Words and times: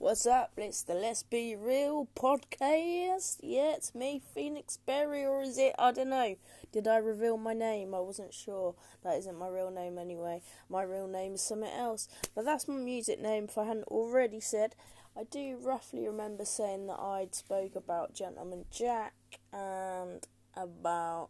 What's 0.00 0.24
up? 0.24 0.52
It's 0.56 0.82
the 0.82 0.94
Let's 0.94 1.22
Be 1.22 1.54
Real 1.54 2.08
podcast. 2.16 3.36
Yeah, 3.42 3.74
it's 3.74 3.94
me, 3.94 4.22
Phoenix 4.34 4.78
Berry, 4.78 5.26
or 5.26 5.42
is 5.42 5.58
it? 5.58 5.74
I 5.78 5.92
don't 5.92 6.08
know. 6.08 6.36
Did 6.72 6.88
I 6.88 6.96
reveal 6.96 7.36
my 7.36 7.52
name? 7.52 7.94
I 7.94 8.00
wasn't 8.00 8.32
sure. 8.32 8.74
That 9.04 9.18
isn't 9.18 9.38
my 9.38 9.48
real 9.48 9.70
name 9.70 9.98
anyway. 9.98 10.40
My 10.70 10.84
real 10.84 11.06
name 11.06 11.34
is 11.34 11.42
something 11.42 11.70
else. 11.70 12.08
But 12.34 12.46
that's 12.46 12.66
my 12.66 12.76
music 12.76 13.20
name, 13.20 13.44
if 13.44 13.58
I 13.58 13.64
hadn't 13.64 13.88
already 13.88 14.40
said. 14.40 14.74
I 15.14 15.24
do 15.24 15.58
roughly 15.60 16.06
remember 16.06 16.46
saying 16.46 16.86
that 16.86 16.98
I'd 16.98 17.34
spoke 17.34 17.76
about 17.76 18.14
Gentleman 18.14 18.64
Jack 18.70 19.12
and 19.52 20.26
about 20.56 21.28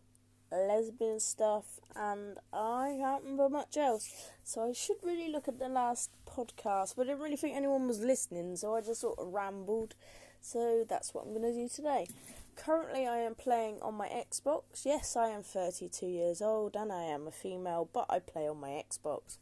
lesbian 0.57 1.21
stuff, 1.21 1.81
and 1.95 2.39
I 2.53 2.97
can't 2.99 3.23
remember 3.23 3.49
much 3.49 3.77
else. 3.77 4.31
So 4.45 4.69
I 4.69 4.73
should 4.73 4.97
really 5.03 5.31
look 5.31 5.49
at 5.49 5.59
the 5.59 5.69
last 5.69 6.11
podcast, 6.27 6.95
but 6.97 7.03
I 7.03 7.11
didn't 7.11 7.23
really 7.23 7.37
think 7.37 7.57
anyone 7.57 7.87
was 7.87 8.01
listening, 8.01 8.57
so 8.57 8.75
I 8.75 8.81
just 8.81 9.01
sort 9.01 9.19
of 9.19 9.33
rambled. 9.33 9.95
So 10.41 10.85
that's 10.89 11.13
what 11.13 11.25
I'm 11.25 11.35
going 11.35 11.43
to 11.43 11.53
do 11.53 11.69
today. 11.69 12.09
Currently, 12.57 13.07
I 13.07 13.19
am 13.19 13.35
playing 13.35 13.79
on 13.81 13.95
my 13.95 14.09
Xbox. 14.09 14.85
Yes, 14.85 15.17
I 15.17 15.29
am 15.29 15.43
32 15.43 16.07
years 16.07 16.43
old 16.43 16.77
and 16.77 16.93
I 16.93 17.05
am 17.05 17.27
a 17.27 17.31
female, 17.31 17.89
but 17.93 18.07
I 18.11 18.19
play 18.19 18.49
on 18.49 18.61
my 18.61 18.71
Xbox. 18.71 19.39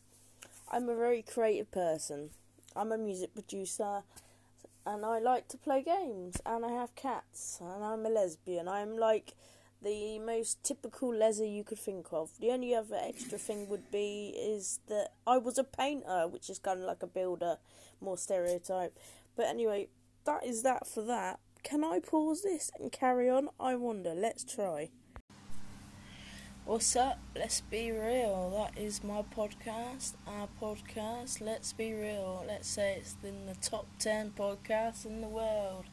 I'm 0.71 0.89
a 0.89 0.95
very 0.95 1.23
creative 1.23 1.71
person. 1.71 2.31
I'm 2.77 2.93
a 2.93 2.99
music 2.99 3.35
producer 3.35 4.03
and 4.87 5.05
I 5.05 5.19
like 5.19 5.49
to 5.49 5.57
play 5.57 5.83
games 5.83 6.41
and 6.47 6.65
I 6.65 6.71
have 6.73 6.95
cats 6.95 7.59
and 7.61 7.83
I'm 7.83 8.07
a 8.07 8.09
lesbian. 8.09 8.69
I'm 8.69 8.97
like 8.97 9.35
the 9.83 10.19
most 10.19 10.63
typical 10.65 11.15
leather 11.15 11.45
you 11.45 11.63
could 11.65 11.79
think 11.79 12.09
of. 12.13 12.31
The 12.41 12.51
only 12.51 12.75
other 12.75 12.97
extra 13.01 13.39
thing 13.39 13.69
would 13.69 13.91
be 13.91 14.35
is 14.37 14.81
that 14.89 15.13
I 15.27 15.39
was 15.39 15.59
a 15.59 15.65
painter, 15.65 16.27
which 16.27 16.51
is 16.51 16.59
kind 16.59 16.81
of 16.81 16.87
like 16.87 17.03
a 17.03 17.07
builder, 17.07 17.59
more 18.01 18.19
stereotype. 18.19 18.97
But 19.37 19.47
anyway, 19.47 19.89
that 20.25 20.45
is 20.45 20.63
that 20.63 20.87
for 20.87 21.03
that. 21.03 21.39
Can 21.63 21.85
I 21.85 22.01
pause 22.01 22.43
this 22.43 22.71
and 22.79 22.91
carry 22.91 23.29
on? 23.29 23.49
I 23.61 23.77
wonder. 23.77 24.15
Let's 24.15 24.45
try. 24.45 24.91
What's 26.65 26.97
up? 26.97 27.19
Let's 27.35 27.61
be 27.63 27.91
real. 27.93 28.51
That 28.51 28.83
is 28.83 29.03
my 29.03 29.23
podcast. 29.35 30.15
Our 30.27 30.49
podcast. 30.61 31.41
Let's 31.41 31.73
be 31.73 31.95
real. 31.95 32.45
Let's 32.47 32.69
say 32.69 32.97
it's 32.99 33.17
in 33.23 33.47
the 33.47 33.55
top 33.55 33.87
10 34.01 34.33
podcasts 34.37 35.07
in 35.07 35.21
the 35.21 35.29
world. 35.29 35.87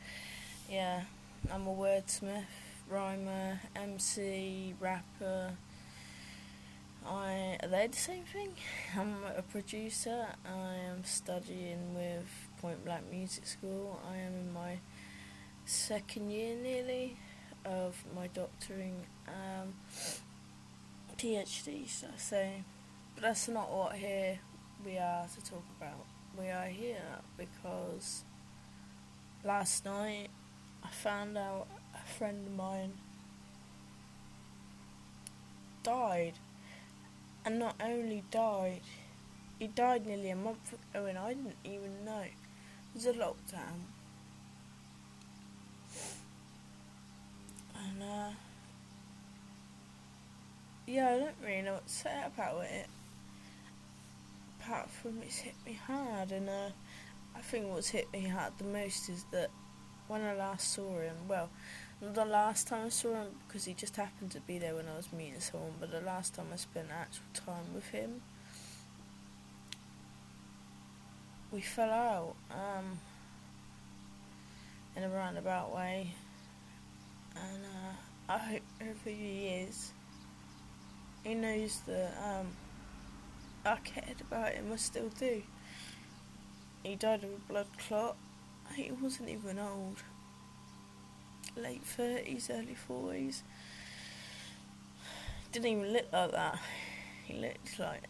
Yeah, 0.70 1.04
I'm 1.52 1.68
a 1.68 1.74
wordsmith 1.74 2.44
rhymer, 2.90 3.60
MC, 3.76 4.76
rapper. 4.80 5.54
I 7.06 7.58
are 7.62 7.68
they 7.68 7.88
the 7.88 7.98
same 7.98 8.24
thing? 8.24 8.54
I'm 8.98 9.16
a 9.38 9.42
producer. 9.42 10.28
I 10.46 10.76
am 10.90 11.04
studying 11.04 11.94
with 11.94 12.26
Point 12.60 12.84
Blank 12.84 13.12
Music 13.12 13.46
School. 13.46 14.00
I 14.12 14.18
am 14.18 14.34
in 14.34 14.54
my 14.54 14.80
second 15.66 16.32
year 16.32 16.56
nearly 16.56 17.18
of 17.66 18.04
my 18.16 18.28
doctoring 18.28 18.96
um, 19.28 19.74
PhD. 21.18 21.88
So, 21.90 22.08
so, 22.18 22.48
but 23.16 23.24
that's 23.24 23.48
not 23.48 23.72
what 23.72 23.96
here 23.96 24.40
we 24.86 24.98
are 24.98 25.26
to 25.28 25.50
talk 25.50 25.64
about. 25.80 26.06
We 26.38 26.50
are 26.50 26.68
here 26.68 27.02
because 27.38 28.24
last 29.44 29.86
night 29.86 30.28
I 30.84 30.90
found 30.90 31.38
out 31.38 31.68
friend 32.06 32.48
of 32.48 32.54
mine 32.54 32.94
died. 35.84 36.34
And 37.46 37.60
not 37.60 37.76
only 37.80 38.24
died, 38.32 38.82
he 39.60 39.68
died 39.68 40.06
nearly 40.06 40.32
a 40.32 40.36
month 40.36 40.74
ago 40.74 41.06
and 41.06 41.18
I 41.18 41.30
didn't 41.34 41.56
even 41.64 42.04
know. 42.04 42.22
It 42.24 42.34
was 42.96 43.06
a 43.06 43.14
lockdown. 43.14 43.86
And, 47.76 48.02
uh, 48.02 48.32
yeah, 50.88 51.10
I 51.10 51.20
don't 51.20 51.36
really 51.44 51.62
know 51.62 51.74
what 51.74 51.88
to 51.88 51.94
say 51.94 52.24
about 52.26 52.64
it. 52.64 52.88
Apart 54.60 54.90
from 54.90 55.22
it's 55.22 55.38
hit 55.38 55.54
me 55.66 55.74
hard, 55.74 56.32
and, 56.32 56.50
uh, 56.50 56.70
I 57.36 57.42
think 57.42 57.70
what's 57.72 57.90
hit 57.90 58.12
me 58.12 58.28
hard 58.28 58.54
the 58.58 58.64
most 58.64 59.10
is 59.10 59.26
that 59.32 59.52
when 60.08 60.22
I 60.24 60.34
last 60.34 60.74
saw 60.74 61.00
him, 61.00 61.16
well, 61.28 61.50
the 62.02 62.26
last 62.26 62.68
time 62.68 62.88
I 62.88 62.90
saw 62.90 63.14
him 63.14 63.28
because 63.48 63.66
he 63.66 63.74
just 63.74 63.96
happened 63.96 64.32
to 64.32 64.42
be 64.42 64.58
there 64.58 64.76
when 64.76 64.88
I 64.88 64.98
was 64.98 65.12
meeting 65.14 65.40
someone, 65.40 65.74
but 65.80 65.92
the 65.92 66.02
last 66.02 66.36
time 66.36 66.48
I 66.52 66.58
spent 66.58 66.88
actual 66.92 67.24
time 67.34 67.74
with 67.74 67.88
him, 67.90 68.22
we 71.52 71.62
fell 71.62 71.90
out 71.90 72.36
um, 72.52 73.00
in 74.96 75.04
a 75.04 75.10
roundabout 75.10 75.74
way, 75.74 76.14
and 77.36 77.64
uh, 77.64 78.34
I 78.34 78.38
hope 78.38 78.62
whoever 78.80 79.10
he 79.10 79.48
is, 79.48 79.94
he 81.24 81.34
knows 81.34 81.80
that 81.88 82.14
um, 82.24 82.48
I 83.66 83.78
cared 83.78 84.22
about 84.22 84.54
him. 84.54 84.72
I 84.72 84.76
still 84.76 85.10
do. 85.18 85.42
He 86.84 86.96
died 86.96 87.24
of 87.24 87.32
a 87.32 87.52
blood 87.52 87.68
clot. 87.88 88.16
He 88.76 88.92
wasn't 88.92 89.30
even 89.30 89.58
old 89.58 90.04
late 91.56 91.84
30s, 91.86 92.50
early 92.50 92.76
40s. 92.90 93.42
Didn't 95.52 95.68
even 95.68 95.94
look 95.94 96.12
like 96.12 96.32
that. 96.32 96.60
He 97.26 97.34
looked 97.36 97.80
like 97.80 98.04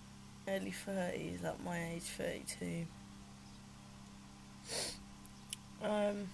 early 0.48 0.74
30s, 0.88 1.44
like 1.44 1.64
my 1.64 1.92
age, 1.94 2.04
32. 2.04 2.86
Um, 5.84 6.30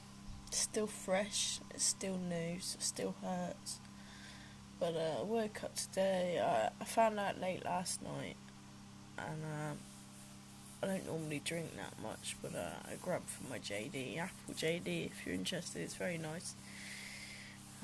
still 0.52 0.88
fresh, 0.88 1.60
it's 1.72 1.84
still 1.84 2.18
new, 2.18 2.60
so 2.60 2.78
it 2.78 2.84
still 2.84 3.16
hurts. 3.22 3.80
But 4.80 4.96
uh, 4.96 5.22
I 5.22 5.24
woke 5.24 5.64
up 5.64 5.76
today, 5.76 6.42
I, 6.44 6.70
I 6.82 6.86
found 6.86 7.20
out 7.20 7.40
late 7.40 7.64
last 7.66 8.02
night, 8.02 8.38
and 9.18 9.44
uh, 9.44 9.74
I 10.84 10.88
don't 10.88 11.06
normally 11.06 11.42
drink 11.44 11.76
that 11.76 12.02
much, 12.02 12.36
but 12.42 12.56
uh, 12.56 12.72
I 12.86 12.96
grabbed 13.02 13.30
from 13.30 13.50
my 13.50 13.60
JD, 13.60 14.18
Apple 14.18 14.54
JD, 14.56 15.08
if 15.08 15.26
you're 15.26 15.36
interested, 15.36 15.82
it's 15.82 15.96
very 15.96 16.18
nice. 16.18 16.56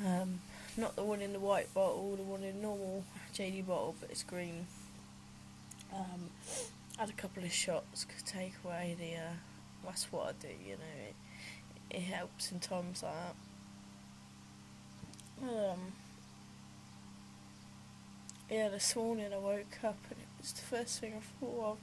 Um, 0.05 0.39
not 0.77 0.95
the 0.95 1.03
one 1.03 1.21
in 1.21 1.33
the 1.33 1.39
white 1.39 1.73
bottle, 1.73 2.15
the 2.15 2.23
one 2.23 2.43
in 2.43 2.61
normal 2.61 3.03
JD 3.33 3.65
bottle, 3.65 3.95
but 3.99 4.11
it's 4.11 4.23
green. 4.23 4.67
Um, 5.93 6.29
had 6.97 7.09
a 7.09 7.13
couple 7.13 7.43
of 7.43 7.51
shots 7.51 8.05
to 8.05 8.25
take 8.25 8.53
away 8.63 8.95
the. 8.99 9.15
Uh, 9.15 9.33
that's 9.85 10.11
what 10.11 10.27
I 10.27 10.31
do, 10.39 10.47
you 10.47 10.73
know. 10.73 11.07
It, 11.07 11.15
it 11.97 12.01
helps 12.01 12.51
in 12.51 12.59
times 12.59 13.03
like 13.03 13.13
that. 13.13 13.35
Um, 15.49 15.93
yeah, 18.49 18.69
this 18.69 18.95
morning 18.95 19.31
I 19.33 19.37
woke 19.37 19.77
up 19.83 19.97
and 20.09 20.19
it 20.19 20.41
was 20.41 20.51
the 20.53 20.61
first 20.61 20.99
thing 20.99 21.13
I 21.15 21.45
thought 21.45 21.71
of. 21.71 21.77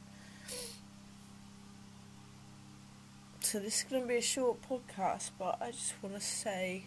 So 3.40 3.58
this 3.60 3.78
is 3.78 3.84
going 3.84 4.02
to 4.02 4.08
be 4.08 4.16
a 4.16 4.22
short 4.22 4.58
podcast, 4.68 5.30
but 5.38 5.58
I 5.60 5.70
just 5.70 5.94
want 6.02 6.16
to 6.16 6.20
say 6.20 6.86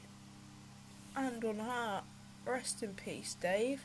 and 1.18 1.44
on 1.44 1.60
heart. 1.60 2.04
Rest 2.46 2.84
in 2.84 2.94
peace, 2.94 3.36
Dave. 3.42 3.84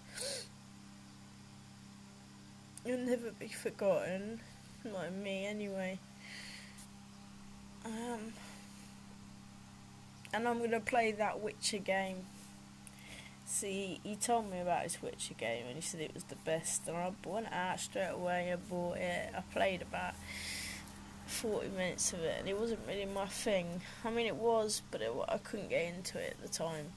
You'll 2.85 2.99
never 2.99 3.31
be 3.33 3.49
forgotten. 3.49 4.41
Not 4.85 5.13
me, 5.13 5.47
anyway. 5.47 5.99
Um, 7.85 8.33
and 10.33 10.47
I'm 10.47 10.59
gonna 10.61 10.81
play 10.81 11.13
that 11.13 11.41
Witcher 11.41 11.79
game. 11.79 12.27
See, 13.47 14.01
he 14.05 14.17
told 14.17 14.51
me 14.51 14.61
about 14.61 14.85
his 14.85 15.03
Witcher 15.03 15.35
game 15.35 15.67
and 15.67 15.75
he 15.75 15.83
said 15.83 16.01
it 16.01 16.15
was 16.15 16.25
the 16.25 16.37
best, 16.37 16.87
and 16.87 16.97
I 16.97 17.13
went 17.25 17.53
out 17.53 17.81
straight 17.81 18.11
away. 18.13 18.53
I 18.53 18.57
bought 18.57 18.99
it. 18.99 19.33
I 19.37 19.41
played 19.53 19.83
about 19.83 20.15
40 21.27 21.69
minutes 21.71 22.13
of 22.13 22.21
it, 22.21 22.37
and 22.39 22.49
it 22.49 22.59
wasn't 22.59 22.81
really 22.87 23.07
my 23.07 23.27
thing. 23.27 23.81
I 24.05 24.11
mean, 24.11 24.27
it 24.27 24.37
was, 24.37 24.83
but 24.91 25.01
it, 25.01 25.11
I 25.29 25.39
couldn't 25.39 25.71
get 25.71 25.95
into 25.95 26.19
it 26.19 26.37
at 26.39 26.43
the 26.43 26.57
time 26.57 26.93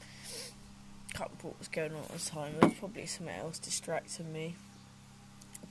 can't 1.15 1.29
remember 1.29 1.47
what 1.47 1.59
was 1.59 1.67
going 1.69 1.93
on 1.93 1.99
at 1.99 2.09
the 2.09 2.29
time. 2.29 2.53
There 2.59 2.69
was 2.69 2.77
probably 2.77 3.05
something 3.05 3.33
else 3.33 3.57
distracting 3.57 4.33
me. 4.33 4.55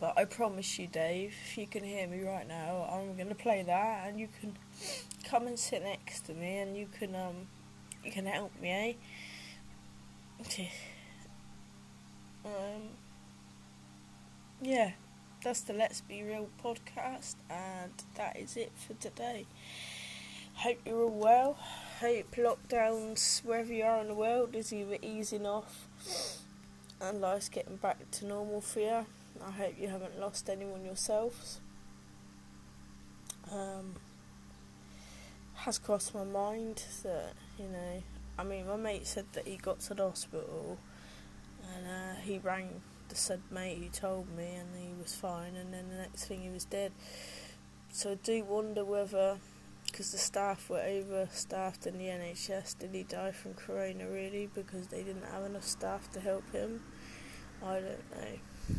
But 0.01 0.19
I 0.19 0.25
promise 0.25 0.79
you, 0.79 0.87
Dave, 0.87 1.35
if 1.45 1.59
you 1.59 1.67
can 1.67 1.85
hear 1.85 2.07
me 2.07 2.23
right 2.23 2.49
now, 2.49 2.89
I'm 2.91 3.17
to 3.29 3.35
play 3.35 3.63
that, 3.63 4.09
and 4.09 4.19
you 4.19 4.29
can 4.41 4.57
come 5.25 5.47
and 5.47 5.59
sit 5.59 5.83
next 5.83 6.23
to 6.27 6.35
me, 6.35 6.59
and 6.59 6.77
you 6.77 6.89
can 6.99 7.15
um, 7.15 7.47
you 8.03 8.11
can 8.11 8.25
help 8.25 8.59
me, 8.61 8.71
eh? 8.71 8.93
um, 12.45 12.83
yeah, 14.63 14.93
that's 15.43 15.61
the 15.61 15.75
Let's 15.75 16.01
Be 16.01 16.23
Real 16.23 16.49
podcast, 16.63 17.37
and 17.51 17.93
that 18.17 18.39
is 18.39 18.57
it 18.57 18.73
for 18.77 18.95
today. 18.95 19.47
Hope 20.55 20.79
you're 20.87 21.03
all 21.03 21.11
well 21.11 21.59
hope 22.05 22.37
lockdowns 22.37 23.43
wherever 23.47 23.73
you 23.73 23.83
are 23.83 23.99
in 24.03 24.09
the 24.09 24.15
world 24.15 24.55
is 24.55 24.75
either 24.75 24.99
easing 25.01 25.47
off 25.47 25.87
and 27.01 27.19
life's 27.19 27.49
getting 27.49 27.77
back 27.77 28.11
to 28.11 28.27
normal 28.27 28.61
for 28.61 28.81
you. 28.81 29.07
I 29.43 29.51
hope 29.51 29.77
you 29.81 29.89
haven't 29.89 30.21
lost 30.21 30.51
anyone 30.51 30.85
yourselves. 30.85 31.61
Um, 33.51 33.95
has 35.55 35.79
crossed 35.79 36.15
my 36.15 36.25
mind 36.25 36.83
that 37.05 37.33
you 37.59 37.69
know. 37.69 38.03
I 38.39 38.45
mean, 38.45 38.67
my 38.67 38.77
mate 38.77 39.07
said 39.07 39.25
that 39.33 39.47
he 39.47 39.57
got 39.57 39.81
to 39.81 39.95
the 39.95 40.03
hospital, 40.03 40.77
and 41.75 41.87
uh, 41.87 42.21
he 42.23 42.37
rang 42.37 42.83
the 43.09 43.15
said 43.15 43.41
mate 43.51 43.79
who 43.79 43.89
told 43.89 44.29
me, 44.37 44.57
and 44.57 44.69
he 44.77 44.93
was 45.03 45.15
fine. 45.15 45.57
And 45.57 45.73
then 45.73 45.89
the 45.89 45.97
next 45.97 46.27
thing, 46.27 46.43
he 46.43 46.51
was 46.51 46.67
dead. 46.67 46.93
So 47.91 48.11
I 48.11 48.15
do 48.17 48.45
wonder 48.45 48.85
whether, 48.85 49.39
because 49.95 50.11
the 50.11 50.19
staff 50.19 50.69
were 50.69 50.81
overstaffed 50.81 51.87
in 51.87 51.99
the 51.99 52.07
NHS, 52.07 52.81
did 52.81 52.91
he 52.93 53.05
die 53.05 53.31
from 53.31 53.55
corona 53.55 54.09
really 54.09 54.49
because 54.53 54.89
they 54.89 55.05
didn't 55.05 55.25
have 55.31 55.45
enough 55.45 55.63
staff 55.63 56.11
to 56.15 56.21
help 56.21 56.43
him? 56.51 56.81
I 57.65 57.75
don't 57.75 58.11
know. 58.11 58.77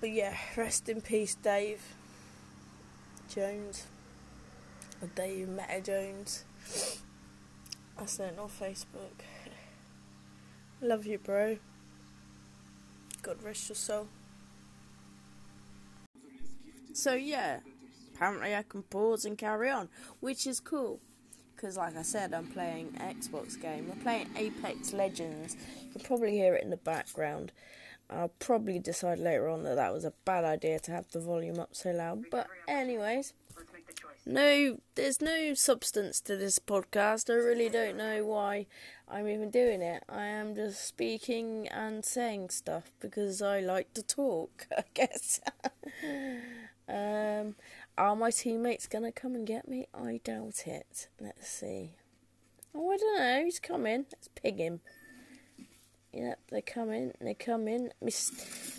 But 0.00 0.10
yeah, 0.10 0.34
rest 0.56 0.88
in 0.88 1.02
peace, 1.02 1.34
Dave 1.34 1.82
Jones. 3.28 3.84
Or 5.02 5.08
Dave 5.08 5.46
Meta 5.46 5.82
Jones. 5.82 6.44
I 7.98 8.06
sent 8.06 8.38
on 8.38 8.48
Facebook. 8.48 9.20
Love 10.80 11.04
you, 11.04 11.18
bro. 11.18 11.58
God 13.20 13.42
rest 13.42 13.68
your 13.68 13.76
soul. 13.76 14.08
So, 16.94 17.12
yeah, 17.12 17.60
apparently 18.18 18.54
I 18.54 18.64
can 18.64 18.82
pause 18.82 19.24
and 19.24 19.38
carry 19.38 19.70
on, 19.70 19.88
which 20.20 20.46
is 20.46 20.58
cool. 20.58 20.98
Because, 21.54 21.76
like 21.76 21.96
I 21.96 22.02
said, 22.02 22.34
I'm 22.34 22.46
playing 22.46 22.92
Xbox 23.00 23.60
game. 23.60 23.88
I'm 23.90 23.98
playing 24.00 24.28
Apex 24.36 24.92
Legends. 24.92 25.56
You 25.82 25.92
can 25.92 26.00
probably 26.02 26.32
hear 26.32 26.54
it 26.54 26.62
in 26.62 26.70
the 26.70 26.76
background. 26.76 27.52
I'll 28.10 28.32
probably 28.38 28.78
decide 28.78 29.18
later 29.18 29.48
on 29.48 29.64
that 29.64 29.74
that 29.74 29.92
was 29.92 30.04
a 30.04 30.12
bad 30.24 30.44
idea 30.44 30.78
to 30.80 30.92
have 30.92 31.10
the 31.10 31.20
volume 31.20 31.58
up 31.58 31.70
so 31.72 31.90
loud. 31.90 32.24
But, 32.30 32.46
anyways, 32.68 33.34
no, 34.24 34.78
there's 34.94 35.20
no 35.20 35.54
substance 35.54 36.20
to 36.22 36.36
this 36.36 36.58
podcast. 36.58 37.30
I 37.30 37.34
really 37.34 37.68
don't 37.68 37.96
know 37.96 38.24
why 38.24 38.66
I'm 39.08 39.28
even 39.28 39.50
doing 39.50 39.82
it. 39.82 40.04
I 40.08 40.24
am 40.24 40.54
just 40.54 40.86
speaking 40.86 41.66
and 41.68 42.04
saying 42.04 42.50
stuff 42.50 42.92
because 43.00 43.42
I 43.42 43.60
like 43.60 43.94
to 43.94 44.02
talk, 44.02 44.66
I 44.76 44.84
guess. 44.94 45.40
um, 46.88 47.56
are 47.98 48.16
my 48.16 48.30
teammates 48.30 48.86
gonna 48.86 49.12
come 49.12 49.34
and 49.34 49.46
get 49.46 49.68
me? 49.68 49.86
I 49.92 50.20
doubt 50.24 50.66
it. 50.66 51.08
Let's 51.20 51.48
see. 51.48 51.96
Oh, 52.74 52.90
I 52.90 52.96
don't 52.96 53.18
know. 53.18 53.44
He's 53.44 53.60
coming. 53.60 54.06
Let's 54.12 54.28
pig 54.28 54.58
him. 54.58 54.80
Yep, 56.12 56.38
they're 56.50 56.62
coming. 56.62 57.12
They 57.20 57.34
come 57.34 57.68
in. 57.68 57.92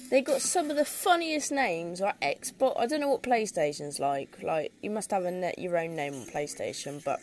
They 0.09 0.21
got 0.21 0.41
some 0.41 0.71
of 0.71 0.77
the 0.77 0.85
funniest 0.85 1.51
names. 1.51 2.01
Like 2.01 2.19
Xbox. 2.21 2.73
I 2.79 2.87
don't 2.87 3.01
know 3.01 3.09
what 3.09 3.21
PlayStation's 3.21 3.99
like. 3.99 4.41
Like 4.41 4.71
you 4.81 4.89
must 4.89 5.11
have 5.11 5.25
a 5.25 5.31
net 5.31 5.59
your 5.59 5.77
own 5.77 5.95
name 5.95 6.15
on 6.15 6.25
PlayStation, 6.25 7.03
but 7.03 7.19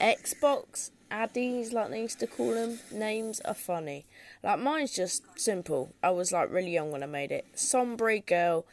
Xbox 0.00 0.90
addies, 1.10 1.72
like 1.72 1.90
they 1.90 2.00
used 2.00 2.20
to 2.20 2.26
call 2.26 2.54
them, 2.54 2.78
names 2.90 3.40
are 3.40 3.54
funny. 3.54 4.06
Like 4.42 4.58
mine's 4.58 4.94
just 4.94 5.22
simple. 5.38 5.94
I 6.02 6.10
was 6.10 6.32
like 6.32 6.50
really 6.50 6.72
young 6.72 6.90
when 6.90 7.02
I 7.02 7.06
made 7.06 7.30
it. 7.30 7.46
Sombre 7.54 8.20
girl, 8.20 8.64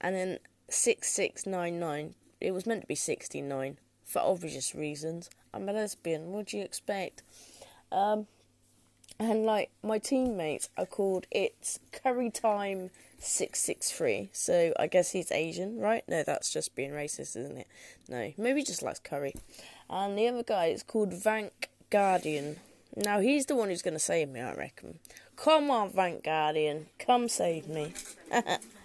and 0.00 0.16
then 0.16 0.38
six 0.68 1.10
six 1.10 1.46
nine 1.46 1.78
nine. 1.78 2.14
It 2.40 2.52
was 2.52 2.66
meant 2.66 2.82
to 2.82 2.86
be 2.86 2.94
sixty 2.94 3.40
nine 3.40 3.78
for 4.04 4.20
obvious 4.20 4.74
reasons. 4.74 5.30
I'm 5.54 5.68
a 5.68 5.72
lesbian. 5.72 6.32
What 6.32 6.46
do 6.46 6.58
you 6.58 6.64
expect? 6.64 7.22
Um, 7.90 8.26
and 9.18 9.44
like 9.44 9.70
my 9.82 9.98
teammates 9.98 10.68
are 10.76 10.86
called 10.86 11.26
it's 11.30 11.78
curry 11.92 12.30
time 12.30 12.90
663 13.18 14.30
so 14.32 14.72
i 14.78 14.86
guess 14.86 15.12
he's 15.12 15.30
asian 15.30 15.78
right 15.78 16.04
no 16.08 16.22
that's 16.24 16.52
just 16.52 16.74
being 16.74 16.90
racist 16.90 17.36
isn't 17.36 17.56
it 17.56 17.68
no 18.08 18.32
maybe 18.36 18.60
he 18.60 18.64
just 18.64 18.82
likes 18.82 18.98
curry 18.98 19.34
and 19.88 20.18
the 20.18 20.26
other 20.26 20.42
guy 20.42 20.66
is 20.66 20.82
called 20.82 21.10
vank 21.10 21.50
guardian 21.90 22.56
now 22.96 23.20
he's 23.20 23.46
the 23.46 23.54
one 23.54 23.68
who's 23.68 23.82
going 23.82 23.94
to 23.94 24.00
save 24.00 24.28
me 24.28 24.40
i 24.40 24.52
reckon 24.54 24.98
come 25.36 25.70
on 25.70 25.90
vank 25.90 26.24
guardian 26.24 26.86
come 26.98 27.28
save 27.28 27.68
me 27.68 27.92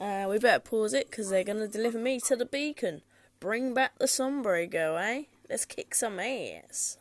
uh, 0.00 0.26
we 0.28 0.38
better 0.38 0.60
pause 0.60 0.94
it 0.94 1.10
because 1.10 1.30
they're 1.30 1.44
going 1.44 1.58
to 1.58 1.68
deliver 1.68 1.98
me 1.98 2.20
to 2.20 2.36
the 2.36 2.46
beacon 2.46 3.02
bring 3.40 3.74
back 3.74 3.98
the 3.98 4.08
sombrero 4.08 4.96
eh 4.96 5.22
let's 5.48 5.64
kick 5.64 5.94
some 5.94 6.18
ass 6.18 6.98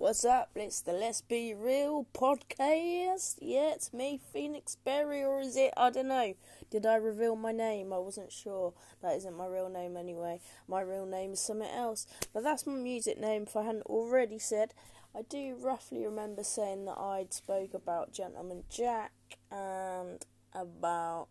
What's 0.00 0.24
up? 0.24 0.52
It's 0.54 0.80
the 0.80 0.94
Let's 0.94 1.20
Be 1.20 1.52
Real 1.52 2.06
podcast. 2.14 3.36
Yeah, 3.42 3.74
it's 3.74 3.92
me, 3.92 4.18
Phoenix 4.32 4.74
Berry, 4.82 5.22
or 5.22 5.42
is 5.42 5.58
it? 5.58 5.74
I 5.76 5.90
don't 5.90 6.08
know. 6.08 6.32
Did 6.70 6.86
I 6.86 6.94
reveal 6.94 7.36
my 7.36 7.52
name? 7.52 7.92
I 7.92 7.98
wasn't 7.98 8.32
sure. 8.32 8.72
That 9.02 9.14
isn't 9.16 9.36
my 9.36 9.44
real 9.44 9.68
name 9.68 9.98
anyway. 9.98 10.40
My 10.66 10.80
real 10.80 11.04
name 11.04 11.34
is 11.34 11.40
something 11.40 11.68
else. 11.68 12.06
But 12.32 12.44
that's 12.44 12.66
my 12.66 12.72
music 12.72 13.20
name, 13.20 13.42
if 13.42 13.54
I 13.54 13.64
hadn't 13.64 13.82
already 13.82 14.38
said. 14.38 14.72
I 15.14 15.20
do 15.20 15.54
roughly 15.60 16.06
remember 16.06 16.44
saying 16.44 16.86
that 16.86 16.96
I'd 16.96 17.34
spoke 17.34 17.74
about 17.74 18.14
Gentleman 18.14 18.64
Jack 18.70 19.12
and 19.52 20.24
about 20.54 21.28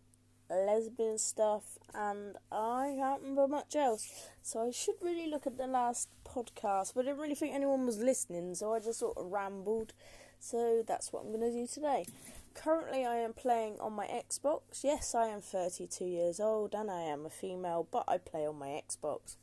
lesbian 0.50 1.18
stuff, 1.18 1.78
and 1.94 2.36
I 2.50 2.94
can't 2.96 3.22
remember 3.22 3.48
much 3.48 3.76
else. 3.76 4.28
So 4.42 4.66
I 4.66 4.70
should 4.70 4.96
really 5.00 5.28
look 5.28 5.46
at 5.46 5.58
the 5.58 5.66
last 5.66 6.08
podcast, 6.24 6.94
but 6.94 7.02
I 7.02 7.08
didn't 7.08 7.20
really 7.20 7.34
think 7.34 7.54
anyone 7.54 7.86
was 7.86 7.98
listening, 7.98 8.54
so 8.54 8.74
I 8.74 8.80
just 8.80 8.98
sort 8.98 9.16
of 9.16 9.30
rambled. 9.30 9.92
So 10.40 10.82
that's 10.86 11.12
what 11.12 11.24
I'm 11.24 11.32
going 11.32 11.52
to 11.52 11.52
do 11.52 11.66
today. 11.66 12.06
Currently, 12.54 13.04
I 13.06 13.16
am 13.16 13.32
playing 13.32 13.78
on 13.78 13.92
my 13.92 14.06
Xbox. 14.06 14.82
Yes, 14.82 15.14
I 15.14 15.26
am 15.26 15.40
32 15.40 16.04
years 16.04 16.40
old 16.40 16.74
and 16.74 16.90
I 16.90 17.02
am 17.02 17.24
a 17.24 17.30
female, 17.30 17.86
but 17.90 18.04
I 18.08 18.18
play 18.18 18.46
on 18.46 18.58
my 18.58 18.68
Xbox. 18.68 19.36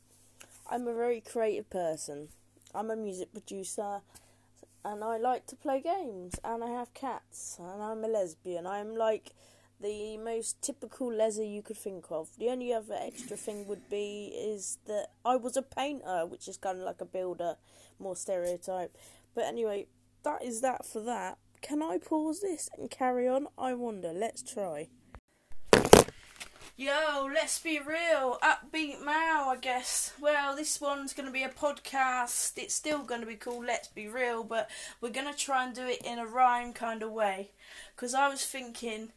I'm 0.68 0.86
a 0.86 0.94
very 0.94 1.20
creative 1.20 1.70
person. 1.70 2.28
I'm 2.74 2.90
a 2.90 2.96
music 2.96 3.32
producer 3.32 4.02
and 4.84 5.02
I 5.02 5.16
like 5.16 5.46
to 5.46 5.56
play 5.56 5.80
games 5.80 6.38
and 6.44 6.62
I 6.62 6.70
have 6.70 6.92
cats 6.94 7.56
and 7.58 7.82
I'm 7.82 8.04
a 8.04 8.08
lesbian. 8.08 8.66
I'm 8.66 8.94
like 8.94 9.30
the 9.80 10.16
most 10.16 10.60
typical 10.62 11.12
leather 11.12 11.44
you 11.44 11.62
could 11.62 11.76
think 11.76 12.06
of. 12.10 12.28
The 12.38 12.48
only 12.48 12.72
other 12.72 12.96
extra 13.00 13.36
thing 13.36 13.66
would 13.66 13.88
be 13.88 14.32
is 14.34 14.78
that 14.86 15.08
I 15.24 15.36
was 15.36 15.56
a 15.56 15.62
painter, 15.62 16.26
which 16.26 16.48
is 16.48 16.56
kind 16.56 16.78
of 16.78 16.84
like 16.84 17.00
a 17.00 17.04
builder, 17.04 17.56
more 17.98 18.16
stereotype. 18.16 18.96
But 19.34 19.44
anyway, 19.44 19.86
that 20.24 20.42
is 20.42 20.60
that 20.62 20.84
for 20.84 21.00
that. 21.02 21.38
Can 21.60 21.82
I 21.82 21.98
pause 21.98 22.40
this 22.40 22.68
and 22.76 22.90
carry 22.90 23.28
on? 23.28 23.48
I 23.56 23.74
wonder. 23.74 24.12
Let's 24.12 24.42
try. 24.42 24.88
Yo, 26.80 27.28
let's 27.34 27.58
be 27.58 27.80
real. 27.80 28.38
Upbeat 28.40 29.04
Mao, 29.04 29.48
I 29.48 29.56
guess. 29.60 30.12
Well, 30.20 30.54
this 30.54 30.80
one's 30.80 31.12
going 31.12 31.26
to 31.26 31.32
be 31.32 31.42
a 31.42 31.48
podcast. 31.48 32.56
It's 32.56 32.72
still 32.72 33.02
going 33.02 33.20
to 33.20 33.26
be 33.26 33.34
called 33.34 33.66
Let's 33.66 33.88
Be 33.88 34.06
Real, 34.06 34.44
but 34.44 34.70
we're 35.00 35.10
going 35.10 35.26
to 35.26 35.36
try 35.36 35.64
and 35.64 35.74
do 35.74 35.88
it 35.88 36.00
in 36.04 36.20
a 36.20 36.26
rhyme 36.26 36.72
kind 36.72 37.02
of 37.02 37.10
way. 37.10 37.50
Because 37.96 38.14
I 38.14 38.28
was 38.28 38.46
thinking 38.46 39.08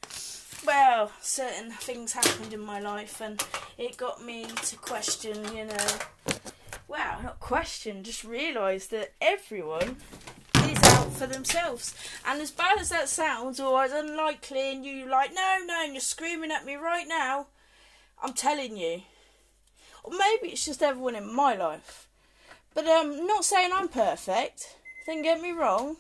well, 0.66 1.12
certain 1.22 1.72
things 1.72 2.14
happened 2.14 2.54
in 2.54 2.60
my 2.60 2.80
life, 2.80 3.22
and 3.22 3.44
it 3.78 3.98
got 3.98 4.24
me 4.24 4.46
to 4.46 4.76
question, 4.78 5.38
you 5.56 5.66
know, 5.66 5.88
well, 6.88 7.22
not 7.24 7.40
question, 7.40 8.04
just 8.04 8.24
realise 8.24 8.88
that 8.88 9.14
everyone 9.22 9.98
is 10.56 10.84
out 10.84 11.12
for 11.14 11.28
themselves. 11.28 11.96
And 12.26 12.42
as 12.42 12.52
bad 12.52 12.80
as 12.80 12.90
that 12.90 13.10
sounds, 13.10 13.60
or 13.60 13.84
as 13.84 13.92
unlikely, 13.92 14.74
and 14.74 14.86
you 14.86 15.08
like, 15.10 15.34
no, 15.34 15.58
no, 15.66 15.84
and 15.84 15.94
you're 15.94 16.02
screaming 16.02 16.52
at 16.52 16.66
me 16.66 16.76
right 16.76 17.08
now, 17.08 17.48
I'm 18.22 18.34
telling 18.34 18.78
you. 18.78 19.04
Or 20.04 20.12
maybe 20.12 20.54
it's 20.54 20.66
just 20.66 20.84
everyone 20.84 21.16
in 21.16 21.34
my 21.34 21.56
life. 21.56 22.08
But 22.74 22.86
I'm 22.88 23.12
um, 23.12 23.28
not 23.28 23.46
saying 23.46 23.72
I'm 23.74 23.88
perfect. 23.88 24.76
Don't 25.06 25.22
get 25.22 25.42
me 25.42 25.52
wrong. 25.52 25.98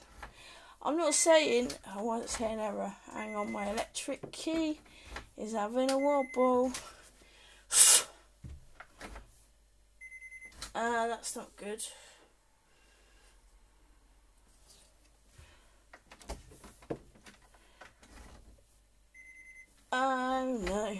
I'm 0.83 0.97
not 0.97 1.13
saying, 1.13 1.71
I 1.95 2.01
wasn't 2.01 2.29
saying 2.29 2.59
error. 2.59 2.91
Hang 3.13 3.35
on, 3.35 3.51
my 3.51 3.69
electric 3.69 4.31
key 4.31 4.79
is 5.37 5.53
having 5.53 5.91
a 5.91 5.97
wobble. 5.97 6.71
Ah, 10.73 11.03
uh, 11.03 11.07
that's 11.07 11.35
not 11.35 11.53
good. 11.57 11.83
Oh 19.91 20.61
no. 20.65 20.97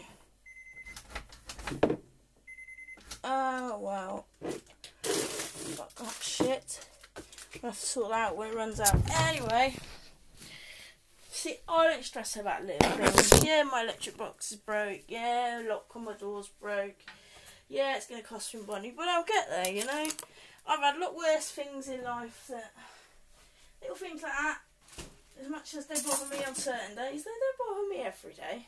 Oh 3.23 3.79
wow. 3.79 4.25
Fuck 5.03 5.95
that 5.95 6.17
shit. 6.21 6.90
I 7.63 7.67
have 7.67 7.79
to 7.79 7.85
sort 7.85 8.13
out 8.13 8.37
when 8.37 8.49
it 8.49 8.55
runs 8.55 8.79
out. 8.79 8.95
Anyway, 9.13 9.75
see, 11.29 11.57
I 11.67 11.87
don't 11.87 12.03
stress 12.03 12.37
about 12.37 12.65
little 12.65 12.89
things. 12.89 13.43
Yeah, 13.45 13.63
my 13.63 13.81
electric 13.81 14.17
box 14.17 14.51
is 14.51 14.57
broke. 14.57 15.01
Yeah, 15.07 15.61
lock 15.67 15.85
on 15.95 16.05
my 16.05 16.13
door's 16.13 16.47
broke. 16.47 17.03
Yeah, 17.69 17.95
it's 17.95 18.07
going 18.07 18.21
to 18.21 18.27
cost 18.27 18.53
me 18.53 18.61
money, 18.67 18.93
but 18.95 19.07
I'll 19.07 19.23
get 19.23 19.49
there, 19.49 19.69
you 19.69 19.85
know. 19.85 20.07
I've 20.67 20.79
had 20.79 20.95
a 20.95 20.99
lot 20.99 21.15
worse 21.15 21.49
things 21.49 21.87
in 21.87 22.03
life 22.03 22.45
that 22.49 22.73
little 23.81 23.95
things 23.95 24.21
like 24.23 24.31
that. 24.31 24.59
As 25.41 25.49
much 25.49 25.73
as 25.73 25.87
they 25.87 25.95
bother 25.95 26.27
me 26.29 26.43
on 26.45 26.53
certain 26.53 26.95
days, 26.95 27.23
they 27.23 27.31
don't 27.31 27.57
bother 27.57 27.89
me 27.89 28.01
every 28.01 28.33
day. 28.33 28.67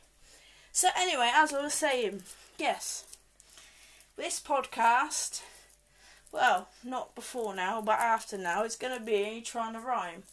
So 0.71 0.87
anyway, 0.97 1.29
as 1.33 1.53
I 1.53 1.61
was 1.61 1.73
saying, 1.73 2.23
yes, 2.57 3.05
this 4.17 4.39
podcast, 4.39 5.41
well, 6.33 6.67
not 6.83 7.13
before 7.13 7.55
now, 7.55 7.79
but 7.79 7.99
after 7.99 8.37
now, 8.37 8.63
it's 8.63 8.75
going 8.75 8.97
to 8.97 9.05
be 9.05 9.41
trying 9.45 9.73
to 9.73 9.79
rhyme 9.79 10.23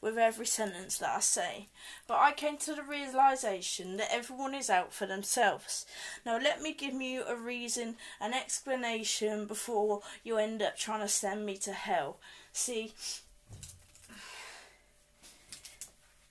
with 0.00 0.16
every 0.16 0.46
sentence 0.46 0.96
that 0.98 1.14
I 1.14 1.20
say. 1.20 1.66
But 2.08 2.18
I 2.18 2.32
came 2.32 2.56
to 2.58 2.74
the 2.74 2.82
realization 2.82 3.98
that 3.98 4.08
everyone 4.10 4.54
is 4.54 4.70
out 4.70 4.94
for 4.94 5.04
themselves. 5.04 5.84
Now, 6.24 6.38
let 6.38 6.62
me 6.62 6.72
give 6.72 6.94
you 6.94 7.24
a 7.28 7.36
reason, 7.36 7.96
an 8.22 8.32
explanation 8.32 9.44
before 9.44 10.00
you 10.24 10.38
end 10.38 10.62
up 10.62 10.78
trying 10.78 11.02
to 11.02 11.08
send 11.08 11.44
me 11.44 11.58
to 11.58 11.74
hell. 11.74 12.16
See, 12.54 12.94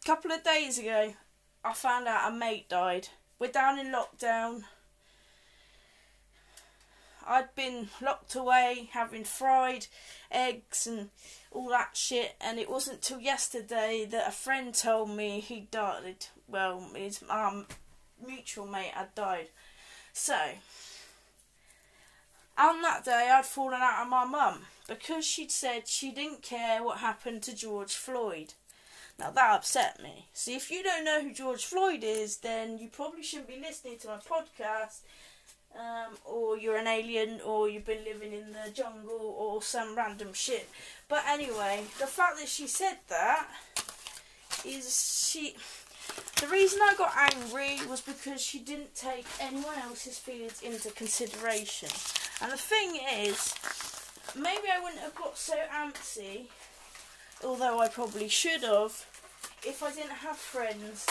a 0.01 0.05
couple 0.07 0.31
of 0.31 0.43
days 0.43 0.79
ago, 0.79 1.13
I 1.63 1.74
found 1.74 2.07
out 2.07 2.31
a 2.31 2.36
mate 2.36 2.67
died. 2.67 3.09
We're 3.38 3.51
down 3.51 3.77
in 3.77 3.93
lockdown. 3.93 4.63
I'd 7.29 7.53
been 7.53 7.89
locked 8.01 8.33
away 8.33 8.89
having 8.91 9.24
fried 9.24 9.86
eggs 10.31 10.88
and 10.88 11.12
all 11.51 11.69
that 11.69 11.95
shit, 11.95 12.36
and 12.41 12.57
it 12.57 12.71
wasn't 12.71 13.03
till 13.03 13.19
yesterday 13.19 14.07
that 14.09 14.27
a 14.27 14.31
friend 14.31 14.74
told 14.74 15.12
me 15.12 15.39
he 15.39 15.67
died. 15.71 16.25
Well, 16.48 16.89
his 16.95 17.24
um, 17.29 17.67
mutual 18.25 18.65
mate 18.65 18.93
had 18.95 19.13
died. 19.13 19.50
So, 20.12 20.39
on 22.57 22.81
that 22.81 23.05
day, 23.05 23.29
I'd 23.31 23.45
fallen 23.45 23.79
out 23.79 24.01
of 24.01 24.09
my 24.09 24.25
mum 24.25 24.65
because 24.88 25.24
she'd 25.24 25.51
said 25.51 25.88
she 25.88 26.12
didn't 26.12 26.41
care 26.41 26.83
what 26.83 26.98
happened 26.98 27.43
to 27.43 27.55
George 27.55 27.93
Floyd. 27.93 28.55
Now 29.19 29.29
that 29.31 29.55
upset 29.55 30.01
me. 30.01 30.29
See, 30.33 30.55
if 30.55 30.71
you 30.71 30.81
don't 30.81 31.05
know 31.05 31.21
who 31.21 31.33
George 31.33 31.65
Floyd 31.65 32.03
is, 32.03 32.38
then 32.38 32.79
you 32.79 32.88
probably 32.88 33.21
shouldn't 33.21 33.50
be 33.50 33.59
listening 33.59 34.00
to 34.00 34.07
my 34.07 34.17
podcast 34.17 35.01
um, 35.76 36.18
or 36.26 36.58
you're 36.58 36.78
an 36.78 36.88
alien, 36.88 37.42
or 37.46 37.70
you've 37.70 37.86
been 37.86 38.04
living 38.04 38.34
in 38.34 38.54
the 38.54 38.72
jungle, 38.74 39.36
or 39.38 39.62
some 39.62 39.96
random 39.96 40.34
shit. 40.34 40.70
But 41.08 41.24
anyway, 41.28 41.84
the 42.00 42.08
fact 42.08 42.38
that 42.40 42.48
she 42.48 42.68
said 42.68 42.98
that 43.08 43.48
is 44.66 45.30
she. 45.30 45.56
The 46.42 46.48
reason 46.48 46.80
I 46.82 46.96
got 46.98 47.14
angry 47.16 47.80
was 47.88 48.02
because 48.02 48.42
she 48.42 48.60
didn't 48.60 48.96
take 48.96 49.26
anyone 49.40 49.78
else's 49.84 50.18
feelings 50.18 50.62
into 50.62 50.90
consideration. 50.92 51.90
And 52.42 52.52
the 52.52 52.58
thing 52.58 53.00
is, 53.22 53.54
maybe 54.36 54.70
I 54.74 54.82
wouldn't 54.82 55.02
have 55.02 55.16
got 55.16 55.38
so 55.38 55.56
antsy, 55.72 56.48
although 57.44 57.80
I 57.80 57.90
probably 57.90 58.28
should 58.28 58.64
have, 58.64 59.06
if 59.64 59.84
I 59.84 59.92
didn't 59.92 60.12
have 60.12 60.38
friends 60.38 61.06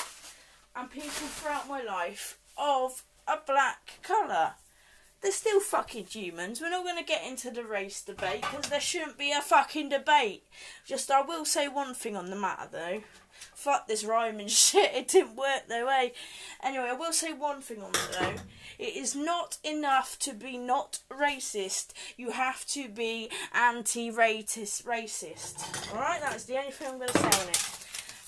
and 0.74 0.90
people 0.90 1.10
throughout 1.10 1.68
my 1.68 1.82
life 1.82 2.38
of 2.56 3.02
a 3.28 3.38
black 3.46 4.00
colour. 4.02 4.54
They're 5.20 5.32
still 5.32 5.60
fucking 5.60 6.06
humans. 6.06 6.60
We're 6.60 6.70
not 6.70 6.84
going 6.84 6.98
to 6.98 7.04
get 7.04 7.26
into 7.26 7.50
the 7.50 7.64
race 7.64 8.02
debate 8.02 8.42
because 8.42 8.70
there 8.70 8.80
shouldn't 8.80 9.18
be 9.18 9.32
a 9.32 9.40
fucking 9.40 9.88
debate. 9.88 10.44
Just, 10.86 11.10
I 11.10 11.22
will 11.22 11.44
say 11.44 11.66
one 11.66 11.94
thing 11.94 12.16
on 12.16 12.30
the 12.30 12.36
matter 12.36 12.68
though. 12.70 13.02
Fuck 13.54 13.88
this 13.88 14.04
rhyming 14.04 14.46
shit. 14.48 14.94
It 14.94 15.08
didn't 15.08 15.34
work 15.36 15.64
though, 15.68 15.86
way. 15.86 16.12
Anyway, 16.62 16.84
I 16.84 16.92
will 16.92 17.12
say 17.12 17.32
one 17.32 17.60
thing 17.60 17.82
on 17.82 17.90
it 17.90 18.08
though. 18.12 18.34
It 18.78 18.94
is 18.94 19.16
not 19.16 19.58
enough 19.64 20.18
to 20.20 20.32
be 20.32 20.56
not 20.56 21.00
racist. 21.10 21.88
You 22.16 22.30
have 22.30 22.64
to 22.66 22.88
be 22.88 23.28
anti-racist. 23.52 24.84
Racist. 24.84 25.92
All 25.92 26.00
right, 26.00 26.20
that's 26.20 26.44
the 26.44 26.58
only 26.58 26.70
thing 26.70 26.88
I'm 26.88 26.98
going 26.98 27.08
to 27.08 27.18
say 27.18 27.42
on 27.42 27.48
it. 27.48 27.68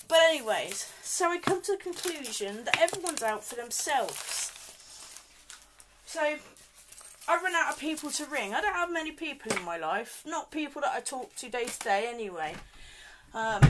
But 0.09 0.19
anyways, 0.27 0.91
so 1.01 1.31
I 1.31 1.37
come 1.37 1.61
to 1.61 1.71
the 1.71 1.77
conclusion 1.81 2.65
that 2.65 2.81
everyone's 2.81 3.23
out 3.23 3.45
for 3.45 3.55
themselves. 3.55 4.51
So 6.11 6.19
I 7.29 7.41
run 7.41 7.55
out 7.55 7.71
of 7.71 7.79
people 7.79 8.09
to 8.09 8.25
ring. 8.25 8.53
I 8.53 8.59
don't 8.59 8.73
have 8.73 8.91
many 8.91 9.13
people 9.13 9.55
in 9.55 9.63
my 9.63 9.77
life, 9.77 10.23
not 10.27 10.51
people 10.51 10.81
that 10.81 10.91
I 10.93 10.99
talk 10.99 11.33
to 11.37 11.47
day 11.47 11.63
to 11.63 11.79
day 11.79 12.09
anyway. 12.13 12.53
Um, 13.33 13.61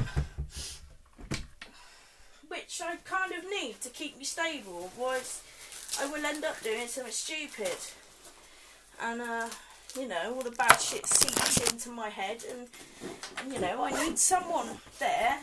which 2.48 2.81
I 2.83 2.95
kind 3.05 3.31
of 3.31 3.43
need 3.43 3.79
to 3.81 3.89
keep 3.89 4.17
me 4.17 4.24
stable, 4.24 4.89
otherwise 4.91 5.43
I 6.01 6.07
will 6.07 6.25
end 6.25 6.43
up 6.43 6.60
doing 6.63 6.88
something 6.88 7.13
stupid. 7.13 7.77
And 9.00 9.21
uh, 9.21 9.48
you 9.95 10.07
know, 10.07 10.33
all 10.33 10.41
the 10.41 10.50
bad 10.50 10.77
shit 10.77 11.05
seeps 11.05 11.71
into 11.71 11.91
my 11.91 12.10
head, 12.10 12.43
and, 12.50 12.67
and 13.38 13.53
you 13.53 13.60
know, 13.60 13.83
I 13.83 13.91
need 14.03 14.17
someone 14.17 14.79
there 14.98 15.38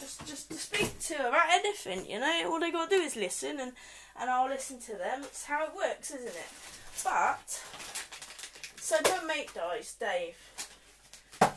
just 0.00 0.26
just 0.26 0.50
to 0.50 0.56
speak 0.56 0.98
to 0.98 1.28
about 1.28 1.46
anything. 1.52 2.10
You 2.10 2.18
know, 2.18 2.50
all 2.50 2.58
they 2.58 2.72
got 2.72 2.90
to 2.90 2.96
do 2.96 3.02
is 3.02 3.14
listen 3.14 3.60
and 3.60 3.72
and 4.20 4.30
I'll 4.30 4.48
listen 4.48 4.78
to 4.80 4.92
them. 4.92 5.22
It's 5.22 5.44
how 5.44 5.64
it 5.64 5.72
works, 5.76 6.10
isn't 6.10 6.26
it? 6.26 6.52
But, 7.02 7.62
so 8.80 8.96
don't 9.02 9.26
make 9.26 9.54
dies, 9.54 9.94
Dave. 9.98 10.36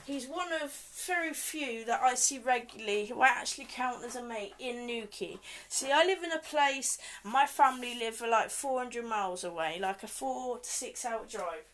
He's 0.05 0.25
one 0.27 0.53
of 0.63 0.71
very 1.05 1.33
few 1.33 1.85
that 1.85 2.01
I 2.01 2.15
see 2.15 2.39
regularly 2.39 3.05
who 3.05 3.21
I 3.21 3.27
actually 3.27 3.67
count 3.69 4.03
as 4.03 4.15
a 4.15 4.23
mate 4.23 4.53
in 4.59 4.85
Newquay. 4.85 5.37
See, 5.69 5.91
I 5.91 6.05
live 6.05 6.23
in 6.23 6.31
a 6.31 6.39
place, 6.39 6.97
my 7.23 7.45
family 7.45 7.97
live 7.97 8.21
like 8.21 8.49
400 8.49 9.05
miles 9.05 9.43
away, 9.43 9.79
like 9.81 10.03
a 10.03 10.07
four 10.07 10.59
to 10.59 10.69
six 10.69 11.05
hour 11.05 11.21
drive. 11.29 11.65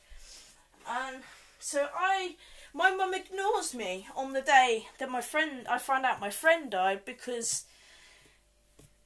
And 0.90 1.24
so 1.60 1.88
I, 1.96 2.36
my 2.74 2.92
mum 2.92 3.14
ignores 3.14 3.74
me 3.74 4.08
on 4.16 4.34
the 4.34 4.42
day 4.42 4.88
that 5.00 5.10
my 5.10 5.22
friend, 5.22 5.68
I 5.68 5.78
find 5.78 6.06
out 6.06 6.20
my 6.20 6.30
friend 6.30 6.70
died 6.70 7.06
because 7.06 7.66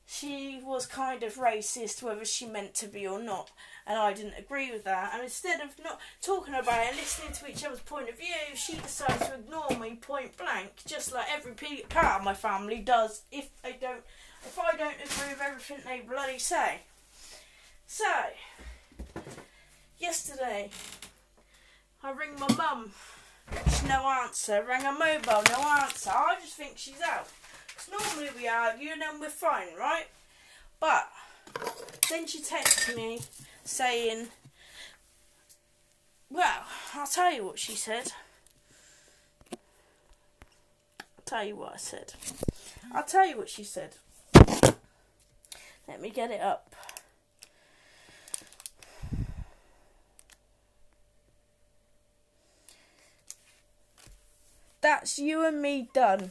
she 0.10 0.62
was 0.64 0.86
kind 0.86 1.22
of 1.22 1.36
racist, 1.36 2.02
whether 2.02 2.24
she 2.24 2.46
meant 2.46 2.74
to 2.76 2.88
be 2.88 3.06
or 3.06 3.22
not, 3.22 3.52
and 3.86 4.00
I 4.00 4.14
didn't 4.14 4.40
agree 4.40 4.72
with 4.72 4.86
that. 4.86 5.12
And 5.14 5.22
instead 5.22 5.60
of 5.60 5.78
not 5.84 6.00
talking 6.22 6.54
about 6.54 6.82
it 6.82 6.88
and 6.92 6.98
listening 6.98 7.34
to 7.34 7.50
each 7.50 7.66
other's 7.66 7.82
point 7.82 8.08
of 8.08 8.18
view, 8.18 8.56
she 8.56 8.78
decided 8.78 9.20
to 9.28 9.36
ignore 9.36 9.78
me 9.78 9.96
point 9.96 10.38
blank, 10.38 10.72
just 10.86 11.14
like 11.14 11.28
every 11.30 11.54
part 11.90 12.20
of 12.20 12.24
my 12.24 12.34
family 12.34 12.78
does. 12.78 13.24
If 13.34 13.50
they 13.62 13.76
don't, 13.80 14.02
if 14.46 14.58
I 14.58 14.78
don't 14.78 14.96
agree 14.96 15.34
with 15.34 15.42
everything 15.46 15.78
they 15.86 16.00
bloody 16.00 16.40
say. 16.40 16.80
So, 17.86 18.06
yesterday, 20.00 20.70
I 22.02 22.12
ring 22.12 22.40
my 22.40 22.48
mum. 22.56 22.92
No 23.88 24.08
answer. 24.24 24.66
Rang 24.68 24.82
her 24.82 24.92
mobile. 24.94 25.44
No 25.50 25.70
answer. 25.82 26.12
I 26.12 26.36
just 26.42 26.56
think 26.56 26.78
she's 26.78 27.02
out 27.02 27.28
normally 27.90 28.30
we 28.36 28.48
argue 28.48 28.92
and 28.92 29.02
then 29.02 29.20
we're 29.20 29.30
fine, 29.30 29.76
right? 29.78 30.08
But 30.80 31.10
then 32.10 32.28
she 32.28 32.42
texted 32.42 32.96
me 32.96 33.22
saying, 33.64 34.28
well, 36.30 36.64
I'll 36.94 37.08
tell 37.08 37.34
you 37.34 37.46
what 37.46 37.60
she 37.60 37.76
said. 37.76 38.12
I'll 39.52 41.26
tell 41.26 41.44
you 41.44 41.56
what 41.56 41.74
I 41.74 41.78
said. 41.78 42.14
I'll 42.94 43.04
tell 43.04 43.28
you 43.28 43.38
what 43.38 43.50
she 43.50 43.64
said. 43.64 43.96
Let 45.88 46.02
me 46.02 46.10
get 46.10 46.32
it 46.32 46.42
up. 46.42 46.76
That's 54.82 55.18
you 55.20 55.46
and 55.46 55.62
me 55.62 55.90
done. 55.94 56.30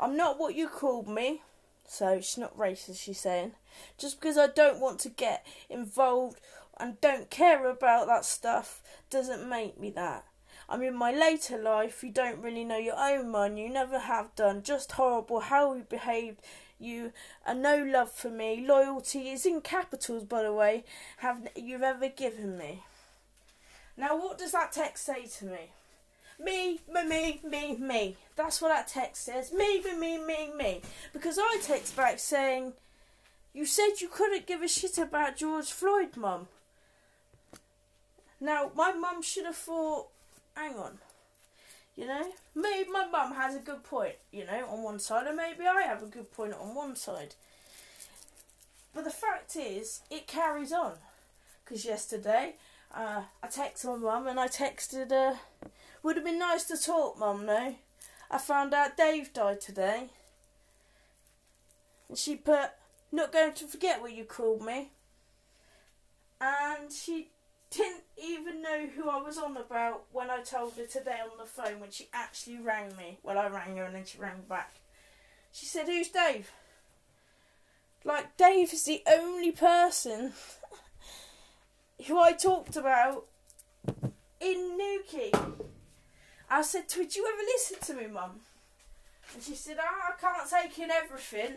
I'm 0.00 0.16
not 0.16 0.38
what 0.38 0.54
you 0.54 0.68
called 0.68 1.08
me. 1.08 1.42
So 1.86 2.20
she's 2.20 2.38
not 2.38 2.56
racist, 2.56 3.00
she's 3.00 3.20
saying. 3.20 3.52
Just 3.98 4.20
because 4.20 4.38
I 4.38 4.46
don't 4.46 4.80
want 4.80 4.98
to 5.00 5.08
get 5.08 5.46
involved 5.68 6.40
and 6.78 7.00
don't 7.00 7.30
care 7.30 7.68
about 7.68 8.06
that 8.06 8.24
stuff 8.24 8.82
doesn't 9.10 9.48
make 9.48 9.78
me 9.78 9.90
that. 9.90 10.24
I 10.68 10.76
mean, 10.78 10.96
my 10.96 11.12
later 11.12 11.58
life, 11.58 12.02
you 12.02 12.10
don't 12.10 12.40
really 12.40 12.64
know 12.64 12.78
your 12.78 12.98
own 12.98 13.30
mind. 13.30 13.58
You 13.58 13.68
never 13.68 13.98
have 13.98 14.34
done. 14.34 14.62
Just 14.62 14.92
horrible 14.92 15.40
how 15.40 15.74
you 15.74 15.82
behaved. 15.82 16.40
You 16.78 17.12
are 17.46 17.54
no 17.54 17.82
love 17.82 18.10
for 18.10 18.30
me. 18.30 18.64
Loyalty 18.66 19.28
is 19.30 19.44
in 19.44 19.60
capitals, 19.60 20.24
by 20.24 20.42
the 20.42 20.52
way. 20.52 20.84
Have 21.18 21.48
you've 21.54 21.82
ever 21.82 22.08
given 22.08 22.56
me? 22.56 22.84
Now, 23.96 24.16
what 24.18 24.38
does 24.38 24.52
that 24.52 24.72
text 24.72 25.04
say 25.04 25.26
to 25.38 25.44
me? 25.44 25.70
Me, 26.38 26.80
me, 26.92 27.04
me, 27.06 27.40
me, 27.44 27.76
me. 27.76 28.16
That's 28.36 28.60
what 28.60 28.68
that 28.68 28.88
text 28.88 29.24
says. 29.24 29.52
Me, 29.52 29.80
me, 29.82 29.96
me, 29.96 30.18
me, 30.18 30.50
me. 30.56 30.80
Because 31.12 31.38
I 31.38 31.58
text 31.62 31.96
back 31.96 32.18
saying, 32.18 32.72
You 33.52 33.64
said 33.66 34.00
you 34.00 34.08
couldn't 34.08 34.46
give 34.46 34.62
a 34.62 34.68
shit 34.68 34.98
about 34.98 35.36
George 35.36 35.70
Floyd, 35.70 36.16
mum. 36.16 36.48
Now, 38.40 38.70
my 38.74 38.92
mum 38.92 39.22
should 39.22 39.46
have 39.46 39.56
thought, 39.56 40.08
hang 40.54 40.74
on. 40.74 40.98
You 41.96 42.06
know, 42.06 42.26
maybe 42.56 42.90
my 42.90 43.06
mum 43.06 43.34
has 43.34 43.54
a 43.54 43.60
good 43.60 43.84
point, 43.84 44.16
you 44.32 44.44
know, 44.44 44.66
on 44.68 44.82
one 44.82 44.98
side, 44.98 45.28
and 45.28 45.36
maybe 45.36 45.64
I 45.64 45.82
have 45.82 46.02
a 46.02 46.06
good 46.06 46.32
point 46.32 46.52
on 46.52 46.74
one 46.74 46.96
side. 46.96 47.36
But 48.92 49.04
the 49.04 49.10
fact 49.10 49.54
is, 49.56 50.00
it 50.10 50.26
carries 50.26 50.72
on. 50.72 50.94
Because 51.64 51.84
yesterday, 51.84 52.56
uh, 52.94 53.22
I 53.42 53.46
texted 53.46 53.86
my 53.86 53.96
mum 53.96 54.26
and 54.26 54.40
I 54.40 54.48
texted. 54.48 55.12
Uh, 55.12 55.36
would 56.04 56.16
have 56.16 56.24
been 56.24 56.38
nice 56.38 56.64
to 56.64 56.76
talk, 56.76 57.18
Mum, 57.18 57.46
no? 57.46 57.74
I 58.30 58.38
found 58.38 58.74
out 58.74 58.96
Dave 58.96 59.32
died 59.32 59.60
today. 59.60 60.10
And 62.08 62.18
she 62.18 62.36
put, 62.36 62.70
not 63.10 63.32
going 63.32 63.54
to 63.54 63.66
forget 63.66 64.02
what 64.02 64.12
you 64.12 64.24
called 64.24 64.62
me. 64.62 64.90
And 66.40 66.92
she 66.92 67.30
didn't 67.70 68.04
even 68.22 68.60
know 68.60 68.86
who 68.94 69.08
I 69.08 69.20
was 69.22 69.38
on 69.38 69.56
about 69.56 70.04
when 70.12 70.30
I 70.30 70.42
told 70.42 70.74
her 70.74 70.84
today 70.84 71.20
on 71.22 71.38
the 71.38 71.46
phone 71.46 71.80
when 71.80 71.90
she 71.90 72.08
actually 72.12 72.58
rang 72.58 72.94
me. 72.96 73.18
Well, 73.22 73.38
I 73.38 73.48
rang 73.48 73.78
her 73.78 73.84
and 73.84 73.94
then 73.94 74.04
she 74.04 74.18
rang 74.18 74.42
back. 74.46 74.74
She 75.52 75.64
said, 75.64 75.86
Who's 75.86 76.08
Dave? 76.08 76.50
Like, 78.04 78.36
Dave 78.36 78.74
is 78.74 78.84
the 78.84 79.02
only 79.10 79.52
person 79.52 80.34
who 82.06 82.20
I 82.20 82.32
talked 82.32 82.76
about 82.76 83.24
in 84.40 84.76
Newquay. 84.76 85.32
I 86.50 86.62
said 86.62 86.88
to 86.90 86.98
her, 87.00 87.04
Do 87.04 87.18
you 87.20 87.26
ever 87.26 87.42
listen 87.42 87.78
to 87.80 88.02
me, 88.02 88.12
Mum? 88.12 88.40
And 89.32 89.42
she 89.42 89.54
said, 89.54 89.78
oh, 89.80 90.12
I 90.12 90.20
can't 90.20 90.48
take 90.48 90.78
in 90.78 90.90
everything. 90.90 91.54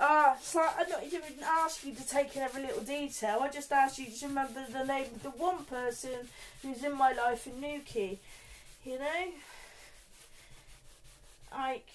Ah, 0.00 0.36
it's 0.36 0.54
like 0.54 0.78
I 0.78 0.88
not 0.88 1.02
even 1.04 1.22
ask 1.42 1.84
you 1.84 1.94
to 1.94 2.06
take 2.06 2.36
in 2.36 2.42
every 2.42 2.62
little 2.62 2.82
detail. 2.82 3.40
I 3.42 3.48
just 3.48 3.72
asked 3.72 3.98
you 3.98 4.06
to 4.06 4.28
remember 4.28 4.64
the 4.70 4.84
name 4.84 5.06
of 5.14 5.22
the 5.22 5.30
one 5.30 5.64
person 5.64 6.28
who's 6.62 6.84
in 6.84 6.96
my 6.96 7.12
life 7.12 7.46
in 7.46 7.60
Newquay. 7.60 8.18
You 8.84 8.98
know? 8.98 9.24
Like, 11.50 11.88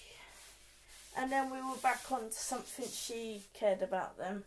and 1.16 1.30
then 1.32 1.50
we 1.50 1.58
were 1.58 1.76
back 1.82 2.10
on 2.10 2.28
to 2.28 2.32
something 2.32 2.86
she 2.92 3.42
cared 3.54 3.82
about 3.82 4.18
them. 4.18 4.44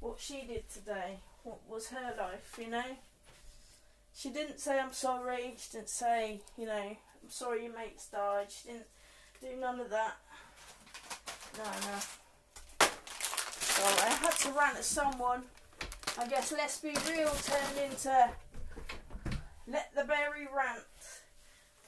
What 0.00 0.18
she 0.20 0.44
did 0.46 0.70
today. 0.72 1.18
What 1.42 1.58
was 1.68 1.88
her 1.88 2.14
life, 2.16 2.56
you 2.58 2.68
know? 2.68 2.96
She 4.18 4.30
didn't 4.30 4.58
say 4.58 4.80
I'm 4.80 4.92
sorry. 4.92 5.54
She 5.58 5.76
didn't 5.76 5.90
say, 5.90 6.40
you 6.56 6.66
know, 6.66 6.74
I'm 6.74 7.30
sorry 7.30 7.64
your 7.64 7.72
mate's 7.72 8.08
died. 8.08 8.46
She 8.48 8.66
didn't 8.66 8.86
do 9.40 9.60
none 9.60 9.78
of 9.78 9.90
that. 9.90 10.16
No, 11.56 11.64
no. 11.64 12.88
So 13.60 13.84
I 13.84 14.08
had 14.10 14.32
to 14.32 14.50
rant 14.58 14.76
at 14.76 14.84
someone. 14.84 15.42
I 16.18 16.26
guess 16.26 16.50
Let's 16.50 16.80
Be 16.80 16.96
Real 17.08 17.30
turned 17.30 17.92
into 17.92 18.30
Let 19.68 19.94
the 19.94 20.02
Berry 20.02 20.48
Rant. 20.52 20.82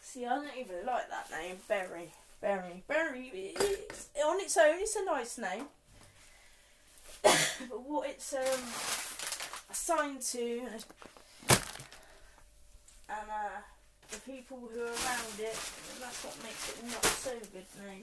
See, 0.01 0.25
I 0.25 0.37
don't 0.37 0.47
even 0.57 0.87
like 0.87 1.11
that 1.11 1.33
name, 1.33 1.57
Berry. 1.67 2.13
Berry. 2.41 2.85
Berry, 2.87 3.33
it's, 3.35 4.09
on 4.25 4.41
its 4.41 4.57
own, 4.57 4.77
it's 4.79 4.95
a 4.95 5.05
nice 5.05 5.37
name. 5.37 5.65
but 7.25 7.89
what 7.89 8.09
it's 8.09 8.33
um, 8.35 8.41
assigned 9.69 10.21
to, 10.23 10.63
and 13.11 13.31
uh, 13.31 13.61
the 14.11 14.19
people 14.21 14.59
who 14.73 14.81
are 14.81 14.85
around 14.85 15.39
it, 15.39 15.59
and 15.91 16.01
that's 16.01 16.25
what 16.25 16.37
makes 16.43 16.71
it 16.71 16.85
not 16.85 17.05
so 17.05 17.33
good 17.53 17.67
now. 17.79 18.03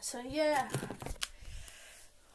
So 0.00 0.20
yeah, 0.28 0.68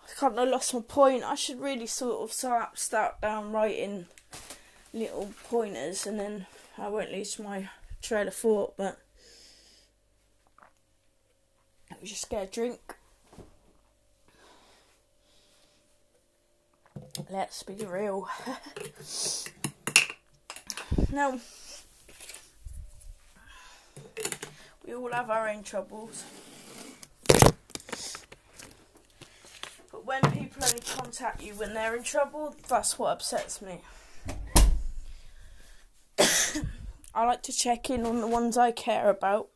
I 0.04 0.14
kind 0.16 0.38
of 0.38 0.48
lost 0.50 0.74
my 0.74 0.82
point. 0.82 1.24
I 1.24 1.36
should 1.36 1.60
really 1.60 1.88
sort 1.88 2.22
of 2.22 2.32
start 2.32 2.78
start 2.78 3.22
down 3.22 3.52
writing 3.52 4.06
little 4.94 5.34
pointers, 5.50 6.06
and 6.06 6.20
then 6.20 6.46
I 6.78 6.90
won't 6.90 7.12
lose 7.12 7.40
my 7.40 7.70
trail 8.02 8.28
of 8.28 8.36
thought. 8.36 8.78
But 8.78 9.00
let 11.90 12.02
me 12.02 12.08
just 12.08 12.30
get 12.30 12.44
a 12.44 12.52
drink. 12.52 12.96
Let's 17.30 17.62
be 17.62 17.76
real. 17.86 18.28
now, 21.12 21.40
we 24.86 24.96
all 24.96 25.12
have 25.12 25.30
our 25.30 25.48
own 25.48 25.62
troubles. 25.62 26.24
But 29.92 30.06
when 30.06 30.22
people 30.32 30.64
only 30.64 30.80
contact 30.80 31.44
you 31.44 31.54
when 31.54 31.76
they're 31.76 31.96
in 31.96 32.04
trouble, 32.04 32.56
that's 32.68 32.98
what 32.98 33.12
upsets 33.12 33.62
me. 33.62 33.82
I 37.14 37.26
like 37.26 37.44
to 37.44 37.54
check 37.54 37.92
in 37.92 38.08
on 38.08 38.22
the 38.22 38.28
ones 38.28 38.58
I 38.58 38.72
care 38.72 39.12
about 39.12 39.50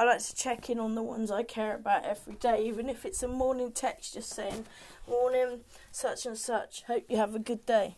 I 0.00 0.04
like 0.04 0.22
to 0.24 0.34
check 0.34 0.70
in 0.70 0.80
on 0.80 0.94
the 0.94 1.02
ones 1.02 1.30
I 1.30 1.42
care 1.42 1.74
about 1.74 2.06
every 2.06 2.32
day, 2.32 2.64
even 2.64 2.88
if 2.88 3.04
it's 3.04 3.22
a 3.22 3.28
morning 3.28 3.70
text 3.70 4.14
just 4.14 4.30
saying, 4.30 4.64
Morning, 5.06 5.60
such 5.92 6.24
and 6.24 6.38
such, 6.38 6.84
hope 6.84 7.04
you 7.10 7.18
have 7.18 7.34
a 7.34 7.38
good 7.38 7.66
day. 7.66 7.96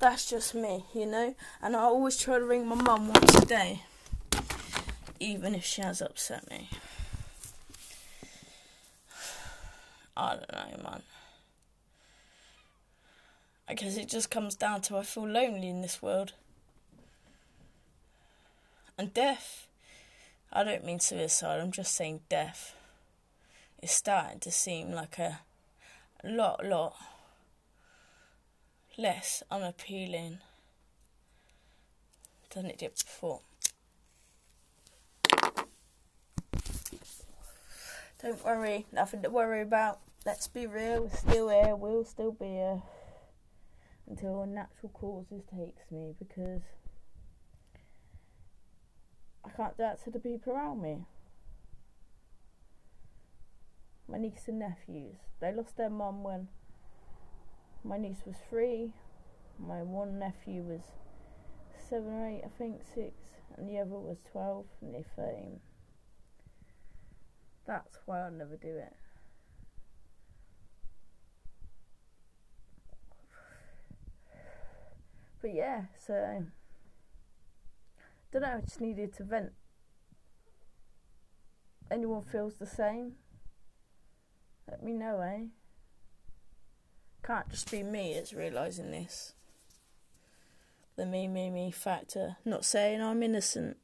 That's 0.00 0.28
just 0.28 0.52
me, 0.52 0.86
you 0.92 1.06
know? 1.06 1.36
And 1.62 1.76
I 1.76 1.82
always 1.82 2.16
try 2.16 2.40
to 2.40 2.44
ring 2.44 2.66
my 2.66 2.74
mum 2.74 3.10
once 3.10 3.36
a 3.36 3.46
day, 3.46 3.82
even 5.20 5.54
if 5.54 5.64
she 5.64 5.80
has 5.80 6.02
upset 6.02 6.50
me. 6.50 6.70
I 10.16 10.34
don't 10.34 10.52
know, 10.52 10.82
man. 10.90 11.02
I 13.68 13.74
guess 13.74 13.96
it 13.96 14.08
just 14.08 14.28
comes 14.28 14.56
down 14.56 14.80
to 14.80 14.96
I 14.96 15.04
feel 15.04 15.28
lonely 15.28 15.68
in 15.68 15.82
this 15.82 16.02
world. 16.02 16.32
And 18.98 19.14
death 19.14 19.67
I 20.52 20.64
don't 20.64 20.84
mean 20.84 21.00
suicide, 21.00 21.60
I'm 21.60 21.72
just 21.72 21.94
saying 21.94 22.20
death. 22.28 22.74
It's 23.82 23.92
starting 23.92 24.40
to 24.40 24.50
seem 24.50 24.92
like 24.92 25.18
a 25.18 25.40
lot, 26.24 26.64
lot 26.64 26.96
less 28.96 29.42
unappealing 29.50 30.38
than 32.54 32.66
it 32.66 32.78
did 32.78 32.92
before. 32.94 33.40
Don't 38.20 38.44
worry, 38.44 38.86
nothing 38.90 39.22
to 39.22 39.30
worry 39.30 39.62
about. 39.62 40.00
Let's 40.26 40.48
be 40.48 40.66
real, 40.66 41.04
we're 41.04 41.16
still 41.16 41.48
here, 41.48 41.76
we'll 41.76 42.04
still 42.04 42.32
be 42.32 42.46
here 42.46 42.82
until 44.08 44.44
natural 44.46 44.90
causes 44.92 45.44
takes 45.54 45.90
me 45.90 46.14
because 46.18 46.62
I 49.48 49.56
can't 49.56 49.76
do 49.76 49.82
that 49.82 50.02
to 50.04 50.10
the 50.10 50.18
people 50.18 50.52
around 50.52 50.82
me. 50.82 50.98
My 54.06 54.18
niece 54.18 54.44
and 54.46 54.58
nephews, 54.58 55.16
they 55.40 55.52
lost 55.52 55.76
their 55.76 55.90
mum 55.90 56.22
when 56.22 56.48
my 57.84 57.96
niece 57.96 58.22
was 58.26 58.36
three, 58.48 58.92
my 59.58 59.82
one 59.82 60.18
nephew 60.18 60.62
was 60.62 60.82
seven 61.88 62.12
or 62.12 62.26
eight, 62.26 62.42
I 62.44 62.48
think, 62.58 62.82
six, 62.94 63.14
and 63.56 63.68
the 63.68 63.78
other 63.78 63.90
was 63.90 64.18
12, 64.32 64.66
and 64.82 64.94
they're 64.94 65.04
13. 65.16 65.60
That's 67.66 67.98
why 68.06 68.20
I'll 68.20 68.30
never 68.30 68.56
do 68.56 68.76
it. 68.76 68.94
But 75.40 75.54
yeah, 75.54 75.84
so 75.94 76.44
don't 78.32 78.42
know, 78.42 78.58
I 78.58 78.60
just 78.60 78.80
needed 78.80 79.14
to 79.14 79.24
vent. 79.24 79.52
Anyone 81.90 82.22
feels 82.22 82.56
the 82.56 82.66
same? 82.66 83.12
Let 84.68 84.82
me 84.82 84.92
know, 84.92 85.20
eh? 85.20 85.46
Can't 87.24 87.48
just 87.48 87.70
be 87.70 87.82
me, 87.82 88.12
it's 88.12 88.34
realising 88.34 88.90
this. 88.90 89.34
The 90.96 91.06
me, 91.06 91.26
me, 91.28 91.48
me 91.48 91.70
factor. 91.70 92.36
Not 92.44 92.64
saying 92.64 93.00
I'm 93.00 93.22
innocent. 93.22 93.78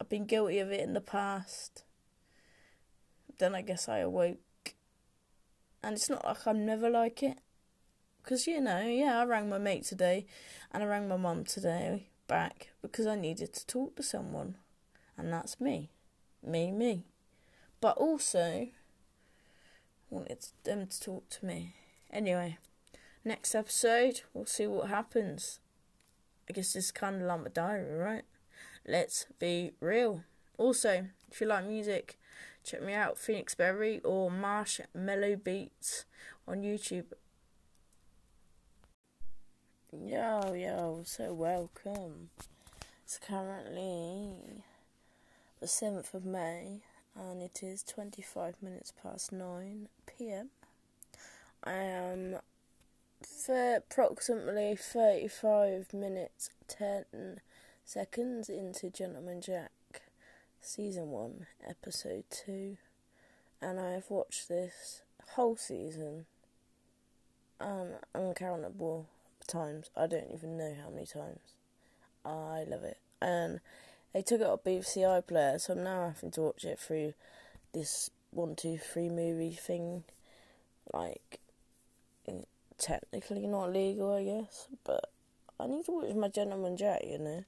I've 0.00 0.08
been 0.08 0.26
guilty 0.26 0.58
of 0.58 0.70
it 0.70 0.80
in 0.80 0.92
the 0.92 1.00
past. 1.00 1.84
Then 3.38 3.54
I 3.54 3.62
guess 3.62 3.88
I 3.88 3.98
awoke. 3.98 4.38
And 5.82 5.96
it's 5.96 6.10
not 6.10 6.24
like 6.24 6.46
I'm 6.46 6.64
never 6.64 6.88
like 6.90 7.22
it. 7.22 7.38
Because, 8.22 8.46
you 8.46 8.60
know, 8.60 8.80
yeah, 8.80 9.20
I 9.20 9.24
rang 9.24 9.48
my 9.48 9.58
mate 9.58 9.84
today 9.84 10.26
and 10.72 10.82
I 10.82 10.86
rang 10.86 11.08
my 11.08 11.16
mum 11.16 11.44
today 11.44 12.08
back 12.26 12.68
because 12.82 13.06
I 13.06 13.16
needed 13.16 13.52
to 13.54 13.66
talk 13.66 13.96
to 13.96 14.02
someone. 14.02 14.56
And 15.16 15.32
that's 15.32 15.60
me. 15.60 15.90
Me, 16.44 16.70
me. 16.70 17.04
But 17.80 17.96
also 17.96 18.68
wanted 20.10 20.46
them 20.64 20.86
to 20.86 21.00
talk 21.00 21.28
to 21.30 21.46
me. 21.46 21.74
Anyway, 22.10 22.58
next 23.24 23.54
episode, 23.54 24.22
we'll 24.32 24.46
see 24.46 24.66
what 24.66 24.88
happens. 24.88 25.60
I 26.48 26.52
guess 26.52 26.76
it's 26.76 26.90
kind 26.90 27.16
of 27.16 27.22
like 27.22 27.42
my 27.42 27.48
diary, 27.48 27.98
right? 27.98 28.24
Let's 28.86 29.26
be 29.38 29.72
real. 29.80 30.22
Also, 30.58 31.08
if 31.30 31.40
you 31.40 31.48
like 31.48 31.66
music, 31.66 32.18
check 32.62 32.82
me 32.82 32.94
out, 32.94 33.18
Phoenix 33.18 33.54
Berry 33.54 34.00
or 34.04 34.30
Marsh 34.30 34.80
Mellow 34.94 35.36
Beats 35.36 36.04
on 36.46 36.62
YouTube. 36.62 37.06
Yo, 40.04 40.52
yo, 40.52 41.02
so 41.04 41.32
welcome. 41.32 42.30
It's 43.04 43.18
currently 43.18 44.62
the 45.60 45.66
7th 45.66 46.12
of 46.12 46.24
May 46.24 46.82
and 47.14 47.40
it 47.40 47.62
is 47.62 47.82
25 47.82 48.62
minutes 48.62 48.92
past 49.02 49.32
9 49.32 49.88
pm. 50.06 50.50
I 51.64 51.72
am 51.72 52.36
for 53.22 53.76
approximately 53.76 54.76
35 54.76 55.94
minutes 55.94 56.50
10 56.68 57.40
seconds 57.84 58.48
into 58.48 58.90
Gentleman 58.90 59.40
Jack. 59.40 60.02
season 60.60 61.10
one, 61.10 61.46
episode 61.66 62.24
two, 62.30 62.76
and 63.62 63.80
I 63.80 63.92
have 63.92 64.10
watched 64.10 64.48
this 64.48 65.02
whole 65.30 65.56
season 65.56 66.26
um, 67.60 67.92
uncountable 68.14 69.06
times. 69.46 69.90
I 69.96 70.06
don't 70.06 70.32
even 70.32 70.56
know 70.56 70.74
how 70.82 70.90
many 70.90 71.06
times. 71.06 71.54
I 72.24 72.64
love 72.68 72.82
it. 72.82 72.98
And 73.20 73.60
they 74.12 74.22
took 74.22 74.40
it 74.40 74.46
off 74.46 74.64
BBC 74.64 74.98
iPlayer, 74.98 75.60
so 75.60 75.74
I'm 75.74 75.84
now 75.84 76.12
having 76.14 76.30
to 76.32 76.40
watch 76.42 76.64
it 76.64 76.78
through 76.78 77.14
this 77.72 78.10
one, 78.30 78.56
two, 78.56 78.78
three 78.78 79.08
movie 79.08 79.52
thing. 79.52 80.04
Like, 80.92 81.40
mm, 82.28 82.44
technically 82.78 83.46
not 83.46 83.72
legal, 83.72 84.14
I 84.14 84.24
guess, 84.24 84.68
but 84.84 85.10
I 85.58 85.66
need 85.66 85.84
to 85.86 85.92
watch 85.92 86.14
my 86.14 86.28
Gentleman 86.28 86.76
Jack, 86.76 87.02
you 87.04 87.18
know. 87.18 87.44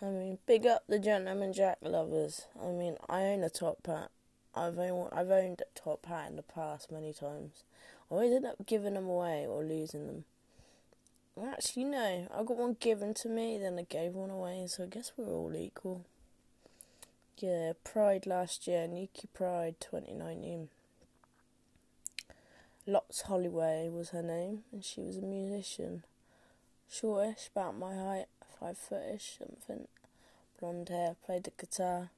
I 0.00 0.06
mean, 0.06 0.38
big 0.46 0.66
up 0.66 0.82
the 0.88 0.98
Gentleman 0.98 1.52
Jack 1.52 1.78
lovers. 1.82 2.46
I 2.60 2.68
mean, 2.68 2.96
I 3.08 3.22
own 3.22 3.44
a 3.44 3.50
top 3.50 3.86
hat. 3.86 4.10
I've 4.54 4.78
owned, 4.78 5.10
I've 5.12 5.30
owned 5.30 5.62
a 5.62 5.78
top 5.78 6.06
hat 6.06 6.28
in 6.28 6.36
the 6.36 6.42
past 6.42 6.90
many 6.90 7.12
times. 7.12 7.64
I 8.10 8.14
always 8.14 8.32
end 8.32 8.44
up 8.44 8.66
giving 8.66 8.94
them 8.94 9.06
away 9.06 9.46
or 9.46 9.64
losing 9.64 10.06
them. 10.06 10.24
Actually, 11.40 11.84
no. 11.84 12.28
I 12.32 12.42
got 12.42 12.56
one 12.56 12.76
given 12.78 13.14
to 13.14 13.28
me, 13.28 13.58
then 13.58 13.78
I 13.78 13.82
gave 13.82 14.14
one 14.14 14.30
away, 14.30 14.66
so 14.68 14.84
I 14.84 14.86
guess 14.86 15.12
we're 15.16 15.32
all 15.32 15.54
equal. 15.56 16.04
Yeah, 17.38 17.72
Pride 17.84 18.26
last 18.26 18.66
year, 18.66 18.86
Newquay 18.86 19.28
Pride 19.32 19.76
2019. 19.80 20.68
Lots 22.86 23.22
Holloway 23.22 23.88
was 23.88 24.10
her 24.10 24.22
name, 24.22 24.64
and 24.72 24.84
she 24.84 25.00
was 25.00 25.16
a 25.16 25.22
musician. 25.22 26.04
Shortish, 26.90 27.48
about 27.54 27.78
my 27.78 27.94
height, 27.94 28.26
five 28.60 28.76
footish, 28.78 29.38
something. 29.38 29.88
Blonde 30.60 30.90
hair, 30.90 31.16
played 31.24 31.44
the 31.44 31.52
guitar. 31.58 32.10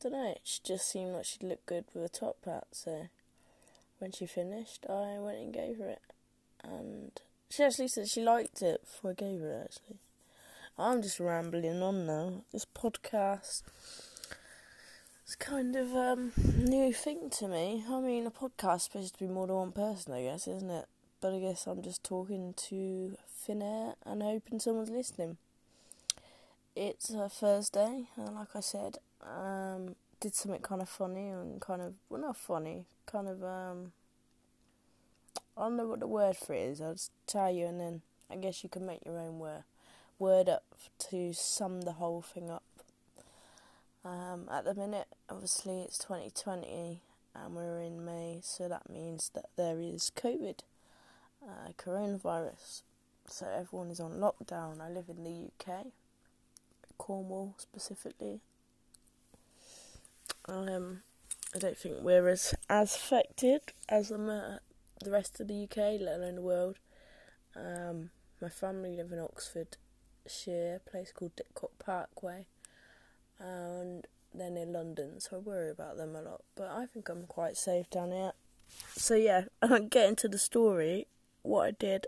Dunno, 0.00 0.36
she 0.42 0.60
just 0.64 0.88
seemed 0.88 1.12
like 1.12 1.24
she'd 1.24 1.42
look 1.42 1.64
good 1.66 1.84
with 1.92 2.04
a 2.04 2.08
top 2.08 2.36
hat, 2.44 2.68
so 2.72 3.08
when 3.98 4.12
she 4.12 4.26
finished, 4.26 4.86
I 4.88 5.18
went 5.18 5.38
and 5.38 5.52
gave 5.52 5.78
her 5.78 5.88
it. 5.88 6.02
And 6.62 7.20
she 7.50 7.64
actually 7.64 7.88
said 7.88 8.08
she 8.08 8.22
liked 8.22 8.62
it 8.62 8.82
before 8.82 9.12
I 9.12 9.14
gave 9.14 9.40
her 9.40 9.52
it, 9.52 9.64
actually. 9.64 9.98
I'm 10.78 11.02
just 11.02 11.18
rambling 11.18 11.82
on 11.82 12.06
now. 12.06 12.44
This 12.52 12.64
podcast 12.64 13.62
it's 15.28 15.36
kind 15.36 15.76
of 15.76 15.94
um 15.94 16.32
new 16.56 16.90
thing 16.90 17.28
to 17.28 17.48
me. 17.48 17.84
I 17.86 18.00
mean, 18.00 18.26
a 18.26 18.30
podcast 18.30 18.76
is 18.76 18.82
supposed 18.84 19.12
to 19.12 19.26
be 19.26 19.30
more 19.30 19.46
than 19.46 19.56
one 19.56 19.72
person, 19.72 20.14
I 20.14 20.22
guess, 20.22 20.48
isn't 20.48 20.70
it? 20.70 20.86
But 21.20 21.34
I 21.34 21.38
guess 21.38 21.66
I'm 21.66 21.82
just 21.82 22.02
talking 22.02 22.54
to 22.68 23.14
thin 23.28 23.60
air 23.60 23.92
and 24.06 24.22
hoping 24.22 24.58
someone's 24.58 24.88
listening. 24.88 25.36
It's 26.74 27.10
a 27.10 27.28
Thursday, 27.28 28.06
and 28.16 28.36
like 28.36 28.54
I 28.54 28.60
said, 28.60 28.96
um, 29.22 29.96
did 30.18 30.34
something 30.34 30.62
kind 30.62 30.80
of 30.80 30.88
funny 30.88 31.28
and 31.28 31.60
kind 31.60 31.82
of 31.82 31.92
well, 32.08 32.22
not 32.22 32.38
funny, 32.38 32.86
kind 33.04 33.28
of 33.28 33.44
um. 33.44 33.92
I 35.56 35.62
don't 35.62 35.76
know 35.76 35.86
what 35.86 36.00
the 36.00 36.06
word 36.06 36.36
for 36.36 36.54
it 36.54 36.60
is. 36.60 36.80
I'll 36.80 36.92
just 36.92 37.12
tell 37.26 37.50
you, 37.50 37.66
and 37.66 37.80
then 37.80 38.02
I 38.30 38.36
guess 38.36 38.62
you 38.62 38.68
can 38.68 38.86
make 38.86 39.04
your 39.04 39.18
own 39.18 39.38
word 39.38 39.64
word 40.18 40.48
up 40.48 40.64
to 40.98 41.32
sum 41.32 41.82
the 41.82 41.92
whole 41.92 42.22
thing 42.22 42.50
up. 42.50 42.64
Um, 44.04 44.48
at 44.50 44.64
the 44.64 44.74
minute, 44.74 45.06
obviously, 45.28 45.80
it's 45.80 45.98
2020 45.98 47.00
and 47.34 47.54
we're 47.54 47.80
in 47.80 48.04
May, 48.04 48.40
so 48.42 48.68
that 48.68 48.90
means 48.90 49.30
that 49.34 49.46
there 49.56 49.78
is 49.80 50.10
COVID, 50.16 50.60
uh, 51.42 51.72
coronavirus. 51.76 52.82
So 53.28 53.46
everyone 53.46 53.90
is 53.90 54.00
on 54.00 54.12
lockdown. 54.12 54.80
I 54.80 54.88
live 54.88 55.04
in 55.08 55.24
the 55.24 55.50
UK, 55.50 55.86
Cornwall 56.96 57.54
specifically. 57.58 58.40
Um, 60.46 61.02
I 61.54 61.58
don't 61.58 61.76
think 61.76 61.96
we're 62.00 62.28
as 62.28 62.54
as 62.70 62.96
affected 62.96 63.60
as 63.88 64.08
the 64.08 64.60
the 65.00 65.10
rest 65.10 65.40
of 65.40 65.48
the 65.48 65.64
UK, 65.64 66.00
let 66.00 66.16
alone 66.16 66.36
the 66.36 66.42
world. 66.42 66.78
Um, 67.56 68.10
my 68.40 68.48
family 68.48 68.94
live 68.96 69.12
in 69.12 69.18
Oxfordshire, 69.18 70.76
a 70.76 70.90
place 70.90 71.12
called 71.12 71.32
Didcot 71.36 71.70
Parkway 71.78 72.46
and 73.38 74.06
they're 74.34 74.50
near 74.50 74.66
London, 74.66 75.20
so 75.20 75.36
I 75.36 75.38
worry 75.40 75.70
about 75.70 75.96
them 75.96 76.14
a 76.16 76.22
lot. 76.22 76.42
But 76.54 76.70
I 76.70 76.86
think 76.86 77.08
I'm 77.08 77.26
quite 77.26 77.56
safe 77.56 77.88
down 77.90 78.12
here. 78.12 78.32
So 78.94 79.14
yeah, 79.14 79.44
getting 79.90 80.16
to 80.16 80.28
the 80.28 80.38
story, 80.38 81.06
what 81.42 81.66
I 81.66 81.70
did. 81.72 82.06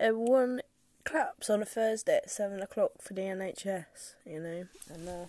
Everyone 0.00 0.60
claps 1.04 1.50
on 1.50 1.62
a 1.62 1.64
Thursday 1.64 2.16
at 2.16 2.30
seven 2.30 2.60
o'clock 2.60 2.92
for 3.00 3.14
the 3.14 3.22
NHS, 3.22 4.14
you 4.24 4.40
know, 4.40 4.66
and 4.92 5.08
uh, 5.08 5.26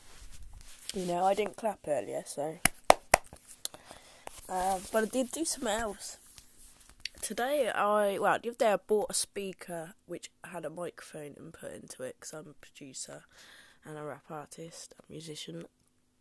you 0.93 1.05
know 1.05 1.23
I 1.23 1.33
didn't 1.33 1.57
clap 1.57 1.79
earlier, 1.87 2.23
so. 2.25 2.59
Uh, 4.47 4.79
but 4.91 5.03
I 5.03 5.07
did 5.07 5.31
do 5.31 5.45
something 5.45 5.71
else. 5.71 6.17
Today 7.21 7.69
I 7.69 8.17
well 8.17 8.39
the 8.41 8.49
other 8.49 8.57
day 8.57 8.73
I 8.73 8.77
bought 8.77 9.11
a 9.11 9.13
speaker 9.13 9.93
which 10.05 10.31
had 10.43 10.65
a 10.65 10.69
microphone 10.69 11.35
input 11.37 11.73
into 11.73 12.03
it 12.03 12.15
because 12.19 12.33
I'm 12.33 12.47
a 12.49 12.53
producer 12.53 13.23
and 13.85 13.97
a 13.97 14.03
rap 14.03 14.25
artist, 14.29 14.93
a 14.99 15.11
musician, 15.11 15.65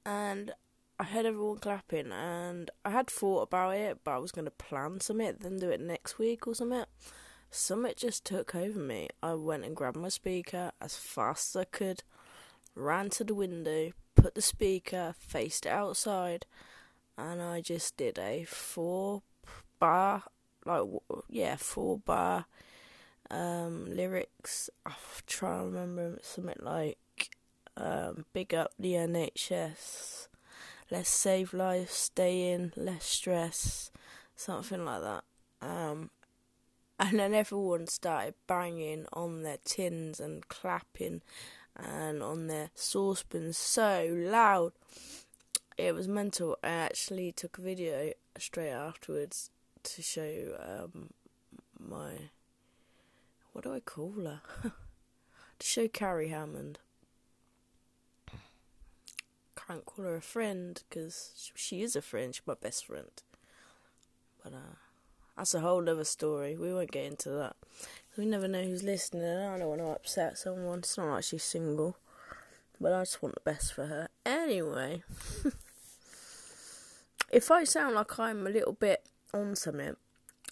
and 0.05 0.53
I 1.01 1.05
heard 1.05 1.27
everyone 1.27 1.59
clapping, 1.59 2.13
and 2.13 2.71
I 2.85 2.91
had 2.91 3.09
thought 3.09 3.43
about 3.43 3.77
it, 3.77 3.99
but 4.03 4.13
I 4.13 4.19
was 4.19 4.33
to 4.33 4.51
plan 4.51 5.01
something, 5.01 5.37
then 5.41 5.59
do 5.59 5.71
it 5.71 5.81
next 5.81 6.19
week 6.19 6.47
or 6.47 6.55
something. 6.55 6.85
Something 7.51 7.95
just 7.97 8.25
took 8.25 8.55
over 8.55 8.79
me. 8.79 9.09
I 9.23 9.35
went 9.35 9.65
and 9.65 9.77
grabbed 9.77 9.97
my 9.97 10.09
speaker 10.09 10.73
as 10.81 10.97
fast 10.97 11.55
as 11.55 11.61
I 11.61 11.65
could, 11.65 12.03
ran 12.75 13.11
to 13.11 13.25
the 13.25 13.35
window, 13.35 13.93
put 14.15 14.35
the 14.35 14.43
speaker, 14.43 15.15
faced 15.19 15.67
it 15.67 15.73
outside, 15.73 16.47
and 17.17 17.41
I 17.41 17.61
just 17.61 17.97
did 17.97 18.19
a 18.19 18.45
four 18.45 19.23
bar, 19.79 20.25
like, 20.65 20.83
yeah, 21.29 21.57
four 21.57 21.99
bar 21.99 22.47
um, 23.31 23.87
lyrics. 23.95 24.71
I'm 24.87 24.93
trying 25.27 25.59
to 25.61 25.65
remember 25.67 26.19
something 26.23 26.57
like 26.61 26.99
um, 27.77 28.25
big 28.33 28.55
up 28.55 28.73
the 28.79 28.93
NHS. 28.93 30.29
Let's 30.91 31.11
save 31.11 31.53
lives, 31.53 31.93
stay 31.93 32.51
in, 32.51 32.73
less 32.77 33.05
stress, 33.05 33.91
something 34.35 34.85
like 34.85 35.03
that. 35.03 35.25
Um, 35.61 36.11
and 36.99 37.19
then 37.19 37.35
everyone 37.35 37.87
started 37.87 38.35
banging 38.47 39.07
on 39.13 39.43
their 39.43 39.59
tins 39.65 40.19
and 40.19 40.47
clapping 40.49 41.23
and 41.77 42.23
on 42.23 42.49
their 42.49 42.71
saucepans 42.75 43.57
so 43.57 44.09
loud. 44.11 44.73
It 45.77 45.95
was 45.95 46.09
mental. 46.09 46.59
I 46.65 46.69
actually 46.69 47.31
took 47.31 47.59
a 47.59 47.63
video 47.63 48.13
straight 48.37 48.73
afterwards 48.73 49.51
to 49.97 50.03
show 50.03 50.57
um, 50.61 51.11
my. 51.79 52.31
What 53.53 53.65
do 53.65 53.75
I 53.75 53.81
call 53.81 54.13
her? 54.25 54.41
to 55.59 55.67
show 55.67 55.89
Carrie 55.89 56.29
Hammond 56.29 56.79
can't 59.69 59.85
call 59.85 60.05
her 60.07 60.17
a 60.17 60.23
friend 60.23 60.83
because 60.89 61.51
she 61.55 61.83
is 61.83 61.95
a 61.95 62.03
friend. 62.03 62.35
She's 62.35 62.47
my 62.47 62.55
best 62.55 62.87
friend. 62.87 63.11
But 64.43 64.55
uh, 64.55 64.77
that's 65.37 65.55
a 65.55 65.61
whole 65.61 65.89
other 65.89 66.05
story. 66.05 66.57
We 66.57 66.73
won't 66.73 66.91
get 66.91 67.05
into 67.05 67.31
that. 67.31 67.57
We 68.17 68.25
never 68.25 68.49
know 68.49 68.63
who's 68.63 68.83
listening. 68.83 69.25
I 69.25 69.59
don't 69.59 69.69
want 69.69 69.81
to 69.81 69.89
upset 69.89 70.39
someone. 70.39 70.79
It's 70.79 70.97
not 70.97 71.13
like 71.13 71.25
she's 71.25 71.45
single. 71.45 71.99
But 72.81 72.93
I 72.93 73.03
just 73.03 73.23
want 73.23 73.35
the 73.35 73.43
best 73.43 73.75
for 73.75 73.87
her. 73.87 74.09
Anyway. 74.25 75.03
if 77.31 77.51
I 77.51 77.65
sound 77.65 77.95
like 77.95 78.19
I'm 78.19 78.47
a 78.47 78.51
little 78.51 78.73
bit 78.73 79.05
on 79.33 79.57
something, 79.57 79.97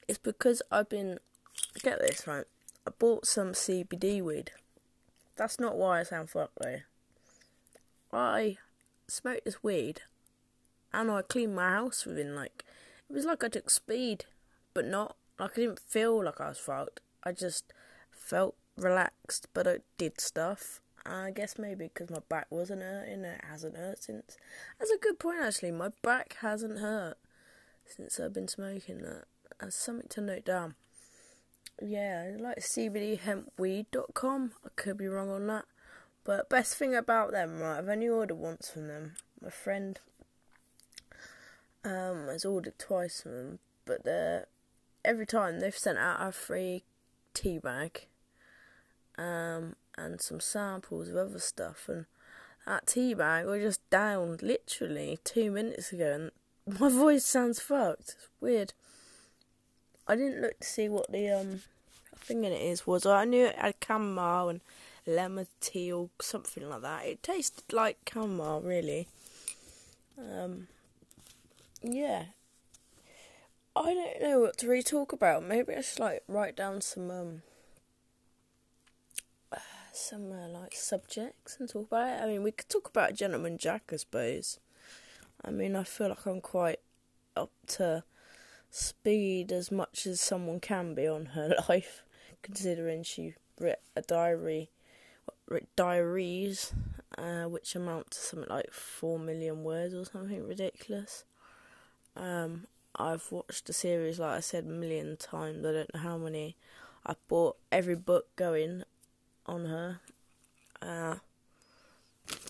it's 0.09 0.19
because 0.19 0.63
I've 0.71 0.89
been. 0.89 1.19
Get 1.83 2.01
this 2.01 2.27
right. 2.27 2.45
I 2.87 2.91
bought 2.99 3.27
some 3.27 3.53
CBD 3.53 4.23
weed. 4.23 4.51
That's 5.37 5.59
not 5.59 5.77
why 5.77 6.01
I 6.01 6.03
sound 6.03 6.31
fucked 6.31 6.59
though. 6.61 6.81
I 8.13 8.59
smoked 9.09 9.45
this 9.45 9.63
weed 9.63 10.03
and 10.93 11.11
I 11.11 11.23
cleaned 11.23 11.55
my 11.55 11.71
house 11.71 12.07
within 12.07 12.35
like 12.35 12.65
it 13.09 13.13
was 13.13 13.25
like 13.25 13.45
I 13.45 13.49
took 13.49 13.71
speed, 13.71 14.25
but 14.75 14.87
not 14.87 15.17
like 15.39 15.53
I 15.53 15.63
didn't 15.63 15.81
feel 15.81 16.25
like 16.25 16.41
I 16.41 16.49
was 16.49 16.59
fucked. 16.59 17.01
I 17.23 17.33
just 17.33 17.73
felt 18.11 18.55
relaxed, 18.77 19.49
but 19.53 19.67
I 19.67 19.79
did 19.99 20.21
stuff. 20.21 20.81
I 21.05 21.31
guess 21.31 21.59
maybe 21.59 21.89
because 21.93 22.11
my 22.11 22.21
back 22.29 22.47
wasn't 22.51 22.83
hurting, 22.83 23.25
it 23.25 23.45
hasn't 23.49 23.77
hurt 23.77 24.03
since. 24.03 24.37
That's 24.79 24.91
a 24.91 24.99
good 24.99 25.19
point 25.19 25.39
actually. 25.41 25.73
My 25.73 25.91
back 26.03 26.37
hasn't 26.41 26.81
hurt 26.81 27.17
since 27.87 28.19
I've 28.21 28.33
been 28.33 28.49
smoking 28.49 29.03
that. 29.03 29.25
That's 29.61 29.77
something 29.77 30.09
to 30.11 30.21
note 30.21 30.45
down. 30.45 30.75
Yeah, 31.81 32.33
I 32.35 32.41
like 32.41 32.59
CBDhempweed.com. 32.59 34.53
I 34.65 34.69
could 34.77 34.97
be 34.97 35.09
wrong 35.09 35.31
on 35.31 35.47
that. 35.49 35.65
But 36.25 36.49
best 36.49 36.77
thing 36.77 36.95
about 36.95 37.33
them, 37.33 37.61
right? 37.61 37.79
I've 37.79 37.89
only 37.89 38.09
ordered 38.09 38.37
once 38.37 38.71
from 38.71 38.89
them. 38.89 39.15
My 39.41 39.51
friend 39.51 40.01
um, 41.85 42.27
has 42.29 42.45
ordered 42.45 42.79
twice 42.79 43.21
from 43.23 43.33
them, 43.33 43.59
but 43.85 44.49
every 45.05 45.27
time 45.27 45.61
they've 45.61 45.77
sent 45.77 45.99
out 45.99 46.27
a 46.27 46.33
free 46.33 46.83
tea 47.33 47.59
bag 47.59 48.09
um, 49.17 49.77
and 49.97 50.21
some 50.21 50.41
samples 50.41 51.09
of 51.09 51.17
other 51.17 51.39
stuff, 51.39 51.89
and 51.89 52.07
that 52.67 52.89
tea 52.89 53.15
bag 53.15 53.47
was 53.47 53.63
just 53.63 53.91
downed 53.91 54.43
literally 54.43 55.19
two 55.23 55.53
minutes 55.53 55.93
ago, 55.93 56.13
and 56.13 56.31
my 56.67 56.89
voice 56.89 57.25
sounds 57.25 57.61
fucked. 57.61 58.01
It's 58.01 58.29
weird. 58.41 58.73
I 60.09 60.17
didn't 60.17 60.43
look 60.43 60.61
to 60.61 60.67
see 60.67 60.89
what 60.89 61.11
the 61.11 61.31
um 61.31 61.61
thing 62.17 62.45
in 62.45 62.53
it 62.53 62.63
is 62.63 62.87
was. 62.87 63.07
I 63.07 63.25
knew 63.25 63.47
it 63.47 63.57
had 63.57 63.75
chamomile 63.85 64.49
and 64.49 64.61
lemon 65.07 65.47
tea 65.61 65.93
or 65.93 66.11
something 66.21 66.69
like 66.69 66.83
that. 66.83 67.07
It 67.07 67.23
tasted 67.23 67.73
like 67.73 67.99
chamomile, 68.13 68.63
really. 68.63 69.09
Um, 70.19 70.69
yeah. 71.83 72.25
I 73.75 73.93
don't 73.95 74.23
know 74.23 74.41
what 74.41 74.57
to 74.59 74.69
really 74.69 74.83
talk 74.83 75.13
about. 75.13 75.45
Maybe 75.45 75.75
I 75.75 75.83
should 75.83 76.01
like 76.01 76.23
write 76.27 76.57
down 76.57 76.81
some 76.81 77.11
um 77.11 77.43
some 79.93 80.31
uh, 80.31 80.49
like 80.49 80.75
subjects 80.75 81.57
and 81.59 81.69
talk 81.69 81.87
about 81.87 82.09
it. 82.09 82.23
I 82.23 82.27
mean, 82.27 82.43
we 82.43 82.53
could 82.53 82.69
talk 82.69 82.89
about 82.89 83.15
Gentleman 83.15 83.59
Jack, 83.59 83.91
I 83.93 83.97
suppose. 83.97 84.59
I 85.47 85.51
mean, 85.51 85.77
I 85.77 85.85
feel 85.85 86.09
like 86.09 86.27
I'm 86.27 86.41
quite 86.41 86.81
up 87.37 87.53
to 87.69 88.03
speed 88.71 89.53
as 89.53 89.71
much 89.71 90.07
as 90.07 90.21
someone 90.21 90.59
can 90.59 90.95
be 90.95 91.07
on 91.07 91.27
her 91.27 91.55
life, 91.69 92.03
considering 92.43 93.05
she 93.05 93.35
wrote 93.61 93.77
a 93.95 94.03
diary, 94.03 94.71
diaries, 95.77 96.73
uh, 97.17 97.45
which 97.45 97.77
amount 97.77 98.11
to 98.11 98.19
something 98.19 98.49
like 98.51 98.73
four 98.73 99.19
million 99.19 99.63
words 99.63 99.95
or 99.95 100.05
something 100.05 100.47
ridiculous. 100.47 101.25
Um, 102.17 102.67
I've 102.97 103.31
watched 103.31 103.67
the 103.67 103.73
series, 103.73 104.19
like 104.19 104.37
I 104.37 104.41
said, 104.41 104.65
a 104.65 104.69
million 104.69 105.17
times. 105.17 105.65
I 105.65 105.73
don't 105.73 105.95
know 105.95 106.01
how 106.01 106.19
many. 106.19 106.57
I 107.05 107.15
bought 107.29 107.57
every 107.71 107.95
book 107.95 108.35
going 108.37 108.83
on 109.45 109.67
her. 109.67 110.01
Uh, 110.83 111.17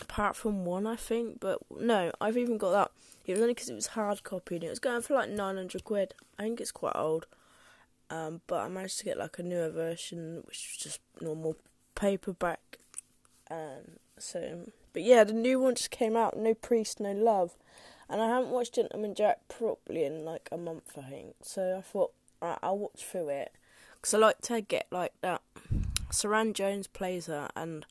apart 0.00 0.36
from 0.36 0.64
one, 0.64 0.86
I 0.86 0.96
think. 0.96 1.40
But 1.40 1.58
no, 1.70 2.12
I've 2.20 2.36
even 2.36 2.58
got 2.58 2.72
that. 2.72 2.90
It 3.26 3.32
was 3.32 3.40
only 3.40 3.54
because 3.54 3.68
it 3.68 3.74
was 3.74 3.88
hard 3.88 4.22
copy 4.22 4.56
and 4.56 4.64
it 4.64 4.70
was 4.70 4.78
going 4.78 5.02
for 5.02 5.14
like 5.14 5.30
900 5.30 5.84
quid. 5.84 6.14
I 6.38 6.44
think 6.44 6.60
it's 6.60 6.72
quite 6.72 6.94
old. 6.94 7.26
Um, 8.08 8.40
but 8.46 8.60
I 8.60 8.68
managed 8.68 8.98
to 8.98 9.04
get 9.04 9.18
like 9.18 9.38
a 9.38 9.42
newer 9.42 9.68
version, 9.68 10.42
which 10.44 10.68
was 10.70 10.76
just 10.78 11.00
normal 11.20 11.56
paperback. 11.94 12.78
Um, 13.50 13.98
so, 14.16 14.70
but 14.92 15.02
yeah, 15.02 15.24
the 15.24 15.32
new 15.32 15.58
one 15.58 15.74
just 15.74 15.90
came 15.90 16.16
out. 16.16 16.36
No 16.36 16.54
priest, 16.54 17.00
no 17.00 17.12
love. 17.12 17.54
And 18.08 18.22
I 18.22 18.28
haven't 18.28 18.50
watched 18.50 18.74
Gentleman 18.74 19.14
Jack 19.16 19.48
properly 19.48 20.04
in 20.04 20.24
like 20.24 20.48
a 20.52 20.56
month, 20.56 20.96
I 20.96 21.10
think. 21.10 21.34
So 21.42 21.76
I 21.78 21.80
thought 21.80 22.12
right, 22.40 22.58
I'll 22.62 22.78
watch 22.78 23.04
through 23.04 23.30
it 23.30 23.52
because 23.96 24.14
I 24.14 24.18
like 24.18 24.40
to 24.42 24.60
get 24.60 24.86
like 24.92 25.12
that 25.22 25.42
Suranne 26.10 26.52
Jones 26.52 26.86
plays 26.86 27.26
her, 27.26 27.48
and 27.56 27.84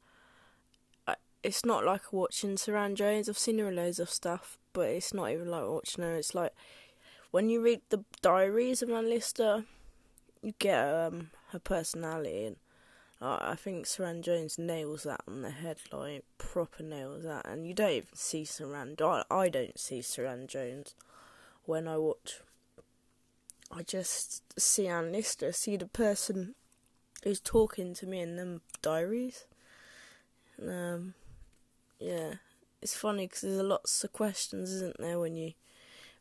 it's 1.45 1.63
not 1.63 1.85
like 1.85 2.11
watching 2.11 2.55
Suranne 2.55 2.95
Jones. 2.95 3.29
I've 3.29 3.37
seen 3.37 3.59
her 3.59 3.67
in 3.67 3.75
loads 3.75 3.99
of 3.99 4.09
stuff, 4.09 4.57
but 4.73 4.87
it's 4.87 5.13
not 5.13 5.29
even 5.29 5.49
like 5.49 5.67
watching 5.67 6.03
her. 6.03 6.15
It's 6.15 6.33
like 6.33 6.53
when 7.29 7.49
you 7.49 7.61
read 7.61 7.81
the 7.89 8.03
diaries 8.23 8.81
of 8.81 8.89
Lister, 8.89 9.65
you 10.41 10.53
get 10.57 10.79
um, 10.79 11.29
her 11.49 11.59
personality, 11.59 12.45
and 12.45 12.55
uh, 13.21 13.37
I 13.41 13.55
think 13.55 13.85
Suranne 13.85 14.21
Jones 14.21 14.57
nails 14.57 15.03
that 15.03 15.21
on 15.27 15.43
the 15.43 15.51
head, 15.51 15.77
like 15.91 16.23
proper 16.39 16.81
nails 16.81 17.23
that. 17.23 17.45
And 17.45 17.67
you 17.67 17.75
don't 17.75 17.91
even 17.91 18.15
see 18.15 18.43
Suranne. 18.43 18.99
I, 18.99 19.23
I 19.29 19.49
don't 19.49 19.79
see 19.79 19.99
Suranne 19.99 20.47
Jones 20.47 20.95
when 21.65 21.87
I 21.87 21.97
watch. 21.97 22.41
I 23.71 23.83
just 23.83 24.59
see 24.59 24.91
Lister, 24.91 25.51
see 25.51 25.77
the 25.77 25.87
person 25.87 26.55
who's 27.23 27.39
talking 27.39 27.93
to 27.95 28.07
me 28.07 28.21
in 28.21 28.35
them 28.35 28.61
diaries. 28.81 29.45
Um, 30.61 31.13
yeah, 31.99 32.35
it's 32.81 32.95
funny 32.95 33.27
because 33.27 33.41
there's 33.41 33.57
a 33.57 33.63
lots 33.63 34.03
of 34.03 34.13
questions, 34.13 34.71
isn't 34.71 34.97
there, 34.99 35.19
when 35.19 35.35
you 35.35 35.53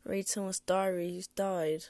read 0.05 0.27
someone's 0.27 0.59
diary 0.59 1.13
who's 1.13 1.27
died 1.27 1.85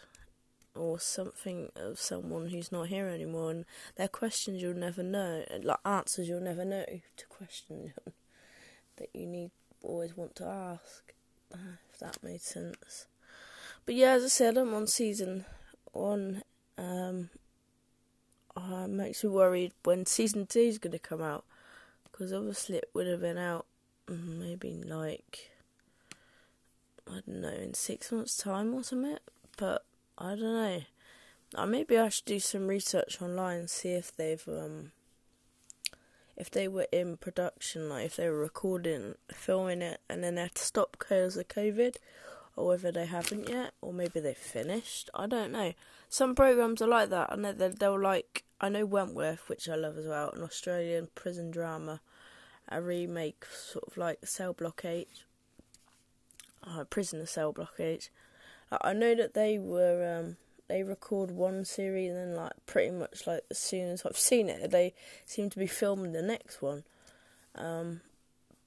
or 0.76 1.00
something 1.00 1.72
of 1.76 2.00
someone 2.00 2.50
who's 2.50 2.72
not 2.72 2.88
here 2.88 3.08
anymore, 3.08 3.52
and 3.52 3.66
they're 3.96 4.08
questions 4.08 4.62
you'll 4.62 4.76
never 4.76 5.04
know, 5.04 5.44
like 5.64 5.80
answers 5.86 6.28
you'll 6.28 6.42
never 6.42 6.66
know 6.66 6.86
to 7.18 7.26
questions 7.28 7.92
that 8.98 9.10
you 9.14 9.26
need 9.26 9.52
always 9.82 10.18
want 10.18 10.36
to 10.36 10.46
ask. 10.46 11.14
If 11.52 12.00
that 12.00 12.22
made 12.22 12.42
sense. 12.42 13.08
But 13.86 13.96
yeah, 13.96 14.14
as 14.14 14.24
I 14.26 14.28
said, 14.28 14.58
I'm 14.58 14.74
on 14.74 14.88
season 14.88 15.46
one. 15.94 16.44
Um, 16.78 17.30
uh, 18.58 18.88
makes 18.88 19.24
me 19.24 19.30
worried 19.30 19.74
when 19.84 20.06
season 20.06 20.48
two 20.48 20.60
is 20.60 20.78
going 20.78 20.92
to 20.92 21.00
come 21.00 21.22
out 21.22 21.46
because 22.04 22.34
obviously 22.34 22.78
it 22.78 22.90
would 22.94 23.08
have 23.08 23.22
been 23.22 23.38
out 23.38 23.66
maybe 24.10 24.74
like 24.74 25.52
I 27.08 27.22
don't 27.26 27.42
know 27.42 27.50
in 27.50 27.74
six 27.74 28.12
months' 28.12 28.38
time 28.38 28.74
or 28.74 28.84
something. 28.84 29.18
But 29.58 29.86
I 30.18 30.30
don't 30.30 30.42
know. 30.42 30.82
Uh, 31.54 31.66
maybe 31.66 31.98
I 31.98 32.10
should 32.10 32.26
do 32.26 32.40
some 32.40 32.68
research 32.68 33.22
online 33.22 33.68
see 33.68 33.92
if 33.92 34.16
they've 34.16 34.46
um 34.48 34.92
if 36.36 36.52
they 36.52 36.68
were 36.68 36.88
in 36.92 37.18
production, 37.18 37.88
like 37.90 38.06
if 38.06 38.18
they 38.18 38.30
were 38.30 38.40
recording, 38.40 39.16
filming 39.32 39.82
it, 39.82 40.02
and 40.10 40.24
then 40.24 40.36
they 40.36 40.42
had 40.42 40.56
to 40.56 40.64
stop 40.64 40.98
because 41.00 41.38
of 41.38 41.48
COVID, 41.48 41.96
or 42.56 42.68
whether 42.68 42.92
they 42.92 43.06
haven't 43.06 43.48
yet, 43.48 43.72
or 43.82 43.94
maybe 43.94 44.20
they 44.20 44.34
finished. 44.34 45.10
I 45.14 45.28
don't 45.28 45.52
know. 45.52 45.74
Some 46.10 46.36
programs 46.36 46.82
are 46.82 46.88
like 46.88 47.10
that, 47.10 47.32
and 47.32 47.46
they're, 47.46 47.70
they'll 47.70 48.00
like. 48.00 48.44
I 48.60 48.70
know 48.70 48.86
Wentworth, 48.86 49.48
which 49.48 49.68
I 49.70 49.76
love 49.76 49.98
as 49.98 50.08
well, 50.08 50.32
an 50.32 50.42
Australian 50.44 51.10
prison 51.16 51.52
drama, 51.52 52.02
a 52.70 52.82
remake, 52.82 53.46
sort 53.46 53.86
of 53.86 53.98
like 53.98 54.26
Cell 54.26 54.54
Block 54.54 54.84
H, 54.86 55.26
uh, 56.64 56.84
Prisoner 56.86 57.26
Cell 57.26 57.52
Block 57.52 57.80
H. 57.80 58.10
I 58.72 58.94
know 58.94 59.16
that 59.16 59.34
they 59.34 59.58
were 59.58 60.20
um, 60.20 60.38
they 60.68 60.84
record 60.84 61.32
one 61.32 61.66
series 61.66 62.10
and 62.10 62.18
then 62.18 62.36
like 62.36 62.54
pretty 62.66 62.92
much 62.92 63.28
like 63.28 63.42
as 63.52 63.60
soon 63.60 63.90
as 63.90 64.06
I've 64.06 64.18
seen 64.18 64.50
it, 64.50 64.72
they 64.72 64.94
seem 65.26 65.50
to 65.52 65.60
be 65.60 65.68
filming 65.68 66.12
the 66.12 66.22
next 66.22 66.62
one, 66.62 66.84
um, 67.56 68.02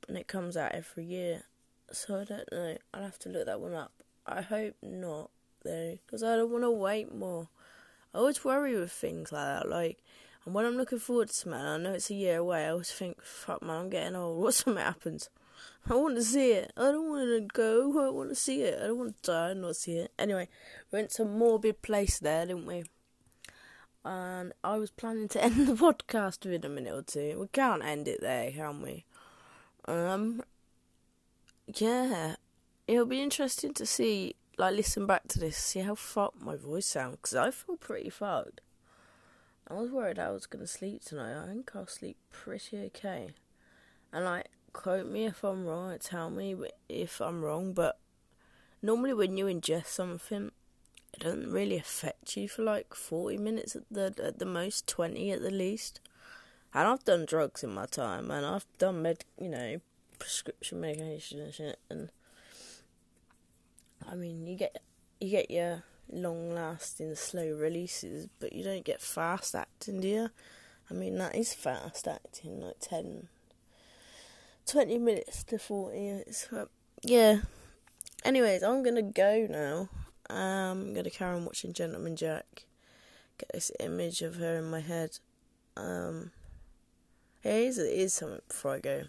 and 0.06 0.16
it 0.16 0.28
comes 0.28 0.56
out 0.56 0.72
every 0.72 1.04
year. 1.04 1.42
So 1.90 2.20
I 2.20 2.24
don't 2.24 2.52
know. 2.52 2.76
I'll 2.94 3.02
have 3.02 3.18
to 3.20 3.28
look 3.28 3.46
that 3.46 3.61
one 3.61 3.74
up. 3.74 3.92
I 4.26 4.42
hope 4.42 4.76
not 4.82 5.30
though, 5.64 5.98
because 6.06 6.22
I 6.22 6.37
don't 6.37 6.50
want 6.50 6.64
to 6.64 6.70
wait 6.70 7.14
more. 7.14 7.48
I 8.14 8.18
always 8.18 8.44
worry 8.44 8.78
with 8.78 8.92
things 8.92 9.32
like 9.32 9.44
that. 9.44 9.68
Like, 9.68 9.98
and 10.48 10.54
when 10.54 10.64
I'm 10.64 10.78
looking 10.78 10.98
forward 10.98 11.28
to 11.28 11.34
something, 11.34 11.61
I 11.61 11.76
know 11.76 11.92
it's 11.92 12.08
a 12.08 12.14
year 12.14 12.38
away. 12.38 12.64
I 12.64 12.70
always 12.70 12.90
think, 12.90 13.20
"Fuck 13.22 13.61
man, 13.61 13.80
I'm 13.80 13.90
getting 13.90 14.16
old. 14.16 14.38
What 14.42 14.54
something 14.54 14.82
happens? 14.82 15.28
I 15.90 15.94
want 15.94 16.16
to 16.16 16.22
see 16.22 16.52
it. 16.52 16.72
I 16.74 16.90
don't 16.90 17.11
want 17.11 17.28
to 17.28 17.46
go. 17.52 18.06
I 18.06 18.08
want 18.08 18.30
to 18.30 18.34
see 18.34 18.62
it. 18.62 18.80
I 18.82 18.87
don't 18.87 18.96
want 18.96 19.22
to 19.22 19.30
die 19.30 19.50
and 19.50 19.61
not 19.61 19.76
see 19.76 19.98
it." 19.98 20.11
Anyway, 20.18 20.48
we 20.90 21.00
went 21.00 21.11
to 21.11 21.24
a 21.24 21.26
morbid 21.26 21.82
place 21.82 22.18
there, 22.18 22.46
didn't 22.46 22.64
we? 22.64 22.84
And 24.06 24.54
I 24.64 24.78
was 24.78 24.90
planning 24.90 25.28
to 25.28 25.44
end 25.44 25.66
the 25.66 25.74
podcast 25.74 26.46
within 26.46 26.64
a 26.64 26.74
minute 26.74 26.94
or 26.94 27.02
two. 27.02 27.38
We 27.38 27.48
can't 27.48 27.84
end 27.84 28.08
it 28.08 28.22
there, 28.22 28.50
can 28.50 28.80
we? 28.80 29.04
Um, 29.84 30.42
yeah, 31.74 32.37
it'll 32.87 33.04
be 33.04 33.20
interesting 33.20 33.74
to 33.74 33.84
see, 33.84 34.34
like, 34.56 34.74
listen 34.74 35.06
back 35.06 35.28
to 35.28 35.38
this, 35.38 35.58
see 35.58 35.80
how 35.80 35.94
fucked 35.94 36.40
my 36.40 36.56
voice 36.56 36.87
sounds, 36.87 37.16
because 37.16 37.34
I 37.34 37.50
feel 37.50 37.76
pretty 37.76 38.08
fucked. 38.08 38.62
I 39.70 39.74
was 39.74 39.90
worried 39.90 40.18
I 40.18 40.31
was 40.31 40.46
going 40.46 40.64
to 40.64 40.66
sleep 40.66 41.04
tonight. 41.04 41.42
I 41.42 41.46
think 41.46 41.70
I'll 41.74 41.87
sleep 41.87 42.16
pretty 42.31 42.78
okay. 42.87 43.28
And, 44.12 44.24
like, 44.24 44.48
quote 44.72 45.07
me 45.07 45.26
if 45.26 45.44
I'm 45.44 45.66
wrong, 45.66 45.96
tell 46.00 46.31
me 46.31 46.57
if 46.88 47.20
I'm 47.20 47.42
wrong, 47.42 47.72
but 47.72 47.98
normally 48.83 49.14
when 49.14 49.37
you 49.37 49.46
ingest 49.46 49.87
something, 49.87 50.52
it 51.12 51.20
doesn't 51.20 51.52
really 51.52 51.76
affect 51.76 52.37
you 52.37 52.48
for 52.48 52.62
like 52.62 52.94
40 52.94 53.38
minutes 53.38 53.74
at 53.74 53.83
the 53.90 54.14
at 54.22 54.38
the 54.38 54.46
most, 54.46 54.87
20 54.87 55.33
at 55.33 55.42
the 55.42 55.50
least. 55.50 56.00
And 56.74 56.87
I've 56.87 57.04
done 57.04 57.24
drugs 57.24 57.64
in 57.64 57.70
my 57.70 57.87
time, 57.87 58.31
and 58.31 58.44
I've 58.44 58.66
done 58.78 59.02
med, 59.02 59.24
you 59.40 59.48
know, 59.48 59.81
prescription 60.18 60.81
medication 60.81 61.40
and 61.40 61.52
shit. 61.52 61.78
And 61.90 62.12
I 64.09 64.14
mean, 64.14 64.46
you 64.46 64.57
get 64.57 64.83
you 65.20 65.31
get 65.31 65.50
your 65.50 65.83
long 66.10 66.54
lasting 66.54 67.14
slow 67.14 67.54
releases, 67.54 68.28
but 68.40 68.52
you 68.52 68.64
don't 68.64 68.84
get 68.84 69.00
fast 69.00 69.54
acting, 69.54 70.00
do 70.00 70.08
you? 70.08 70.30
I 70.90 70.94
mean, 70.94 71.18
that 71.18 71.34
is 71.34 71.52
fast 71.54 72.08
acting, 72.08 72.60
like 72.60 72.78
10, 72.80 73.28
20 74.66 74.98
minutes 74.98 75.44
to 75.44 75.58
40 75.58 75.98
minutes. 75.98 76.48
But 76.50 76.70
yeah. 77.02 77.40
Anyways, 78.24 78.62
I'm 78.62 78.82
gonna 78.82 79.02
go 79.02 79.46
now. 79.48 79.88
I'm 80.28 80.94
gonna 80.94 81.10
carry 81.10 81.36
on 81.36 81.44
watching 81.44 81.72
Gentleman 81.72 82.16
Jack. 82.16 82.64
Get 83.38 83.50
this 83.52 83.70
image 83.78 84.22
of 84.22 84.36
her 84.36 84.56
in 84.56 84.70
my 84.70 84.80
head. 84.80 85.18
Um, 85.76 86.32
here's 87.40 87.78
is 87.78 88.14
something 88.14 88.40
before 88.48 88.74
I 88.74 88.80
go 88.80 89.02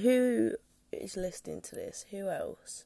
who 0.00 0.52
is 0.92 1.16
listening 1.16 1.60
to 1.62 1.74
this, 1.74 2.04
who 2.10 2.28
else, 2.28 2.84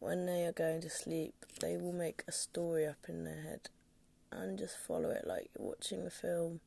when 0.00 0.26
they 0.26 0.44
are 0.44 0.52
going 0.52 0.80
to 0.82 0.90
sleep, 0.90 1.34
they 1.60 1.76
will 1.76 1.92
make 1.92 2.22
a 2.28 2.32
story 2.32 2.86
up 2.86 3.06
in 3.08 3.24
their 3.24 3.42
head 3.42 3.68
and 4.30 4.58
just 4.58 4.76
follow 4.78 5.10
it 5.10 5.26
like 5.26 5.50
you're 5.58 5.68
watching 5.68 6.06
a 6.06 6.10
film. 6.10 6.60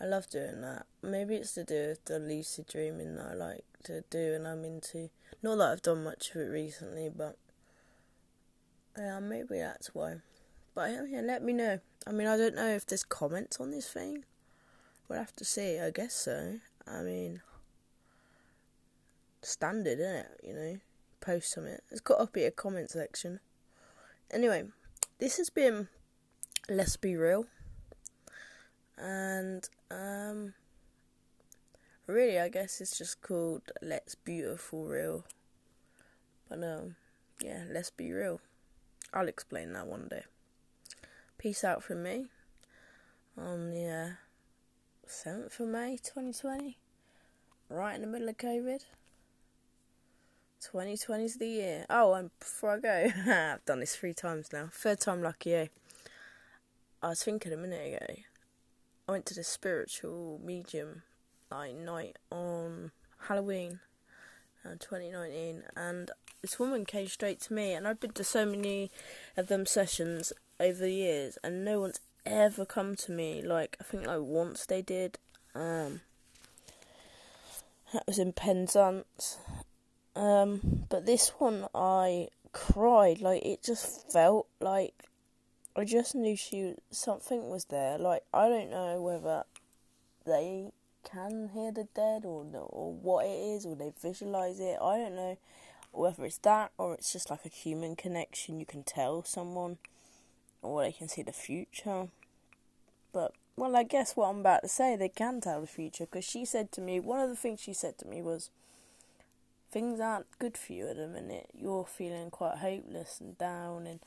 I 0.00 0.04
love 0.04 0.30
doing 0.30 0.60
that. 0.60 0.86
Maybe 1.02 1.34
it's 1.34 1.54
to 1.54 1.64
do 1.64 1.88
with 1.88 2.04
the 2.04 2.18
lucid 2.18 2.66
dreaming 2.68 3.16
that 3.16 3.30
I 3.32 3.34
like 3.34 3.64
to 3.84 4.04
do 4.10 4.34
and 4.34 4.46
I'm 4.46 4.64
into. 4.64 5.10
Not 5.42 5.56
that 5.56 5.72
I've 5.72 5.82
done 5.82 6.04
much 6.04 6.30
of 6.30 6.40
it 6.40 6.50
recently, 6.50 7.10
but 7.14 7.36
yeah, 8.96 9.18
maybe 9.20 9.58
that's 9.58 9.94
why. 9.94 10.16
But 10.74 10.90
yeah, 11.08 11.20
let 11.20 11.42
me 11.42 11.52
know. 11.52 11.80
I 12.06 12.12
mean, 12.12 12.28
I 12.28 12.36
don't 12.36 12.54
know 12.54 12.68
if 12.68 12.86
there's 12.86 13.02
comments 13.02 13.58
on 13.58 13.72
this 13.72 13.88
thing. 13.88 14.24
We'll 15.08 15.18
have 15.18 15.34
to 15.36 15.44
see. 15.44 15.80
I 15.80 15.90
guess 15.90 16.14
so. 16.14 16.60
I 16.86 17.02
mean, 17.02 17.40
standard, 19.42 19.98
isn't 19.98 20.16
it? 20.16 20.40
You 20.44 20.54
know, 20.54 20.78
post 21.28 21.52
something. 21.52 21.76
It's 21.90 22.00
got 22.00 22.32
be 22.32 22.44
a 22.44 22.50
comment 22.50 22.88
section. 22.88 23.40
Anyway, 24.30 24.64
this 25.18 25.36
has 25.36 25.50
been 25.50 25.88
Let's 26.70 26.96
Be 26.96 27.16
Real. 27.16 27.44
And, 28.96 29.68
um, 29.90 30.54
really, 32.06 32.40
I 32.40 32.48
guess 32.48 32.80
it's 32.80 32.96
just 32.96 33.20
called 33.20 33.60
Let's 33.82 34.14
Beautiful 34.14 34.86
Real. 34.86 35.26
But, 36.48 36.64
um, 36.64 36.96
yeah, 37.42 37.64
let's 37.70 37.90
be 37.90 38.10
real. 38.10 38.40
I'll 39.12 39.28
explain 39.28 39.74
that 39.74 39.86
one 39.86 40.08
day. 40.08 40.22
Peace 41.36 41.62
out 41.62 41.82
from 41.82 42.04
me 42.04 42.28
on 43.36 43.70
the 43.70 43.86
uh, 43.86 44.10
7th 45.06 45.60
of 45.60 45.68
May 45.68 45.98
2020, 46.02 46.78
right 47.68 47.94
in 47.94 48.00
the 48.00 48.06
middle 48.06 48.30
of 48.30 48.38
COVID. 48.38 48.80
2020 50.60 51.24
is 51.24 51.36
the 51.36 51.46
year. 51.46 51.86
Oh, 51.88 52.14
and 52.14 52.30
before 52.38 52.72
I 52.72 52.78
go, 52.78 53.10
I've 53.26 53.64
done 53.64 53.80
this 53.80 53.96
three 53.96 54.14
times 54.14 54.52
now. 54.52 54.68
Third 54.72 55.00
time 55.00 55.22
lucky, 55.22 55.54
eh? 55.54 55.66
I 57.02 57.10
was 57.10 57.22
thinking 57.22 57.52
a 57.52 57.56
minute 57.56 57.94
ago. 57.94 58.20
I 59.08 59.12
went 59.12 59.26
to 59.26 59.34
the 59.34 59.44
spiritual 59.44 60.40
medium 60.44 61.02
like 61.50 61.74
night 61.74 62.16
on 62.30 62.90
Halloween, 63.28 63.80
uh, 64.64 64.72
2019, 64.78 65.62
and 65.76 66.10
this 66.42 66.58
woman 66.58 66.84
came 66.84 67.06
straight 67.06 67.40
to 67.42 67.54
me, 67.54 67.72
and 67.72 67.86
I've 67.86 68.00
been 68.00 68.12
to 68.12 68.24
so 68.24 68.44
many 68.44 68.90
of 69.36 69.48
them 69.48 69.64
sessions 69.64 70.32
over 70.60 70.80
the 70.80 70.92
years, 70.92 71.38
and 71.42 71.64
no 71.64 71.80
one's 71.80 72.00
ever 72.26 72.66
come 72.66 72.96
to 72.96 73.12
me. 73.12 73.42
Like 73.42 73.76
I 73.80 73.84
think 73.84 74.06
like 74.06 74.20
once 74.20 74.66
they 74.66 74.82
did. 74.82 75.18
Um, 75.54 76.02
that 77.92 78.06
was 78.06 78.18
in 78.18 78.32
Penzance. 78.32 79.38
Um, 80.18 80.84
but 80.88 81.06
this 81.06 81.28
one 81.38 81.66
I 81.74 82.28
cried. 82.52 83.20
Like 83.20 83.44
it 83.44 83.62
just 83.62 84.10
felt 84.10 84.48
like 84.60 84.94
I 85.76 85.84
just 85.84 86.14
knew 86.14 86.36
she 86.36 86.74
something 86.90 87.48
was 87.48 87.66
there. 87.66 87.98
Like 87.98 88.24
I 88.34 88.48
don't 88.48 88.70
know 88.70 89.00
whether 89.00 89.44
they 90.26 90.72
can 91.04 91.50
hear 91.54 91.70
the 91.70 91.86
dead 91.94 92.24
or 92.24 92.44
or 92.52 92.92
what 92.92 93.26
it 93.26 93.38
is 93.38 93.64
or 93.64 93.76
they 93.76 93.92
visualize 94.02 94.58
it. 94.58 94.78
I 94.82 94.98
don't 94.98 95.14
know 95.14 95.38
whether 95.92 96.24
it's 96.24 96.38
that 96.38 96.72
or 96.78 96.94
it's 96.94 97.12
just 97.12 97.30
like 97.30 97.44
a 97.44 97.48
human 97.48 97.94
connection. 97.94 98.58
You 98.58 98.66
can 98.66 98.82
tell 98.82 99.22
someone 99.22 99.78
or 100.62 100.82
they 100.82 100.92
can 100.92 101.08
see 101.08 101.22
the 101.22 101.32
future. 101.32 102.08
But, 103.12 103.32
well, 103.56 103.76
I 103.76 103.84
guess 103.84 104.16
what 104.16 104.28
I'm 104.28 104.40
about 104.40 104.62
to 104.62 104.68
say, 104.68 104.96
they 104.96 105.08
can 105.08 105.40
tell 105.40 105.60
the 105.60 105.66
future 105.66 106.06
because 106.06 106.24
she 106.24 106.44
said 106.44 106.72
to 106.72 106.80
me, 106.80 107.00
one 107.00 107.20
of 107.20 107.28
the 107.30 107.36
things 107.36 107.60
she 107.60 107.72
said 107.72 107.98
to 107.98 108.06
me 108.06 108.20
was, 108.20 108.50
things 109.70 110.00
aren't 110.00 110.26
good 110.38 110.56
for 110.56 110.72
you 110.72 110.88
at 110.88 110.96
the 110.96 111.06
minute. 111.06 111.50
You're 111.54 111.84
feeling 111.84 112.30
quite 112.30 112.58
hopeless 112.58 113.20
and 113.20 113.36
down 113.38 113.86
and, 113.86 114.00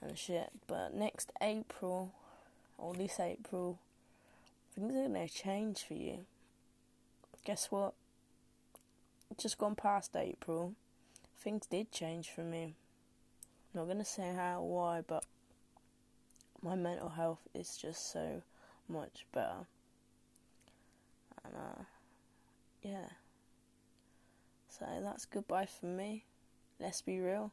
and 0.00 0.16
shit. 0.16 0.50
But 0.66 0.94
next 0.94 1.30
April, 1.40 2.12
or 2.78 2.94
this 2.94 3.20
April, 3.20 3.78
things 4.74 4.92
are 4.94 5.08
going 5.08 5.28
to 5.28 5.32
change 5.32 5.84
for 5.86 5.94
you. 5.94 6.20
Guess 7.44 7.70
what? 7.70 7.94
Just 9.38 9.58
gone 9.58 9.74
past 9.74 10.16
April, 10.16 10.74
things 11.38 11.66
did 11.66 11.92
change 11.92 12.30
for 12.30 12.42
me. 12.42 12.74
I'm 13.74 13.80
not 13.80 13.84
going 13.86 13.98
to 13.98 14.04
say 14.04 14.32
how 14.34 14.60
or 14.60 14.68
why, 14.68 15.02
but 15.06 15.24
my 16.62 16.74
mental 16.74 17.10
health 17.10 17.40
is 17.54 17.76
just 17.76 18.12
so 18.12 18.42
much 18.88 19.26
better. 19.32 19.66
And 21.44 21.54
uh, 21.54 21.82
yeah. 22.82 23.08
So 24.78 24.84
that's 25.02 25.24
goodbye 25.24 25.64
from 25.64 25.96
me. 25.96 26.26
Let's 26.78 27.00
be 27.00 27.18
real. 27.18 27.50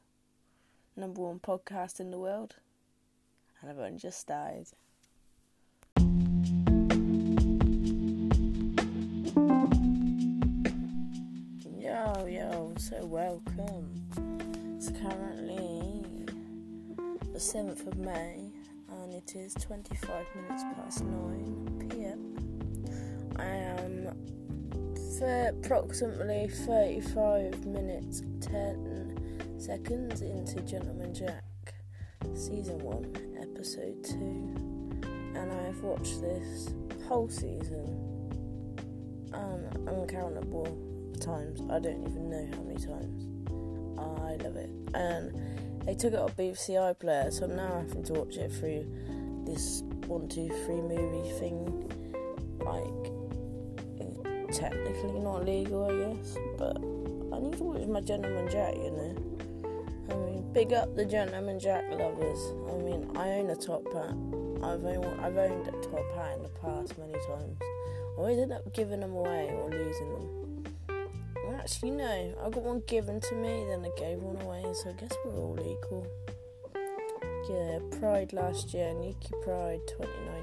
Number 0.97 1.21
one 1.21 1.39
podcast 1.39 2.01
in 2.01 2.11
the 2.11 2.19
world. 2.19 2.55
And 3.61 3.71
I've 3.71 3.79
only 3.79 3.97
just 3.97 4.19
started. 4.19 4.67
Yo, 11.79 12.25
yo, 12.25 12.73
so 12.77 13.05
welcome. 13.05 14.03
It's 14.75 14.89
currently 14.89 16.03
the 17.31 17.39
7th 17.39 17.87
of 17.87 17.97
May 17.99 18.51
and 18.91 19.13
it 19.13 19.33
is 19.33 19.53
25 19.53 20.25
minutes 20.35 20.63
past 20.75 21.05
9 21.05 21.87
pm. 21.89 22.35
I 23.37 23.45
am 23.45 24.42
for 25.19 25.47
approximately 25.47 26.47
35 26.47 27.65
minutes 27.65 28.23
10 28.41 29.59
seconds 29.59 30.21
into 30.21 30.59
Gentleman 30.61 31.13
Jack 31.13 31.43
season 32.33 32.79
1, 32.79 33.37
episode 33.39 34.03
2, 34.03 34.15
and 35.35 35.51
I 35.51 35.63
have 35.67 35.83
watched 35.83 36.19
this 36.21 36.73
whole 37.07 37.29
season 37.29 37.99
um, 39.33 39.65
uncountable 39.87 40.65
times. 41.19 41.61
I 41.69 41.79
don't 41.79 42.07
even 42.07 42.29
know 42.29 42.47
how 42.55 42.63
many 42.63 42.79
times. 42.79 43.27
I 43.99 44.43
love 44.43 44.55
it. 44.55 44.71
And 44.95 45.85
they 45.85 45.93
took 45.93 46.13
it 46.13 46.19
off 46.19 46.35
BBC 46.37 46.71
iPlayer, 46.71 47.31
so 47.31 47.45
I'm 47.45 47.55
now 47.55 47.83
having 47.87 48.03
to 48.05 48.13
watch 48.13 48.37
it 48.37 48.51
through 48.51 48.85
this 49.45 49.83
one, 50.07 50.27
two, 50.27 50.49
three 50.65 50.81
movie 50.81 51.29
thing. 51.39 51.91
Like, 52.59 53.12
technically 54.53 55.19
not 55.19 55.45
legal, 55.45 55.85
I 55.85 56.13
guess, 56.13 56.37
but 56.57 56.77
I 57.35 57.39
need 57.39 57.57
to 57.57 57.63
watch 57.63 57.87
my 57.87 58.01
Gentleman 58.01 58.49
Jack, 58.49 58.75
you 58.75 58.91
know. 58.91 59.15
I 60.09 60.15
mean, 60.15 60.53
big 60.53 60.73
up 60.73 60.95
the 60.95 61.05
Gentleman 61.05 61.59
Jack 61.59 61.83
lovers. 61.89 62.53
I 62.69 62.77
mean, 62.77 63.09
I 63.17 63.29
own 63.39 63.49
a 63.49 63.55
top 63.55 63.83
hat. 63.91 64.15
I've 64.63 64.85
owned, 64.85 65.21
I've 65.21 65.37
owned 65.37 65.67
a 65.67 65.71
top 65.81 66.15
hat 66.15 66.37
in 66.37 66.43
the 66.43 66.49
past 66.61 66.97
many 66.97 67.13
times. 67.13 67.57
I 67.61 68.15
always 68.17 68.37
end 68.37 68.53
up 68.53 68.71
giving 68.73 68.99
them 68.99 69.13
away 69.13 69.49
or 69.51 69.69
losing 69.69 70.13
them. 70.13 70.43
Actually, 71.59 71.91
no. 71.91 72.35
I 72.43 72.49
got 72.49 72.63
one 72.63 72.83
given 72.87 73.21
to 73.21 73.35
me, 73.35 73.65
then 73.69 73.85
I 73.85 73.99
gave 73.99 74.19
one 74.19 74.41
away, 74.41 74.63
so 74.73 74.89
I 74.89 74.93
guess 74.93 75.15
we're 75.25 75.35
all 75.35 75.57
equal. 75.59 76.05
Yeah, 77.49 77.79
Pride 77.99 78.33
last 78.33 78.73
year, 78.73 78.93
Newquay 78.93 79.31
Pride 79.43 79.81
2019. 79.87 80.42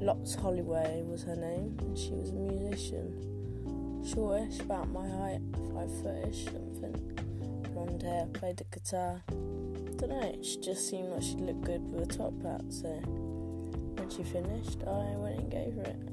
Lots 0.00 0.34
Holloway 0.34 1.02
was 1.02 1.24
her 1.24 1.36
name, 1.36 1.76
and 1.80 1.96
she 1.96 2.12
was 2.12 2.30
a 2.30 2.32
musician. 2.32 4.00
Shortish, 4.02 4.60
about 4.60 4.88
my 4.88 5.06
height, 5.06 5.40
five 5.74 5.90
footish, 5.90 6.44
something. 6.46 6.96
Blonde 7.74 8.02
hair, 8.02 8.26
played 8.32 8.56
the 8.56 8.64
guitar. 8.64 9.22
Don't 9.28 10.08
know, 10.08 10.38
she 10.42 10.58
just 10.60 10.88
seemed 10.88 11.10
like 11.10 11.22
she 11.22 11.34
looked 11.34 11.64
good 11.64 11.82
with 11.92 12.10
a 12.10 12.16
top 12.16 12.32
hat, 12.42 12.62
so 12.70 12.88
when 12.88 14.08
she 14.08 14.22
finished, 14.24 14.78
I 14.86 15.16
went 15.16 15.38
and 15.38 15.50
gave 15.50 15.74
her 15.74 15.82
it. 15.82 16.08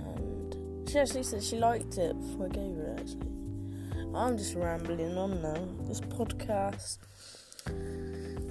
And 0.00 0.88
she 0.90 0.98
actually 0.98 1.22
said 1.22 1.44
she 1.44 1.58
liked 1.58 1.96
it 1.96 2.20
before 2.20 2.46
I 2.46 2.48
gave 2.48 2.74
her 2.74 2.96
it, 2.96 3.00
actually. 3.00 3.30
I'm 4.16 4.36
just 4.36 4.56
rambling 4.56 5.16
on 5.16 5.40
now. 5.40 5.68
This 5.86 6.00
podcast 6.00 6.98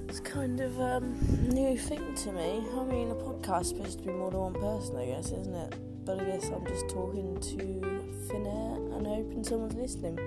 is 0.09 0.19
kind 0.19 0.59
of 0.61 0.79
a 0.79 0.97
um, 0.97 1.17
new 1.49 1.77
thing 1.77 2.15
to 2.15 2.31
me. 2.31 2.63
I 2.75 2.83
mean, 2.85 3.11
a 3.11 3.15
podcast 3.15 3.61
is 3.61 3.67
supposed 3.69 3.99
to 3.99 4.05
be 4.05 4.11
more 4.11 4.31
than 4.31 4.39
one 4.39 4.53
person, 4.53 4.97
I 4.97 5.05
guess, 5.05 5.31
isn't 5.31 5.53
it? 5.53 6.05
But 6.05 6.21
I 6.21 6.23
guess 6.25 6.49
I'm 6.49 6.65
just 6.65 6.87
talking 6.89 7.39
to 7.39 8.27
thin 8.27 8.45
air 8.47 8.75
and 8.97 9.05
hoping 9.05 9.43
someone's 9.43 9.75
listening. 9.75 10.17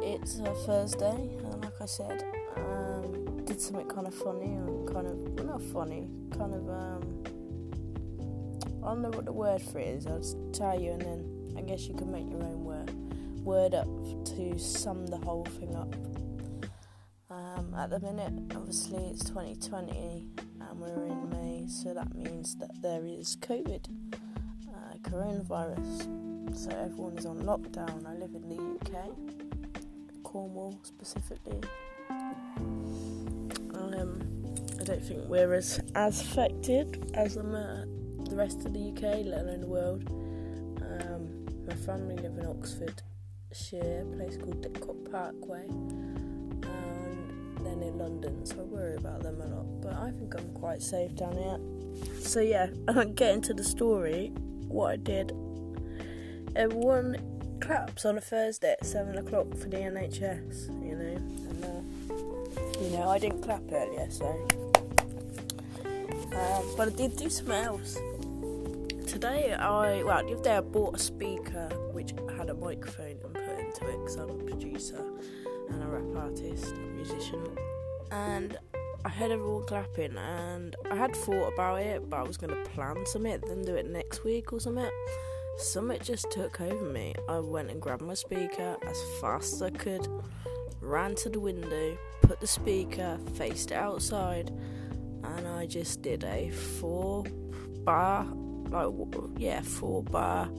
It's 0.00 0.38
a 0.38 0.54
Thursday, 0.66 1.36
and 1.44 1.62
like 1.62 1.80
I 1.80 1.86
said, 1.86 2.24
um, 2.56 3.44
did 3.44 3.60
something 3.60 3.88
kind 3.88 4.06
of 4.06 4.14
funny 4.14 4.54
and 4.54 4.88
kind 4.88 5.06
of, 5.06 5.44
not 5.44 5.62
funny, 5.62 6.08
kind 6.36 6.54
of, 6.54 6.68
um, 6.68 7.24
I 8.82 8.88
don't 8.88 9.02
know 9.02 9.10
what 9.10 9.24
the 9.26 9.32
word 9.32 9.60
for 9.60 9.80
it 9.80 9.88
is. 9.88 10.06
I'll 10.06 10.18
just 10.18 10.36
tell 10.52 10.80
you, 10.80 10.92
and 10.92 11.02
then 11.02 11.54
I 11.58 11.60
guess 11.60 11.86
you 11.86 11.94
can 11.94 12.10
make 12.10 12.28
your 12.30 12.42
own 12.42 12.64
word 12.64 12.90
word 13.44 13.72
up 13.74 13.88
to 14.26 14.58
sum 14.58 15.06
the 15.06 15.16
whole 15.16 15.44
thing 15.44 15.74
up. 15.74 15.94
At 17.78 17.90
the 17.90 18.00
minute, 18.00 18.32
obviously, 18.56 19.04
it's 19.04 19.22
2020 19.24 20.26
and 20.36 20.80
we're 20.80 21.06
in 21.06 21.30
May, 21.30 21.68
so 21.68 21.94
that 21.94 22.12
means 22.12 22.56
that 22.56 22.82
there 22.82 23.06
is 23.06 23.36
COVID, 23.36 23.86
uh, 24.68 24.96
coronavirus. 25.02 26.56
So 26.56 26.70
everyone 26.70 27.16
is 27.16 27.24
on 27.24 27.38
lockdown. 27.42 28.04
I 28.04 28.14
live 28.14 28.34
in 28.34 28.48
the 28.48 28.56
UK, 28.56 29.10
Cornwall 30.24 30.80
specifically. 30.82 31.60
Um, 32.10 34.20
I 34.80 34.82
don't 34.82 35.02
think 35.02 35.28
we're 35.28 35.54
as 35.54 35.80
as 35.94 36.20
affected 36.20 37.12
as 37.14 37.36
America 37.36 37.88
the 38.28 38.36
rest 38.36 38.66
of 38.66 38.74
the 38.74 38.90
UK, 38.90 39.24
let 39.24 39.40
alone 39.42 39.60
the 39.60 39.66
world. 39.66 40.02
Um, 40.82 41.46
my 41.66 41.74
family 41.74 42.16
live 42.16 42.36
in 42.36 42.46
Oxfordshire, 42.46 44.02
a 44.02 44.04
place 44.16 44.36
called 44.36 44.60
Didcot 44.62 45.10
Parkway, 45.10 45.66
in 47.70 47.98
London, 47.98 48.44
so 48.44 48.56
I 48.56 48.62
worry 48.62 48.96
about 48.96 49.22
them 49.22 49.40
a 49.40 49.46
lot. 49.46 49.80
But 49.82 49.94
I 49.94 50.10
think 50.10 50.34
I'm 50.36 50.50
quite 50.52 50.82
safe 50.82 51.14
down 51.14 51.36
here. 51.36 51.58
So 52.20 52.40
yeah, 52.40 52.68
I 52.88 52.92
don't 52.92 53.14
get 53.14 53.34
into 53.34 53.54
the 53.54 53.64
story. 53.64 54.32
What 54.68 54.90
I 54.92 54.96
did. 54.96 55.32
Everyone 56.56 57.16
claps 57.60 58.04
on 58.04 58.18
a 58.18 58.20
Thursday 58.20 58.74
at 58.78 58.86
seven 58.86 59.18
o'clock 59.18 59.54
for 59.56 59.68
the 59.68 59.76
NHS. 59.76 60.68
You 60.84 60.96
know, 60.96 61.16
and 61.50 61.64
uh, 61.64 62.82
you 62.82 62.90
know 62.90 63.08
I 63.08 63.18
didn't 63.18 63.42
clap 63.42 63.62
earlier, 63.70 64.08
so. 64.10 64.26
Um, 65.84 66.64
but 66.76 66.88
I 66.88 66.90
did 66.90 67.16
do 67.16 67.30
something 67.30 67.54
else. 67.54 67.98
Today 69.06 69.54
I 69.54 70.02
well 70.02 70.22
the 70.24 70.34
other 70.34 70.42
day 70.42 70.56
I 70.56 70.60
bought 70.60 70.96
a 70.96 70.98
speaker 70.98 71.68
which 71.92 72.12
had 72.36 72.50
a 72.50 72.54
microphone 72.54 73.16
and 73.24 73.34
put 73.34 73.58
into 73.58 73.88
it 73.88 73.98
because 73.98 74.16
I'm 74.16 74.30
a 74.30 74.44
producer 74.44 75.02
and 75.70 75.82
a 75.82 75.86
rap 75.86 76.24
artist, 76.24 76.74
musician, 76.94 77.44
and 78.10 78.58
I 79.04 79.10
heard 79.10 79.30
everyone 79.30 79.64
clapping 79.66 80.16
and 80.16 80.74
I 80.90 80.96
had 80.96 81.14
thought 81.14 81.52
about 81.54 81.80
it, 81.80 82.10
but 82.10 82.18
I 82.18 82.22
was 82.22 82.36
gonna 82.36 82.62
plan 82.74 83.06
something, 83.06 83.40
then 83.46 83.62
do 83.62 83.76
it 83.76 83.86
next 83.86 84.24
week 84.24 84.52
or 84.52 84.60
something. 84.60 84.90
Something 85.56 86.00
just 86.02 86.30
took 86.30 86.60
over 86.60 86.84
me. 86.84 87.14
I 87.28 87.38
went 87.38 87.70
and 87.70 87.80
grabbed 87.80 88.02
my 88.02 88.14
speaker 88.14 88.76
as 88.86 89.02
fast 89.20 89.54
as 89.54 89.62
I 89.62 89.70
could, 89.70 90.06
ran 90.80 91.14
to 91.16 91.28
the 91.28 91.40
window, 91.40 91.96
put 92.22 92.40
the 92.40 92.46
speaker, 92.46 93.18
faced 93.34 93.70
it 93.70 93.76
outside, 93.76 94.50
and 95.24 95.46
I 95.46 95.66
just 95.66 96.02
did 96.02 96.24
a 96.24 96.50
four 96.50 97.24
bar, 97.84 98.26
like 98.70 98.92
yeah, 99.38 99.62
four 99.62 100.02
bar 100.02 100.50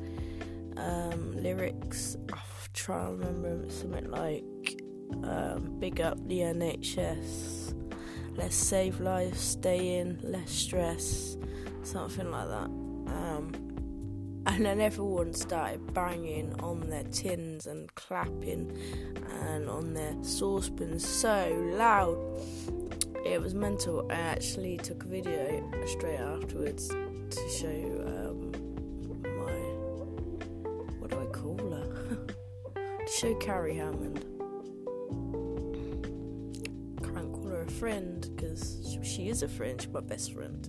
um, 0.77 1.33
lyrics. 1.35 2.17
I'll 2.31 2.39
try 2.73 3.05
to 3.05 3.11
remember 3.11 3.69
something 3.69 4.09
like 4.09 4.78
um, 5.23 5.75
"Big 5.79 6.01
up 6.01 6.17
the 6.27 6.39
NHS." 6.39 7.59
let's 8.39 8.55
save 8.55 9.01
lives, 9.01 9.37
stay 9.37 9.97
in, 9.97 10.17
less 10.23 10.49
stress, 10.49 11.37
something 11.83 12.31
like 12.31 12.47
that. 12.47 12.65
Um, 12.65 13.51
and 14.45 14.65
then 14.65 14.79
everyone 14.79 15.33
started 15.33 15.93
banging 15.93 16.55
on 16.61 16.89
their 16.89 17.03
tins 17.03 17.67
and 17.67 17.93
clapping 17.95 18.71
and 19.43 19.69
on 19.69 19.93
their 19.93 20.15
saucepans 20.21 21.05
so 21.05 21.53
loud. 21.73 22.17
It 23.25 23.41
was 23.41 23.53
mental. 23.53 24.09
I 24.09 24.15
actually 24.15 24.77
took 24.77 25.03
a 25.03 25.07
video 25.07 25.69
straight 25.85 26.19
afterwards 26.19 26.87
to 26.87 27.49
show 27.49 27.67
um, 28.07 28.51
my 29.21 29.53
what 30.99 31.11
do 31.11 31.19
I 31.19 31.25
call 31.25 31.57
her? 31.57 32.17
to 33.05 33.11
show 33.11 33.35
Carrie 33.35 33.75
Hammond. 33.75 34.38
Friend 37.79 38.29
because 38.35 38.97
she 39.03 39.29
is 39.29 39.41
a 39.41 39.47
friend. 39.47 39.81
She's 39.81 39.91
my 39.91 40.01
best 40.01 40.33
friend. 40.33 40.67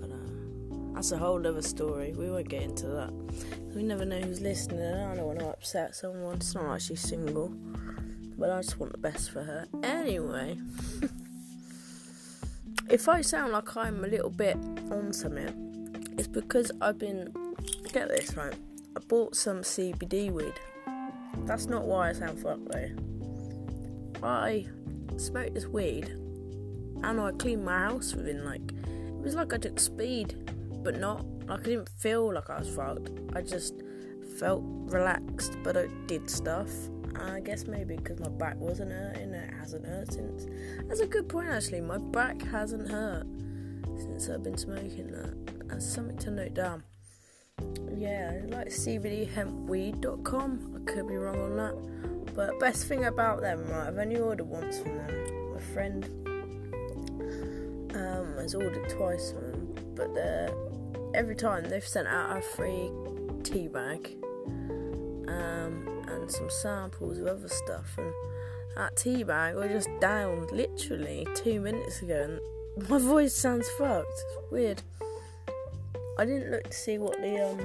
But 0.00 0.10
uh, 0.12 0.94
that's 0.94 1.10
a 1.10 1.18
whole 1.18 1.44
other 1.44 1.62
story. 1.62 2.12
We 2.12 2.30
won't 2.30 2.48
get 2.48 2.62
into 2.62 2.86
that. 2.86 3.12
We 3.74 3.82
never 3.82 4.04
know 4.04 4.20
who's 4.20 4.40
listening. 4.40 4.80
I 4.80 5.16
don't 5.16 5.26
want 5.26 5.40
to 5.40 5.48
upset 5.48 5.96
someone. 5.96 6.36
It's 6.36 6.54
not 6.54 6.64
like 6.64 6.80
she's 6.80 7.00
single, 7.00 7.48
but 8.38 8.50
I 8.50 8.60
just 8.62 8.78
want 8.78 8.92
the 8.92 8.98
best 8.98 9.32
for 9.32 9.42
her. 9.42 9.66
Anyway. 9.82 10.58
if 12.88 13.08
I 13.08 13.20
sound 13.20 13.52
like 13.52 13.76
I'm 13.76 14.04
a 14.04 14.08
little 14.08 14.30
bit 14.30 14.56
on 14.90 15.12
something, 15.12 16.14
it's 16.16 16.28
because 16.28 16.70
I've 16.80 16.98
been. 16.98 17.34
Get 17.92 18.08
this 18.08 18.36
right. 18.36 18.54
I 18.96 19.00
bought 19.08 19.34
some 19.34 19.62
CBD 19.62 20.30
weed. 20.30 20.54
That's 21.46 21.66
not 21.66 21.86
why 21.86 22.10
I 22.10 22.12
sound 22.12 22.38
fucked 22.38 22.70
though. 22.70 22.88
I 24.22 24.66
smoked 25.18 25.54
this 25.54 25.66
weed 25.66 26.16
and 27.02 27.20
I 27.20 27.32
cleaned 27.32 27.64
my 27.64 27.78
house 27.78 28.14
within 28.14 28.44
like. 28.44 28.60
It 28.60 29.22
was 29.22 29.34
like 29.34 29.52
I 29.52 29.58
took 29.58 29.78
speed, 29.78 30.50
but 30.82 30.98
not. 30.98 31.26
Like 31.46 31.60
I 31.60 31.64
didn't 31.64 31.88
feel 31.88 32.32
like 32.32 32.48
I 32.50 32.58
was 32.58 32.68
fucked. 32.68 33.10
I 33.34 33.42
just 33.42 33.74
felt 34.38 34.62
relaxed, 34.64 35.56
but 35.62 35.76
I 35.76 35.88
did 36.06 36.30
stuff. 36.30 36.70
I 37.16 37.40
guess 37.40 37.66
maybe 37.66 37.96
because 37.96 38.20
my 38.20 38.30
back 38.30 38.56
wasn't 38.56 38.92
hurting, 38.92 39.34
it 39.34 39.52
hasn't 39.54 39.84
hurt 39.84 40.12
since. 40.12 40.46
That's 40.86 41.00
a 41.00 41.06
good 41.06 41.28
point, 41.28 41.48
actually. 41.48 41.82
My 41.82 41.98
back 41.98 42.40
hasn't 42.42 42.90
hurt 42.90 43.26
since 43.98 44.30
I've 44.30 44.42
been 44.42 44.56
smoking 44.56 45.08
that. 45.08 45.68
That's 45.68 45.86
something 45.86 46.16
to 46.18 46.30
note 46.30 46.54
down. 46.54 46.82
Yeah, 47.94 48.40
like 48.48 48.68
CBDhempweed.com. 48.68 50.76
I 50.76 50.80
could 50.90 51.08
be 51.08 51.16
wrong 51.16 51.38
on 51.38 51.56
that. 51.56 51.74
But 52.40 52.58
best 52.58 52.86
thing 52.86 53.04
about 53.04 53.42
them, 53.42 53.68
right? 53.68 53.88
I've 53.88 53.98
only 53.98 54.18
ordered 54.18 54.46
once 54.46 54.78
from 54.78 54.96
them. 54.96 55.52
My 55.52 55.60
friend 55.74 56.04
um, 57.94 58.34
has 58.38 58.54
ordered 58.54 58.88
twice 58.88 59.32
from 59.32 59.42
them, 59.42 59.74
but 59.94 61.14
every 61.14 61.36
time 61.36 61.68
they've 61.68 61.86
sent 61.86 62.08
out 62.08 62.38
a 62.38 62.40
free 62.40 62.90
tea 63.42 63.68
bag. 63.68 64.16
Um, 65.28 66.02
and 66.08 66.30
some 66.30 66.48
samples 66.48 67.18
of 67.18 67.26
other 67.26 67.48
stuff. 67.48 67.98
And 67.98 68.10
that 68.74 68.96
tea 68.96 69.22
bag 69.22 69.58
I 69.58 69.68
just 69.68 69.90
downed 70.00 70.50
literally 70.50 71.26
two 71.34 71.60
minutes 71.60 72.00
ago, 72.00 72.40
and 72.74 72.88
my 72.88 72.98
voice 72.98 73.34
sounds 73.34 73.68
fucked. 73.76 74.08
It's 74.08 74.50
weird. 74.50 74.82
I 76.18 76.24
didn't 76.24 76.50
look 76.50 76.70
to 76.70 76.72
see 76.72 76.96
what 76.96 77.20
the 77.20 77.50
um 77.50 77.58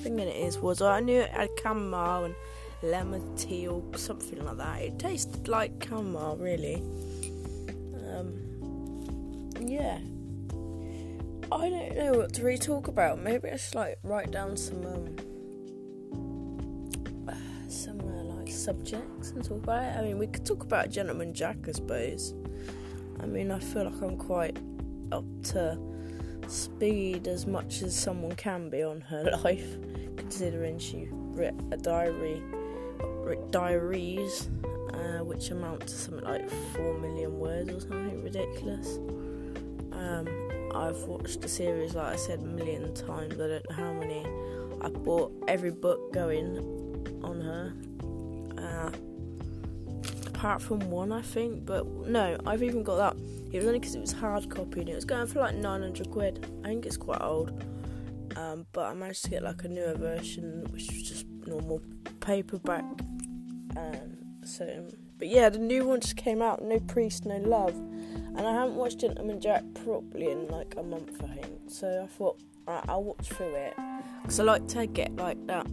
thing 0.00 0.20
in 0.20 0.28
it 0.28 0.36
is. 0.36 0.58
Was 0.58 0.80
I 0.80 1.00
knew 1.00 1.22
it 1.22 1.30
had 1.30 1.50
chamomile 1.60 2.26
and 2.26 2.34
lemon 2.90 3.36
tea 3.36 3.68
or 3.68 3.82
something 3.96 4.44
like 4.44 4.56
that. 4.58 4.82
It 4.82 4.98
tasted 4.98 5.48
like 5.48 5.84
chamomile, 5.86 6.36
really. 6.36 6.82
Um, 8.10 9.50
yeah. 9.60 9.98
I 11.52 11.68
don't 11.68 11.96
know 11.96 12.12
what 12.14 12.32
to 12.34 12.42
really 12.42 12.58
talk 12.58 12.88
about. 12.88 13.20
Maybe 13.20 13.50
I 13.50 13.56
should 13.56 13.76
like 13.76 13.98
write 14.02 14.30
down 14.30 14.56
some 14.56 14.84
um, 14.84 15.16
some 17.68 18.00
uh, 18.00 18.24
like 18.34 18.48
subjects 18.48 19.30
and 19.30 19.44
talk 19.44 19.62
about 19.62 19.84
it. 19.84 19.96
I 19.96 20.02
mean, 20.02 20.18
we 20.18 20.26
could 20.26 20.44
talk 20.44 20.64
about 20.64 20.90
Gentleman 20.90 21.32
Jack, 21.32 21.68
I 21.68 21.72
suppose. 21.72 22.34
I 23.20 23.26
mean, 23.26 23.50
I 23.50 23.58
feel 23.58 23.84
like 23.84 24.02
I'm 24.02 24.16
quite 24.16 24.58
up 25.12 25.24
to 25.44 25.78
speed 26.48 27.28
as 27.28 27.46
much 27.46 27.82
as 27.82 27.96
someone 27.98 28.34
can 28.36 28.68
be 28.68 28.82
on 28.82 29.00
her 29.02 29.38
life, 29.44 29.76
considering 30.16 30.78
she 30.78 31.08
wrote 31.10 31.54
a 31.70 31.76
diary, 31.76 32.42
diaries, 33.50 34.48
uh, 34.92 35.24
which 35.24 35.50
amount 35.50 35.82
to 35.82 35.94
something 35.94 36.24
like 36.24 36.48
four 36.74 36.98
million 36.98 37.38
words 37.38 37.72
or 37.72 37.80
something 37.80 38.22
ridiculous. 38.22 38.98
Um, 39.92 40.28
I've 40.74 41.02
watched 41.04 41.40
the 41.40 41.48
series, 41.48 41.94
like 41.94 42.12
I 42.12 42.16
said, 42.16 42.40
a 42.40 42.44
million 42.44 42.92
times. 42.94 43.34
I 43.34 43.48
don't 43.48 43.70
know 43.70 43.76
how 43.76 43.92
many. 43.92 44.26
I 44.82 44.88
bought 44.88 45.32
every 45.48 45.70
book 45.70 46.12
going 46.12 46.58
on 47.22 47.40
her. 47.40 47.72
Uh, 48.58 48.90
apart 50.26 50.60
from 50.60 50.80
one, 50.90 51.12
I 51.12 51.22
think. 51.22 51.64
But 51.64 51.86
no, 51.86 52.36
I've 52.46 52.62
even 52.62 52.82
got 52.82 52.96
that. 52.96 53.22
It 53.52 53.58
was 53.58 53.66
only 53.66 53.78
because 53.78 53.94
it 53.94 54.00
was 54.00 54.12
hard 54.12 54.48
copy 54.50 54.80
and 54.80 54.88
it 54.88 54.94
was 54.94 55.04
going 55.04 55.26
for 55.26 55.40
like 55.40 55.54
900 55.54 56.10
quid. 56.10 56.46
I 56.62 56.68
think 56.68 56.84
it's 56.84 56.96
quite 56.96 57.22
old. 57.22 57.64
Um, 58.36 58.66
but 58.72 58.84
I 58.84 58.94
managed 58.94 59.24
to 59.24 59.30
get 59.30 59.42
like 59.42 59.64
a 59.64 59.68
newer 59.68 59.94
version, 59.94 60.66
which 60.70 60.88
was 60.88 61.02
just 61.02 61.26
normal 61.46 61.80
paperback. 62.20 62.84
Um, 63.76 64.16
so, 64.44 64.88
but 65.18 65.28
yeah, 65.28 65.48
the 65.48 65.58
new 65.58 65.84
one 65.84 66.00
just 66.00 66.16
came 66.16 66.42
out. 66.42 66.62
No 66.62 66.78
priest, 66.80 67.26
no 67.26 67.36
love. 67.36 67.74
And 67.74 68.40
I 68.40 68.52
haven't 68.52 68.76
watched 68.76 68.98
Gentleman 69.00 69.40
Jack 69.40 69.64
properly 69.84 70.30
in 70.30 70.48
like 70.48 70.74
a 70.76 70.82
month, 70.82 71.22
I 71.22 71.34
think. 71.36 71.60
So 71.68 72.02
I 72.04 72.06
thought 72.06 72.40
right, 72.66 72.84
I'll 72.88 73.02
watch 73.02 73.28
through 73.28 73.54
it 73.54 73.74
because 74.22 74.40
I 74.40 74.44
like 74.44 74.66
to 74.68 74.86
get 74.86 75.14
like 75.16 75.46
that. 75.46 75.66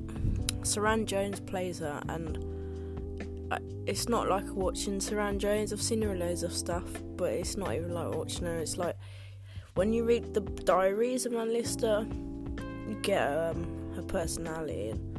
Suranne 0.61 1.05
Jones 1.05 1.41
plays 1.41 1.79
her, 1.79 2.01
and 2.07 2.37
it's 3.85 4.07
not 4.07 4.29
like 4.29 4.45
watching 4.53 4.99
Suranne 4.99 5.37
Jones. 5.37 5.73
I've 5.73 5.81
seen 5.81 6.01
her 6.03 6.13
in 6.13 6.19
loads 6.19 6.43
of 6.43 6.53
stuff, 6.53 6.85
but 7.17 7.33
it's 7.33 7.57
not 7.57 7.73
even 7.73 7.93
like 7.93 8.13
watching 8.15 8.45
her. 8.45 8.57
It's 8.57 8.77
like 8.77 8.95
when 9.75 9.91
you 9.91 10.05
read 10.05 10.33
the 10.33 10.41
diaries 10.41 11.25
of 11.25 11.33
Anne 11.33 11.51
Lister, 11.51 12.07
you 12.87 12.97
get 13.01 13.27
um, 13.27 13.93
her 13.95 14.03
personality. 14.03 14.89
And, 14.89 15.12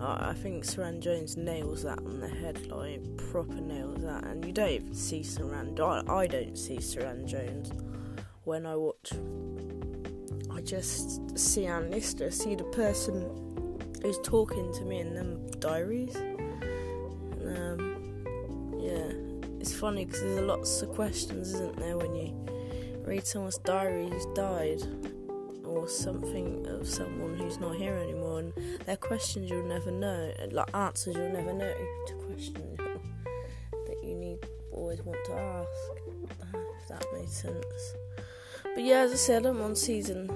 I 0.00 0.32
think 0.34 0.64
Suranne 0.64 1.00
Jones 1.00 1.36
nails 1.36 1.82
that 1.82 1.98
on 1.98 2.20
the 2.20 2.28
head, 2.28 2.66
like 2.68 3.00
proper 3.30 3.60
nails 3.60 4.02
that, 4.02 4.24
and 4.24 4.44
you 4.44 4.52
don't 4.52 4.70
even 4.70 4.94
see 4.94 5.20
Suranne. 5.20 5.78
I, 5.80 6.02
I 6.12 6.26
don't 6.26 6.56
see 6.56 6.76
Suranne 6.76 7.26
Jones 7.26 7.72
when 8.44 8.64
I 8.64 8.76
watch. 8.76 9.12
I 10.50 10.60
just 10.60 11.38
see 11.38 11.66
Anne 11.66 11.90
Lister, 11.90 12.30
see 12.30 12.54
the 12.54 12.64
person 12.64 13.28
who's 14.02 14.18
talking 14.20 14.72
to 14.74 14.84
me 14.84 15.00
in 15.00 15.14
them 15.14 15.46
diaries. 15.58 16.16
Um, 17.44 17.96
yeah, 18.78 19.10
it's 19.60 19.74
funny 19.74 20.04
because 20.04 20.20
there's 20.20 20.40
lots 20.40 20.82
of 20.82 20.90
questions, 20.90 21.54
isn't 21.54 21.76
there, 21.76 21.96
when 21.96 22.14
you 22.14 22.46
read 23.04 23.26
someone's 23.26 23.58
diary 23.58 24.08
who's 24.08 24.26
died, 24.34 24.82
or 25.78 25.88
something 25.88 26.66
of 26.66 26.86
someone 26.86 27.36
who's 27.36 27.58
not 27.58 27.76
here 27.76 27.94
anymore, 27.94 28.40
and 28.40 28.52
they're 28.84 28.96
questions 28.96 29.50
you'll 29.50 29.66
never 29.66 29.90
know, 29.90 30.32
like 30.50 30.74
answers 30.74 31.16
you'll 31.16 31.32
never 31.32 31.52
know 31.52 31.72
to 32.06 32.14
questions 32.14 32.76
that 33.72 33.96
you 34.02 34.14
need 34.14 34.38
always 34.72 35.02
want 35.02 35.18
to 35.26 35.32
ask. 35.32 35.68
If 36.80 36.88
that 36.88 37.04
made 37.12 37.28
sense. 37.28 37.94
But 38.62 38.84
yeah, 38.84 39.00
as 39.00 39.12
I 39.12 39.16
said, 39.16 39.46
I'm 39.46 39.60
on 39.60 39.74
season 39.74 40.28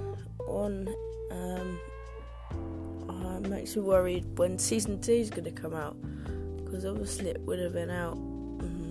one. 0.47 0.89
Um, 1.31 1.81
uh, 3.09 3.39
it 3.39 3.49
makes 3.49 3.77
me 3.77 3.83
worried 3.83 4.39
when 4.39 4.59
season 4.59 5.01
two 5.01 5.13
is 5.13 5.31
going 5.31 5.45
to 5.45 5.51
come 5.51 5.75
out 5.75 5.97
because 6.65 6.85
obviously 6.85 7.31
it 7.31 7.41
would 7.43 7.59
have 7.59 7.73
been 7.73 7.91
out 7.91 8.19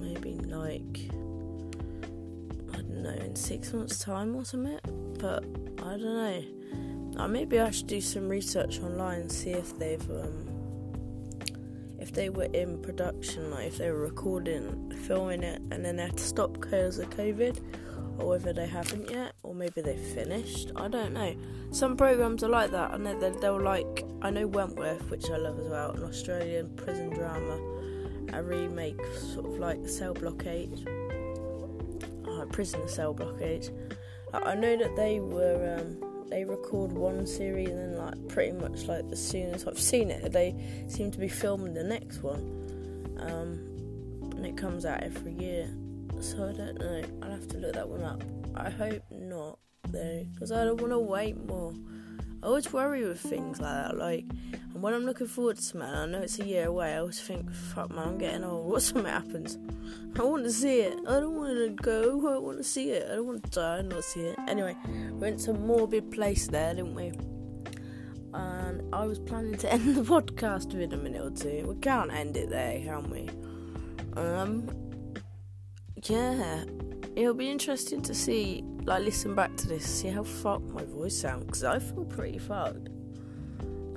maybe 0.01 0.33
like 0.45 1.11
know 3.03 3.09
in 3.09 3.35
six 3.35 3.73
months' 3.73 3.99
time 3.99 4.35
or 4.35 4.45
something. 4.45 4.79
But 5.19 5.43
I 5.83 5.97
don't 5.97 6.01
know. 6.01 6.43
Uh, 7.17 7.27
maybe 7.27 7.59
I 7.59 7.71
should 7.71 7.87
do 7.87 8.01
some 8.01 8.29
research 8.29 8.79
online 8.79 9.21
and 9.21 9.31
see 9.31 9.51
if 9.51 9.77
they've 9.77 10.09
um, 10.09 10.47
if 11.99 12.11
they 12.11 12.29
were 12.29 12.45
in 12.45 12.81
production, 12.81 13.51
like 13.51 13.67
if 13.67 13.77
they 13.77 13.91
were 13.91 13.99
recording, 13.99 14.91
filming 15.05 15.43
it, 15.43 15.61
and 15.71 15.85
then 15.85 15.97
they 15.97 16.03
had 16.03 16.17
to 16.17 16.23
stop 16.23 16.53
because 16.53 16.97
of 16.97 17.09
COVID 17.11 17.59
or 18.17 18.29
whether 18.29 18.53
they 18.53 18.67
haven't 18.67 19.09
yet, 19.09 19.33
or 19.43 19.53
maybe 19.53 19.81
they 19.81 19.97
finished. 19.97 20.71
I 20.75 20.87
don't 20.87 21.13
know. 21.13 21.35
Some 21.71 21.95
programs 21.95 22.43
are 22.43 22.49
like 22.49 22.71
that. 22.71 22.91
I 22.91 22.97
know 22.97 23.19
they're, 23.19 23.31
they're 23.31 23.51
like 23.51 24.05
I 24.21 24.29
know 24.29 24.47
Wentworth, 24.47 25.09
which 25.09 25.29
I 25.29 25.37
love 25.37 25.59
as 25.59 25.67
well, 25.67 25.91
an 25.91 26.03
Australian 26.03 26.75
prison 26.75 27.09
drama, 27.09 27.59
a 28.33 28.43
remake, 28.43 28.99
sort 29.33 29.45
of 29.45 29.59
like 29.59 29.87
Cell 29.87 30.13
Block 30.13 30.45
H, 30.45 30.85
uh, 32.41 32.45
Prisoner 32.45 32.87
Cell 32.87 33.13
Block 33.13 33.41
H. 33.41 33.69
I 34.33 34.55
know 34.55 34.77
that 34.77 34.95
they 34.95 35.19
were 35.19 35.77
um, 35.79 36.27
they 36.29 36.45
record 36.45 36.93
one 36.93 37.27
series 37.27 37.69
and 37.69 37.77
then 37.77 37.97
like 37.97 38.27
pretty 38.29 38.53
much 38.53 38.85
like 38.85 39.03
as 39.11 39.25
soon 39.25 39.53
as 39.53 39.67
I've 39.67 39.79
seen 39.79 40.09
it, 40.09 40.31
they 40.31 40.55
seem 40.87 41.11
to 41.11 41.19
be 41.19 41.27
filming 41.27 41.73
the 41.73 41.83
next 41.83 42.23
one, 42.23 42.39
um, 43.19 44.31
and 44.31 44.45
it 44.45 44.55
comes 44.57 44.85
out 44.85 45.03
every 45.03 45.33
year 45.33 45.69
so 46.21 46.47
I 46.47 46.53
don't 46.53 46.79
know. 46.79 47.01
I'll 47.23 47.31
have 47.31 47.47
to 47.49 47.57
look 47.57 47.73
that 47.73 47.87
one 47.87 48.03
up. 48.03 48.23
I 48.55 48.69
hope 48.69 49.03
not, 49.09 49.57
though, 49.87 50.25
because 50.33 50.51
I 50.51 50.63
don't 50.65 50.79
want 50.79 50.93
to 50.93 50.99
wait 50.99 51.37
more. 51.45 51.73
I 52.43 52.47
always 52.47 52.73
worry 52.73 53.05
with 53.05 53.19
things 53.19 53.61
like 53.61 53.71
that, 53.71 53.97
like, 53.97 54.25
and 54.73 54.81
when 54.81 54.95
I'm 54.95 55.05
looking 55.05 55.27
forward 55.27 55.57
to 55.57 55.61
something, 55.61 55.87
I 55.87 56.05
know 56.07 56.21
it's 56.21 56.39
a 56.39 56.45
year 56.45 56.67
away, 56.67 56.93
I 56.93 56.97
always 56.97 57.19
think, 57.19 57.51
fuck 57.51 57.91
man, 57.91 58.07
I'm 58.07 58.17
getting 58.17 58.43
old, 58.43 58.67
what 58.67 58.81
something 58.81 59.05
happens? 59.05 59.59
I 60.17 60.23
want 60.23 60.45
to 60.45 60.51
see 60.51 60.79
it, 60.79 60.97
I 61.07 61.19
don't 61.19 61.35
want 61.35 61.53
to 61.55 61.83
go, 61.83 62.33
I 62.33 62.39
want 62.39 62.57
to 62.57 62.63
see 62.63 62.89
it, 62.91 63.07
I 63.11 63.15
don't 63.15 63.27
want 63.27 63.43
to 63.43 63.49
die 63.51 63.77
and 63.77 63.89
not 63.89 64.03
see 64.03 64.21
it. 64.21 64.39
Anyway, 64.47 64.75
we 64.87 65.11
went 65.11 65.39
to 65.41 65.51
a 65.51 65.53
morbid 65.53 66.09
place 66.11 66.47
there, 66.47 66.73
didn't 66.73 66.95
we? 66.95 67.11
And 68.33 68.81
I 68.93 69.05
was 69.05 69.19
planning 69.19 69.57
to 69.57 69.73
end 69.73 69.95
the 69.95 70.01
podcast 70.01 70.67
within 70.67 70.93
a 70.93 70.97
minute 70.97 71.21
or 71.21 71.31
two. 71.31 71.67
We 71.67 71.75
can't 71.75 72.11
end 72.11 72.37
it 72.37 72.49
there, 72.49 72.79
can 72.79 73.09
we? 73.09 73.29
Um, 74.19 74.67
yeah, 76.03 76.63
it'll 77.15 77.33
be 77.33 77.49
interesting 77.49 78.01
to 78.03 78.13
see, 78.13 78.63
like, 78.85 79.03
listen 79.03 79.35
back 79.35 79.55
to 79.57 79.67
this, 79.67 79.85
see 79.85 80.09
how 80.09 80.23
fucked 80.23 80.69
my 80.69 80.83
voice 80.85 81.19
sounds, 81.19 81.45
because 81.45 81.63
I 81.63 81.79
feel 81.79 82.05
pretty 82.05 82.37
fucked. 82.37 82.89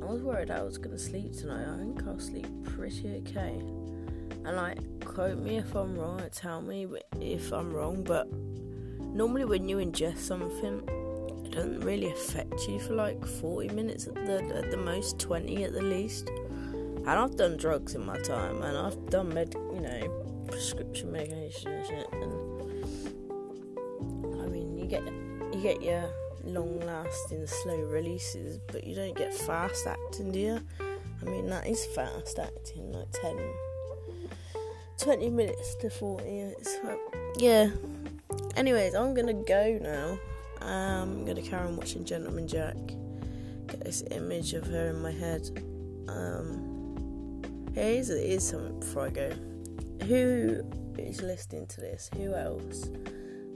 I 0.03 0.07
was 0.07 0.23
worried 0.23 0.51
I 0.51 0.63
was 0.63 0.77
gonna 0.77 0.99
sleep 0.99 1.33
tonight. 1.33 1.67
I 1.67 1.79
think 1.79 2.07
I'll 2.07 2.19
sleep 2.19 2.47
pretty 2.65 3.23
okay. 3.27 3.59
And 4.45 4.57
like, 4.57 4.79
quote 5.01 5.39
me 5.39 5.57
if 5.57 5.75
I'm 5.75 5.97
wrong. 5.97 6.21
Tell 6.31 6.61
me 6.61 6.87
if 7.21 7.53
I'm 7.53 7.73
wrong. 7.73 8.05
But 8.05 8.31
normally, 9.01 9.47
when 9.47 9.67
you 9.67 9.79
ingest 9.79 10.19
something, 10.19 10.83
it 11.47 11.53
doesn't 11.53 11.81
really 11.81 12.11
affect 12.11 12.69
you 12.69 12.79
for 12.81 12.95
like 12.95 13.25
40 13.25 13.69
minutes 13.71 14.07
at 14.07 14.15
the 14.15 14.43
at 14.55 14.71
the 14.71 14.77
most, 14.77 15.19
20 15.19 15.65
at 15.65 15.73
the 15.73 15.81
least. 15.81 16.29
And 16.29 17.09
I've 17.09 17.37
done 17.37 17.57
drugs 17.57 17.95
in 17.95 18.05
my 18.05 18.19
time, 18.19 18.63
and 18.63 18.77
I've 18.77 19.07
done 19.09 19.33
med, 19.33 19.55
you 19.55 19.81
know, 19.81 20.45
prescription 20.49 21.13
medication 21.13 21.73
and 21.73 21.87
shit. 21.87 22.07
And 22.13 22.34
you 24.85 24.91
get 24.91 25.05
you 25.55 25.63
get 25.63 25.83
your 25.83 26.11
long-lasting 26.45 27.47
slow 27.47 27.79
releases, 27.79 28.59
but 28.71 28.85
you 28.85 28.95
don't 28.95 29.17
get 29.17 29.33
fast 29.33 29.87
acting, 29.87 30.31
do 30.31 30.39
you? 30.39 30.61
I 30.81 31.25
mean, 31.25 31.49
that 31.49 31.67
is 31.67 31.87
fast 31.87 32.39
acting, 32.39 32.93
like 32.93 33.11
10, 33.13 33.39
20 34.99 35.31
minutes 35.31 35.75
to 35.77 35.89
40 35.89 36.25
minutes. 36.25 36.77
Yeah. 37.39 37.71
Anyways, 38.57 38.95
I'm 38.95 39.15
gonna 39.15 39.33
go 39.33 39.79
now. 39.81 40.19
I'm 40.61 41.25
gonna 41.25 41.43
carry 41.43 41.67
on 41.67 41.77
watching 41.77 42.05
Gentleman 42.05 42.47
Jack. 42.47 42.77
Get 43.69 43.81
this 43.81 44.03
image 44.11 44.53
of 44.53 44.67
her 44.67 44.89
in 44.89 45.01
my 45.01 45.13
head. 45.13 45.49
Um, 46.09 47.43
it 47.75 47.79
is 47.79 48.49
something 48.49 48.81
before 48.81 49.07
I 49.07 49.11
go 49.11 49.31
who 50.07 50.63
is 50.99 51.23
listening 51.23 51.67
to 51.69 51.81
this, 51.81 52.11
who 52.17 52.35
else, 52.35 52.91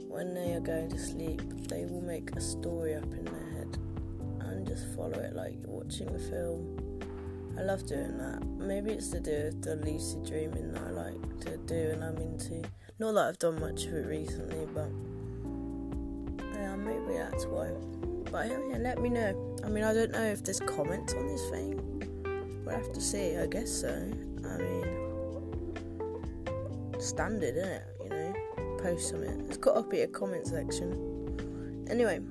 when 0.09 0.33
they 0.33 0.53
are 0.53 0.59
going 0.59 0.89
to 0.89 0.97
sleep, 0.97 1.39
they 1.67 1.85
will 1.85 2.01
make 2.01 2.31
a 2.31 2.41
story 2.41 2.95
up 2.95 3.03
in 3.03 3.25
their 3.25 3.51
head 3.51 3.77
and 4.41 4.67
just 4.67 4.87
follow 4.95 5.19
it 5.19 5.35
like 5.35 5.53
you're 5.61 5.69
watching 5.69 6.09
a 6.09 6.17
film. 6.17 6.75
I 7.55 7.61
love 7.61 7.85
doing 7.85 8.17
that. 8.17 8.43
Maybe 8.57 8.91
it's 8.91 9.09
to 9.09 9.19
do 9.19 9.31
with 9.31 9.61
the 9.61 9.75
lucid 9.75 10.25
dreaming 10.25 10.73
that 10.73 10.81
I 10.81 10.89
like 10.89 11.39
to 11.41 11.57
do 11.57 11.91
and 11.91 12.03
I'm 12.03 12.17
into. 12.17 12.63
Not 12.97 13.13
that 13.13 13.27
I've 13.27 13.37
done 13.37 13.59
much 13.59 13.85
of 13.85 13.93
it 13.93 14.07
recently, 14.07 14.65
but 14.73 14.89
yeah, 16.55 16.75
maybe 16.75 17.13
that's 17.13 17.45
why. 17.45 17.69
But 18.31 18.49
yeah, 18.49 18.77
let 18.79 18.99
me 18.99 19.09
know. 19.09 19.57
I 19.63 19.69
mean, 19.69 19.83
I 19.83 19.93
don't 19.93 20.11
know 20.11 20.25
if 20.25 20.43
there's 20.43 20.59
comments 20.59 21.13
on 21.13 21.27
this 21.27 21.47
thing. 21.51 22.63
We'll 22.65 22.75
have 22.75 22.91
to 22.93 23.01
see. 23.01 23.37
I 23.37 23.45
guess 23.45 23.69
so. 23.69 23.89
I 23.89 24.57
mean, 24.57 24.87
standard, 26.99 27.55
isn't 27.57 27.69
it? 27.69 27.98
Post 28.81 29.09
something. 29.09 29.45
It's 29.47 29.57
got 29.57 29.75
to 29.75 29.83
be 29.83 30.01
a 30.01 30.07
comment 30.07 30.47
section. 30.47 31.85
Anyway, 31.89 32.21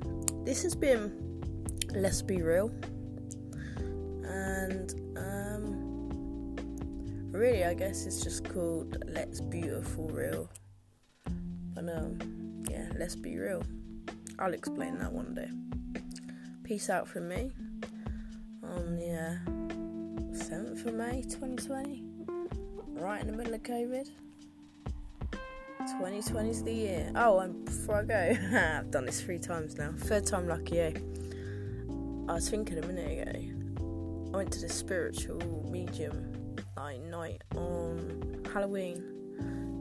this 0.44 0.62
has 0.62 0.74
been 0.74 1.42
Let's 1.94 2.22
Be 2.22 2.40
Real. 2.40 2.70
And, 4.24 4.94
um, 5.16 6.56
really, 7.32 7.64
I 7.64 7.74
guess 7.74 8.06
it's 8.06 8.22
just 8.22 8.48
called 8.48 8.96
Let's 9.08 9.42
Beautiful 9.42 10.08
Real. 10.08 10.48
But, 11.74 11.88
um, 11.90 12.64
yeah, 12.70 12.88
let's 12.96 13.16
be 13.16 13.36
real. 13.36 13.62
I'll 14.38 14.54
explain 14.54 14.98
that 14.98 15.12
one 15.12 15.34
day. 15.34 15.50
Peace 16.64 16.88
out 16.88 17.08
from 17.08 17.28
me 17.28 17.50
on 18.62 18.96
the 18.96 19.12
uh, 19.12 19.50
7th 20.32 20.86
of 20.86 20.94
May 20.94 21.22
2020, 21.22 22.04
right 22.94 23.20
in 23.20 23.26
the 23.26 23.36
middle 23.36 23.54
of 23.54 23.62
COVID. 23.62 24.08
2020 25.92 26.50
is 26.50 26.62
the 26.62 26.72
year. 26.72 27.10
Oh, 27.14 27.38
and 27.38 27.64
before 27.64 28.00
I 28.00 28.04
go, 28.04 28.36
I've 28.78 28.90
done 28.90 29.06
this 29.06 29.22
three 29.22 29.38
times 29.38 29.76
now. 29.78 29.92
Third 29.96 30.26
time 30.26 30.46
lucky, 30.46 30.80
eh? 30.80 30.92
I 32.28 32.34
was 32.34 32.50
thinking 32.50 32.76
a 32.76 32.86
minute 32.86 33.26
ago. 33.26 34.34
I 34.34 34.36
went 34.36 34.52
to 34.52 34.60
the 34.60 34.68
spiritual 34.68 35.66
medium 35.70 36.56
like 36.76 37.00
night 37.00 37.42
on 37.56 38.44
Halloween 38.52 39.02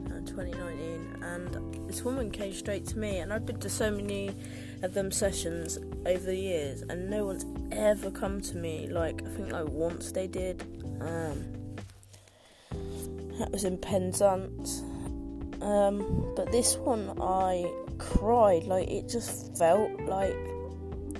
uh, 0.06 0.26
2019, 0.26 1.22
and 1.22 1.88
this 1.88 2.02
woman 2.02 2.30
came 2.30 2.54
straight 2.54 2.86
to 2.86 2.98
me. 2.98 3.18
And 3.18 3.30
I've 3.30 3.44
been 3.44 3.60
to 3.60 3.68
so 3.68 3.90
many 3.90 4.34
of 4.82 4.94
them 4.94 5.10
sessions 5.10 5.76
over 6.06 6.24
the 6.24 6.36
years, 6.36 6.80
and 6.82 7.10
no 7.10 7.26
one's 7.26 7.44
ever 7.70 8.10
come 8.10 8.40
to 8.40 8.56
me. 8.56 8.88
Like 8.88 9.22
I 9.26 9.28
think 9.28 9.52
like 9.52 9.68
once 9.68 10.12
they 10.12 10.26
did. 10.26 10.62
Um, 11.02 11.54
that 13.38 13.52
was 13.52 13.62
in 13.62 13.78
Penzance 13.78 14.82
um, 15.60 16.32
but 16.36 16.50
this 16.52 16.76
one 16.76 17.12
I 17.20 17.70
cried. 17.98 18.64
Like 18.64 18.88
it 18.88 19.08
just 19.08 19.56
felt 19.56 19.90
like 20.02 20.36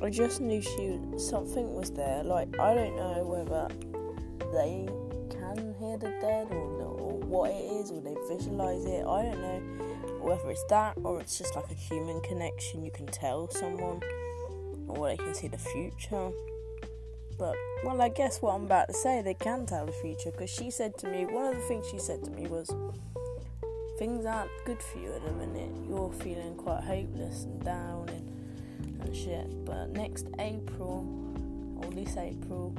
I 0.03 0.11
just 0.11 0.41
knew 0.41 0.63
she 0.63 0.99
something 1.19 1.75
was 1.75 1.91
there. 1.91 2.23
Like 2.23 2.59
I 2.59 2.75
don't 2.75 2.97
know 2.97 3.25
whether 3.25 3.69
they 4.53 4.89
can 5.31 5.75
hear 5.79 5.99
the 5.99 6.11
dead 6.21 6.49
or, 6.51 6.83
or 6.83 7.19
what 7.19 7.51
it 7.51 7.65
is, 7.81 7.91
or 7.91 8.01
they 8.01 8.17
visualize 8.29 8.85
it. 8.85 9.05
I 9.07 9.23
don't 9.23 9.41
know 9.41 9.85
whether 10.21 10.51
it's 10.51 10.65
that 10.65 10.97
or 11.05 11.21
it's 11.21 11.39
just 11.39 11.57
like 11.57 11.71
a 11.71 11.75
human 11.75 12.21
connection. 12.21 12.85
You 12.85 12.91
can 12.91 13.07
tell 13.07 13.51
someone, 13.51 14.01
or 14.87 15.09
they 15.09 15.17
can 15.17 15.35
see 15.35 15.49
the 15.49 15.59
future. 15.59 16.31
But 17.39 17.55
well, 17.85 18.01
I 18.03 18.09
guess 18.09 18.43
what 18.43 18.55
I'm 18.55 18.65
about 18.65 18.89
to 18.89 18.95
say, 18.95 19.23
they 19.23 19.35
can 19.35 19.65
tell 19.65 19.87
the 19.87 19.93
future 19.93 20.31
because 20.33 20.51
she 20.51 20.71
said 20.71 20.99
to 20.99 21.09
me. 21.09 21.25
One 21.25 21.47
of 21.47 21.55
the 21.55 21.63
things 21.63 21.89
she 21.89 21.99
said 21.99 22.25
to 22.25 22.31
me 22.31 22.47
was 22.49 22.69
things 23.99 24.25
aren't 24.25 24.51
good 24.65 24.81
for 24.81 24.99
you 25.01 25.13
at 25.13 25.25
the 25.25 25.33
minute. 25.33 25.71
You're 25.89 26.13
feeling 26.13 26.55
quite 26.55 26.85
hopeless 26.85 27.45
and 27.45 27.65
down 27.65 28.09
and, 28.09 29.03
and 29.03 29.17
shit. 29.17 29.65
But 29.65 29.91
next 29.91 30.29
April, 30.39 31.05
or 31.83 31.91
this 31.91 32.17
April, 32.17 32.73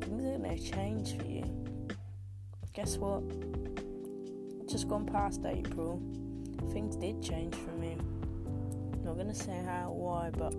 things 0.00 0.24
are 0.24 0.38
gonna 0.38 0.56
change 0.56 1.16
for 1.18 1.26
you. 1.26 1.44
Guess 2.74 2.98
what? 2.98 3.22
Just 4.68 4.88
gone 4.88 5.04
past 5.04 5.44
April, 5.44 6.00
things 6.72 6.94
did 6.94 7.20
change 7.20 7.56
for 7.56 7.72
me. 7.72 7.96
Not 9.02 9.16
gonna 9.16 9.34
say 9.34 9.60
how, 9.66 9.90
why, 9.90 10.30
but 10.30 10.54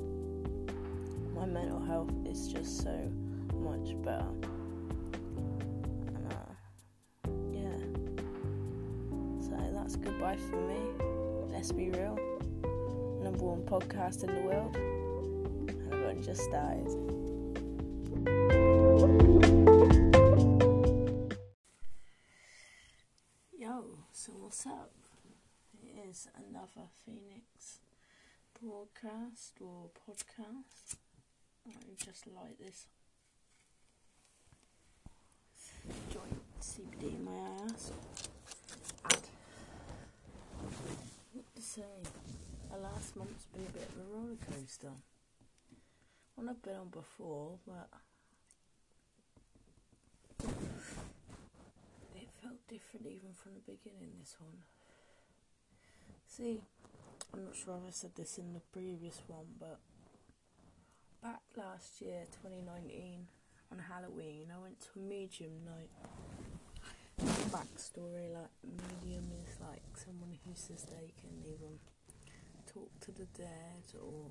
my 1.33 1.45
mental 1.45 1.79
health 1.79 2.11
is 2.25 2.49
just 2.49 2.83
so 2.83 3.09
much 3.53 3.95
better. 4.03 4.27
That's 9.73 9.95
goodbye 9.95 10.37
for 10.49 10.55
me. 10.55 10.79
Let's 11.51 11.71
be 11.71 11.89
real. 11.89 12.17
Number 13.21 13.43
one 13.43 13.61
podcast 13.63 14.23
in 14.23 14.33
the 14.35 14.41
world, 14.41 14.75
and 14.75 15.93
I've 15.93 16.03
only 16.09 16.21
just 16.21 16.41
started. 16.43 16.87
Yo, 23.57 23.83
so 24.11 24.31
what's 24.33 24.65
up? 24.65 24.91
It 25.83 26.09
is 26.09 26.27
another 26.35 26.87
Phoenix 27.05 27.79
broadcast 28.61 29.53
or 29.59 29.89
podcast. 30.07 30.95
Me 31.65 31.95
just 31.97 32.27
light 32.27 32.57
this 32.59 32.87
joint 36.11 36.41
CBD 36.61 37.15
in 37.15 37.25
my 37.25 37.31
ass. 37.65 37.91
To 41.61 41.67
say? 41.67 42.01
The 42.71 42.77
last 42.79 43.15
month's 43.15 43.45
been 43.53 43.61
a 43.61 43.69
bit 43.69 43.87
of 43.87 44.01
a 44.01 44.17
roller 44.17 44.37
coaster. 44.49 44.89
One 46.33 46.49
I've 46.49 46.63
been 46.63 46.75
on 46.75 46.89
before, 46.89 47.59
but 47.67 47.87
it 52.15 52.29
felt 52.41 52.67
different 52.67 53.05
even 53.05 53.33
from 53.35 53.51
the 53.53 53.73
beginning. 53.73 54.09
This 54.19 54.35
one. 54.39 54.63
See, 56.25 56.63
I'm 57.31 57.45
not 57.45 57.55
sure 57.55 57.75
if 57.75 57.89
I 57.89 57.91
said 57.91 58.15
this 58.15 58.39
in 58.39 58.53
the 58.53 58.61
previous 58.73 59.21
one, 59.27 59.45
but 59.59 59.77
back 61.21 61.41
last 61.55 62.01
year, 62.01 62.23
2019, 62.41 63.27
on 63.71 63.77
Halloween, 63.77 64.47
I 64.51 64.59
went 64.59 64.79
to 64.79 64.99
a 64.99 65.03
medium 65.03 65.63
night. 65.63 65.91
Backstory 67.21 68.33
like, 68.33 68.49
medium 68.63 69.29
is 69.45 69.59
like 69.61 69.83
someone 69.93 70.39
who 70.43 70.53
says 70.55 70.83
they 70.83 71.13
can 71.21 71.37
even 71.45 71.77
talk 72.65 72.89
to 73.01 73.11
the 73.11 73.25
dead 73.37 73.85
or 74.01 74.25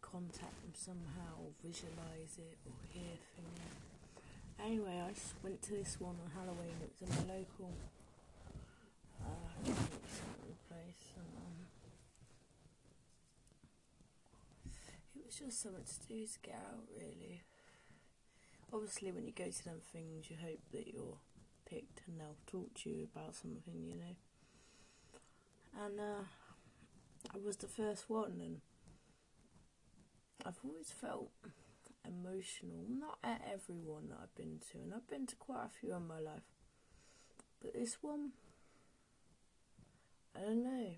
contact 0.00 0.62
them 0.62 0.72
somehow, 0.74 1.38
or 1.42 1.50
visualize 1.62 2.38
it, 2.38 2.58
or 2.66 2.74
hear 2.92 3.18
things. 3.36 3.60
Anyway, 4.64 5.02
I 5.06 5.12
just 5.12 5.34
went 5.44 5.62
to 5.62 5.72
this 5.72 6.00
one 6.00 6.16
on 6.24 6.30
Halloween, 6.34 6.74
it 6.82 6.90
was 6.98 7.02
in 7.02 7.28
my 7.28 7.34
local 7.34 7.72
uh, 9.22 9.52
place. 10.68 11.04
And, 11.14 11.30
um, 11.36 11.56
it 15.14 15.26
was 15.26 15.36
just 15.36 15.62
something 15.62 15.84
to 15.84 16.08
do 16.08 16.26
to 16.26 16.38
get 16.42 16.54
out, 16.54 16.88
really. 16.96 17.42
Obviously, 18.72 19.12
when 19.12 19.26
you 19.26 19.32
go 19.36 19.50
to 19.50 19.64
them 19.64 19.80
things, 19.92 20.30
you 20.30 20.36
hope 20.42 20.60
that 20.72 20.86
you're 20.88 21.18
picked 21.68 22.02
and 22.06 22.18
they'll 22.20 22.36
talk 22.46 22.72
to 22.82 22.90
you 22.90 23.08
about 23.14 23.34
something, 23.34 23.84
you 23.84 23.96
know. 23.96 24.16
And 25.84 26.00
uh, 26.00 26.24
I 27.34 27.38
was 27.44 27.56
the 27.56 27.66
first 27.66 28.08
one, 28.08 28.40
and 28.40 28.60
I've 30.44 30.58
always 30.64 30.90
felt 30.90 31.30
emotional. 32.06 32.84
Not 32.88 33.18
at 33.22 33.42
everyone 33.52 34.08
that 34.08 34.18
I've 34.22 34.34
been 34.34 34.60
to, 34.72 34.78
and 34.78 34.94
I've 34.94 35.08
been 35.08 35.26
to 35.26 35.36
quite 35.36 35.66
a 35.66 35.68
few 35.68 35.94
in 35.94 36.06
my 36.06 36.20
life, 36.20 36.48
but 37.60 37.74
this 37.74 37.98
one. 38.00 38.32
I 40.34 40.40
don't 40.40 40.62
know. 40.64 40.90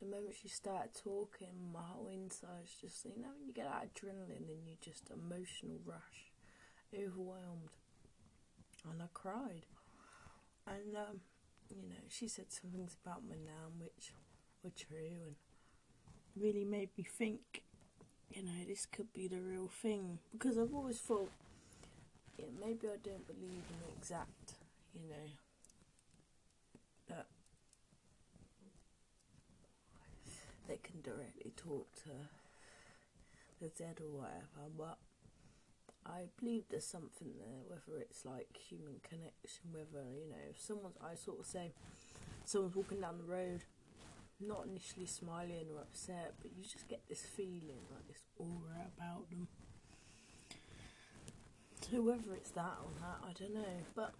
The 0.00 0.06
moment 0.06 0.34
she 0.40 0.48
started 0.48 0.94
talking, 0.94 1.70
my 1.72 1.82
whole 1.82 2.08
inside's 2.08 2.72
just, 2.80 3.04
you 3.04 3.20
know, 3.20 3.28
when 3.36 3.46
you 3.46 3.52
get 3.52 3.66
that 3.66 3.92
adrenaline 3.92 4.48
and 4.48 4.66
you 4.66 4.76
just 4.80 5.10
emotional 5.10 5.76
rush, 5.84 6.32
overwhelmed. 6.94 7.68
And 8.90 9.02
I 9.02 9.06
cried. 9.12 9.66
And, 10.70 10.96
um, 10.96 11.20
you 11.68 11.82
know, 11.88 12.04
she 12.08 12.28
said 12.28 12.46
some 12.52 12.70
things 12.70 12.96
about 13.04 13.22
my 13.28 13.34
nan 13.34 13.80
which 13.80 14.12
were 14.62 14.70
true 14.70 15.18
and 15.26 15.34
really 16.36 16.64
made 16.64 16.90
me 16.96 17.04
think, 17.04 17.62
you 18.30 18.42
know, 18.44 18.64
this 18.68 18.86
could 18.86 19.12
be 19.12 19.26
the 19.26 19.40
real 19.40 19.66
thing. 19.68 20.20
Because 20.30 20.56
I've 20.56 20.72
always 20.72 20.98
thought, 20.98 21.30
yeah, 22.38 22.46
maybe 22.60 22.86
I 22.86 22.96
don't 23.02 23.26
believe 23.26 23.64
in 23.68 23.78
the 23.84 23.92
exact, 23.98 24.54
you 24.94 25.08
know, 25.08 25.30
that 27.08 27.26
they 30.68 30.78
can 30.82 31.00
directly 31.02 31.52
talk 31.56 31.92
to 32.04 32.10
the 33.60 33.68
dead 33.76 34.00
or 34.00 34.20
whatever, 34.20 34.70
but 34.78 34.98
I 36.06 36.28
believe 36.38 36.64
there's 36.70 36.86
something 36.86 37.28
there, 37.38 37.62
whether 37.66 38.00
it's 38.00 38.24
like 38.24 38.48
human 38.56 39.00
connection, 39.02 39.70
whether, 39.72 40.04
you 40.10 40.30
know, 40.30 40.44
if 40.48 40.60
someone's, 40.60 40.96
I 41.02 41.14
sort 41.14 41.40
of 41.40 41.46
say, 41.46 41.72
someone's 42.44 42.74
walking 42.74 43.00
down 43.00 43.18
the 43.18 43.30
road, 43.30 43.64
not 44.40 44.66
initially 44.66 45.06
smiling 45.06 45.68
or 45.74 45.80
upset, 45.82 46.34
but 46.40 46.50
you 46.56 46.64
just 46.64 46.88
get 46.88 47.02
this 47.08 47.22
feeling, 47.22 47.84
like 47.92 48.08
this 48.08 48.22
aura 48.38 48.88
about 48.96 49.28
them. 49.30 49.48
So 51.90 52.00
whether 52.02 52.32
it's 52.34 52.50
that 52.52 52.78
or 52.80 52.90
that, 53.00 53.18
I 53.28 53.32
don't 53.38 53.54
know. 53.54 53.76
But 53.94 54.14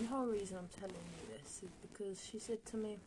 the 0.00 0.06
whole 0.06 0.26
reason 0.26 0.58
I'm 0.58 0.68
telling 0.80 0.96
you 0.96 1.36
this 1.36 1.62
is 1.62 1.70
because 1.82 2.24
she 2.24 2.38
said 2.38 2.64
to 2.66 2.76
me, 2.76 2.98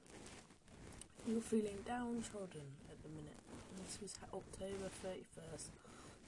you're 1.27 1.41
feeling 1.41 1.77
downtrodden 1.85 2.69
at 2.89 3.01
the 3.03 3.09
minute. 3.09 3.41
And 3.75 3.85
this 3.85 3.99
was 4.01 4.15
October 4.33 4.89
31st, 5.03 5.73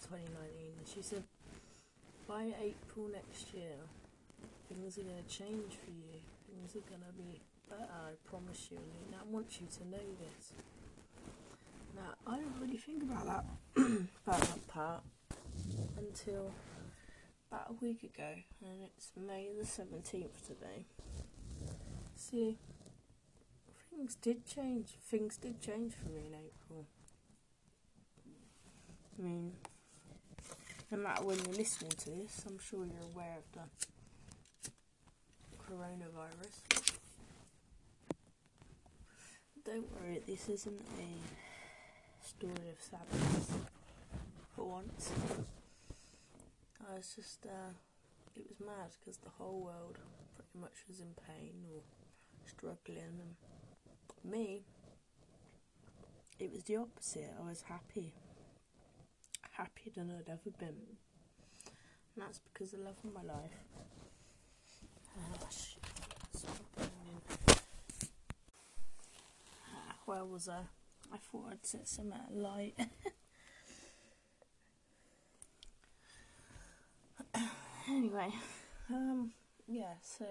2019. 0.09 0.77
And 0.77 0.87
she 0.93 1.01
said, 1.01 1.23
by 2.31 2.45
April 2.63 3.09
next 3.11 3.53
year, 3.53 3.75
things 4.69 4.97
are 4.97 5.01
going 5.01 5.21
to 5.21 5.29
change 5.29 5.75
for 5.83 5.91
you. 5.91 6.15
Things 6.47 6.75
are 6.77 6.89
going 6.89 7.01
to 7.01 7.13
be 7.17 7.41
better, 7.69 7.83
I 7.91 8.11
promise 8.23 8.69
you. 8.71 8.77
And 8.77 9.15
I 9.15 9.23
want 9.29 9.59
you 9.59 9.67
to 9.67 9.89
know 9.89 10.05
this. 10.17 10.53
Now, 11.93 12.13
I 12.25 12.37
didn't 12.37 12.55
really 12.61 12.77
think 12.77 13.03
about 13.03 13.25
that, 13.25 13.45
about 14.25 14.41
that 14.41 14.67
part 14.69 15.03
until 15.97 16.53
about 17.51 17.67
a 17.69 17.85
week 17.85 18.03
ago. 18.03 18.31
And 18.63 18.83
it's 18.85 19.11
May 19.17 19.49
the 19.57 19.65
17th 19.65 20.47
today. 20.47 20.85
See, 22.15 22.57
things 23.89 24.15
did 24.15 24.45
change. 24.45 24.91
Things 25.05 25.35
did 25.35 25.59
change 25.59 25.93
for 25.95 26.07
me 26.07 26.27
in 26.27 26.33
April. 26.33 26.85
I 29.19 29.21
mean, 29.21 29.51
no 30.91 30.97
matter 30.97 31.23
when 31.23 31.37
you're 31.37 31.55
listening 31.55 31.91
to 31.91 32.09
this, 32.09 32.43
I'm 32.45 32.59
sure 32.59 32.85
you're 32.85 33.11
aware 33.13 33.37
of 33.37 33.45
the 33.53 34.71
coronavirus. 35.57 36.91
Don't 39.63 39.87
worry, 39.93 40.21
this 40.27 40.49
isn't 40.49 40.81
a 40.99 42.27
story 42.27 42.69
of 42.69 42.81
sadness 42.81 43.51
for 44.53 44.65
once. 44.65 45.11
I 46.89 46.95
was 46.97 47.13
just, 47.15 47.45
uh, 47.45 47.71
it 48.35 48.43
was 48.49 48.59
mad 48.59 48.91
because 48.99 49.17
the 49.17 49.29
whole 49.29 49.61
world 49.61 49.97
pretty 50.35 50.59
much 50.59 50.83
was 50.89 50.99
in 50.99 51.15
pain 51.25 51.53
or 51.73 51.81
struggling 52.45 52.97
and 52.99 54.29
me, 54.29 54.63
it 56.37 56.51
was 56.51 56.63
the 56.63 56.75
opposite. 56.75 57.33
I 57.39 57.47
was 57.47 57.61
happy. 57.61 58.13
Happier 59.61 59.91
than 59.95 60.09
I'd 60.09 60.27
ever 60.27 60.49
been. 60.57 60.97
And 62.15 62.17
that's 62.17 62.39
because 62.39 62.73
of 62.73 62.79
the 62.79 62.85
love 62.85 62.95
of 63.03 63.13
my 63.13 63.21
life. 63.21 63.51
Oh. 65.15 65.31
Ah, 69.69 69.95
where 70.05 70.25
was 70.25 70.49
I? 70.49 70.61
I 71.13 71.17
thought 71.17 71.49
I'd 71.51 71.63
set 71.63 71.87
some 71.87 72.11
out 72.11 72.33
light. 72.33 72.73
anyway, 77.87 78.33
um, 78.89 79.31
yeah, 79.67 79.93
so 80.01 80.25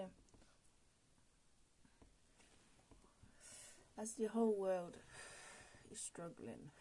as 3.97 4.14
the 4.14 4.26
whole 4.26 4.57
world 4.57 4.97
is 5.93 6.01
struggling, 6.01 6.72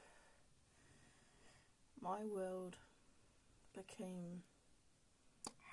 my 2.01 2.25
world 2.25 2.77
became 3.75 4.43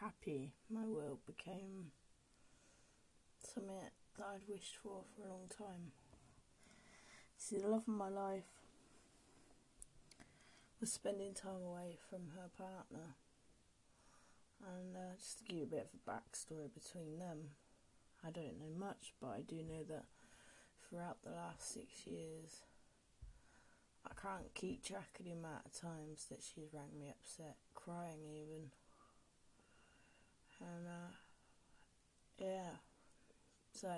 happy. 0.01 0.53
My 0.71 0.87
world 0.87 1.19
became 1.27 1.93
something 3.39 3.75
that 4.19 4.25
I'd 4.25 4.49
wished 4.49 4.77
for 4.83 5.03
for 5.15 5.27
a 5.27 5.31
long 5.31 5.49
time. 5.57 5.93
See, 7.37 7.59
the 7.59 7.69
love 7.69 7.83
of 7.87 7.95
my 7.95 8.09
life 8.09 8.45
was 10.81 10.93
spending 10.93 11.35
time 11.35 11.63
away 11.65 11.97
from 12.09 12.33
her 12.35 12.49
partner. 12.57 13.15
And 14.65 14.97
uh, 14.97 15.17
just 15.19 15.39
to 15.39 15.45
give 15.45 15.57
you 15.57 15.63
a 15.65 15.67
bit 15.67 15.91
of 15.93 16.01
a 16.01 16.11
backstory 16.11 16.73
between 16.73 17.19
them, 17.19 17.51
I 18.27 18.31
don't 18.31 18.59
know 18.59 18.79
much, 18.79 19.13
but 19.21 19.29
I 19.29 19.41
do 19.47 19.57
know 19.57 19.85
that 19.89 20.05
throughout 20.89 21.19
the 21.23 21.31
last 21.31 21.73
six 21.73 22.07
years, 22.07 22.63
I 24.07 24.21
can't 24.21 24.55
keep 24.55 24.85
track 24.85 25.19
of 25.19 25.25
the 25.25 25.33
amount 25.33 25.67
of 25.67 25.81
times 25.81 26.27
that 26.31 26.41
she's 26.43 26.73
rang 26.73 26.99
me 26.99 27.11
upset, 27.11 27.57
crying 27.75 28.23
even. 28.25 28.71
And, 30.61 30.87
uh, 30.87 31.15
yeah. 32.39 32.77
So, 33.73 33.93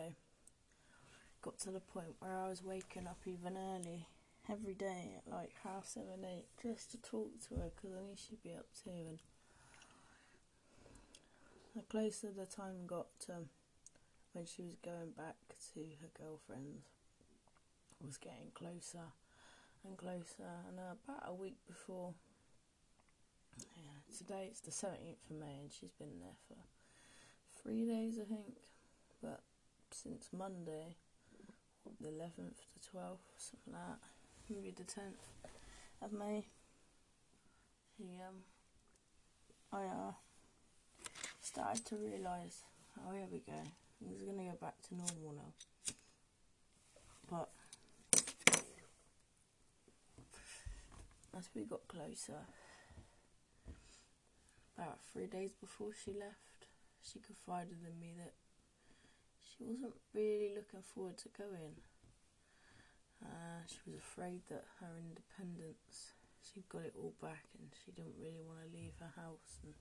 got 1.43 1.59
to 1.61 1.71
the 1.71 1.81
point 1.81 2.17
where 2.21 2.37
I 2.37 2.49
was 2.49 2.65
waking 2.65 3.07
up 3.07 3.21
even 3.27 3.57
early 3.57 4.07
every 4.51 4.75
day 4.75 5.13
at 5.19 5.33
like 5.33 5.53
half 5.63 5.87
seven, 5.87 6.25
eight, 6.25 6.47
just 6.63 6.91
to 6.93 6.97
talk 6.99 7.31
to 7.49 7.57
her 7.57 7.71
because 7.75 7.97
I 7.97 8.01
knew 8.01 8.17
she'd 8.17 8.43
be 8.43 8.55
up 8.55 8.67
too. 8.83 8.91
And 8.91 9.19
the 11.77 11.83
closer 11.83 12.29
the 12.35 12.47
time 12.47 12.87
got 12.87 13.07
to 13.27 13.45
when 14.33 14.47
she 14.47 14.63
was 14.63 14.77
going 14.85 15.11
back 15.17 15.37
to 15.75 15.81
her 16.01 16.11
girlfriend's, 16.19 16.87
was 18.05 18.17
getting 18.17 18.51
closer 18.55 19.13
and 19.89 19.97
closer. 19.97 20.49
And 20.69 20.79
uh, 20.79 20.95
about 21.05 21.29
a 21.29 21.35
week 21.35 21.57
before, 21.67 22.15
yeah, 23.77 24.17
today 24.17 24.49
it's 24.51 24.61
the 24.61 24.71
17th 24.71 25.31
of 25.31 25.37
May, 25.41 25.59
and 25.61 25.73
she's 25.73 25.93
been 25.93 26.21
there 26.21 26.39
for 26.47 26.57
three 27.63 27.87
days, 27.87 28.19
I 28.21 28.25
think. 28.25 28.57
But 29.23 29.41
since 29.91 30.29
Monday, 30.37 30.97
the 32.01 32.09
11th, 32.09 32.61
the 32.75 32.99
12th, 32.99 33.27
something 33.39 33.73
like 33.73 33.83
that 33.89 33.99
maybe 34.51 34.71
the 34.71 34.83
10th 34.83 35.53
of 36.03 36.13
May, 36.13 36.47
he, 37.99 38.21
um, 38.27 38.37
I, 39.73 39.85
uh, 39.85 40.13
started 41.41 41.85
to 41.87 41.97
realise, 41.97 42.65
oh, 42.99 43.13
here 43.13 43.27
we 43.31 43.39
go, 43.41 43.61
he's 44.01 44.23
going 44.23 44.39
to 44.39 44.45
go 44.45 44.57
back 44.61 44.75
to 44.89 44.95
normal 44.95 45.35
now. 45.37 45.95
But, 47.31 47.49
as 51.37 51.49
we 51.55 51.63
got 51.65 51.87
closer, 51.89 52.47
about 54.77 54.99
three 55.13 55.27
days 55.27 55.51
before 55.61 55.91
she 55.93 56.13
left, 56.13 56.71
she 57.03 57.19
confided 57.19 57.79
in 57.83 57.99
me 58.01 58.15
that 58.17 58.35
she 59.41 59.65
wasn't 59.65 59.95
really 60.15 60.55
looking 60.55 60.83
forward 60.83 61.19
to 61.19 61.29
going. 61.37 61.75
Uh, 63.23 63.67
she 63.67 63.91
was 63.91 63.99
afraid 63.99 64.41
that 64.49 64.65
her 64.81 64.95
independence, 64.97 66.15
she'd 66.43 66.69
got 66.69 66.83
it 66.83 66.95
all 66.97 67.15
back 67.21 67.45
and 67.59 67.69
she 67.85 67.91
didn't 67.91 68.15
really 68.21 68.43
want 68.47 68.61
to 68.63 68.77
leave 68.77 68.95
her 69.01 69.21
house 69.21 69.59
and 69.65 69.75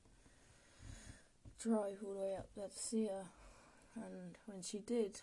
drive 1.61 2.01
all 2.03 2.13
the 2.13 2.19
way 2.19 2.35
up 2.35 2.49
there 2.55 2.67
to 2.67 2.79
see 2.79 3.05
her. 3.05 3.29
And 3.95 4.37
when 4.45 4.61
she 4.61 4.79
did, 4.79 5.21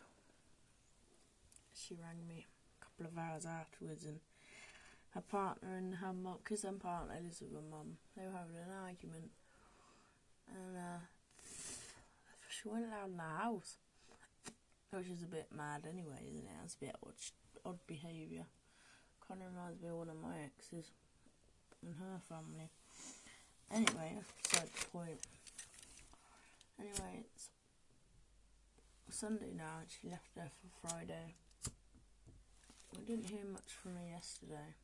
she 1.74 1.94
rang 1.94 2.26
me 2.28 2.46
a 2.80 2.84
couple 2.84 3.06
of 3.06 3.18
hours 3.18 3.46
afterwards 3.46 4.04
and 4.04 4.20
her 5.14 5.20
partner 5.20 5.76
and 5.76 5.94
her 5.96 6.12
mum, 6.12 6.38
because 6.42 6.62
her 6.62 6.72
partner 6.72 7.14
lives 7.22 7.40
with 7.40 7.52
her 7.52 7.70
mum, 7.70 7.98
they 8.16 8.24
were 8.26 8.32
having 8.32 8.56
an 8.56 8.74
argument. 8.84 9.30
And 10.48 10.76
uh, 10.76 11.00
she 12.48 12.68
went 12.68 12.84
around 12.84 13.16
the 13.16 13.42
house, 13.42 13.76
which 14.90 15.08
is 15.08 15.22
a 15.22 15.26
bit 15.26 15.48
mad 15.56 15.86
anyway, 15.88 16.18
isn't 16.28 16.44
it? 16.44 16.64
It's 16.64 16.74
a 16.74 16.84
bit 16.86 16.96
odd 17.06 17.14
odd 17.64 17.78
behaviour. 17.86 18.44
Kind 19.26 19.40
of 19.40 19.54
reminds 19.54 19.80
me 19.80 19.88
of 19.88 19.96
one 19.96 20.10
of 20.10 20.20
my 20.20 20.36
exes 20.44 20.90
and 21.82 21.94
her 21.96 22.20
family. 22.28 22.68
Anyway, 23.72 24.18
beside 24.42 24.68
the 24.68 24.86
point. 24.92 25.20
Anyway, 26.78 27.24
it's 27.34 27.48
Sunday 29.10 29.52
now 29.56 29.78
and 29.80 29.88
she 29.88 30.08
left 30.08 30.34
there 30.34 30.50
for 30.60 30.88
Friday. 30.88 31.34
I 32.96 33.00
didn't 33.06 33.30
hear 33.30 33.44
much 33.50 33.72
from 33.80 33.94
her 33.94 34.08
yesterday. 34.12 34.74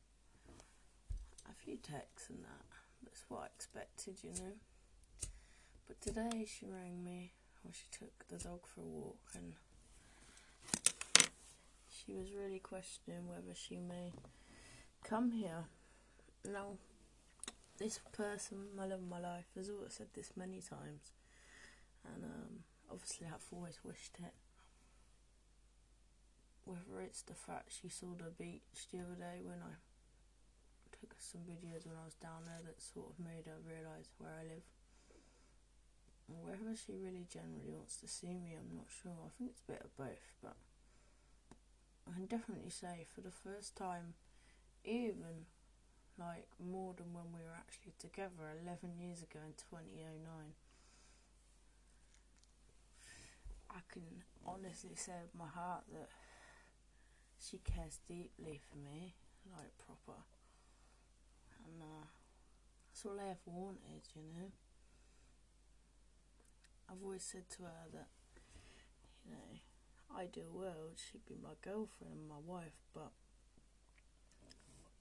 A 1.49 1.53
few 1.53 1.77
texts 1.77 2.29
and 2.29 2.43
that. 2.43 2.65
That's 3.03 3.23
what 3.27 3.41
I 3.41 3.45
expected, 3.47 4.17
you 4.23 4.31
know. 4.31 4.53
But 5.87 5.99
today 6.01 6.45
she 6.47 6.65
rang 6.67 7.03
me, 7.03 7.33
or 7.65 7.71
she 7.73 7.85
took 7.91 8.27
the 8.29 8.37
dog 8.37 8.61
for 8.65 8.81
a 8.81 8.83
walk, 8.83 9.31
and 9.35 9.53
she 11.89 12.13
was 12.13 12.31
really 12.33 12.59
questioning 12.59 13.27
whether 13.27 13.53
she 13.53 13.77
may 13.77 14.13
come 15.03 15.31
here. 15.31 15.65
Now, 16.45 16.77
this 17.77 17.99
person, 18.13 18.67
my 18.75 18.85
love 18.85 18.99
of 18.99 19.09
my 19.09 19.19
life, 19.19 19.45
has 19.55 19.69
always 19.69 19.93
said 19.93 20.07
this 20.13 20.31
many 20.35 20.61
times, 20.61 21.11
and 22.05 22.23
um, 22.23 22.63
obviously 22.89 23.27
I've 23.27 23.45
always 23.51 23.79
wished 23.83 24.17
it. 24.19 24.33
Whether 26.65 27.01
it's 27.01 27.23
the 27.23 27.33
fact 27.33 27.73
she 27.81 27.89
saw 27.89 28.07
the 28.17 28.31
beach 28.31 28.87
the 28.91 28.99
other 28.99 29.15
day 29.15 29.41
when 29.43 29.57
I 29.61 29.75
took 31.01 31.17
some 31.17 31.41
videos 31.49 31.89
when 31.89 31.97
I 31.97 32.05
was 32.05 32.13
down 32.21 32.45
there 32.45 32.61
that 32.61 32.77
sort 32.77 33.09
of 33.09 33.17
made 33.17 33.49
her 33.49 33.57
realise 33.65 34.13
where 34.21 34.37
I 34.37 34.45
live. 34.45 34.67
Or 36.29 36.53
whether 36.53 36.77
she 36.77 36.93
really 36.93 37.25
generally 37.25 37.73
wants 37.73 37.97
to 37.97 38.07
see 38.07 38.37
me, 38.37 38.53
I'm 38.53 38.77
not 38.77 38.87
sure. 38.87 39.17
I 39.25 39.33
think 39.33 39.49
it's 39.51 39.65
a 39.65 39.71
bit 39.73 39.81
of 39.81 39.97
both, 39.97 40.29
but 40.45 40.55
I 42.05 42.13
can 42.13 42.29
definitely 42.29 42.69
say 42.69 43.09
for 43.09 43.19
the 43.19 43.33
first 43.33 43.75
time, 43.75 44.13
even 44.85 45.49
like 46.21 46.47
more 46.61 46.93
than 46.93 47.11
when 47.11 47.33
we 47.33 47.41
were 47.41 47.57
actually 47.57 47.97
together 47.97 48.53
11 48.61 49.01
years 49.01 49.25
ago 49.25 49.41
in 49.41 49.57
2009, 49.57 50.53
I 53.73 53.81
can 53.91 54.23
honestly 54.45 54.95
say 54.95 55.17
with 55.21 55.33
my 55.33 55.47
heart 55.47 55.83
that 55.91 56.09
she 57.41 57.57
cares 57.59 57.99
deeply 58.07 58.61
for 58.69 58.77
me, 58.77 59.15
like 59.51 59.73
proper. 59.81 60.21
And 61.71 61.81
uh, 61.81 62.05
that's 62.89 63.05
all 63.05 63.19
I 63.19 63.31
ever 63.31 63.47
wanted, 63.47 64.03
you 64.15 64.21
know. 64.21 64.51
I've 66.89 67.01
always 67.03 67.23
said 67.23 67.49
to 67.57 67.63
her 67.63 67.87
that, 67.93 68.07
you 69.25 69.31
know, 69.31 70.19
ideal 70.19 70.51
world, 70.53 70.99
she'd 70.99 71.25
be 71.25 71.37
my 71.41 71.55
girlfriend 71.61 72.13
and 72.19 72.27
my 72.27 72.41
wife, 72.45 72.75
but 72.93 73.11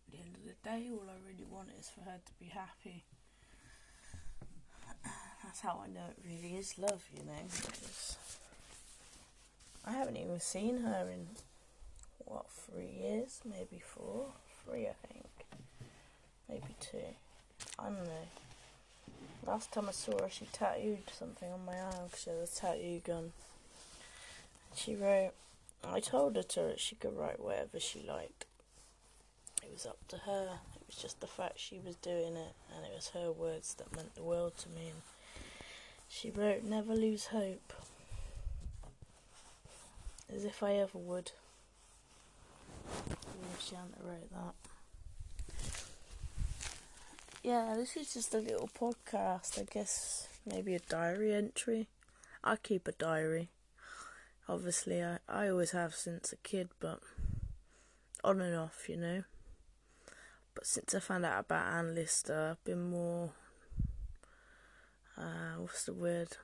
at 0.06 0.12
the 0.12 0.18
end 0.18 0.36
of 0.36 0.44
the 0.44 0.54
day, 0.62 0.88
all 0.92 1.08
I 1.08 1.18
really 1.26 1.44
want 1.50 1.70
is 1.78 1.90
for 1.90 2.02
her 2.02 2.20
to 2.24 2.32
be 2.38 2.46
happy. 2.46 3.04
That's 5.42 5.60
how 5.60 5.82
I 5.84 5.88
know 5.88 6.06
it 6.10 6.18
really 6.24 6.56
is 6.56 6.78
love, 6.78 7.02
you 7.12 7.24
know, 7.24 7.42
because 7.56 8.16
I 9.84 9.92
haven't 9.92 10.16
even 10.16 10.38
seen 10.38 10.78
her 10.82 11.08
in, 11.12 11.26
what, 12.24 12.46
three 12.50 12.90
years? 13.02 13.40
Maybe 13.44 13.82
four? 13.84 14.26
Three, 14.64 14.86
I 14.86 14.94
think. 15.08 15.29
Maybe 16.50 16.74
two. 16.80 16.98
I 17.78 17.84
don't 17.84 18.04
know. 18.04 18.28
Last 19.46 19.70
time 19.72 19.88
I 19.88 19.92
saw 19.92 20.20
her, 20.20 20.28
she 20.28 20.46
tattooed 20.46 21.10
something 21.16 21.50
on 21.50 21.64
my 21.64 21.78
arm 21.78 22.06
because 22.10 22.22
she 22.22 22.30
had 22.30 22.38
a 22.40 22.46
tattoo 22.46 23.00
gun. 23.04 23.32
She 24.74 24.96
wrote, 24.96 25.32
I 25.84 26.00
told 26.00 26.36
her 26.36 26.42
to 26.42 26.74
she 26.76 26.96
could 26.96 27.16
write 27.16 27.40
whatever 27.40 27.78
she 27.78 28.02
liked. 28.06 28.46
It 29.62 29.70
was 29.72 29.86
up 29.86 29.98
to 30.08 30.18
her. 30.18 30.58
It 30.74 30.82
was 30.86 30.96
just 30.96 31.20
the 31.20 31.26
fact 31.26 31.58
she 31.58 31.80
was 31.84 31.94
doing 31.96 32.36
it, 32.36 32.54
and 32.74 32.84
it 32.84 32.92
was 32.94 33.10
her 33.14 33.30
words 33.30 33.74
that 33.74 33.94
meant 33.94 34.14
the 34.14 34.22
world 34.22 34.54
to 34.58 34.68
me. 34.68 34.88
And 34.88 35.02
she 36.08 36.30
wrote, 36.30 36.64
Never 36.64 36.94
lose 36.94 37.26
hope. 37.26 37.72
As 40.34 40.44
if 40.44 40.62
I 40.62 40.74
ever 40.74 40.98
would. 40.98 41.32
If 43.54 43.62
she 43.62 43.74
hadn't 43.74 43.96
wrote 44.02 44.30
that. 44.32 44.59
Yeah, 47.42 47.74
this 47.76 47.96
is 47.96 48.12
just 48.14 48.34
a 48.34 48.38
little 48.38 48.68
podcast. 48.68 49.60
I 49.60 49.66
guess 49.72 50.28
maybe 50.46 50.74
a 50.74 50.80
diary 50.80 51.34
entry. 51.34 51.88
I 52.44 52.56
keep 52.56 52.86
a 52.88 52.92
diary 52.92 53.48
obviously 54.50 55.02
I, 55.02 55.18
I 55.28 55.48
always 55.48 55.70
have 55.70 55.94
since 55.94 56.32
a 56.32 56.36
kid, 56.36 56.70
but 56.80 57.00
on 58.24 58.40
and 58.40 58.56
off, 58.56 58.88
you 58.88 58.96
know. 58.96 59.22
But 60.54 60.66
since 60.66 60.94
I 60.94 60.98
found 60.98 61.24
out 61.24 61.40
about 61.40 61.72
Anne 61.72 61.94
Lister, 61.94 62.50
I've 62.50 62.64
been 62.64 62.90
more. 62.90 63.30
Uh, 65.16 65.58
what's 65.58 65.84
the 65.84 65.92
word? 65.92 66.36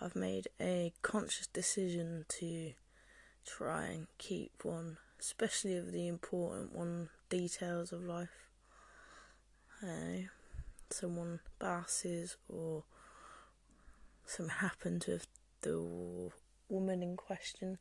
I've 0.00 0.14
made 0.14 0.48
a 0.60 0.92
conscious 1.00 1.46
decision 1.46 2.26
to 2.40 2.72
try 3.46 3.86
and 3.86 4.06
keep 4.18 4.52
one, 4.62 4.98
especially 5.18 5.76
of 5.76 5.92
the 5.92 6.06
important 6.06 6.74
one 6.74 7.08
details 7.30 7.92
of 7.92 8.02
life. 8.02 8.45
Uh, 9.82 10.28
someone 10.90 11.40
passes 11.58 12.36
or 12.48 12.84
something 14.24 14.54
happens 14.56 15.06
with 15.06 15.26
the 15.62 16.30
woman 16.68 17.02
in 17.02 17.16
question 17.16 17.78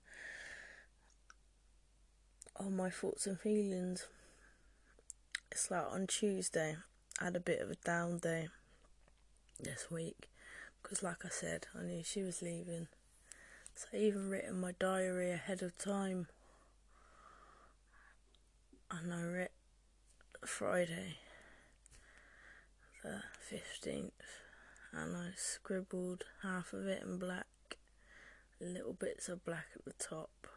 on 2.58 2.76
my 2.76 2.90
thoughts 2.90 3.28
and 3.28 3.40
feelings. 3.40 4.08
It's 5.52 5.72
like 5.72 5.86
on 5.92 6.08
Tuesday, 6.08 6.78
I 7.20 7.24
had 7.26 7.36
a 7.36 7.40
bit 7.40 7.62
of 7.62 7.70
a 7.70 7.76
down 7.76 8.18
day 8.20 8.50
this 9.60 9.90
week 9.90 10.30
because, 10.82 11.02
like 11.04 11.26
I 11.26 11.30
said, 11.30 11.68
I 11.78 11.84
knew 11.84 12.04
she 12.04 12.22
was 12.24 12.42
leaving. 12.42 12.88
So 13.74 13.88
I 13.94 13.98
even 13.98 14.30
written 14.30 14.60
my 14.60 14.74
diary 14.80 15.32
ahead 15.32 15.62
of 15.62 15.78
time. 15.78 16.28
and 18.92 19.14
I 19.14 19.24
read 19.24 19.50
Friday, 20.46 21.18
the 23.06 23.56
15th, 23.56 24.12
and 24.92 25.16
I 25.16 25.30
scribbled 25.36 26.26
half 26.42 26.74
of 26.74 26.88
it 26.88 27.04
in 27.04 27.20
black, 27.20 27.78
little 28.60 28.94
bits 28.94 29.30
of 29.30 29.46
black 29.46 29.68
at 29.76 29.86
the 29.86 29.94
top, 29.94 30.48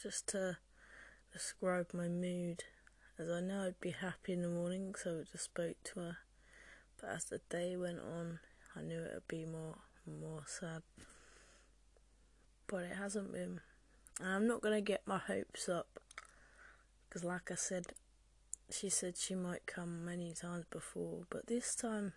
just 0.00 0.28
to 0.28 0.56
describe 1.32 1.88
my 1.92 2.08
mood, 2.08 2.64
as 3.18 3.28
I 3.28 3.40
know 3.40 3.66
I'd 3.66 3.80
be 3.80 3.90
happy 3.90 4.32
in 4.32 4.42
the 4.42 4.48
morning, 4.48 4.94
so 4.96 5.20
I 5.20 5.30
just 5.30 5.44
spoke 5.44 5.76
to 5.84 6.00
her. 6.00 6.16
But 7.00 7.10
as 7.10 7.24
the 7.24 7.40
day 7.50 7.76
went 7.76 8.00
on, 8.00 8.40
I 8.74 8.82
knew 8.82 9.00
it 9.00 9.12
would 9.14 9.28
be 9.28 9.44
more 9.44 9.76
more 10.06 10.42
sad. 10.46 10.82
But 12.66 12.84
it 12.84 12.96
hasn't 12.96 13.32
been. 13.32 13.60
And 14.20 14.28
I'm 14.28 14.46
not 14.46 14.60
going 14.60 14.74
to 14.74 14.80
get 14.80 15.06
my 15.06 15.18
hopes 15.18 15.68
up. 15.68 16.00
Because, 17.08 17.24
like 17.24 17.50
I 17.50 17.56
said, 17.56 17.86
she 18.72 18.88
said 18.88 19.16
she 19.16 19.34
might 19.34 19.66
come 19.66 20.04
many 20.04 20.32
times 20.32 20.64
before, 20.70 21.26
but 21.30 21.46
this 21.46 21.74
time 21.74 22.12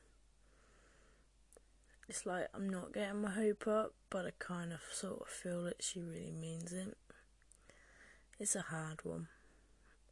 it's 2.08 2.26
like 2.26 2.48
I'm 2.54 2.70
not 2.70 2.94
getting 2.94 3.22
my 3.22 3.32
hope 3.32 3.68
up, 3.68 3.94
but 4.10 4.26
I 4.26 4.32
kind 4.40 4.74
of 4.74 4.82
sort 4.92 5.22
of 5.22 5.28
feel 5.28 5.64
that 5.64 5.82
she 5.82 6.02
really 6.02 6.32
means 6.32 6.74
it. 6.74 6.98
It's 8.40 8.56
a 8.56 8.62
hard 8.62 9.00
one. 9.04 9.28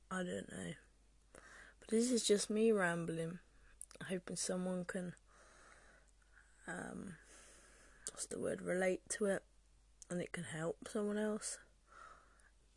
I 0.10 0.24
don't 0.24 0.52
know. 0.52 0.74
But 1.80 1.90
this 1.90 2.12
is 2.12 2.26
just 2.26 2.50
me 2.50 2.72
rambling, 2.72 3.40
hoping 4.08 4.36
someone 4.36 4.86
can, 4.86 5.14
um, 6.68 7.16
what's 8.12 8.26
the 8.26 8.40
word, 8.40 8.62
relate 8.62 9.02
to 9.10 9.26
it 9.26 9.44
and 10.10 10.22
it 10.22 10.32
can 10.32 10.44
help 10.44 10.88
someone 10.92 11.18
else 11.18 11.58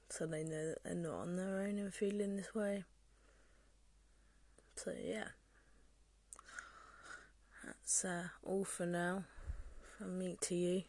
so 0.09 0.27
they 0.27 0.45
know 0.45 0.69
that 0.69 0.85
they're 0.85 0.95
not 0.95 1.15
on 1.15 1.37
their 1.37 1.63
own 1.63 1.79
and 1.79 1.93
feeling 1.93 2.37
this 2.37 2.55
way. 2.55 2.85
So, 4.85 4.93
yeah, 5.03 5.29
that's 7.65 8.05
uh, 8.05 8.25
all 8.43 8.65
for 8.65 8.85
now 8.85 9.25
from 9.97 10.19
me 10.19 10.37
to 10.43 10.55
you, 10.55 10.83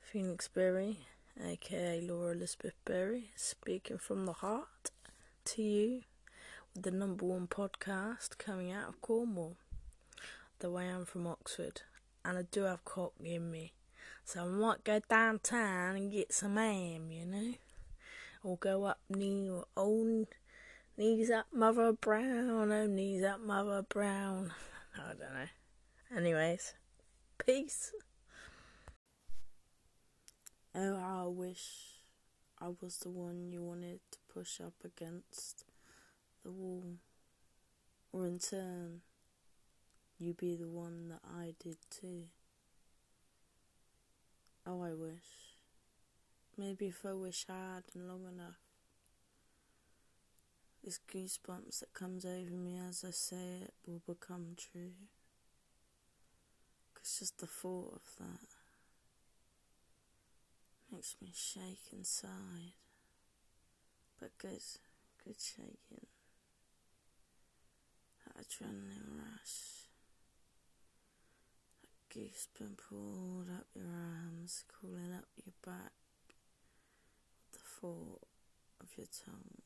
Phoenix 0.00 0.48
Berry, 0.48 0.98
aka 1.40 2.00
Laura 2.00 2.32
Elizabeth 2.32 2.74
Berry, 2.84 3.30
speaking 3.36 3.98
from 3.98 4.26
the 4.26 4.32
heart 4.32 4.90
to 5.44 5.62
you 5.62 6.02
with 6.74 6.82
the 6.82 6.90
number 6.90 7.24
one 7.24 7.46
podcast 7.46 8.36
coming 8.38 8.72
out 8.72 8.88
of 8.88 9.00
Cornwall, 9.00 9.54
though 10.58 10.76
I 10.76 10.82
am 10.82 11.04
from 11.04 11.28
Oxford 11.28 11.82
and 12.24 12.36
I 12.36 12.42
do 12.50 12.62
have 12.62 12.84
cockney 12.84 13.36
in 13.36 13.48
me. 13.48 13.74
So 14.24 14.42
I 14.42 14.46
might 14.46 14.82
go 14.82 15.00
downtown 15.08 15.94
and 15.94 16.10
get 16.10 16.32
some 16.32 16.56
ham, 16.56 17.12
you 17.12 17.26
know? 17.26 17.54
Or 18.42 18.56
go 18.56 18.82
up 18.86 18.98
near 19.08 19.62
old 19.76 20.26
knees 20.96 21.30
up 21.30 21.46
Mother 21.52 21.92
Brown, 21.92 22.50
oh 22.50 22.86
knees 22.86 23.24
up 23.24 23.40
Mother 23.40 23.82
Brown. 23.82 24.52
I 24.96 25.08
don't 25.08 25.20
know. 25.20 26.16
Anyways, 26.16 26.74
peace. 27.44 27.92
Oh, 30.74 30.96
I 30.96 31.26
wish 31.26 32.02
I 32.60 32.68
was 32.80 32.98
the 32.98 33.10
one 33.10 33.50
you 33.50 33.62
wanted 33.62 34.00
to 34.10 34.18
push 34.32 34.60
up 34.60 34.74
against 34.84 35.64
the 36.42 36.50
wall. 36.50 36.96
Or 38.12 38.26
in 38.26 38.38
turn, 38.38 39.00
you 40.18 40.34
be 40.34 40.56
the 40.56 40.68
one 40.68 41.08
that 41.08 41.20
I 41.24 41.54
did 41.62 41.76
too. 41.90 42.24
Oh, 44.66 44.82
I 44.82 44.92
wish. 44.92 45.56
Maybe 46.56 46.86
if 46.86 47.04
I 47.04 47.14
wish 47.14 47.46
hard 47.46 47.84
and 47.94 48.06
long 48.06 48.26
enough, 48.32 48.71
this 50.84 50.98
goosebumps 51.12 51.80
that 51.80 51.94
comes 51.94 52.24
over 52.24 52.50
me 52.50 52.78
as 52.88 53.04
I 53.06 53.10
say 53.10 53.62
it 53.62 53.74
will 53.86 54.02
become 54.06 54.56
true. 54.56 54.94
Cause 56.94 57.18
just 57.20 57.38
the 57.38 57.46
thought 57.46 57.94
of 57.94 58.16
that 58.18 58.48
makes 60.90 61.16
me 61.22 61.30
shake 61.34 61.92
inside. 61.92 62.74
But 64.20 64.38
good, 64.38 64.60
good 65.24 65.36
shaking. 65.40 66.06
That 68.24 68.44
adrenaline 68.44 69.18
rush 69.18 69.82
goose 72.12 72.48
been 72.58 72.76
pulled 72.76 73.48
up 73.48 73.66
your 73.74 73.86
arms, 73.86 74.64
crawling 74.68 75.14
up 75.16 75.24
your 75.42 75.54
back, 75.64 75.92
the 77.52 77.58
thought 77.58 78.26
of 78.80 78.88
your 78.98 79.06
tongue 79.24 79.62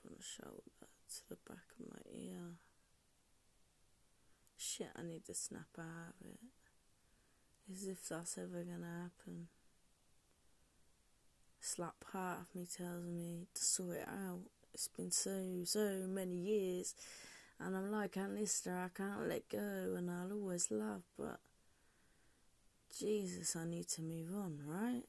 from 0.00 0.14
the 0.16 0.22
shoulder 0.22 0.62
to 0.80 1.28
the 1.28 1.36
back 1.48 1.66
of 1.78 1.86
my 1.88 2.00
ear. 2.12 2.56
Shit, 4.56 4.90
I 4.96 5.02
need 5.02 5.24
to 5.26 5.34
snap 5.34 5.68
out 5.78 6.14
of 6.20 6.26
it. 6.26 6.40
As 7.72 7.86
if 7.86 8.08
that's 8.08 8.38
ever 8.38 8.62
gonna 8.62 9.10
happen. 9.10 9.48
Slap 11.60 11.94
part 12.00 12.40
of 12.40 12.54
me 12.54 12.66
tells 12.66 13.04
me 13.04 13.46
to 13.54 13.62
sort 13.62 13.96
it 13.98 14.08
out. 14.08 14.40
It's 14.72 14.88
been 14.88 15.10
so, 15.10 15.62
so 15.64 16.06
many 16.08 16.36
years. 16.36 16.94
And 17.58 17.76
I'm 17.76 17.90
like 17.92 18.16
Lister, 18.16 18.74
I 18.74 18.88
can't 18.96 19.28
let 19.28 19.48
go 19.48 19.94
and 19.96 20.10
I'll 20.10 20.32
always 20.32 20.70
love, 20.70 21.02
but 21.18 21.40
Jesus, 22.98 23.54
I 23.54 23.66
need 23.66 23.88
to 23.88 24.02
move 24.02 24.34
on, 24.34 24.60
right? 24.66 25.02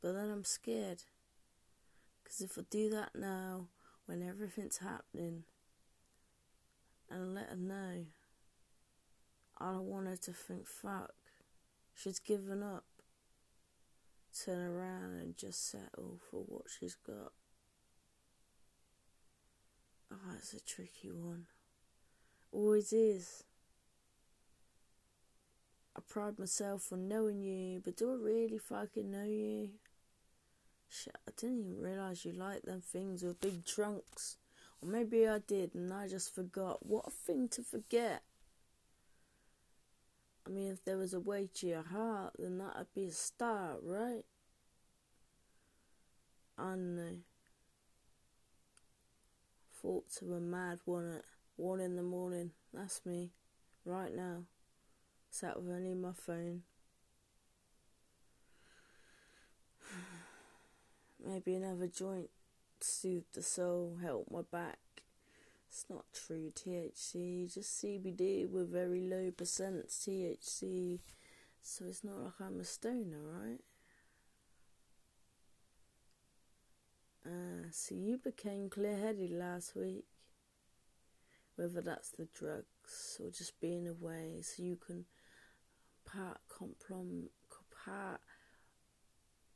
But 0.00 0.12
then 0.12 0.30
I'm 0.30 0.44
scared. 0.44 1.02
Because 2.32 2.50
if 2.50 2.58
I 2.58 2.62
do 2.70 2.88
that 2.90 3.10
now, 3.14 3.68
when 4.06 4.22
everything's 4.22 4.78
happening, 4.78 5.42
and 7.10 7.34
let 7.34 7.50
her 7.50 7.56
know, 7.56 8.06
I 9.58 9.72
don't 9.72 9.84
want 9.84 10.06
her 10.06 10.16
to 10.16 10.32
think, 10.32 10.66
fuck, 10.66 11.12
she's 11.94 12.18
given 12.18 12.62
up. 12.62 12.84
Turn 14.46 14.62
around 14.66 15.12
and 15.20 15.36
just 15.36 15.70
settle 15.70 16.20
for 16.30 16.40
what 16.48 16.64
she's 16.70 16.94
got. 16.94 17.32
Oh, 20.10 20.34
it's 20.38 20.54
a 20.54 20.60
tricky 20.60 21.10
one. 21.12 21.44
Always 22.50 22.94
is. 22.94 23.44
I 25.94 26.00
pride 26.08 26.38
myself 26.38 26.94
on 26.94 27.08
knowing 27.08 27.42
you, 27.42 27.82
but 27.84 27.98
do 27.98 28.10
I 28.10 28.14
really 28.14 28.56
fucking 28.56 29.10
know 29.10 29.24
you? 29.24 29.68
Shit, 30.92 31.16
I 31.26 31.30
didn't 31.36 31.60
even 31.60 31.80
realise 31.80 32.24
you 32.24 32.32
liked 32.32 32.66
them 32.66 32.82
things 32.82 33.22
with 33.22 33.40
big 33.40 33.64
trunks. 33.64 34.36
Or 34.82 34.88
maybe 34.88 35.26
I 35.26 35.38
did 35.38 35.74
and 35.74 35.92
I 35.92 36.06
just 36.08 36.34
forgot. 36.34 36.84
What 36.84 37.06
a 37.06 37.10
thing 37.10 37.48
to 37.50 37.62
forget. 37.62 38.22
I 40.46 40.50
mean, 40.50 40.72
if 40.72 40.84
there 40.84 40.98
was 40.98 41.14
a 41.14 41.20
way 41.20 41.48
to 41.54 41.66
your 41.66 41.82
heart, 41.82 42.34
then 42.38 42.58
that'd 42.58 42.92
be 42.94 43.06
a 43.06 43.12
start, 43.12 43.78
right? 43.82 44.24
I 46.58 46.74
know. 46.74 47.18
Thoughts 49.80 50.20
of 50.20 50.30
a 50.30 50.40
mad 50.40 50.80
one 50.84 51.10
at 51.14 51.24
one 51.56 51.80
in 51.80 51.96
the 51.96 52.02
morning. 52.02 52.50
That's 52.74 53.06
me, 53.06 53.30
right 53.84 54.14
now 54.14 54.42
sat 55.32 55.56
with 55.60 55.72
only 55.72 55.94
my 55.94 56.12
phone. 56.12 56.62
Maybe 61.24 61.54
another 61.54 61.86
joint 61.86 62.30
soothe 62.80 63.24
the 63.32 63.42
soul, 63.42 63.98
help 64.02 64.28
my 64.30 64.42
back. 64.50 64.78
It's 65.68 65.86
not 65.88 66.04
true 66.12 66.52
THC, 66.54 67.52
just 67.52 67.82
CBD 67.82 68.48
with 68.48 68.72
very 68.72 69.00
low 69.00 69.30
percent 69.30 69.88
THC. 69.88 70.98
So 71.62 71.84
it's 71.86 72.04
not 72.04 72.18
like 72.18 72.40
I'm 72.40 72.60
a 72.60 72.64
stoner, 72.64 73.20
right? 73.22 73.60
Uh, 77.24 77.68
so 77.70 77.94
you 77.94 78.18
became 78.18 78.68
clear 78.68 78.96
headed 78.96 79.30
last 79.30 79.76
week. 79.76 80.04
Whether 81.56 81.80
that's 81.80 82.10
the 82.10 82.26
drugs 82.34 83.20
or 83.22 83.30
just 83.30 83.60
being 83.60 83.86
away 83.86 84.40
so 84.42 84.62
you 84.62 84.76
can 84.76 85.04
part 86.04 86.40
complom 86.48 87.28
part 87.84 88.20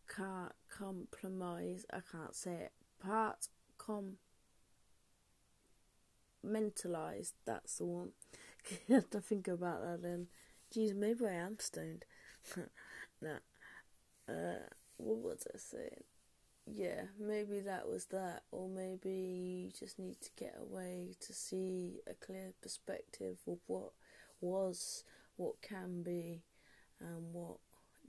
car 0.08 0.52
compromise 0.68 1.84
I 1.92 2.00
can't 2.10 2.34
say 2.34 2.52
it. 2.52 2.72
Part 3.00 3.48
com 3.78 4.18
mentalized 6.42 7.34
that's 7.44 7.78
the 7.78 7.84
one. 7.84 8.10
You 8.88 8.96
have 8.96 9.10
to 9.10 9.20
think 9.20 9.46
about 9.46 9.82
that 9.82 10.02
then. 10.02 10.26
Geez 10.72 10.92
maybe 10.94 11.26
I 11.26 11.34
am 11.34 11.58
stoned. 11.58 12.04
No 13.22 13.36
uh 14.28 14.68
what 14.98 15.18
was 15.18 15.46
I 15.54 15.58
saying? 15.58 16.04
Yeah 16.66 17.02
maybe 17.18 17.60
that 17.60 17.88
was 17.88 18.06
that 18.06 18.42
or 18.50 18.68
maybe 18.68 19.10
you 19.10 19.70
just 19.78 19.98
need 19.98 20.20
to 20.20 20.30
get 20.36 20.56
away 20.60 21.14
to 21.20 21.32
see 21.32 22.00
a 22.08 22.14
clear 22.14 22.52
perspective 22.60 23.38
of 23.46 23.58
what 23.66 23.92
was 24.40 25.04
what 25.36 25.62
can 25.62 26.02
be 26.02 26.42
and 27.00 27.32
what 27.32 27.58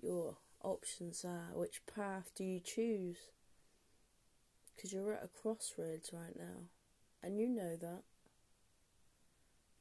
your 0.02 0.38
options 0.68 1.24
are. 1.26 1.50
Which 1.54 1.82
path 1.94 2.32
do 2.36 2.44
you 2.44 2.60
choose? 2.60 3.18
Because 4.76 4.94
you're 4.94 5.14
at 5.14 5.24
a 5.24 5.28
crossroads 5.28 6.12
right 6.14 6.36
now. 6.38 6.68
And 7.24 7.40
you 7.40 7.48
know 7.50 7.76
that. 7.78 8.04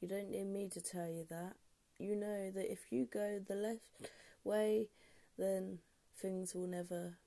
You 0.00 0.08
don't 0.08 0.30
need 0.30 0.46
me 0.46 0.68
to 0.72 0.80
tell 0.80 1.08
you 1.08 1.26
that. 1.28 1.56
You 1.98 2.14
know 2.16 2.50
that 2.50 2.70
if 2.70 2.92
you 2.92 3.06
go 3.12 3.40
the 3.46 3.54
left 3.54 4.10
way, 4.44 4.88
then 5.38 5.78
things 6.20 6.54
will 6.54 6.66
never 6.66 7.18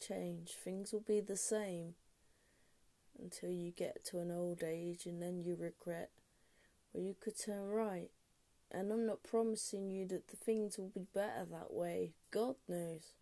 change. 0.00 0.52
Things 0.52 0.92
will 0.92 1.04
be 1.06 1.20
the 1.20 1.36
same 1.36 1.94
until 3.20 3.50
you 3.50 3.70
get 3.70 4.04
to 4.06 4.18
an 4.18 4.30
old 4.30 4.62
age 4.62 5.06
and 5.06 5.20
then 5.22 5.42
you 5.42 5.56
regret. 5.56 6.10
Well, 6.92 7.04
you 7.04 7.14
could 7.20 7.34
turn 7.38 7.68
right. 7.68 8.10
And 8.70 8.92
I'm 8.92 9.06
not 9.06 9.22
promising 9.22 9.90
you 9.90 10.06
that 10.08 10.28
the 10.28 10.36
things 10.36 10.78
will 10.78 10.90
be 10.94 11.06
better 11.14 11.46
that 11.50 11.72
way. 11.72 12.12
God 12.30 12.56
knows. 12.68 13.12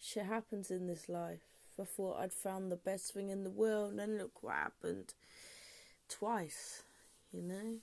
Shit 0.00 0.26
happens 0.26 0.70
in 0.70 0.86
this 0.86 1.08
life. 1.08 1.40
I 1.80 1.84
thought 1.84 2.20
I'd 2.20 2.32
found 2.32 2.70
the 2.70 2.76
best 2.76 3.12
thing 3.12 3.30
in 3.30 3.44
the 3.44 3.50
world, 3.50 3.94
and 3.94 4.18
look 4.18 4.42
what 4.42 4.54
happened. 4.54 5.14
Twice, 6.08 6.82
you 7.32 7.42
know? 7.42 7.76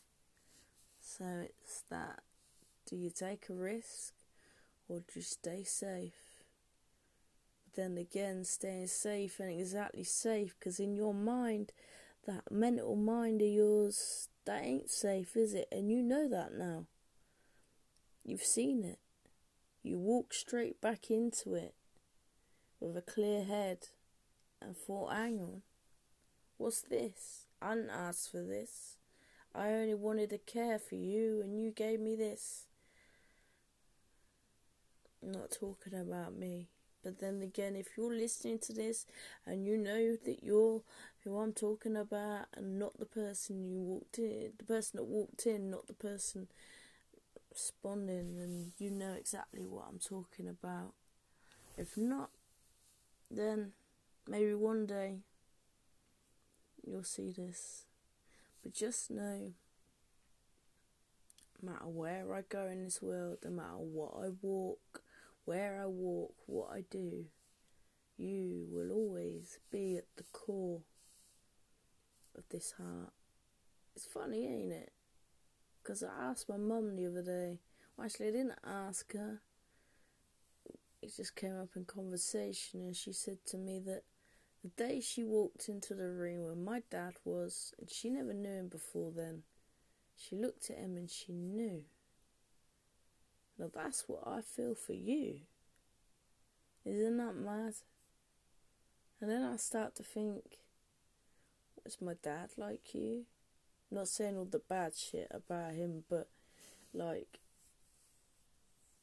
So 1.01 1.25
it's 1.43 1.83
that. 1.89 2.21
Do 2.89 2.95
you 2.95 3.09
take 3.09 3.49
a 3.49 3.53
risk 3.53 4.13
or 4.87 4.99
do 4.99 5.05
you 5.15 5.21
stay 5.21 5.63
safe? 5.63 6.13
But 7.65 7.81
then 7.81 7.97
again, 7.97 8.45
staying 8.45 8.87
safe 8.87 9.41
ain't 9.41 9.59
exactly 9.59 10.03
safe 10.03 10.55
because 10.57 10.79
in 10.79 10.95
your 10.95 11.13
mind, 11.13 11.71
that 12.25 12.51
mental 12.51 12.95
mind 12.95 13.41
of 13.41 13.47
yours, 13.47 14.29
that 14.49 14.63
ain't 14.63 14.89
safe, 14.89 15.37
is 15.37 15.53
it? 15.53 15.67
And 15.71 15.91
you 15.91 16.01
know 16.01 16.27
that 16.27 16.53
now. 16.57 16.85
You've 18.25 18.41
seen 18.41 18.83
it. 18.83 18.97
You 19.83 19.99
walk 19.99 20.33
straight 20.33 20.81
back 20.81 21.11
into 21.11 21.53
it 21.53 21.75
with 22.79 22.97
a 22.97 23.01
clear 23.03 23.43
head 23.43 23.89
and 24.59 24.75
thought, 24.75 25.13
hang 25.13 25.39
on, 25.39 25.61
what's 26.57 26.81
this? 26.81 27.45
I 27.61 27.75
didn't 27.75 27.91
ask 27.91 28.31
for 28.31 28.41
this. 28.41 28.97
I 29.53 29.69
only 29.69 29.93
wanted 29.93 30.31
to 30.31 30.39
care 30.39 30.79
for 30.79 30.95
you 30.95 31.41
and 31.43 31.55
you 31.55 31.69
gave 31.69 31.99
me 31.99 32.15
this. 32.15 32.65
I'm 35.21 35.31
not 35.31 35.51
talking 35.51 35.93
about 35.93 36.35
me. 36.35 36.69
But 37.03 37.19
then 37.19 37.43
again, 37.43 37.75
if 37.75 37.89
you're 37.95 38.13
listening 38.13 38.57
to 38.63 38.73
this 38.73 39.05
and 39.45 39.63
you 39.63 39.77
know 39.77 40.15
that 40.25 40.43
you're 40.43 40.81
who 41.23 41.37
I'm 41.37 41.53
talking 41.53 41.95
about 41.97 42.45
and 42.55 42.79
not 42.79 42.97
the 42.97 43.05
person 43.05 43.63
you 43.63 43.79
walked 43.79 44.19
in, 44.19 44.51
the 44.57 44.63
person 44.63 44.97
that 44.97 45.05
walked 45.05 45.45
in, 45.45 45.69
not 45.69 45.87
the 45.87 45.93
person 45.93 46.47
responding, 47.51 48.37
and 48.39 48.71
you 48.77 48.89
know 48.89 49.13
exactly 49.13 49.65
what 49.65 49.85
I'm 49.89 49.99
talking 49.99 50.47
about. 50.47 50.93
If 51.77 51.97
not, 51.97 52.29
then 53.29 53.71
maybe 54.27 54.53
one 54.53 54.85
day 54.85 55.19
you'll 56.85 57.03
see 57.03 57.31
this. 57.31 57.83
But 58.63 58.73
just 58.73 59.11
know, 59.11 59.53
no 61.61 61.71
matter 61.71 61.87
where 61.87 62.33
I 62.33 62.41
go 62.47 62.67
in 62.67 62.83
this 62.83 63.01
world, 63.01 63.39
no 63.43 63.51
matter 63.51 63.77
what 63.77 64.13
I 64.21 64.29
walk, 64.41 65.01
where 65.45 65.81
I 65.81 65.85
walk, 65.85 66.33
what 66.45 66.69
I 66.71 66.83
do, 66.89 67.25
you 68.17 68.67
will 68.69 68.91
always 68.91 69.59
be 69.71 69.97
at 69.97 70.05
the 70.17 70.23
core 70.33 70.81
of 72.37 72.43
this 72.49 72.73
heart. 72.77 73.13
It's 73.95 74.05
funny, 74.05 74.45
ain't 74.45 74.71
it? 74.71 74.91
Because 75.81 76.03
I 76.03 76.29
asked 76.29 76.49
my 76.49 76.57
mum 76.57 76.95
the 76.95 77.07
other 77.07 77.23
day. 77.23 77.59
Well, 77.95 78.05
actually, 78.05 78.27
I 78.27 78.31
didn't 78.31 78.59
ask 78.65 79.11
her. 79.13 79.41
It 81.01 81.15
just 81.15 81.35
came 81.35 81.57
up 81.59 81.69
in 81.75 81.85
conversation, 81.85 82.81
and 82.81 82.95
she 82.95 83.13
said 83.13 83.37
to 83.47 83.57
me 83.57 83.79
that 83.85 84.03
the 84.61 84.69
day 84.69 84.99
she 84.99 85.23
walked 85.23 85.69
into 85.69 85.95
the 85.95 86.09
room 86.09 86.43
where 86.43 86.55
my 86.55 86.83
dad 86.91 87.13
was, 87.23 87.73
and 87.79 87.89
she 87.89 88.09
never 88.09 88.33
knew 88.33 88.49
him 88.49 88.67
before 88.67 89.11
then, 89.15 89.43
she 90.15 90.35
looked 90.35 90.69
at 90.69 90.77
him 90.77 90.97
and 90.97 91.09
she 91.09 91.31
knew. 91.31 91.83
Now 93.57 93.69
that's 93.73 94.05
what 94.07 94.23
I 94.27 94.41
feel 94.41 94.75
for 94.75 94.93
you. 94.93 95.39
Isn't 96.85 97.17
that 97.17 97.35
mad? 97.35 97.73
And 99.21 99.29
then 99.29 99.43
I 99.43 99.55
start 99.57 99.95
to 99.95 100.03
think, 100.03 100.59
was 101.89 102.01
my 102.01 102.13
dad 102.21 102.51
like 102.55 102.93
you? 102.93 103.23
Not 103.89 104.07
saying 104.07 104.37
all 104.37 104.45
the 104.45 104.59
bad 104.59 104.95
shit 104.95 105.27
about 105.31 105.73
him, 105.73 106.03
but 106.07 106.29
like, 106.93 107.39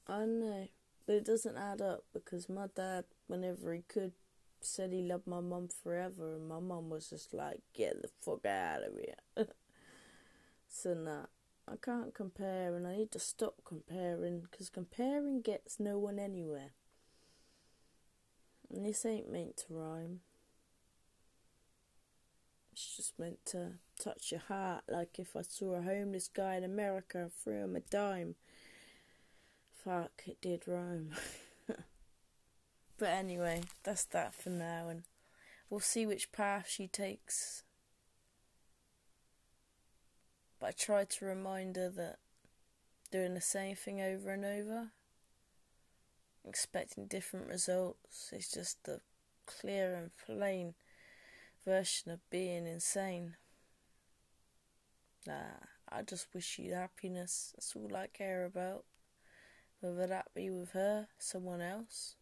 I 0.06 0.20
don't 0.20 0.38
know. 0.38 0.68
But 1.04 1.16
it 1.16 1.24
doesn't 1.24 1.56
add 1.56 1.82
up 1.82 2.04
because 2.12 2.48
my 2.48 2.68
dad, 2.76 3.04
whenever 3.26 3.74
he 3.74 3.82
could, 3.88 4.12
said 4.60 4.92
he 4.92 5.02
loved 5.02 5.26
my 5.26 5.40
mum 5.40 5.68
forever, 5.82 6.36
and 6.36 6.48
my 6.48 6.60
mum 6.60 6.88
was 6.88 7.10
just 7.10 7.34
like, 7.34 7.58
get 7.74 8.00
the 8.02 8.08
fuck 8.20 8.46
out 8.46 8.82
of 8.84 8.92
here. 8.94 9.46
so, 10.68 10.94
nah, 10.94 11.26
I 11.66 11.74
can't 11.82 12.14
compare, 12.14 12.76
and 12.76 12.86
I 12.86 12.98
need 12.98 13.10
to 13.12 13.18
stop 13.18 13.62
comparing 13.64 14.40
because 14.40 14.68
comparing 14.68 15.42
gets 15.42 15.80
no 15.80 15.98
one 15.98 16.20
anywhere. 16.20 16.70
And 18.70 18.86
this 18.86 19.04
ain't 19.04 19.30
meant 19.30 19.56
to 19.56 19.64
rhyme. 19.70 20.20
It's 22.76 22.96
just 22.96 23.18
meant 23.18 23.38
to 23.46 23.78
touch 23.98 24.30
your 24.30 24.42
heart, 24.48 24.84
like 24.86 25.18
if 25.18 25.34
I 25.34 25.40
saw 25.40 25.76
a 25.76 25.82
homeless 25.82 26.28
guy 26.28 26.56
in 26.56 26.64
America 26.64 27.18
and 27.18 27.32
threw 27.32 27.64
him 27.64 27.74
a 27.74 27.80
dime. 27.80 28.34
Fuck, 29.82 30.24
it 30.26 30.42
did 30.42 30.68
rhyme. 30.68 31.12
But 32.98 33.10
anyway, 33.10 33.62
that's 33.82 34.04
that 34.06 34.34
for 34.34 34.48
now, 34.48 34.88
and 34.88 35.02
we'll 35.68 35.80
see 35.80 36.06
which 36.06 36.32
path 36.32 36.66
she 36.68 36.86
takes. 36.86 37.62
But 40.58 40.68
I 40.68 40.72
try 40.72 41.04
to 41.04 41.24
remind 41.26 41.76
her 41.76 41.90
that 41.90 42.16
doing 43.12 43.34
the 43.34 43.42
same 43.42 43.76
thing 43.76 44.00
over 44.00 44.30
and 44.30 44.44
over, 44.46 44.88
expecting 46.48 47.06
different 47.06 47.48
results, 47.48 48.32
is 48.32 48.48
just 48.48 48.82
the 48.84 49.00
clear 49.44 49.94
and 49.94 50.10
plain 50.16 50.74
version 51.66 52.10
of 52.12 52.30
being 52.30 52.66
insane. 52.66 53.36
Nah, 55.26 55.58
I 55.90 56.00
just 56.02 56.32
wish 56.32 56.58
you 56.58 56.72
happiness. 56.72 57.52
That's 57.54 57.76
all 57.76 57.94
I 57.94 58.06
care 58.06 58.46
about. 58.46 58.84
Whether 59.80 60.06
that 60.08 60.34
be 60.34 60.50
with 60.50 60.72
her, 60.72 61.08
someone 61.18 61.62
else, 61.62 62.16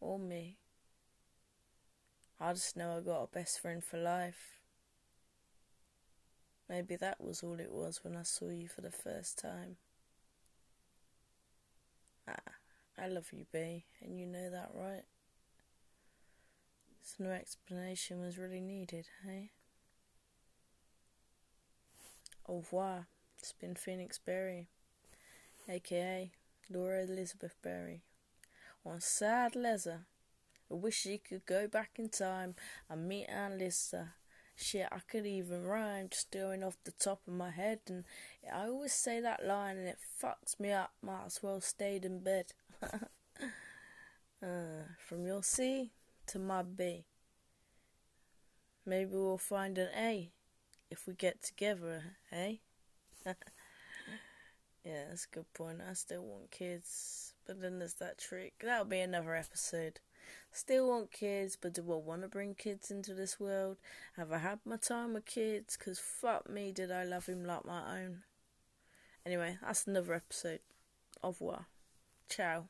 or 0.00 0.18
me. 0.18 0.58
I 2.38 2.52
just 2.52 2.76
know 2.76 2.98
I 2.98 3.00
got 3.00 3.22
a 3.22 3.26
best 3.26 3.58
friend 3.60 3.82
for 3.82 3.96
life. 3.96 4.60
Maybe 6.68 6.96
that 6.96 7.20
was 7.20 7.44
all 7.44 7.60
it 7.60 7.70
was 7.70 8.02
when 8.02 8.16
I 8.16 8.24
saw 8.24 8.48
you 8.48 8.66
for 8.66 8.80
the 8.80 8.90
first 8.90 9.38
time. 9.38 9.76
Ah, 12.26 12.54
I 12.98 13.06
love 13.08 13.32
you, 13.32 13.46
B, 13.52 13.84
and 14.00 14.18
you 14.18 14.26
know 14.26 14.50
that, 14.50 14.70
right? 14.74 15.04
No 17.18 17.30
explanation 17.30 18.20
was 18.20 18.38
really 18.38 18.60
needed, 18.60 19.06
hey? 19.24 19.50
Au 22.48 22.56
revoir. 22.56 23.06
It's 23.38 23.52
been 23.52 23.74
Phoenix 23.74 24.18
Berry, 24.18 24.68
aka 25.68 26.30
Laura 26.70 27.02
Elizabeth 27.02 27.56
Berry 27.62 28.02
on 28.86 29.00
sad 29.00 29.56
leather. 29.56 30.06
I 30.70 30.74
wish 30.74 31.00
she 31.00 31.18
could 31.18 31.44
go 31.44 31.68
back 31.68 31.90
in 31.96 32.08
time 32.08 32.54
and 32.88 33.08
meet 33.08 33.26
Anne 33.26 33.58
Lister. 33.58 34.14
Shit, 34.54 34.88
I 34.92 35.00
could 35.00 35.26
even 35.26 35.64
rhyme 35.64 36.08
just 36.10 36.30
doing 36.30 36.62
off 36.62 36.78
the 36.84 36.92
top 36.92 37.20
of 37.26 37.34
my 37.34 37.50
head, 37.50 37.80
and 37.88 38.04
I 38.52 38.66
always 38.66 38.92
say 38.92 39.20
that 39.20 39.44
line 39.44 39.76
and 39.76 39.88
it 39.88 39.98
fucks 40.22 40.60
me 40.60 40.70
up. 40.70 40.92
Might 41.02 41.26
as 41.26 41.42
well 41.42 41.60
stayed 41.60 42.04
in 42.04 42.20
bed. 42.20 42.52
uh, 44.42 44.86
from 44.98 45.26
your 45.26 45.42
C 45.42 45.90
to 46.28 46.38
my 46.38 46.62
B. 46.62 47.04
Maybe 48.84 49.10
we'll 49.12 49.38
find 49.38 49.78
an 49.78 49.88
A 49.96 50.30
if 50.90 51.06
we 51.06 51.14
get 51.14 51.42
together, 51.42 52.02
eh? 52.30 52.56
yeah, 54.84 55.04
that's 55.08 55.26
a 55.30 55.34
good 55.34 55.52
point. 55.54 55.80
I 55.88 55.92
still 55.94 56.22
want 56.22 56.50
kids. 56.50 57.34
But 57.46 57.60
then 57.60 57.78
there's 57.78 57.94
that 57.94 58.18
trick. 58.18 58.54
That'll 58.62 58.84
be 58.84 59.00
another 59.00 59.34
episode. 59.34 60.00
Still 60.52 60.88
want 60.88 61.10
kids, 61.10 61.56
but 61.60 61.72
do 61.72 61.82
I 61.92 61.96
want 61.96 62.22
to 62.22 62.28
bring 62.28 62.54
kids 62.54 62.90
into 62.90 63.14
this 63.14 63.40
world? 63.40 63.78
Have 64.16 64.32
I 64.32 64.38
had 64.38 64.60
my 64.64 64.76
time 64.76 65.14
with 65.14 65.24
kids? 65.24 65.76
Because 65.76 65.98
fuck 65.98 66.48
me, 66.48 66.72
did 66.72 66.92
I 66.92 67.04
love 67.04 67.26
him 67.26 67.44
like 67.44 67.64
my 67.64 68.00
own. 68.00 68.22
Anyway, 69.24 69.56
that's 69.62 69.86
another 69.86 70.14
episode. 70.14 70.60
Au 71.22 71.28
revoir. 71.28 71.66
Ciao. 72.28 72.66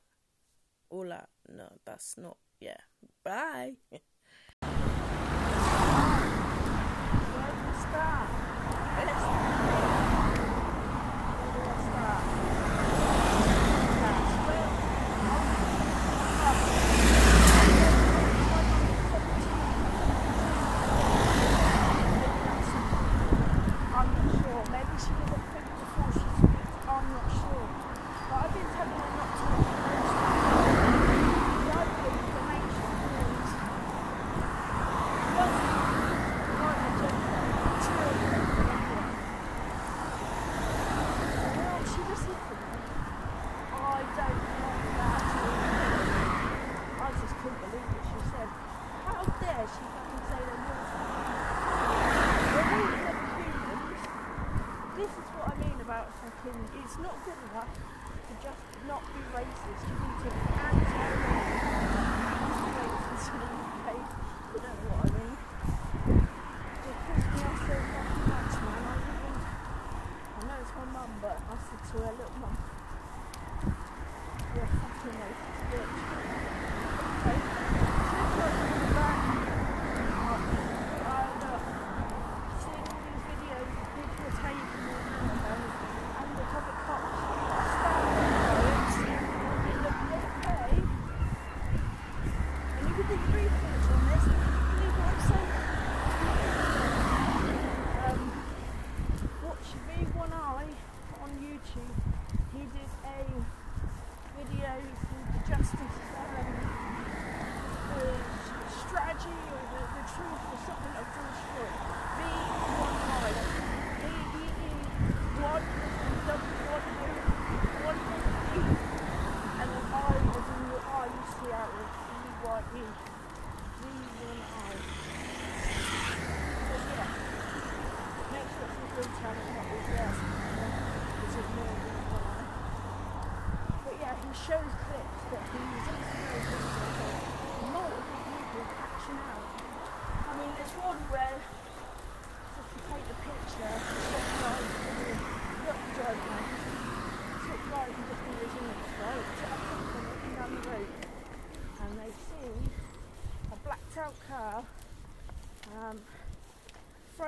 Hola. 0.90 1.26
No, 1.48 1.72
that's 1.84 2.16
not. 2.16 2.36
Yeah. 2.62 2.76
Bye. 3.24 3.72
it's 3.90 4.02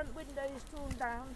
front 0.05 0.17
windows 0.17 0.63
drawn 0.71 0.89
down, 0.99 1.34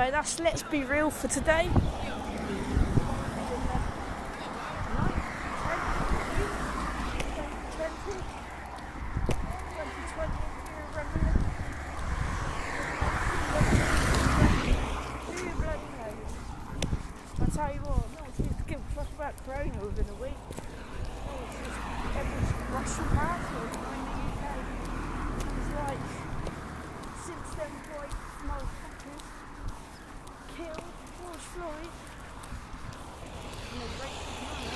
anyway, 0.00 0.10
that's 0.12 0.40
Let's 0.40 0.62
Be 0.62 0.84
Real 0.84 1.10
for 1.10 1.28
today. 1.28 1.68
I 17.42 17.46
tell 17.52 17.74
you 17.74 17.80
what, 17.80 18.08
no 18.14 18.20
one 18.22 18.32
seems 18.36 18.56
to 18.56 18.62
give 18.66 18.78
a 18.78 18.82
fuck 18.94 19.08
about 19.16 19.34
Corona 19.44 19.84
within 19.84 20.06
a 20.08 20.14
week. 20.22 20.32
Oh, 20.48 21.44
it's 21.44 21.56
just 21.60 21.76
everyone's 22.16 22.52
rushing 22.72 23.10
past 23.16 23.52
it 23.52 23.56
in 23.60 23.84
the 23.84 24.16
UK. 24.30 24.44
It's 25.60 25.70
like, 25.76 26.02
since 27.20 27.48
them 27.56 27.72
white 27.92 28.16
motherfuckers 28.48 29.24
killed 30.56 30.84
George 31.18 31.46
Floyd, 31.52 31.92
and 33.70 33.78
they 33.80 33.90
raped 34.00 34.24
his 34.28 34.40
mother, 34.40 34.70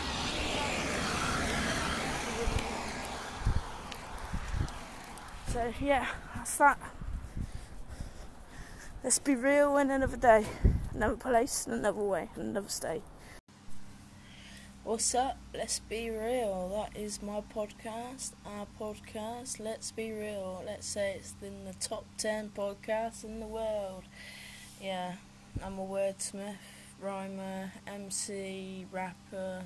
So 5.64 5.72
yeah, 5.80 6.06
that's 6.34 6.58
that. 6.58 6.78
Let's 9.02 9.18
be 9.18 9.34
real 9.34 9.78
in 9.78 9.90
another 9.90 10.18
day, 10.18 10.44
another 10.92 11.16
place, 11.16 11.66
another 11.66 12.02
way, 12.02 12.28
another 12.36 12.68
state. 12.68 13.02
What's 14.82 15.14
up? 15.14 15.38
Let's 15.54 15.78
be 15.78 16.10
real. 16.10 16.68
That 16.68 17.00
is 17.00 17.22
my 17.22 17.40
podcast, 17.54 18.32
our 18.44 18.66
podcast. 18.78 19.58
Let's 19.58 19.90
be 19.90 20.12
real. 20.12 20.62
Let's 20.66 20.86
say 20.86 21.14
it's 21.16 21.34
in 21.40 21.64
the 21.64 21.72
top 21.72 22.04
10 22.18 22.50
podcasts 22.54 23.24
in 23.24 23.40
the 23.40 23.46
world. 23.46 24.02
Yeah, 24.82 25.14
I'm 25.64 25.78
a 25.78 25.86
wordsmith, 25.86 26.56
rhymer, 27.00 27.72
MC, 27.86 28.84
rapper. 28.92 29.64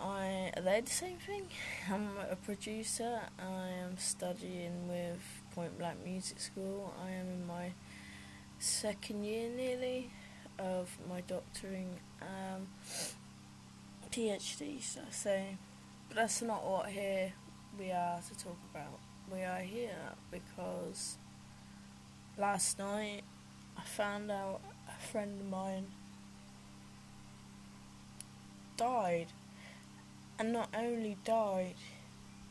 I 0.00 0.52
they 0.60 0.80
the 0.80 0.90
same 0.90 1.18
thing? 1.18 1.46
I'm 1.90 2.10
a 2.30 2.36
producer. 2.36 3.20
I 3.38 3.68
am 3.84 3.96
studying 3.98 4.88
with 4.88 5.20
Point 5.54 5.78
Blank 5.78 6.04
Music 6.04 6.40
School. 6.40 6.92
I 7.04 7.10
am 7.10 7.26
in 7.26 7.46
my 7.46 7.72
second 8.58 9.24
year 9.24 9.48
nearly 9.48 10.10
of 10.58 10.96
my 11.08 11.20
doctoring 11.22 11.98
um, 12.22 12.66
PhD. 14.10 14.82
So, 14.82 15.00
so, 15.10 15.42
but 16.08 16.16
that's 16.16 16.42
not 16.42 16.64
what 16.64 16.88
here 16.88 17.32
we 17.78 17.92
are 17.92 18.20
to 18.20 18.44
talk 18.44 18.58
about. 18.70 18.98
We 19.32 19.42
are 19.42 19.60
here 19.60 20.14
because 20.30 21.18
last 22.38 22.78
night 22.78 23.22
I 23.76 23.82
found 23.82 24.30
out 24.30 24.60
a 24.88 25.06
friend 25.06 25.40
of 25.40 25.48
mine 25.48 25.86
died 28.76 29.28
and 30.38 30.52
not 30.52 30.68
only 30.76 31.16
died, 31.24 31.74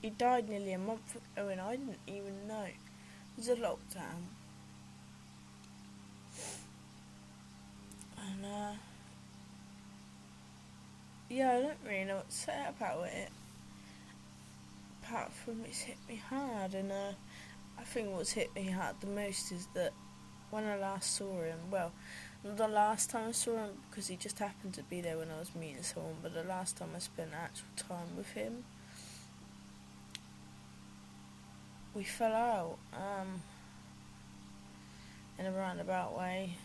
he 0.01 0.09
died 0.09 0.49
nearly 0.49 0.73
a 0.73 0.77
month 0.79 1.15
ago, 1.15 1.47
and 1.49 1.61
I 1.61 1.71
didn't 1.75 1.99
even 2.07 2.47
know. 2.47 2.63
It 2.65 3.37
was 3.37 3.49
a 3.49 3.55
lockdown, 3.55 4.29
and 8.19 8.45
uh, 8.45 8.73
yeah, 11.29 11.51
I 11.51 11.61
don't 11.61 11.77
really 11.85 12.05
know 12.05 12.17
what 12.17 12.29
to 12.29 12.35
say 12.35 12.65
about 12.67 13.05
it. 13.07 13.29
Apart 15.03 15.31
from 15.31 15.63
it's 15.65 15.81
hit 15.81 15.97
me 16.09 16.15
hard, 16.29 16.73
and 16.73 16.91
uh, 16.91 17.11
I 17.77 17.83
think 17.83 18.09
what's 18.11 18.31
hit 18.33 18.53
me 18.55 18.69
hard 18.69 18.95
the 19.01 19.07
most 19.07 19.51
is 19.51 19.67
that 19.75 19.93
when 20.49 20.65
I 20.65 20.77
last 20.77 21.15
saw 21.15 21.41
him, 21.43 21.59
well, 21.71 21.91
the 22.53 22.67
last 22.67 23.09
time 23.09 23.29
I 23.29 23.31
saw 23.31 23.57
him 23.57 23.71
because 23.89 24.07
he 24.07 24.15
just 24.17 24.37
happened 24.37 24.75
to 24.75 24.83
be 24.83 25.01
there 25.01 25.17
when 25.17 25.31
I 25.31 25.39
was 25.39 25.55
meeting 25.55 25.81
someone, 25.81 26.17
but 26.21 26.35
the 26.35 26.43
last 26.43 26.77
time 26.77 26.89
I 26.95 26.99
spent 26.99 27.31
actual 27.33 27.65
time 27.75 28.15
with 28.15 28.31
him, 28.33 28.63
we 31.95 32.03
fell 32.03 32.33
out 32.33 32.77
um, 32.93 33.41
in 35.39 35.47
a 35.47 35.51
roundabout 35.51 36.15
way, 36.15 36.55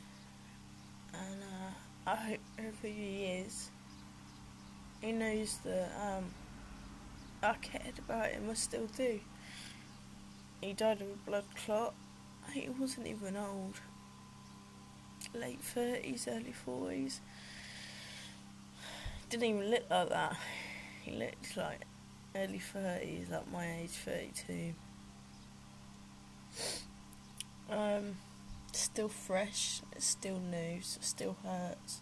and 1.14 1.42
uh, 1.42 2.10
I 2.10 2.16
hope 2.16 2.40
wherever 2.56 2.86
he 2.86 3.24
is, 3.24 3.70
he 5.00 5.12
knows 5.12 5.58
that 5.64 5.90
um, 5.98 6.26
I 7.42 7.54
cared 7.54 7.98
about 7.98 8.28
him. 8.32 8.50
I 8.50 8.54
still 8.54 8.86
do. 8.98 9.18
He 10.60 10.74
died 10.74 11.00
of 11.00 11.08
a 11.08 11.30
blood 11.30 11.44
clot. 11.64 11.94
He 12.52 12.68
wasn't 12.68 13.06
even 13.06 13.34
old 13.36 13.80
late 15.34 15.60
thirties, 15.60 16.28
early 16.30 16.52
forties. 16.52 17.20
Didn't 19.28 19.44
even 19.44 19.70
look 19.70 19.84
like 19.90 20.08
that. 20.08 20.36
He 21.02 21.12
looked 21.12 21.56
like 21.56 21.82
early 22.34 22.58
thirties, 22.58 23.28
like 23.30 23.50
my 23.52 23.80
age, 23.82 23.90
thirty-two. 23.90 24.74
Um, 27.70 28.16
still 28.72 29.08
fresh. 29.08 29.82
It's 29.92 30.06
still 30.06 30.38
new. 30.38 30.80
So 30.82 30.98
it 30.98 31.04
still 31.04 31.36
hurts. 31.44 32.00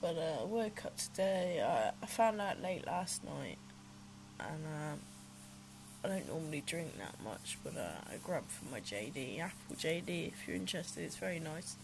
But 0.00 0.16
uh, 0.16 0.42
I 0.42 0.44
woke 0.44 0.84
up 0.86 0.96
today. 0.96 1.62
I, 1.62 1.92
I 2.02 2.06
found 2.06 2.40
out 2.40 2.62
late 2.62 2.86
last 2.86 3.22
night, 3.24 3.58
and 4.38 4.64
um, 4.64 5.00
I 6.02 6.08
don't 6.08 6.28
normally 6.28 6.62
drink 6.66 6.96
that 6.98 7.22
much, 7.22 7.58
but 7.62 7.76
uh, 7.76 8.00
I 8.10 8.16
grabbed 8.22 8.50
for 8.50 8.64
my 8.72 8.80
JD 8.80 9.40
Apple 9.40 9.76
JD. 9.76 10.28
If 10.28 10.48
you're 10.48 10.56
interested, 10.56 11.04
it's 11.04 11.16
very 11.16 11.38
nice. 11.38 11.76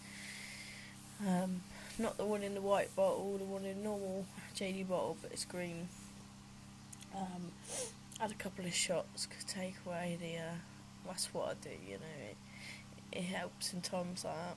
Um, 1.25 1.63
not 1.99 2.19
the 2.19 2.25
one 2.25 2.43
in 2.43 2.55
the 2.55 2.61
white 2.61 2.95
bottle, 2.95 3.39
the 3.39 3.45
one 3.45 3.65
in 3.65 3.83
normal 3.83 4.27
JD 4.55 4.89
bottle, 4.89 5.17
but 5.23 5.33
it's 5.33 5.45
green. 5.45 5.89
Um, 7.15 7.53
had 8.21 8.31
a 8.31 8.35
couple 8.35 8.65
of 8.65 8.75
shots 8.75 9.27
to 9.27 9.47
take 9.47 9.77
away 9.87 10.19
the. 10.21 10.39
Uh, 10.39 10.55
that's 11.07 11.33
what 11.33 11.49
I 11.49 11.55
do, 11.63 11.71
you 11.87 11.95
know. 11.95 12.31
It, 12.31 12.37
it 13.19 13.25
helps 13.25 13.73
in 13.73 13.81
times 13.81 14.25
like 14.25 14.35
that. 14.35 14.57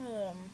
Um, 0.00 0.50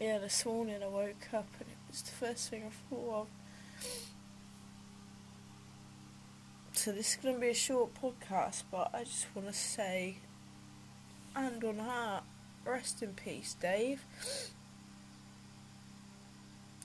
yeah, 0.00 0.18
this 0.18 0.44
morning 0.44 0.82
I 0.82 0.88
woke 0.88 1.28
up 1.32 1.46
and 1.58 1.68
it 1.68 1.76
was 1.90 2.02
the 2.02 2.10
first 2.10 2.50
thing 2.50 2.64
I 2.64 2.94
thought 2.94 3.20
of. 3.22 3.28
So 6.72 6.92
this 6.92 7.10
is 7.10 7.16
going 7.16 7.36
to 7.36 7.40
be 7.40 7.48
a 7.48 7.54
short 7.54 7.90
podcast, 7.94 8.64
but 8.70 8.90
I 8.92 9.04
just 9.04 9.26
want 9.34 9.48
to 9.48 9.54
say, 9.54 10.18
and 11.36 11.62
on 11.64 11.78
heart, 11.78 12.24
rest 12.64 13.02
in 13.02 13.14
peace, 13.14 13.54
Dave. 13.60 14.04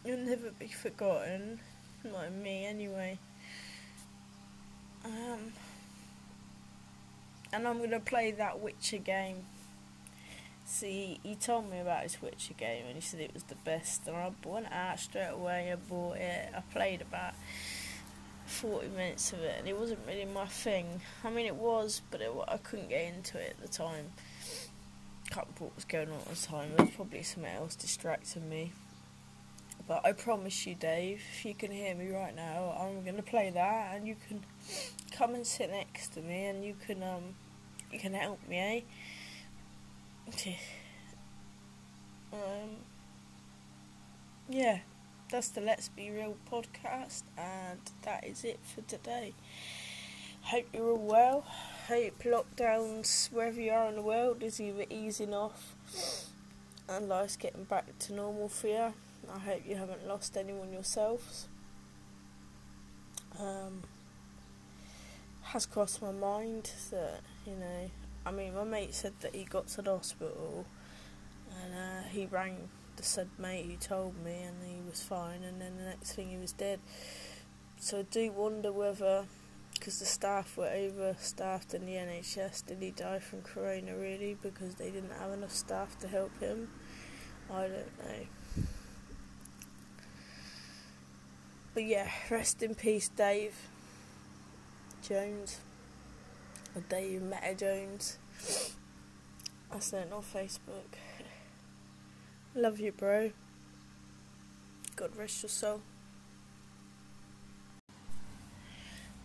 You'll 0.06 0.18
never 0.18 0.52
be 0.52 0.68
forgotten, 0.68 1.60
not 2.04 2.32
me 2.32 2.66
anyway. 2.66 3.20
Um, 5.04 5.54
and 7.52 7.68
I'm 7.68 7.80
gonna 7.80 8.00
play 8.00 8.32
that 8.32 8.60
Witcher 8.60 8.98
game. 8.98 9.46
See, 10.66 11.20
he 11.24 11.36
told 11.36 11.70
me 11.70 11.80
about 11.80 12.04
his 12.04 12.22
Witcher 12.22 12.54
game 12.54 12.86
and 12.86 12.96
he 12.96 13.02
said 13.02 13.20
it 13.20 13.34
was 13.34 13.44
the 13.44 13.56
best, 13.56 14.08
and 14.08 14.16
I 14.16 14.32
went 14.46 14.72
out 14.72 15.00
straight 15.00 15.32
away. 15.32 15.72
I 15.72 15.76
bought 15.76 16.18
it. 16.18 16.50
I 16.56 16.62
played 16.72 17.02
about 17.02 17.34
forty 18.46 18.88
minutes 18.88 19.34
of 19.34 19.40
it, 19.40 19.56
and 19.60 19.68
it 19.68 19.78
wasn't 19.78 20.00
really 20.08 20.26
my 20.26 20.46
thing. 20.46 21.02
I 21.24 21.30
mean, 21.30 21.46
it 21.46 21.56
was, 21.56 22.02
but 22.10 22.22
it, 22.22 22.32
I 22.48 22.58
couldn't 22.58 22.90
get 22.90 23.14
into 23.14 23.38
it 23.38 23.56
at 23.58 23.62
the 23.62 23.68
time. 23.68 24.12
Can't 25.32 25.46
remember 25.46 25.66
what 25.66 25.76
was 25.76 25.86
going 25.86 26.10
on 26.10 26.16
at 26.16 26.28
the 26.28 26.48
time. 26.48 26.72
There 26.76 26.86
was 26.86 26.96
probably 26.96 27.24
something 27.24 27.52
else 27.52 27.76
distracting 27.76 28.50
me. 28.50 28.72
But 29.88 30.06
I 30.06 30.12
promise 30.12 30.68
you, 30.68 30.76
Dave, 30.76 31.22
if 31.34 31.46
you 31.46 31.54
can 31.56 31.72
hear 31.72 31.96
me 31.96 32.12
right 32.12 32.36
now, 32.36 32.76
I'm 32.80 33.04
to 33.16 33.24
play 33.24 33.50
that, 33.50 33.96
and 33.96 34.08
you 34.08 34.16
can 34.28 34.44
come 35.12 35.34
and 35.34 35.46
sit 35.46 35.72
next 35.72 36.10
to 36.10 36.22
me, 36.22 36.46
and 36.46 36.64
you 36.64 36.76
can 36.86 37.02
um, 37.02 37.36
you 37.92 38.00
can 38.00 38.14
help 38.14 38.40
me, 38.48 38.86
eh? 40.38 40.54
um, 42.34 42.70
yeah, 44.48 44.80
that's 45.32 45.50
the 45.50 45.62
Let's 45.62 45.90
Be 45.90 46.12
Real 46.12 46.38
podcast, 46.52 47.24
and 47.38 47.80
that 48.04 48.26
is 48.26 48.44
it 48.44 48.60
for 48.64 48.82
today. 48.82 49.34
Hope 50.42 50.68
you're 50.74 50.92
all 50.92 50.98
well. 50.98 51.46
Hope 51.90 52.22
lockdowns 52.24 53.32
wherever 53.32 53.60
you 53.60 53.72
are 53.72 53.90
in 53.90 53.96
the 53.96 54.04
world 54.04 54.44
is 54.44 54.62
either 54.62 54.86
easing 54.92 55.34
off 55.34 55.74
and 56.88 57.10
life's 57.10 57.36
getting 57.36 57.64
back 57.64 57.98
to 57.98 58.14
normal 58.14 58.48
for 58.48 58.68
you. 58.68 58.94
I 59.34 59.40
hope 59.40 59.64
you 59.68 59.76
haven't 59.76 60.08
lost 60.08 60.38
anyone 60.38 60.72
yourselves. 60.72 61.48
Um, 63.40 63.82
has 65.42 65.66
crossed 65.66 66.00
my 66.00 66.12
mind 66.12 66.70
that, 66.92 67.22
you 67.48 67.56
know, 67.56 67.90
I 68.24 68.30
mean, 68.30 68.54
my 68.54 68.66
mate 68.66 68.94
said 68.94 69.14
that 69.22 69.34
he 69.34 69.46
got 69.46 69.70
to 69.70 69.82
the 69.82 69.90
hospital 69.90 70.68
and 71.60 71.74
uh, 71.74 72.08
he 72.08 72.28
rang 72.28 72.70
the 72.98 73.04
said 73.04 73.30
mate 73.40 73.66
who 73.66 73.78
told 73.78 74.14
me 74.24 74.44
and 74.44 74.58
he 74.64 74.88
was 74.88 75.02
fine, 75.02 75.42
and 75.44 75.60
then 75.60 75.78
the 75.78 75.86
next 75.86 76.12
thing 76.14 76.30
he 76.30 76.38
was 76.38 76.52
dead. 76.52 76.82
So 77.80 78.00
I 78.00 78.04
do 78.04 78.32
wonder 78.32 78.72
whether, 78.72 79.26
because 79.80 80.00
the 80.00 80.06
staff 80.06 80.58
were 80.58 80.68
overstaffed 80.68 81.74
in 81.74 81.86
the 81.86 81.94
NHS, 81.94 82.66
did 82.66 82.80
he 82.82 82.92
die 82.92 83.20
from 83.20 83.42
corona 83.42 83.96
really 83.96 84.38
because 84.42 84.76
they 84.76 84.92
didn't 84.92 85.14
have 85.18 85.32
enough 85.32 85.52
staff 85.52 85.98
to 86.00 86.08
help 86.08 86.38
him? 86.40 86.68
I 87.50 87.62
don't 87.62 87.72
know. 87.72 88.64
But 91.74 91.86
yeah, 91.86 92.10
rest 92.30 92.62
in 92.62 92.76
peace, 92.76 93.08
Dave 93.08 93.56
Jones. 95.02 95.60
Or 96.76 96.82
Dave 96.82 97.22
Meta 97.22 97.56
Jones. 97.56 98.18
I 99.72 99.80
sent 99.80 100.12
on 100.12 100.22
Facebook. 100.22 100.98
Love 102.56 102.80
you, 102.80 102.92
bro. 102.92 103.32
God 104.96 105.16
rest 105.16 105.42
your 105.42 105.50
soul. 105.50 105.82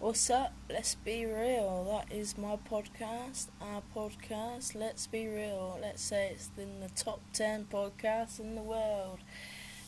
What's 0.05 0.28
up? 0.28 0.52
Let's 0.68 0.97
be 0.97 1.24
real. 1.24 1.86
That 1.89 2.14
is 2.14 2.36
my 2.36 2.59
podcast. 2.70 3.47
Our 3.59 3.81
podcast. 3.97 4.74
Let's 4.74 5.06
be 5.06 5.26
real. 5.28 5.78
Let's 5.81 6.02
say 6.02 6.32
it's 6.32 6.51
in 6.59 6.81
the 6.81 6.90
top 6.90 7.22
10 7.32 7.68
podcasts 7.72 8.39
in 8.39 8.55
the 8.55 8.60
world. 8.60 9.20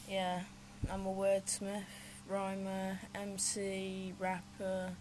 Yeah, 0.09 0.40
I'm 0.90 1.05
a 1.05 1.12
wordsmith 1.12 1.82
rhymer, 2.30 2.98
MC, 3.14 4.14
rapper. 4.18 4.93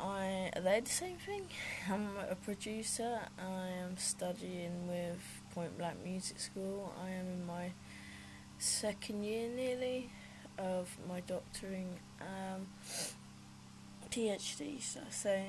I 0.00 0.50
are 0.56 0.62
they 0.62 0.80
the 0.80 0.90
same 0.90 1.18
thing? 1.18 1.46
I'm 1.88 2.16
a 2.28 2.34
producer. 2.34 3.20
I 3.38 3.68
am 3.84 3.96
studying 3.98 4.88
with 4.88 5.20
Point 5.54 5.78
Blank 5.78 5.98
Music 6.04 6.40
School. 6.40 6.92
I 7.00 7.10
am 7.10 7.26
in 7.26 7.46
my 7.46 7.70
second 8.58 9.22
year 9.22 9.48
nearly 9.48 10.10
of 10.58 10.98
my 11.08 11.20
doctoring 11.20 12.00
um, 12.20 12.66
PhD. 14.10 14.82
So, 14.82 15.00
so, 15.10 15.40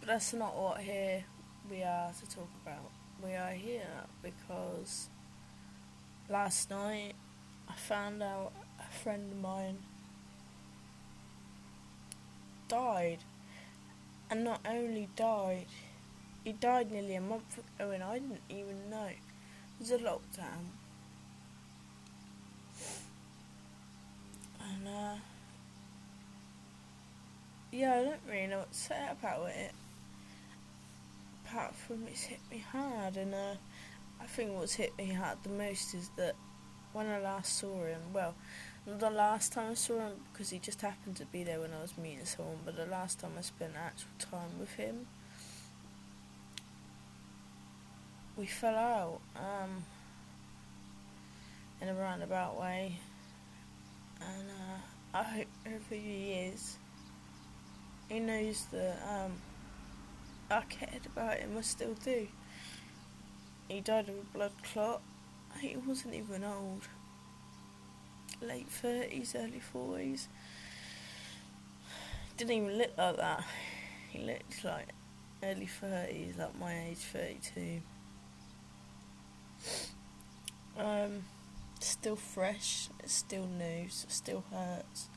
but 0.00 0.08
that's 0.08 0.32
not 0.34 0.56
what 0.56 0.80
here 0.80 1.24
we 1.70 1.82
are 1.82 2.10
to 2.12 2.34
talk 2.34 2.48
about. 2.64 2.90
We 3.22 3.34
are 3.34 3.52
here 3.52 3.86
because 4.22 5.08
last 6.28 6.70
night 6.70 7.14
I 7.68 7.74
found 7.74 8.22
out 8.22 8.52
a 8.80 8.92
friend 8.92 9.30
of 9.30 9.40
mine 9.40 9.78
died. 12.68 13.18
And 14.30 14.44
not 14.44 14.60
only 14.66 15.08
died, 15.14 15.66
he 16.42 16.52
died 16.52 16.90
nearly 16.90 17.14
a 17.16 17.20
month 17.20 17.58
ago 17.58 17.90
and 17.90 18.02
I 18.02 18.14
didn't 18.14 18.40
even 18.48 18.88
know. 18.90 19.08
It 19.08 19.18
was 19.78 19.90
a 19.90 19.98
lockdown. 19.98 20.72
And, 24.60 24.88
uh, 24.88 25.16
yeah, 27.72 27.94
I 27.94 28.04
don't 28.04 28.20
really 28.28 28.46
know 28.46 28.58
what 28.58 28.72
to 28.72 28.78
say 28.78 29.08
about 29.10 29.48
it. 29.48 29.72
Apart 31.46 31.74
from 31.74 32.06
it's 32.06 32.22
hit 32.22 32.38
me 32.50 32.64
hard, 32.72 33.16
and, 33.16 33.34
uh, 33.34 33.54
I 34.20 34.26
think 34.26 34.52
what's 34.54 34.74
hit 34.74 34.96
me 34.96 35.12
hard 35.12 35.38
the 35.42 35.48
most 35.48 35.94
is 35.94 36.10
that 36.16 36.34
when 36.92 37.06
I 37.06 37.18
last 37.18 37.58
saw 37.58 37.84
him, 37.84 38.00
well, 38.12 38.34
not 38.86 39.00
the 39.00 39.10
last 39.10 39.52
time 39.52 39.72
I 39.72 39.74
saw 39.74 39.98
him, 39.98 40.12
because 40.32 40.50
he 40.50 40.58
just 40.58 40.80
happened 40.82 41.16
to 41.16 41.24
be 41.26 41.44
there 41.44 41.60
when 41.60 41.72
I 41.72 41.80
was 41.80 41.96
meeting 41.96 42.24
someone, 42.24 42.58
but 42.64 42.76
the 42.76 42.86
last 42.86 43.20
time 43.20 43.32
I 43.38 43.40
spent 43.40 43.72
actual 43.76 44.10
time 44.18 44.58
with 44.60 44.74
him, 44.74 45.06
we 48.36 48.46
fell 48.46 48.76
out 48.76 49.20
um, 49.36 49.84
in 51.80 51.88
a 51.88 51.94
roundabout 51.94 52.60
way. 52.60 52.98
And 54.20 54.48
uh, 54.50 55.18
I 55.18 55.22
hope 55.22 55.46
whoever 55.64 55.94
he 55.94 56.32
is, 56.32 56.78
he 58.08 58.20
knows 58.20 58.66
that 58.72 58.98
um, 59.08 59.32
I 60.50 60.62
cared 60.62 61.06
about 61.06 61.38
him, 61.38 61.56
I 61.56 61.62
still 61.62 61.94
do. 62.04 62.28
He 63.68 63.80
died 63.80 64.08
of 64.08 64.16
a 64.16 64.36
blood 64.36 64.52
clot. 64.72 65.00
He 65.60 65.76
wasn't 65.76 66.14
even 66.14 66.44
old 66.44 66.88
late 68.40 68.68
30s, 68.68 69.34
early 69.34 69.62
40s. 69.74 70.26
Didn't 72.36 72.52
even 72.52 72.78
look 72.78 72.90
like 72.98 73.16
that. 73.16 73.44
He 74.10 74.18
looked 74.18 74.64
like 74.64 74.88
early 75.42 75.68
30s, 75.82 76.38
like 76.38 76.58
my 76.58 76.88
age, 76.88 76.98
32. 76.98 77.80
Um, 80.78 81.24
still 81.80 82.16
fresh, 82.16 82.88
it's 83.00 83.12
still 83.12 83.46
new, 83.46 83.84
it 83.84 83.92
still 84.08 84.44
hurts. 84.50 85.08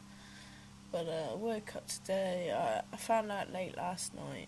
But 0.91 1.07
uh, 1.07 1.33
I 1.33 1.35
woke 1.35 1.75
up 1.75 1.87
today, 1.87 2.53
I, 2.55 2.81
I 2.93 2.97
found 2.97 3.31
out 3.31 3.51
late 3.51 3.75
last 3.75 4.13
night, 4.15 4.47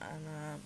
and 0.00 0.26
uh, 0.26 0.56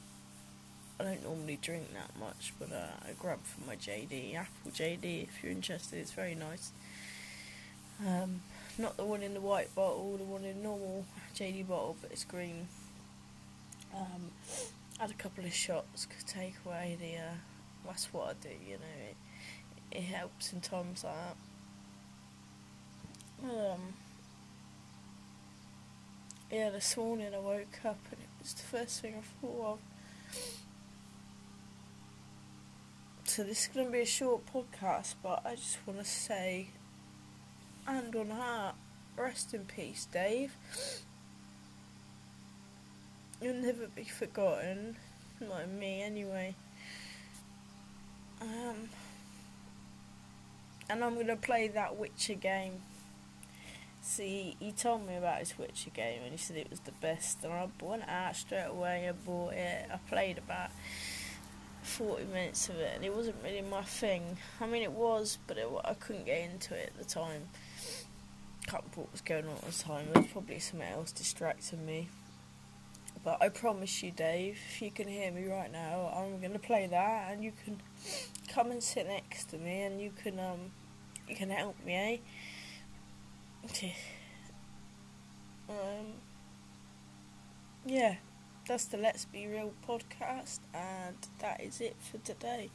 I 1.01 1.05
don't 1.05 1.25
normally 1.25 1.59
drink 1.63 1.93
that 1.95 2.19
much, 2.21 2.53
but 2.59 2.71
uh, 2.71 3.09
I 3.09 3.13
grabbed 3.19 3.47
from 3.47 3.67
my 3.67 3.77
JD, 3.77 4.35
Apple 4.37 4.71
JD, 4.71 5.25
if 5.25 5.43
you're 5.43 5.53
interested, 5.53 5.99
it's 5.99 6.13
very 6.13 6.35
nice. 6.35 6.73
Um, 8.07 8.43
not 8.79 8.97
the 8.97 9.05
one 9.05 9.23
in 9.23 9.35
the 9.35 9.41
white 9.41 9.75
bottle, 9.75 10.17
the 10.17 10.25
one 10.25 10.45
in 10.45 10.63
normal 10.63 11.05
JD 11.35 11.69
bottle, 11.69 11.97
but 12.01 12.11
it's 12.13 12.25
green. 12.25 12.69
Um, 13.95 14.31
had 14.99 15.11
a 15.11 15.15
couple 15.15 15.45
of 15.45 15.55
shots 15.55 16.07
to 16.07 16.27
take 16.27 16.55
away 16.67 16.97
the. 17.01 17.17
Uh, 17.17 17.35
that's 17.87 18.13
what 18.13 18.29
I 18.29 18.33
do, 18.43 18.51
you 18.51 18.75
know. 18.75 19.09
It, 19.09 19.17
it 19.99 20.03
helps 20.03 20.53
in 20.53 20.61
times 20.61 21.05
like 21.05 21.15
that. 23.43 23.51
Um, 23.51 23.95
yeah, 26.51 26.71
this 26.71 26.97
morning 26.97 27.33
I 27.35 27.39
woke 27.39 27.79
up 27.85 27.99
and 28.11 28.21
it 28.21 28.29
was 28.43 28.55
the 28.55 28.63
first 28.63 29.01
thing 29.01 29.15
I 29.17 29.47
thought 29.47 29.73
of. 29.73 29.79
So 33.25 33.45
this 33.45 33.63
is 33.63 33.69
going 33.69 33.87
to 33.87 33.93
be 33.93 34.01
a 34.01 34.07
short 34.07 34.43
podcast, 34.53 35.15
but 35.23 35.43
I 35.47 35.55
just 35.55 35.79
want 35.87 36.01
to 36.01 36.05
say, 36.05 36.71
and 37.87 38.15
on 38.17 38.31
heart, 38.31 38.75
rest 39.17 39.55
in 39.55 39.65
peace, 39.65 40.09
Dave. 40.13 40.53
You'll 43.41 43.55
never 43.55 43.87
be 43.87 44.05
forgotten, 44.05 44.97
not 45.41 45.69
me 45.69 46.03
anyway. 46.03 46.55
Um, 48.43 48.89
and 50.89 51.05
I'm 51.05 51.15
gonna 51.15 51.37
play 51.37 51.69
that 51.69 51.97
Witcher 51.97 52.35
game. 52.35 52.83
See, 54.03 54.57
he 54.59 54.73
told 54.73 55.07
me 55.07 55.17
about 55.17 55.41
his 55.41 55.59
Witcher 55.59 55.91
game 55.91 56.23
and 56.23 56.33
he 56.33 56.39
said 56.39 56.57
it 56.57 56.71
was 56.71 56.81
the 56.81 56.93
best, 56.93 57.45
and 57.45 57.53
I 57.53 57.69
went 57.83 58.09
out 58.09 58.35
straight 58.35 58.67
away 58.69 59.07
and 59.07 59.25
bought 59.25 59.53
it. 59.53 59.89
I 59.93 59.97
played 60.09 60.39
about 60.39 60.71
40 61.83 62.25
minutes 62.25 62.69
of 62.69 62.77
it, 62.77 62.93
and 62.95 63.05
it 63.05 63.15
wasn't 63.15 63.37
really 63.43 63.63
my 63.63 63.83
thing. 63.83 64.39
I 64.61 64.67
mean, 64.67 64.83
it 64.83 64.93
was, 64.93 65.39
but 65.47 65.59
it, 65.59 65.69
I 65.85 65.95
couldn't 65.95 66.27
get 66.27 66.51
into 66.51 66.75
it 66.75 66.93
at 66.95 66.99
the 66.99 67.05
time. 67.05 67.49
Can't 68.67 68.83
remember 68.85 69.01
what 69.03 69.13
was 69.13 69.21
going 69.21 69.47
on 69.47 69.53
at 69.53 69.63
the 69.63 69.83
time. 69.83 70.07
There 70.13 70.23
was 70.23 70.31
probably 70.33 70.59
something 70.59 70.89
else 70.89 71.13
distracting 71.13 71.85
me. 71.85 72.09
But 73.23 73.43
I 73.43 73.51
promise 73.51 74.03
you, 74.03 74.13
Dave, 74.13 74.59
if 74.71 74.81
you 74.81 74.91
can 74.91 75.09
hear 75.09 75.31
me 75.31 75.47
right 75.47 75.71
now, 75.71 76.11
I'm 76.17 76.41
going 76.41 76.53
to 76.53 76.59
play 76.59 76.87
that, 76.87 77.33
and 77.33 77.45
you 77.45 77.53
can 77.65 77.83
come 78.49 78.71
and 78.71 78.83
sit 78.83 79.07
next 79.07 79.51
to 79.51 79.59
me, 79.59 79.83
and 79.83 80.01
you 80.01 80.11
can 80.11 80.41
um, 80.41 80.71
you 81.29 81.37
can 81.37 81.51
help 81.51 81.77
me, 81.85 81.95
eh? 81.95 82.17
Um, 85.69 86.07
yeah, 87.85 88.17
that's 88.67 88.87
the 88.87 88.97
Let's 88.97 89.25
Be 89.25 89.47
Real 89.47 89.73
podcast, 89.87 90.61
and 90.75 91.17
that 91.41 91.61
is 91.61 91.81
it 91.81 91.97
for 91.99 92.19
today. 92.19 92.71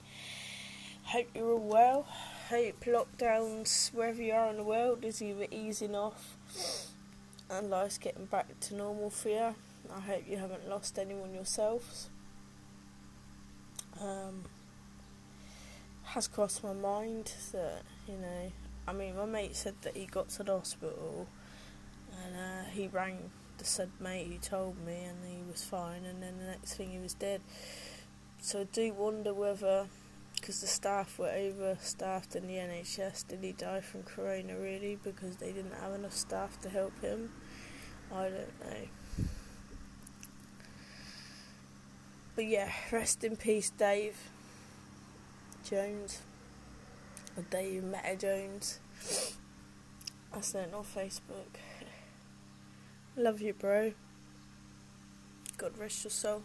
Hope 1.06 1.28
you're 1.36 1.52
all 1.52 1.60
well. 1.60 2.08
Hope 2.50 2.84
lockdowns 2.86 3.94
wherever 3.94 4.22
you 4.22 4.34
are 4.34 4.50
in 4.50 4.58
the 4.58 4.64
world 4.64 5.04
is 5.04 5.22
either 5.22 5.48
easing 5.52 5.96
off 5.96 6.36
and 7.50 7.70
life's 7.70 7.98
getting 7.98 8.26
back 8.26 8.60
to 8.62 8.76
normal 8.76 9.10
for 9.10 9.30
you. 9.30 9.56
I 9.96 10.00
hope 10.00 10.24
you 10.28 10.38
haven't 10.38 10.68
lost 10.68 10.98
anyone 10.98 11.34
yourselves. 11.34 12.10
Um, 14.02 14.46
has 16.04 16.28
crossed 16.28 16.64
my 16.64 16.74
mind 16.74 17.32
that 17.52 17.84
you 18.08 18.18
know. 18.18 18.52
I 18.88 18.94
mean, 18.94 19.16
my 19.16 19.26
mate 19.26 19.56
said 19.56 19.76
that 19.82 19.96
he 19.96 20.06
got 20.06 20.30
to 20.30 20.44
the 20.44 20.54
hospital, 20.54 21.28
and 22.24 22.36
uh, 22.36 22.70
he 22.72 22.88
rang 22.88 23.32
the 23.58 23.66
said 23.66 23.90
mate 24.00 24.28
who 24.28 24.38
told 24.38 24.86
me, 24.86 25.04
and 25.04 25.18
he 25.26 25.44
was 25.50 25.64
fine. 25.64 26.06
And 26.06 26.22
then 26.22 26.38
the 26.38 26.46
next 26.46 26.76
thing, 26.76 26.92
he 26.92 27.00
was 27.00 27.14
dead. 27.14 27.42
So 28.40 28.62
I 28.62 28.64
do 28.66 28.94
wonder 28.94 29.34
whether, 29.34 29.88
because 30.36 30.62
the 30.62 30.68
staff 30.68 31.18
were 31.18 31.30
overstaffed 31.30 32.36
in 32.36 32.48
the 32.48 32.56
NHS, 32.56 33.28
did 33.28 33.40
he 33.42 33.54
die 33.54 33.82
from 33.82 34.04
corona 34.04 34.56
really 34.58 35.00
because 35.04 35.38
they 35.38 35.52
didn't 35.52 35.74
have 35.82 35.94
enough 35.94 36.14
staff 36.14 36.62
to 36.62 36.70
help 36.70 37.00
him? 37.02 37.32
I 38.14 38.24
don't 38.24 38.60
know. 38.60 39.26
But 42.36 42.46
yeah, 42.46 42.72
rest 42.92 43.24
in 43.24 43.38
peace, 43.38 43.72
Dave 43.72 44.18
Jones. 45.64 46.22
Or 47.38 47.44
Dave 47.50 47.84
Meta 47.84 48.16
Jones. 48.18 48.80
I 50.34 50.42
sent 50.42 50.74
on 50.74 50.84
Facebook. 50.84 51.60
Love 53.18 53.42
you, 53.42 53.54
bro. 53.54 53.94
God 55.58 55.78
rest 55.78 56.04
your 56.04 56.12
soul. 56.12 56.44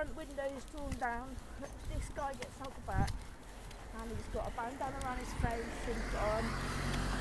front 0.00 0.16
window 0.16 0.48
is 0.56 0.64
drawn 0.72 0.88
down. 0.96 1.28
This 1.60 2.08
guy 2.16 2.32
gets 2.40 2.56
out 2.64 2.72
the 2.72 2.84
back 2.88 3.12
and 4.00 4.08
he's 4.08 4.32
got 4.32 4.48
a 4.48 4.52
bandana 4.56 4.96
around 5.04 5.20
his 5.20 5.28
face 5.44 5.76
and 5.92 6.08
um, 6.24 6.44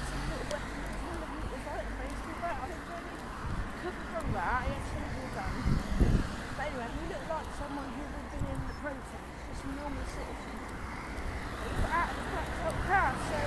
some 0.07 0.23
little 0.31 0.47
weapon 0.47 0.79
without 1.51 1.83
him, 1.83 1.91
basically. 1.99 2.39
But 2.39 2.55
I 2.55 2.65
think 2.71 2.83
when 2.87 3.03
he 3.03 3.19
could 3.83 3.95
have 3.99 4.07
done 4.15 4.31
that, 4.31 4.63
he 4.63 4.71
had 4.79 4.85
something 4.95 5.27
done. 5.35 5.55
But 6.55 6.63
anyway, 6.71 6.87
he 6.87 7.03
looked 7.11 7.27
like 7.27 7.49
someone 7.59 7.89
who 7.99 8.03
would 8.15 8.27
be 8.31 8.39
in 8.47 8.59
the 8.63 8.75
protest, 8.79 9.27
just 9.27 9.59
a 9.59 9.71
normal 9.75 10.05
citizen. 10.15 10.55
He 10.63 11.71
got 11.83 11.91
out 11.99 12.15
of 12.15 12.23
the 12.31 12.43
top 12.63 12.77
car, 12.87 13.11
so 13.27 13.39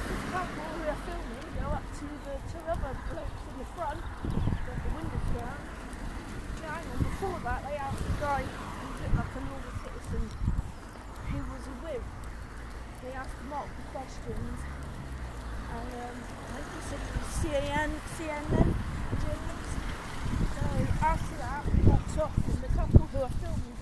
this 0.00 0.22
black 0.32 0.48
boy 0.56 0.72
we 0.80 0.86
are 0.88 1.02
filming 1.04 1.48
go 1.60 1.66
up 1.76 1.84
to 1.92 2.06
the 2.24 2.34
two 2.48 2.62
other 2.72 2.94
blokes 3.04 3.42
in 3.52 3.54
the 3.60 3.68
front, 3.76 4.00
got 4.00 4.78
the 4.80 4.90
windows 4.96 5.28
down 5.44 5.75
down 6.66 6.82
before 6.98 7.38
that 7.46 7.62
they 7.62 7.76
asked 7.78 8.02
the 8.02 8.18
guy 8.18 8.42
who 8.42 8.86
looked 8.98 9.14
like 9.14 9.34
a 9.38 9.42
normal 9.46 9.74
citizen 9.86 10.22
who 11.30 11.38
was 11.54 11.62
a 11.70 11.76
whip. 11.86 12.02
They 13.06 13.12
asked 13.14 13.38
him 13.38 13.48
multiple 13.54 13.86
questions 13.94 14.58
and 15.70 15.90
um, 15.94 16.16
I 16.26 16.58
think 16.58 16.74
he 16.74 16.82
said 16.90 17.02
it 17.06 17.22
CAN, 17.38 17.90
CNN, 18.18 18.68
journalist. 19.22 19.78
So 20.58 20.66
after 21.06 21.36
that 21.38 21.62
we 21.70 21.78
got 21.86 22.02
off 22.18 22.34
and 22.34 22.58
the 22.58 22.70
couple 22.74 23.06
who 23.14 23.18
are 23.22 23.34
filming 23.38 23.75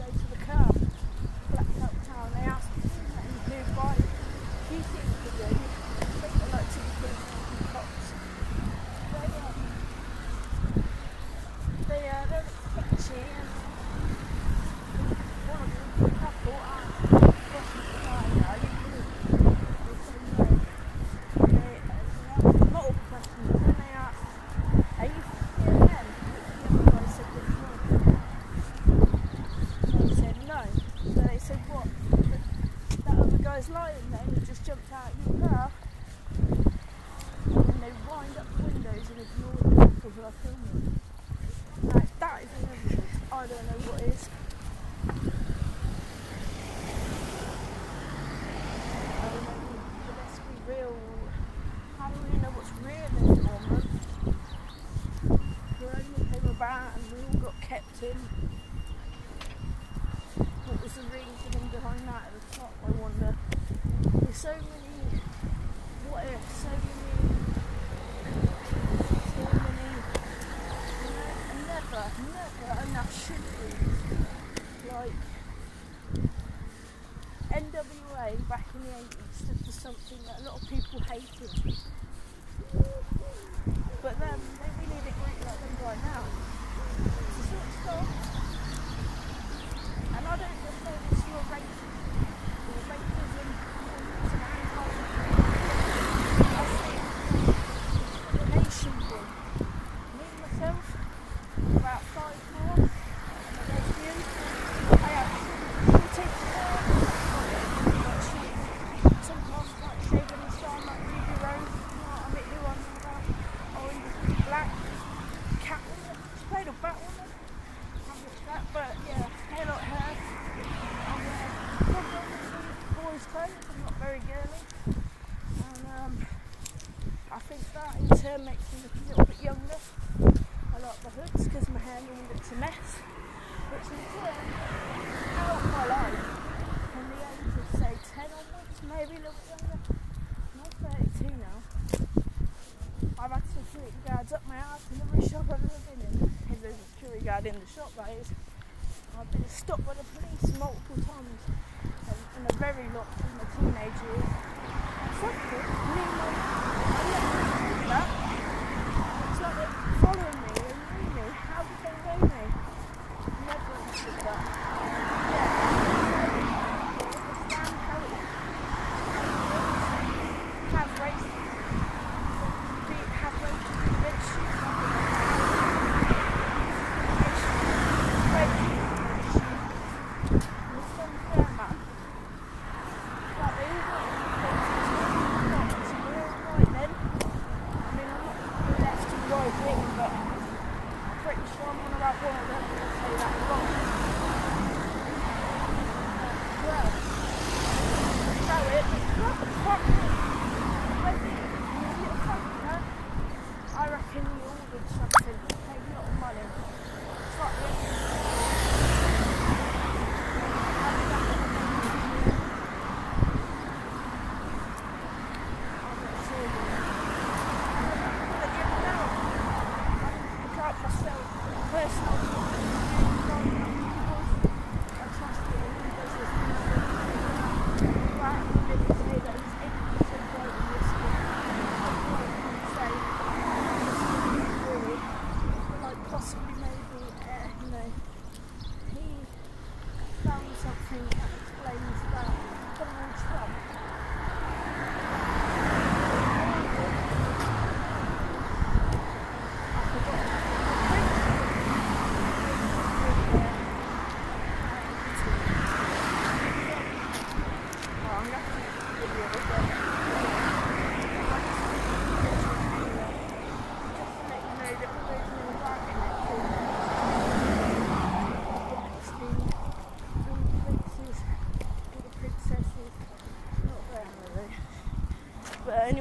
right. 147.96 148.16
It's 148.20 148.33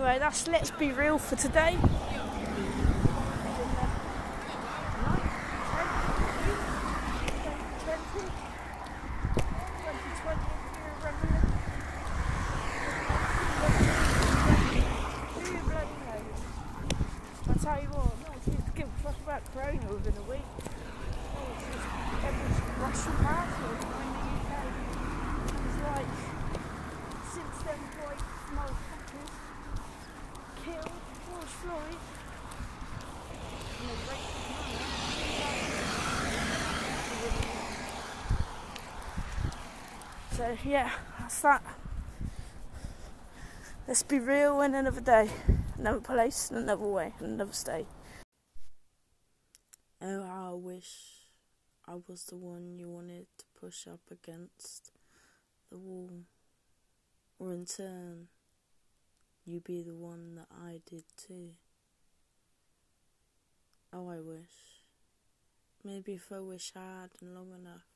anyway, 0.04 0.20
that's 0.20 0.48
Let's 0.48 0.72
Be 0.72 0.92
Real 0.92 1.18
for 1.18 1.36
today. 1.36 1.78
tell 17.62 17.82
you 17.82 17.88
what, 17.96 18.12
no 18.20 18.28
one 18.28 18.42
seems 18.42 18.62
to 18.66 18.72
give 18.76 18.88
a 18.88 19.00
fuck 19.00 19.16
about 19.24 19.42
Corona 19.54 19.94
within 19.94 20.14
a 20.18 20.26
week. 20.30 20.44
Oh, 20.52 21.48
it's 21.56 21.64
just 21.72 21.88
every 22.28 22.52
Russian 22.84 23.16
passport 23.24 23.80
in 23.80 23.88
the 23.88 24.20
UK. 24.36 24.52
It's 25.64 25.80
like, 25.88 26.12
since 27.32 27.56
them 27.64 27.80
white 28.04 28.20
motherfuckers 28.52 29.44
killed 30.64 30.96
George 31.28 31.54
Floyd, 31.60 32.00
and 33.80 33.90
they 33.90 33.98
raped 34.08 34.32
his 34.32 34.48
mother, 34.48 34.80
yeah, 40.66 40.92
that's 41.20 41.42
that. 41.42 41.64
Let's 43.88 44.04
be 44.04 44.20
real 44.20 44.62
in 44.62 44.76
another 44.76 45.02
day 45.02 45.30
another 45.84 46.00
place, 46.00 46.50
another 46.50 46.88
way, 46.88 47.14
another 47.20 47.52
state. 47.52 47.88
Oh, 50.02 50.24
I 50.24 50.54
wish 50.54 51.28
I 51.86 51.96
was 52.08 52.24
the 52.24 52.38
one 52.38 52.78
you 52.78 52.90
wanted 52.90 53.28
to 53.38 53.46
push 53.60 53.86
up 53.86 54.00
against 54.10 54.92
the 55.70 55.78
wall, 55.78 56.24
or 57.38 57.52
in 57.52 57.66
turn, 57.66 58.28
you 59.44 59.60
be 59.60 59.82
the 59.82 59.96
one 59.96 60.36
that 60.36 60.48
I 60.52 60.80
did 60.90 61.04
too. 61.18 61.52
Oh, 63.92 64.08
I 64.08 64.22
wish. 64.22 64.84
Maybe 65.84 66.14
if 66.14 66.32
I 66.32 66.40
wish 66.40 66.72
I 66.78 67.02
had 67.02 67.10
long 67.22 67.52
enough. 67.52 67.93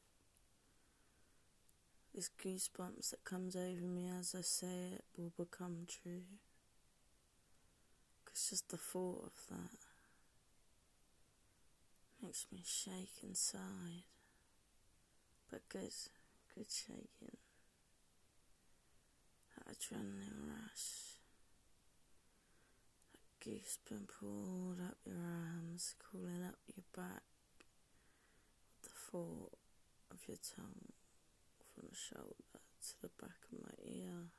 This 2.18 2.31
goosebumps 2.44 3.11
that 3.11 3.23
comes 3.26 3.56
over 3.56 3.85
me 3.85 4.10
as 4.10 4.34
I 4.35 4.41
say 4.41 4.94
it 4.95 5.03
will 5.15 5.34
become 5.38 5.85
true. 5.88 6.23
It's 8.31 8.49
just 8.49 8.69
the 8.69 8.77
thought 8.77 9.26
of 9.26 9.34
that 9.52 9.77
makes 12.23 12.48
me 12.52 12.64
shake 12.65 13.22
inside. 13.22 14.06
But 15.52 15.69
good, 15.69 15.94
good 16.56 16.65
shaking. 16.72 17.38
That 19.56 19.76
adrenaline 19.76 20.49
rush. 20.49 21.19
That 23.14 23.48
goosebump 23.48 24.07
pulled 24.19 24.80
up 24.81 24.98
your 25.06 25.18
arms, 25.18 25.94
crawling 25.99 26.45
up 26.48 26.57
your 26.65 26.84
back. 26.95 27.22
The 28.81 28.89
thought 28.89 29.53
of 30.10 30.18
your 30.27 30.38
tongue 30.38 30.97
from 31.78 31.90
the 31.90 31.95
shoulder 31.95 32.44
to 32.82 33.02
the 33.02 33.10
back 33.22 33.38
of 33.52 33.60
my 33.62 33.91
ear. 33.91 34.30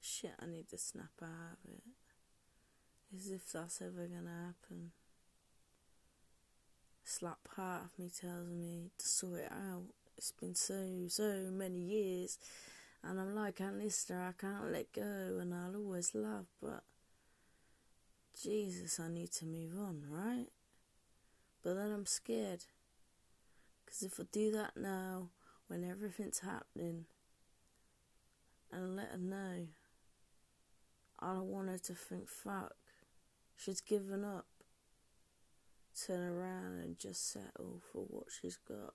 Shit, 0.00 0.34
I 0.40 0.46
need 0.46 0.68
to 0.68 0.78
snap 0.78 1.10
out 1.22 1.58
of 1.64 1.70
it. 1.70 1.82
As 3.16 3.30
if 3.30 3.50
that's 3.50 3.80
ever 3.80 4.06
gonna 4.06 4.52
happen. 4.52 4.92
Slap 7.04 7.38
part 7.44 7.84
of 7.84 7.98
me 7.98 8.10
tells 8.10 8.48
me 8.48 8.90
to 8.98 9.06
sort 9.06 9.40
it 9.40 9.52
out. 9.52 9.84
It's 10.18 10.32
been 10.32 10.54
so, 10.54 11.06
so 11.08 11.48
many 11.50 11.78
years, 11.78 12.38
and 13.02 13.18
I'm 13.18 13.34
like 13.34 13.60
Lister, 13.60 14.18
I 14.18 14.32
can't 14.38 14.72
let 14.72 14.92
go, 14.92 15.38
and 15.40 15.54
I'll 15.54 15.76
always 15.76 16.14
love, 16.14 16.46
but 16.60 16.82
Jesus, 18.42 19.00
I 19.00 19.08
need 19.08 19.32
to 19.32 19.46
move 19.46 19.78
on, 19.78 20.02
right? 20.10 20.48
But 21.62 21.74
then 21.74 21.92
I'm 21.92 22.06
scared. 22.06 22.64
Because 23.88 24.02
if 24.02 24.20
I 24.20 24.24
do 24.30 24.50
that 24.52 24.76
now, 24.76 25.28
when 25.68 25.84
everything's 25.84 26.40
happening, 26.40 27.04
and 28.72 28.96
let 28.96 29.12
her 29.12 29.18
know, 29.18 29.66
I 31.20 31.34
don't 31.34 31.50
want 31.50 31.68
her 31.68 31.78
to 31.78 31.94
think, 31.94 32.28
fuck, 32.28 32.74
she's 33.56 33.80
given 33.80 34.24
up. 34.24 34.46
Turn 36.06 36.20
around 36.20 36.78
and 36.78 36.98
just 36.98 37.32
settle 37.32 37.80
for 37.92 38.04
what 38.08 38.26
she's 38.30 38.56
got. 38.56 38.94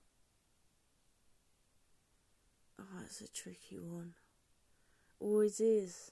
Oh, 2.80 3.02
it's 3.04 3.20
a 3.20 3.28
tricky 3.28 3.78
one. 3.78 4.14
Always 5.20 5.60
is. 5.60 6.10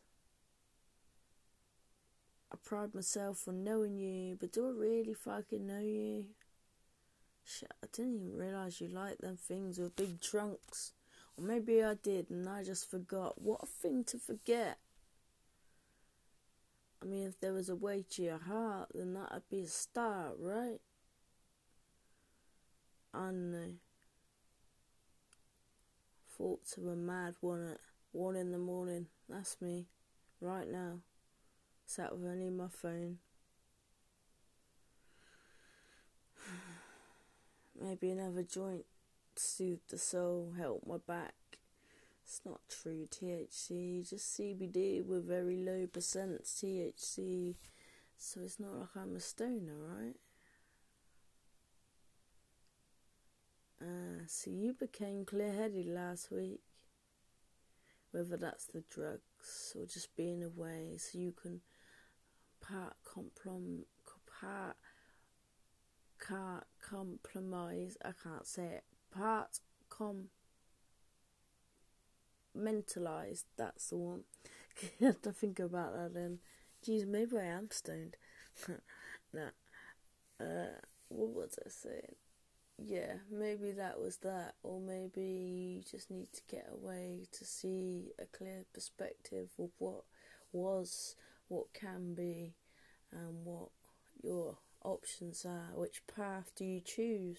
I 2.52 2.56
pride 2.62 2.94
myself 2.94 3.48
on 3.48 3.64
knowing 3.64 3.96
you, 3.96 4.36
but 4.38 4.52
do 4.52 4.66
I 4.66 4.70
really 4.70 5.14
fucking 5.14 5.66
know 5.66 5.80
you? 5.80 6.26
Shit, 7.44 7.72
I 7.82 7.86
didn't 7.92 8.14
even 8.14 8.36
realise 8.36 8.80
you 8.80 8.88
like 8.88 9.18
them 9.18 9.36
things 9.36 9.78
with 9.78 9.96
big 9.96 10.20
trunks. 10.20 10.92
Or 11.36 11.44
maybe 11.44 11.82
I 11.82 11.94
did 11.94 12.30
and 12.30 12.48
I 12.48 12.62
just 12.62 12.90
forgot. 12.90 13.40
What 13.40 13.60
a 13.62 13.66
thing 13.66 14.04
to 14.04 14.18
forget. 14.18 14.78
I 17.02 17.04
mean, 17.04 17.26
if 17.26 17.40
there 17.40 17.52
was 17.52 17.68
a 17.68 17.74
way 17.74 18.04
to 18.10 18.22
your 18.22 18.38
heart, 18.38 18.90
then 18.94 19.14
that'd 19.14 19.48
be 19.50 19.62
a 19.62 19.66
start, 19.66 20.36
right? 20.38 20.78
I 23.12 23.30
know. 23.32 23.72
Thoughts 26.38 26.76
of 26.76 26.86
a 26.86 26.96
mad 26.96 27.34
one 27.40 27.72
at 27.72 27.78
one 28.12 28.36
in 28.36 28.52
the 28.52 28.58
morning. 28.58 29.06
That's 29.28 29.60
me, 29.60 29.86
right 30.40 30.70
now. 30.70 31.00
Sat 31.86 32.16
with 32.16 32.30
only 32.30 32.50
my 32.50 32.68
phone. 32.68 33.18
Maybe 37.82 38.10
another 38.10 38.42
joint 38.42 38.84
soothe 39.34 39.80
the 39.88 39.98
soul, 39.98 40.54
help 40.56 40.86
my 40.86 40.98
back. 40.98 41.34
It's 42.24 42.40
not 42.46 42.60
true 42.68 43.08
THC, 43.10 44.08
just 44.08 44.38
CBD 44.38 45.04
with 45.04 45.26
very 45.26 45.56
low 45.56 45.86
percent 45.86 46.44
THC. 46.44 47.56
So 48.16 48.40
it's 48.42 48.60
not 48.60 48.78
like 48.78 48.88
I'm 48.96 49.16
a 49.16 49.20
stoner, 49.20 49.74
right? 49.76 50.14
Uh, 53.80 54.22
so 54.28 54.50
you 54.50 54.74
became 54.74 55.24
clear 55.24 55.52
headed 55.52 55.86
last 55.86 56.30
week. 56.30 56.60
Whether 58.12 58.36
that's 58.36 58.66
the 58.66 58.84
drugs 58.90 59.74
or 59.74 59.86
just 59.86 60.14
being 60.14 60.44
away, 60.44 60.98
so 60.98 61.18
you 61.18 61.32
can 61.32 61.62
part 62.60 62.94
complom 63.04 63.80
part 64.40 64.76
can't 66.26 66.64
compromise. 66.80 67.96
I 68.04 68.10
can't 68.22 68.46
say 68.46 68.64
it. 68.64 68.84
Part 69.10 69.60
com 69.88 70.28
mentalized. 72.54 73.46
That's 73.56 73.88
the 73.88 73.96
one. 73.96 74.24
you 74.98 75.06
have 75.06 75.22
to 75.22 75.32
think 75.32 75.58
about 75.58 75.94
that 75.94 76.14
then. 76.14 76.38
Geez, 76.84 77.06
maybe 77.06 77.38
I 77.38 77.44
am 77.44 77.70
stoned. 77.70 78.16
nah. 79.32 79.50
Uh, 80.40 80.80
what 81.08 81.30
was 81.30 81.58
I 81.64 81.68
saying? 81.68 82.16
Yeah, 82.78 83.14
maybe 83.30 83.70
that 83.72 84.00
was 84.00 84.16
that, 84.18 84.54
or 84.64 84.80
maybe 84.80 85.22
you 85.22 85.82
just 85.88 86.10
need 86.10 86.32
to 86.32 86.42
get 86.50 86.68
away 86.72 87.26
to 87.30 87.44
see 87.44 88.10
a 88.18 88.24
clear 88.24 88.64
perspective 88.72 89.50
of 89.58 89.70
what 89.78 90.02
was, 90.52 91.14
what 91.48 91.72
can 91.74 92.14
be, 92.14 92.54
and 93.12 93.44
what 93.44 93.68
your 94.22 94.56
options 94.84 95.44
are. 95.44 95.70
Which 95.74 96.02
path 96.06 96.52
do 96.56 96.64
you 96.64 96.80
choose? 96.80 97.38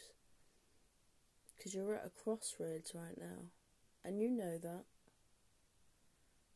Because 1.56 1.74
you're 1.74 1.96
at 1.96 2.06
a 2.06 2.10
crossroads 2.10 2.94
right 2.94 3.18
now, 3.18 3.48
and 4.04 4.20
you 4.20 4.30
know 4.30 4.58
that. 4.58 4.84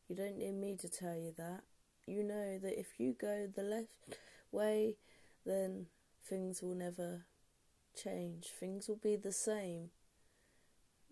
You 0.08 0.16
don't 0.16 0.38
need 0.38 0.54
me 0.54 0.76
to 0.80 0.88
tell 0.88 1.16
you 1.16 1.34
that. 1.36 1.62
You 2.06 2.22
know 2.22 2.58
that 2.58 2.78
if 2.78 2.98
you 2.98 3.14
go 3.18 3.46
the 3.54 3.62
left 3.62 4.18
way, 4.50 4.96
then 5.44 5.86
things 6.24 6.62
will 6.62 6.74
never 6.74 7.26
change. 7.94 8.46
Things 8.58 8.88
will 8.88 9.00
be 9.02 9.16
the 9.16 9.32
same 9.32 9.90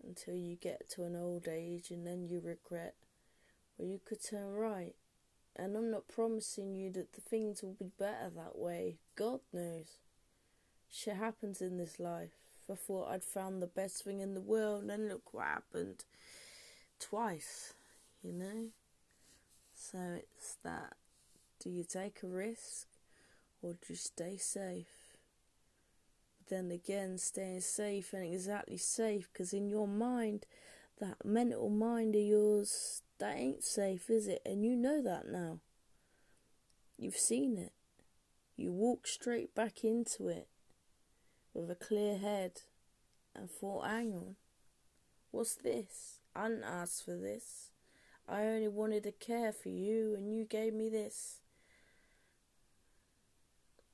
until 0.03 0.35
you 0.35 0.55
get 0.55 0.89
to 0.89 1.03
an 1.03 1.15
old 1.15 1.47
age 1.47 1.91
and 1.91 2.05
then 2.05 2.27
you 2.27 2.39
regret. 2.39 2.95
Or 3.77 3.85
you 3.85 3.99
could 4.03 4.23
turn 4.23 4.53
right. 4.53 4.95
And 5.57 5.75
I'm 5.75 5.89
not 5.89 6.07
promising 6.07 6.75
you 6.75 6.91
that 6.91 7.13
the 7.13 7.21
things 7.21 7.63
will 7.63 7.73
be 7.73 7.91
better 7.97 8.29
that 8.35 8.57
way. 8.57 8.97
God 9.15 9.39
knows. 9.51 9.97
Shit 10.89 11.15
happens 11.15 11.61
in 11.61 11.77
this 11.77 11.99
life. 11.99 12.31
I 12.69 12.75
thought 12.75 13.09
I'd 13.09 13.23
found 13.23 13.61
the 13.61 13.67
best 13.67 14.03
thing 14.03 14.19
in 14.19 14.33
the 14.33 14.41
world, 14.41 14.83
and 14.83 15.09
look 15.09 15.33
what 15.33 15.45
happened. 15.45 16.03
Twice, 16.99 17.73
you 18.21 18.33
know? 18.33 18.67
So 19.73 20.19
it's 20.21 20.57
that 20.63 20.93
do 21.63 21.69
you 21.69 21.83
take 21.83 22.21
a 22.23 22.27
risk 22.27 22.87
or 23.61 23.73
do 23.73 23.79
you 23.89 23.95
stay 23.95 24.37
safe? 24.37 25.15
But 26.37 26.49
then 26.49 26.71
again, 26.71 27.17
staying 27.17 27.61
safe 27.61 28.13
ain't 28.13 28.33
exactly 28.33 28.77
safe 28.77 29.29
because 29.31 29.53
in 29.53 29.69
your 29.69 29.87
mind, 29.87 30.45
that 30.99 31.23
mental 31.23 31.69
mind 31.69 32.15
of 32.15 32.21
yours, 32.21 33.01
that 33.19 33.35
ain't 33.35 33.63
safe, 33.63 34.09
is 34.09 34.27
it? 34.27 34.41
And 34.45 34.63
you 34.63 34.75
know 34.75 35.01
that 35.01 35.27
now. 35.27 35.59
You've 36.97 37.15
seen 37.15 37.57
it. 37.57 37.73
You 38.55 38.71
walk 38.71 39.07
straight 39.07 39.53
back 39.53 39.83
into 39.83 40.27
it 40.27 40.47
with 41.53 41.69
a 41.69 41.75
clear 41.75 42.17
head 42.17 42.61
and 43.35 43.49
thought, 43.49 43.87
hang 43.87 44.13
on, 44.13 44.35
what's 45.31 45.55
this? 45.55 46.21
I 46.35 46.49
didn't 46.49 46.63
ask 46.63 47.05
for 47.05 47.15
this. 47.15 47.71
I 48.27 48.41
only 48.43 48.67
wanted 48.67 49.03
to 49.03 49.11
care 49.11 49.53
for 49.53 49.69
you 49.69 50.15
and 50.15 50.33
you 50.35 50.45
gave 50.45 50.73
me 50.73 50.89
this. 50.89 51.39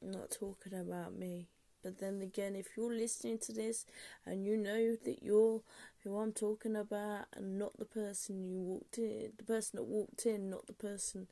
I'm 0.01 0.11
not 0.11 0.31
talking 0.31 0.73
about 0.73 1.15
me. 1.17 1.49
But 1.83 1.99
then 1.99 2.21
again, 2.21 2.55
if 2.55 2.69
you're 2.77 2.93
listening 2.93 3.39
to 3.39 3.51
this 3.51 3.85
and 4.25 4.45
you 4.45 4.57
know 4.57 4.95
that 5.03 5.21
you're 5.21 5.61
who 6.03 6.17
I'm 6.17 6.33
talking 6.33 6.75
about 6.75 7.25
and 7.35 7.57
not 7.57 7.77
the 7.77 7.85
person 7.85 8.43
you 8.43 8.59
walked 8.59 8.97
in, 8.97 9.31
the 9.37 9.43
person 9.43 9.77
that 9.77 9.83
walked 9.83 10.25
in, 10.25 10.49
not 10.49 10.67
the 10.67 10.73
person 10.73 11.27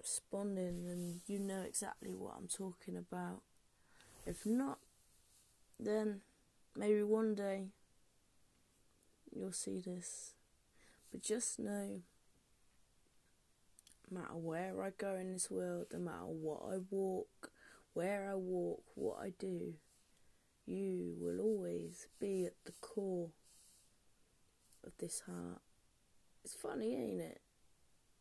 responding, 0.00 0.86
then 0.86 1.20
you 1.26 1.38
know 1.38 1.62
exactly 1.62 2.12
what 2.14 2.34
I'm 2.36 2.48
talking 2.48 2.96
about. 2.96 3.40
If 4.26 4.44
not, 4.44 4.78
then 5.78 6.20
maybe 6.76 7.02
one 7.02 7.34
day 7.34 7.68
you'll 9.34 9.52
see 9.52 9.80
this. 9.80 10.34
But 11.10 11.22
just 11.22 11.58
know, 11.58 12.00
no 14.10 14.20
matter 14.20 14.34
where 14.34 14.82
I 14.82 14.90
go 14.90 15.14
in 15.14 15.32
this 15.32 15.50
world, 15.50 15.86
no 15.92 15.98
matter 15.98 16.26
what 16.26 16.62
I 16.70 16.78
walk, 16.90 17.51
where 17.94 18.28
I 18.30 18.34
walk, 18.34 18.82
what 18.94 19.18
I 19.20 19.32
do, 19.38 19.74
you 20.66 21.14
will 21.18 21.40
always 21.40 22.06
be 22.20 22.46
at 22.46 22.54
the 22.64 22.72
core 22.80 23.30
of 24.84 24.92
this 24.98 25.22
heart. 25.26 25.60
It's 26.44 26.54
funny, 26.54 26.94
ain't 26.94 27.20
it? 27.20 27.40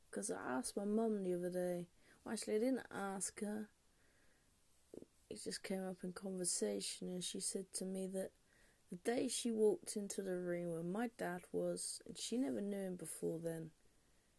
Because 0.10 0.30
I 0.30 0.58
asked 0.58 0.78
my 0.78 0.86
mum 0.86 1.24
the 1.24 1.34
other 1.34 1.50
day. 1.50 1.88
Well, 2.24 2.34
actually, 2.34 2.56
I 2.56 2.60
didn't 2.60 2.88
ask 2.94 3.40
her. 3.42 3.70
It 5.30 5.44
just 5.44 5.64
came 5.64 5.88
up 5.88 6.04
in 6.04 6.12
conversation, 6.12 7.08
and 7.08 7.24
she 7.24 7.40
said 7.40 7.66
to 7.76 7.86
me 7.86 8.08
that 8.14 8.32
the 8.92 8.98
day 8.98 9.30
she 9.30 9.52
walked 9.52 9.96
into 9.96 10.22
the 10.22 10.38
room 10.38 10.72
where 10.72 10.84
my 10.84 11.10
dad 11.18 11.42
was, 11.54 12.02
and 12.06 12.18
she 12.18 12.38
never 12.38 12.60
knew 12.60 12.78
him 12.78 12.96
before 12.98 13.40
then, 13.42 13.72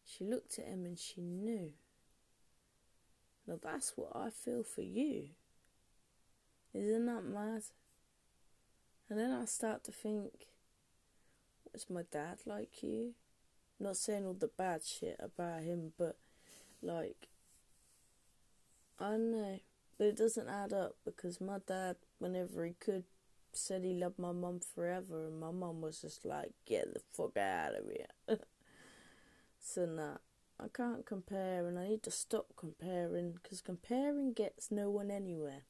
she 0.04 0.24
looked 0.24 0.58
at 0.58 0.66
him 0.66 0.84
and 0.84 0.98
she 0.98 1.22
knew. 1.22 1.72
Now 3.46 3.58
that's 3.62 3.92
what 3.96 4.10
I 4.14 4.30
feel 4.30 4.62
for 4.62 4.82
you. 4.82 5.28
Isn't 6.74 7.06
that 7.06 7.24
mad? 7.24 7.62
And 9.10 9.18
then 9.18 9.30
I 9.32 9.44
start 9.44 9.84
to 9.84 9.92
think, 9.92 10.46
was 11.72 11.90
my 11.90 12.02
dad 12.10 12.38
like 12.46 12.82
you? 12.82 13.14
I'm 13.78 13.86
not 13.86 13.96
saying 13.96 14.26
all 14.26 14.34
the 14.34 14.48
bad 14.48 14.84
shit 14.84 15.16
about 15.18 15.62
him, 15.62 15.92
but 15.98 16.16
like, 16.82 17.28
I 18.98 19.10
don't 19.10 19.32
know. 19.32 19.60
But 19.98 20.06
it 20.06 20.16
doesn't 20.16 20.48
add 20.48 20.72
up 20.72 20.96
because 21.04 21.40
my 21.40 21.58
dad, 21.66 21.96
whenever 22.18 22.64
he 22.64 22.74
could, 22.80 23.04
said 23.52 23.84
he 23.84 23.92
loved 23.92 24.18
my 24.18 24.32
mum 24.32 24.60
forever, 24.74 25.26
and 25.26 25.38
my 25.38 25.50
mum 25.50 25.80
was 25.82 26.00
just 26.00 26.24
like, 26.24 26.52
get 26.66 26.92
the 26.94 27.00
fuck 27.12 27.36
out 27.36 27.74
of 27.74 27.84
here. 27.84 28.38
so, 29.60 29.84
nah, 29.84 30.16
I 30.62 30.68
can't 30.68 31.04
compare, 31.04 31.66
and 31.66 31.76
I 31.76 31.88
need 31.88 32.04
to 32.04 32.10
stop 32.10 32.46
comparing 32.56 33.32
because 33.32 33.60
comparing 33.60 34.32
gets 34.32 34.70
no 34.70 34.90
one 34.90 35.10
anywhere. 35.10 35.62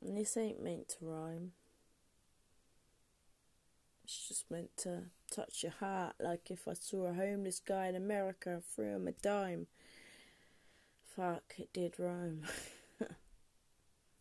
And 0.00 0.16
this 0.16 0.36
ain't 0.36 0.62
meant 0.62 0.88
to 0.90 0.96
rhyme. 1.00 1.52
It's 4.04 4.28
just 4.28 4.50
meant 4.50 4.76
to 4.78 5.04
touch 5.30 5.64
your 5.64 5.72
heart, 5.72 6.14
like 6.20 6.50
if 6.50 6.68
I 6.68 6.74
saw 6.74 7.06
a 7.06 7.14
homeless 7.14 7.60
guy 7.60 7.88
in 7.88 7.96
America 7.96 8.50
and 8.50 8.64
threw 8.64 8.94
him 8.94 9.08
a 9.08 9.12
dime. 9.12 9.66
Fuck, 11.16 11.54
it 11.58 11.72
did 11.72 11.98
rhyme. 11.98 12.42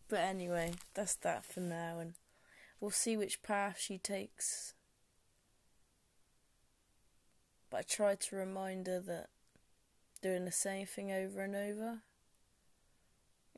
but 0.07 0.19
anyway, 0.19 0.73
that's 0.95 1.15
that 1.15 1.45
for 1.45 1.59
now, 1.59 1.99
and 1.99 2.13
we'll 2.79 2.91
see 2.91 3.15
which 3.15 3.43
path 3.43 3.79
she 3.79 3.97
takes. 3.99 4.73
But 7.72 7.77
I 7.77 7.84
try 7.84 8.15
to 8.15 8.35
remind 8.35 8.88
her 8.88 8.99
that 8.99 9.30
doing 10.22 10.43
the 10.43 10.52
same 10.52 10.85
thing 10.85 11.10
over 11.11 11.41
and 11.41 11.56
over, 11.56 12.02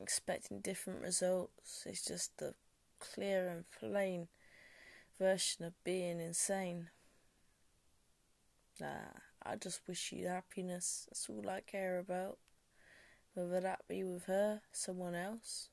expecting 0.00 0.60
different 0.60 1.02
results, 1.02 1.84
is 1.84 2.02
just 2.02 2.38
the 2.38 2.54
clear 3.00 3.48
and 3.48 3.64
plain 3.78 4.28
version 5.18 5.64
of 5.64 5.72
being 5.82 6.20
insane. 6.20 6.90
Nah, 8.80 9.18
I 9.42 9.56
just 9.56 9.80
wish 9.88 10.12
you 10.12 10.28
happiness. 10.28 11.06
That's 11.10 11.28
all 11.28 11.48
I 11.50 11.60
care 11.60 11.98
about. 11.98 12.38
Whether 13.34 13.60
that 13.60 13.80
be 13.88 14.04
with 14.04 14.26
her, 14.26 14.62
someone 14.70 15.16
else, 15.16 15.70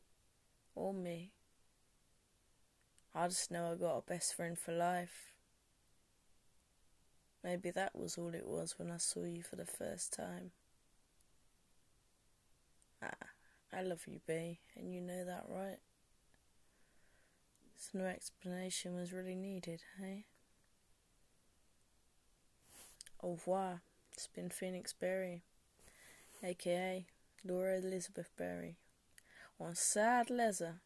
or 0.73 0.95
me. 0.95 1.31
I 3.13 3.27
just 3.27 3.51
know 3.51 3.71
I 3.71 3.75
got 3.75 3.97
a 3.97 4.01
best 4.01 4.33
friend 4.35 4.57
for 4.57 4.71
life. 4.71 5.30
Maybe 7.43 7.71
that 7.71 7.95
was 7.95 8.17
all 8.17 8.33
it 8.35 8.45
was 8.47 8.77
when 8.77 8.91
I 8.91 8.97
saw 8.97 9.23
you 9.23 9.41
for 9.41 9.55
the 9.55 9.65
first 9.65 10.13
time. 10.13 10.51
Ah, 13.01 13.29
I 13.73 13.81
love 13.81 14.05
you, 14.07 14.19
B, 14.27 14.59
and 14.75 14.93
you 14.93 15.01
know 15.01 15.25
that, 15.25 15.45
right? 15.49 15.79
So 17.77 17.97
no 17.97 18.05
explanation 18.05 18.95
was 18.95 19.11
really 19.11 19.35
needed, 19.35 19.81
hey? 19.99 20.25
Au 23.23 23.31
revoir. 23.31 23.81
It's 24.13 24.27
been 24.27 24.49
Phoenix 24.49 24.93
Berry, 24.93 25.41
aka 26.43 27.07
Laura 27.43 27.77
Elizabeth 27.77 28.29
Berry. 28.37 28.77
On 29.59 29.73
sad 29.73 30.29
leather. 30.29 30.81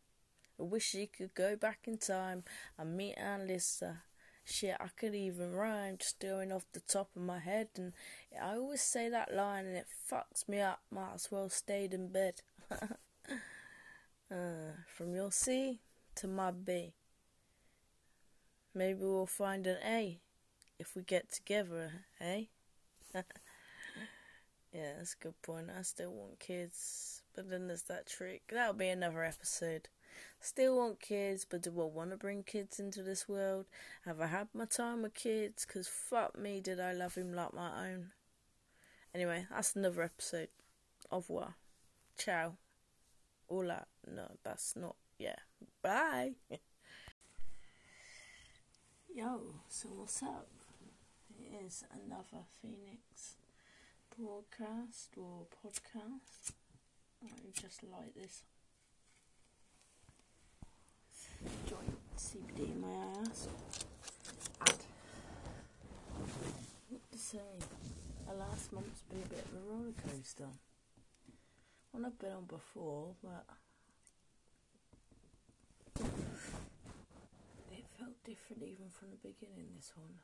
I 0.60 0.64
wish 0.64 0.86
she 0.86 1.08
could 1.08 1.34
go 1.34 1.56
back 1.56 1.80
in 1.86 1.98
time 1.98 2.44
and 2.78 2.96
meet 2.96 3.16
Anne 3.16 3.48
Lister. 3.48 4.04
Shit, 4.48 4.78
I 4.80 4.90
could 4.96 5.16
even 5.16 5.54
rhyme 5.54 5.98
just 5.98 6.20
doing 6.20 6.52
off 6.52 6.66
the 6.72 6.80
top 6.80 7.10
of 7.16 7.22
my 7.24 7.40
head, 7.40 7.70
and 7.78 7.94
I 8.40 8.54
always 8.54 8.82
say 8.82 9.10
that 9.10 9.34
line 9.34 9.66
and 9.66 9.76
it 9.76 9.88
fucks 10.12 10.48
me 10.48 10.62
up. 10.62 10.82
Might 10.92 11.16
as 11.16 11.32
well 11.32 11.50
stayed 11.50 11.96
in 11.96 12.10
bed. 12.10 12.42
uh, 14.32 14.74
from 14.88 15.16
your 15.16 15.32
C 15.32 15.80
to 16.16 16.28
my 16.28 16.52
B. 16.52 16.94
Maybe 18.74 19.00
we'll 19.00 19.26
find 19.26 19.66
an 19.66 19.78
A 19.84 20.20
if 20.78 20.96
we 20.96 21.02
get 21.02 21.32
together, 21.32 21.92
eh? 22.20 22.44
yeah, 23.16 23.24
that's 24.98 25.16
a 25.20 25.24
good 25.24 25.42
point. 25.42 25.70
I 25.76 25.82
still 25.82 26.12
want 26.12 26.40
kids, 26.40 27.22
but 27.34 27.50
then 27.50 27.68
there's 27.68 27.84
that 27.84 28.08
trick. 28.08 28.44
That'll 28.52 28.74
be 28.74 28.90
another 28.90 29.24
episode. 29.24 29.88
Still 30.40 30.78
want 30.78 31.00
kids, 31.00 31.46
but 31.50 31.62
do 31.62 31.70
I 31.82 31.86
want 31.86 32.12
to 32.12 32.18
bring 32.18 32.44
kids 32.44 32.80
into 32.80 33.02
this 33.04 33.28
world? 33.28 33.66
Have 34.06 34.22
I 34.22 34.28
had 34.28 34.48
my 34.54 34.66
time 34.66 35.02
with 35.02 35.14
kids? 35.14 35.66
Because 35.66 35.88
fuck 35.88 36.38
me, 36.38 36.62
did 36.62 36.80
I 36.80 36.94
love 36.94 37.16
him 37.16 37.34
like 37.34 37.54
my 37.54 37.90
own. 37.90 38.12
Anyway, 39.14 39.48
that's 39.50 39.76
another 39.76 40.04
episode. 40.04 40.50
Au 41.12 41.18
revoir. 41.18 41.56
Ciao. 42.18 42.58
Hola. 43.50 43.86
No, 44.08 44.32
that's 44.44 44.76
not. 44.76 44.96
Yeah. 45.18 45.38
Bye. 45.82 46.34
Yo, 49.14 49.62
so 49.70 49.88
what's 49.90 50.22
up? 50.22 50.48
It 51.40 51.66
is 51.66 51.84
another 51.94 52.44
Phoenix 52.62 53.38
broadcast 54.18 55.12
or 55.18 55.48
podcast. 55.64 56.54
I 57.24 57.28
just 57.54 57.84
like 57.84 58.14
this 58.16 58.44
joint 61.68 61.98
CBD 62.18 62.72
in 62.72 62.82
my 62.82 62.94
ass. 63.22 63.48
And 64.68 64.78
what 66.90 67.12
to 67.12 67.18
say? 67.18 67.60
The 68.28 68.34
last 68.34 68.74
month's 68.74 69.02
been 69.04 69.22
a 69.24 69.28
bit 69.28 69.46
of 69.46 69.54
a 69.56 69.72
roller 69.72 69.94
coaster. 70.08 70.50
One 71.92 72.06
I've 72.06 72.20
been 72.20 72.32
on 72.32 72.46
before, 72.46 73.16
but 73.24 73.46
it 77.72 77.86
felt 77.98 78.24
different 78.26 78.64
even 78.64 78.90
from 78.92 79.10
the 79.12 79.18
beginning. 79.18 79.68
This 79.76 79.94
one. 79.96 80.20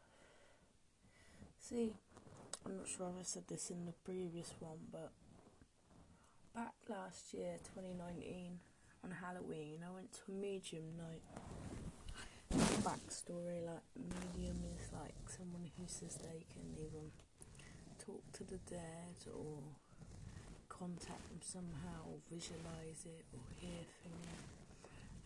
See, 1.59 1.93
I'm 2.65 2.77
not 2.77 2.87
sure 2.87 3.07
if 3.07 3.19
I 3.19 3.23
said 3.23 3.47
this 3.47 3.69
in 3.69 3.85
the 3.85 3.93
previous 4.03 4.53
one, 4.59 4.79
but 4.91 5.11
back 6.53 6.73
last 6.89 7.33
year, 7.33 7.57
2019, 7.75 8.59
on 9.03 9.11
Halloween, 9.11 9.79
I 9.87 9.93
went 9.93 10.11
to 10.13 10.31
a 10.31 10.35
medium 10.35 10.97
night. 10.97 11.23
Backstory 12.83 13.65
like, 13.65 13.85
medium 13.95 14.59
is 14.75 14.89
like 14.91 15.15
someone 15.27 15.71
who 15.77 15.83
says 15.87 16.15
they 16.15 16.45
can 16.51 16.65
either 16.75 17.07
talk 17.97 18.23
to 18.33 18.43
the 18.43 18.57
dead 18.69 19.15
or 19.31 19.57
contact 20.67 21.29
them 21.29 21.39
somehow, 21.41 22.09
or 22.09 22.17
visualize 22.29 23.05
it, 23.05 23.25
or 23.33 23.39
hear 23.59 23.85
things. 24.03 24.25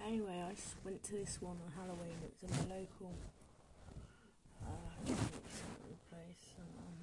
Anyway, 0.06 0.44
I 0.46 0.54
just 0.54 0.76
went 0.84 1.02
to 1.04 1.14
this 1.14 1.42
one 1.42 1.58
on 1.66 1.72
Halloween. 1.74 2.18
It 2.24 2.34
was 2.42 2.44
in 2.44 2.70
my 2.70 2.76
local 2.76 3.14
uh, 4.62 5.16
place, 6.12 6.46
and 6.60 6.74
um, 6.78 7.00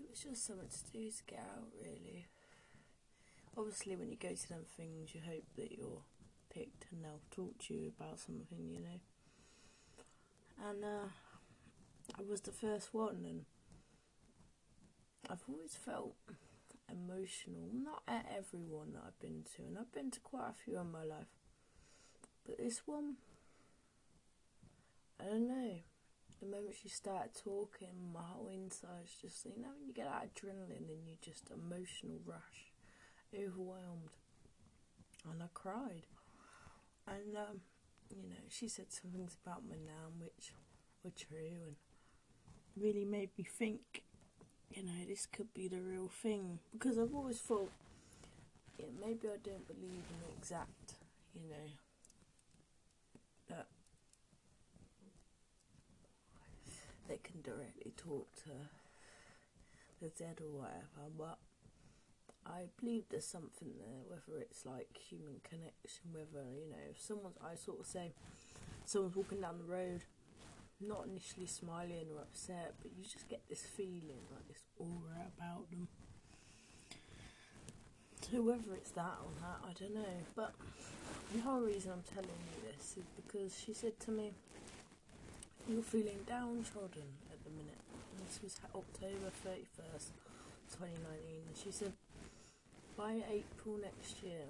it 0.00 0.10
was 0.10 0.20
just 0.20 0.46
something 0.46 0.68
to 0.68 0.92
do 0.92 1.10
to 1.10 1.22
get 1.26 1.38
out, 1.38 1.70
really. 1.80 2.26
Obviously, 3.58 3.96
when 3.96 4.08
you 4.08 4.16
go 4.16 4.32
to 4.32 4.48
them 4.48 4.64
things, 4.76 5.12
you 5.14 5.20
hope 5.26 5.42
that 5.56 5.72
you're 5.72 6.02
picked 6.48 6.86
and 6.92 7.02
they'll 7.04 7.20
talk 7.32 7.58
to 7.58 7.74
you 7.74 7.92
about 7.98 8.20
something, 8.20 8.70
you 8.70 8.80
know. 8.80 9.00
And 10.64 10.84
uh, 10.84 11.08
I 12.16 12.22
was 12.22 12.40
the 12.42 12.52
first 12.52 12.94
one, 12.94 13.24
and 13.24 13.44
I've 15.28 15.42
always 15.48 15.74
felt 15.74 16.14
emotional, 16.88 17.68
not 17.72 18.02
at 18.06 18.26
everyone 18.30 18.92
that 18.92 19.02
I've 19.06 19.18
been 19.18 19.42
to, 19.56 19.62
and 19.62 19.76
I've 19.76 19.92
been 19.92 20.12
to 20.12 20.20
quite 20.20 20.50
a 20.50 20.54
few 20.64 20.78
in 20.78 20.92
my 20.92 21.02
life, 21.02 21.26
but 22.46 22.58
this 22.58 22.82
one, 22.86 23.16
I 25.20 25.24
don't 25.24 25.48
know. 25.48 25.80
The 26.40 26.46
moment 26.46 26.76
she 26.80 26.88
started 26.88 27.34
talking, 27.34 28.12
my 28.14 28.22
whole 28.22 28.48
inside's 28.48 29.16
just, 29.20 29.44
you 29.44 29.60
know, 29.60 29.70
when 29.76 29.88
you 29.88 29.92
get 29.92 30.06
that 30.06 30.28
adrenaline 30.32 30.88
and 30.88 31.08
you 31.08 31.16
just 31.20 31.50
emotional 31.50 32.20
rush, 32.24 32.67
overwhelmed, 33.34 34.16
and 35.30 35.42
I 35.42 35.46
cried. 35.54 36.06
And, 37.06 37.36
um, 37.36 37.60
you 38.10 38.28
know, 38.28 38.44
she 38.48 38.68
said 38.68 38.86
some 38.92 39.10
things 39.10 39.36
about 39.44 39.62
my 39.68 39.76
nan 39.76 40.20
which 40.20 40.52
were 41.02 41.10
true 41.10 41.56
and 41.66 41.76
really 42.76 43.04
made 43.04 43.30
me 43.38 43.44
think 43.44 44.02
you 44.70 44.82
know, 44.82 44.92
this 45.08 45.26
could 45.26 45.52
be 45.54 45.68
the 45.68 45.80
real 45.80 46.08
thing. 46.08 46.58
Because 46.72 46.98
I've 46.98 47.14
always 47.14 47.38
thought, 47.38 47.70
yeah, 48.78 48.86
maybe 49.00 49.28
I 49.28 49.38
don't 49.42 49.66
believe 49.66 50.04
in 50.10 50.36
exact, 50.38 50.94
you 51.34 51.48
know, 51.48 51.70
that 53.48 53.66
they 57.08 57.18
can 57.22 57.40
directly 57.40 57.92
talk 57.96 58.34
to 58.44 58.50
the 60.00 60.08
dead 60.08 60.40
or 60.40 60.60
whatever, 60.60 61.10
but 61.16 61.38
I 62.48 62.68
believe 62.80 63.04
there's 63.10 63.26
something 63.26 63.76
there, 63.78 64.02
whether 64.08 64.40
it's 64.40 64.64
like 64.64 64.88
human 64.96 65.40
connection, 65.44 66.12
whether, 66.12 66.46
you 66.54 66.70
know, 66.70 66.82
if 66.90 67.00
someone's, 67.00 67.36
I 67.44 67.54
sort 67.54 67.80
of 67.80 67.86
say, 67.86 68.12
someone's 68.86 69.16
walking 69.16 69.40
down 69.40 69.58
the 69.58 69.72
road 69.72 70.04
not 70.80 71.06
initially 71.10 71.46
smiling 71.46 72.06
or 72.14 72.22
upset, 72.22 72.74
but 72.82 72.92
you 72.96 73.02
just 73.02 73.28
get 73.28 73.42
this 73.48 73.62
feeling, 73.62 74.22
like 74.32 74.46
this 74.46 74.62
aura 74.78 75.26
about 75.36 75.68
them. 75.70 75.88
So 78.30 78.42
whether 78.42 78.74
it's 78.74 78.90
that 78.92 79.18
or 79.24 79.32
that, 79.40 79.58
I 79.66 79.72
don't 79.78 79.94
know. 79.94 80.16
But 80.36 80.54
the 81.34 81.40
whole 81.40 81.60
reason 81.60 81.92
I'm 81.92 82.04
telling 82.14 82.28
you 82.28 82.70
this 82.70 82.96
is 82.96 83.04
because 83.16 83.58
she 83.58 83.72
said 83.72 83.98
to 84.00 84.10
me, 84.10 84.32
"You're 85.68 85.82
feeling 85.82 86.24
downtrodden 86.26 87.08
at 87.32 87.42
the 87.42 87.50
minute." 87.50 87.82
And 88.12 88.26
this 88.26 88.40
was 88.42 88.60
October 88.74 89.30
31st, 89.44 90.12
2019, 90.70 91.42
and 91.46 91.56
she 91.56 91.72
said, 91.72 91.92
"By 92.98 93.22
April 93.30 93.78
next 93.80 94.24
year, 94.24 94.46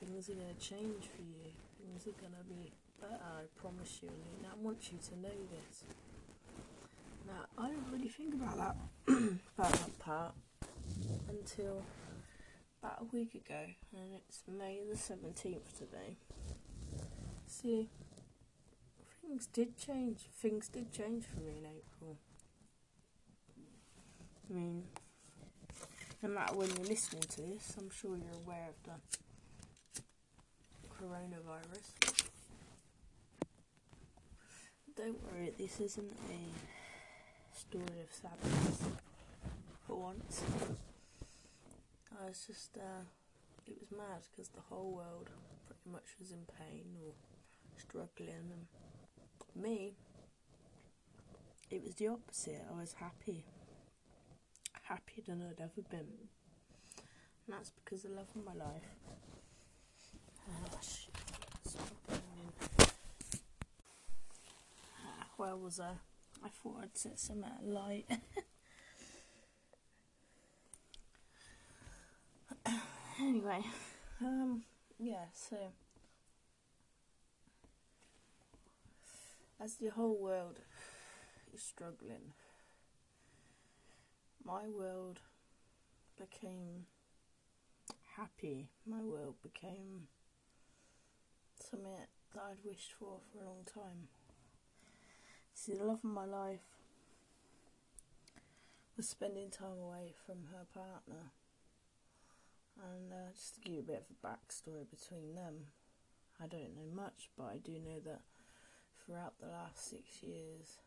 things 0.00 0.30
are 0.30 0.32
going 0.32 0.48
to 0.48 0.60
change 0.60 1.04
for 1.14 1.20
you. 1.20 1.52
Things 1.76 2.06
are 2.06 2.18
going 2.18 2.32
to 2.32 2.48
be 2.48 2.72
better, 2.98 3.20
I 3.22 3.42
promise 3.60 4.00
you. 4.02 4.08
And 4.08 4.46
I 4.46 4.56
want 4.58 4.90
you 4.90 4.98
to 5.10 5.20
know 5.20 5.36
this. 5.52 5.84
Now, 7.26 7.44
I 7.62 7.68
didn't 7.68 7.92
really 7.92 8.08
think 8.08 8.32
about 8.32 8.56
that, 8.56 8.76
about 9.58 9.72
that 9.72 9.98
part 9.98 10.34
until 11.28 11.82
about 12.82 13.02
a 13.02 13.04
week 13.14 13.34
ago, 13.34 13.66
and 13.92 14.14
it's 14.14 14.42
May 14.48 14.80
the 14.88 14.96
17th 14.96 15.78
today. 15.78 16.16
See, 17.46 17.90
things 19.20 19.46
did 19.46 19.76
change. 19.76 20.20
Things 20.34 20.68
did 20.68 20.92
change 20.92 21.24
for 21.26 21.40
me 21.40 21.58
in 21.58 21.66
April. 21.66 22.16
I 24.48 24.54
mean, 24.54 24.84
no 26.22 26.28
matter 26.28 26.54
when 26.54 26.68
you're 26.68 26.86
listening 26.86 27.22
to 27.22 27.42
this, 27.42 27.74
I'm 27.78 27.90
sure 27.90 28.16
you're 28.16 28.42
aware 28.44 28.68
of 28.68 28.82
the 28.84 30.02
coronavirus. 30.94 32.20
Don't 34.96 35.18
worry, 35.24 35.52
this 35.56 35.80
isn't 35.80 36.12
a 36.28 37.58
story 37.58 38.00
of 38.02 38.12
sadness 38.12 38.82
for 39.86 39.96
once. 39.96 40.42
I 42.20 42.26
was 42.28 42.44
just, 42.46 42.76
uh, 42.76 43.04
it 43.66 43.76
was 43.80 43.90
mad 43.90 44.20
because 44.30 44.48
the 44.48 44.60
whole 44.68 44.92
world 44.92 45.30
pretty 45.66 45.90
much 45.90 46.16
was 46.18 46.32
in 46.32 46.44
pain 46.58 46.84
or 47.02 47.14
struggling, 47.78 48.28
and 48.52 48.66
me, 49.62 49.94
it 51.70 51.82
was 51.82 51.94
the 51.94 52.08
opposite. 52.08 52.62
I 52.70 52.78
was 52.78 52.94
happy, 52.94 53.44
happier 54.90 55.22
than 55.24 55.40
I'd 55.42 55.60
ever 55.60 55.82
been, 55.88 56.00
and 57.46 57.48
that's 57.48 57.70
because 57.70 58.04
of 58.04 58.10
the 58.10 58.16
love 58.16 58.26
of 58.34 58.44
my 58.44 58.54
life. 58.54 58.82
Oh, 60.50 62.16
where 65.36 65.56
was 65.56 65.78
I? 65.78 65.92
I 66.44 66.48
thought 66.48 66.80
I'd 66.82 66.98
set 66.98 67.20
some 67.20 67.44
out 67.44 67.64
light. 67.64 68.06
anyway, 73.20 73.62
um, 74.20 74.64
yeah, 74.98 75.26
so 75.32 75.56
as 79.62 79.76
the 79.76 79.90
whole 79.90 80.18
world 80.18 80.58
is 81.54 81.62
struggling, 81.62 82.32
my 84.44 84.68
world 84.68 85.20
became 86.18 86.86
happy. 88.16 88.68
My 88.86 89.02
world 89.02 89.36
became 89.42 90.08
something 91.58 91.90
that 92.34 92.40
I'd 92.40 92.64
wished 92.64 92.92
for 92.98 93.18
for 93.32 93.42
a 93.42 93.46
long 93.46 93.64
time. 93.72 94.08
See, 95.54 95.74
the 95.74 95.84
love 95.84 96.00
of 96.04 96.10
my 96.10 96.24
life 96.24 96.60
was 98.96 99.08
spending 99.08 99.50
time 99.50 99.78
away 99.80 100.14
from 100.26 100.48
her 100.52 100.64
partner. 100.72 101.32
And 102.82 103.12
uh, 103.12 103.32
just 103.34 103.54
to 103.54 103.60
give 103.60 103.74
you 103.74 103.80
a 103.80 103.82
bit 103.82 104.04
of 104.08 104.16
a 104.16 104.26
backstory 104.26 104.88
between 104.88 105.34
them, 105.34 105.66
I 106.42 106.46
don't 106.46 106.74
know 106.76 106.94
much, 106.94 107.28
but 107.36 107.44
I 107.44 107.58
do 107.58 107.72
know 107.72 108.00
that 108.06 108.22
throughout 109.04 109.34
the 109.40 109.48
last 109.48 109.88
six 109.90 110.22
years, 110.22 110.78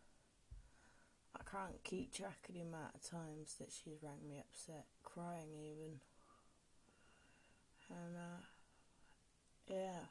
I 1.36 1.42
can't 1.50 1.84
keep 1.84 2.14
track 2.14 2.46
of 2.48 2.56
the 2.56 2.62
amount 2.62 2.96
of 2.96 3.10
times 3.10 3.56
that 3.60 3.70
she's 3.72 4.04
rang 4.04 4.28
me 4.30 4.40
upset, 4.40 4.86
crying 5.04 5.50
even. 5.54 6.00
And 7.90 8.16
uh, 8.16 8.44
yeah, 9.68 10.06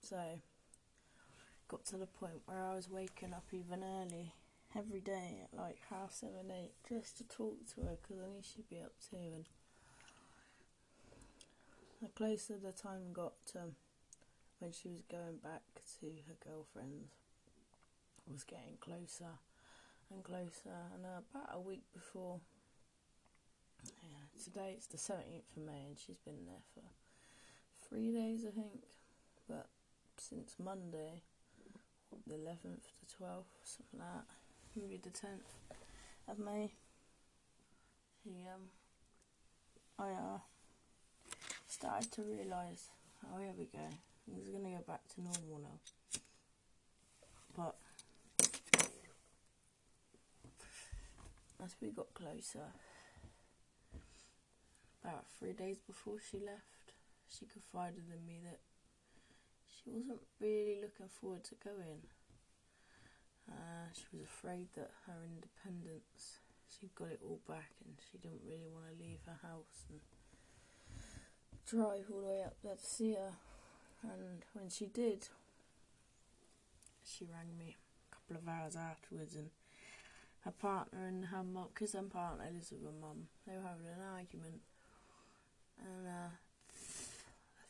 so 0.00 0.18
got 1.68 1.84
to 1.86 1.96
the 1.96 2.06
point 2.06 2.42
where 2.46 2.64
I 2.64 2.74
was 2.74 2.90
waking 2.90 3.32
up 3.32 3.46
even 3.52 3.82
early 3.82 4.32
every 4.76 5.00
day 5.00 5.42
at 5.44 5.58
like 5.58 5.78
half 5.90 6.12
seven, 6.12 6.50
eight, 6.50 6.72
just 6.88 7.18
to 7.18 7.24
talk 7.24 7.58
to 7.74 7.82
her 7.82 7.96
because 8.00 8.22
I 8.22 8.28
knew 8.28 8.42
she'd 8.42 8.68
be 8.68 8.80
up 8.80 8.92
too. 9.10 9.16
And 9.16 9.44
the 12.00 12.08
closer 12.08 12.54
the 12.62 12.72
time 12.72 13.12
got 13.12 13.34
to 13.52 13.74
when 14.58 14.72
she 14.72 14.88
was 14.88 15.02
going 15.02 15.38
back 15.42 15.62
to 16.00 16.06
her 16.28 16.36
girlfriend's, 16.44 17.10
was 18.30 18.44
getting 18.44 18.76
closer 18.80 19.38
and 20.14 20.24
closer. 20.24 20.76
And 20.94 21.04
uh, 21.04 21.20
about 21.30 21.54
a 21.54 21.60
week 21.60 21.84
before, 21.92 22.40
yeah, 24.02 24.42
today 24.42 24.74
it's 24.76 24.86
the 24.86 24.96
17th 24.96 25.56
of 25.56 25.62
May, 25.64 25.86
and 25.88 25.98
she's 25.98 26.18
been 26.18 26.44
there 26.46 26.64
for 26.74 26.82
three 27.88 28.12
days, 28.12 28.44
I 28.46 28.50
think. 28.50 28.84
But 29.48 29.66
since 30.16 30.56
Monday, 30.62 31.22
the 32.26 32.34
11th, 32.34 32.84
the 33.00 33.24
12th, 33.24 33.44
something 33.64 33.98
like 33.98 34.08
that, 34.08 34.24
maybe 34.76 35.00
the 35.02 35.10
10th 35.10 36.28
of 36.28 36.38
May. 36.38 36.72
He, 38.24 38.46
um, 38.46 38.68
I, 39.98 40.12
uh, 40.12 40.38
started 41.68 42.12
to 42.12 42.22
realise, 42.22 42.90
oh, 43.24 43.38
here 43.40 43.52
we 43.58 43.64
go, 43.64 43.78
are 43.78 44.52
going 44.52 44.64
to 44.64 44.70
go 44.70 44.84
back 44.86 45.00
to 45.14 45.20
normal 45.20 45.60
now. 45.62 46.20
But, 47.56 47.74
as 51.62 51.76
we 51.80 51.90
got 51.90 52.12
closer, 52.14 52.72
about 55.04 55.24
three 55.38 55.52
days 55.52 55.78
before 55.86 56.16
she 56.18 56.38
left, 56.38 56.94
she 57.28 57.46
confided 57.46 58.04
in 58.10 58.26
me 58.26 58.40
that 58.44 58.60
she 59.64 59.90
wasn't 59.90 60.20
really 60.40 60.78
looking 60.80 61.08
forward 61.08 61.44
to 61.44 61.54
going. 61.64 62.02
Uh, 63.50 63.90
she 63.92 64.16
was 64.16 64.24
afraid 64.24 64.68
that 64.74 64.90
her 65.06 65.18
independence, 65.24 66.38
she'd 66.68 66.94
got 66.94 67.08
it 67.10 67.20
all 67.24 67.40
back 67.48 67.70
and 67.84 67.94
she 68.10 68.18
didn't 68.18 68.46
really 68.46 68.70
want 68.72 68.86
to 68.86 69.02
leave 69.02 69.18
her 69.26 69.38
house 69.42 69.86
and 69.90 70.00
drive 71.66 72.06
all 72.12 72.20
the 72.20 72.28
way 72.28 72.42
up 72.44 72.56
there 72.62 72.76
to 72.76 72.86
see 72.86 73.14
her. 73.14 73.34
And 74.02 74.42
when 74.54 74.68
she 74.68 74.86
did, 74.86 75.28
she 77.04 77.24
rang 77.24 77.56
me 77.58 77.76
a 78.10 78.14
couple 78.14 78.36
of 78.36 78.48
hours 78.48 78.76
afterwards, 78.76 79.34
and 79.34 79.50
her 80.44 80.50
partner 80.50 81.06
and 81.06 81.26
her 81.26 81.42
mum, 81.42 81.68
because 81.72 81.92
her 81.92 82.02
partner 82.02 82.44
lives 82.52 82.70
with 82.72 82.82
her 82.84 83.00
mum, 83.00 83.28
they 83.46 83.54
were 83.54 83.62
having 83.62 83.86
an 83.86 84.02
argument, 84.14 84.60
and 85.78 86.06
uh, 86.06 86.30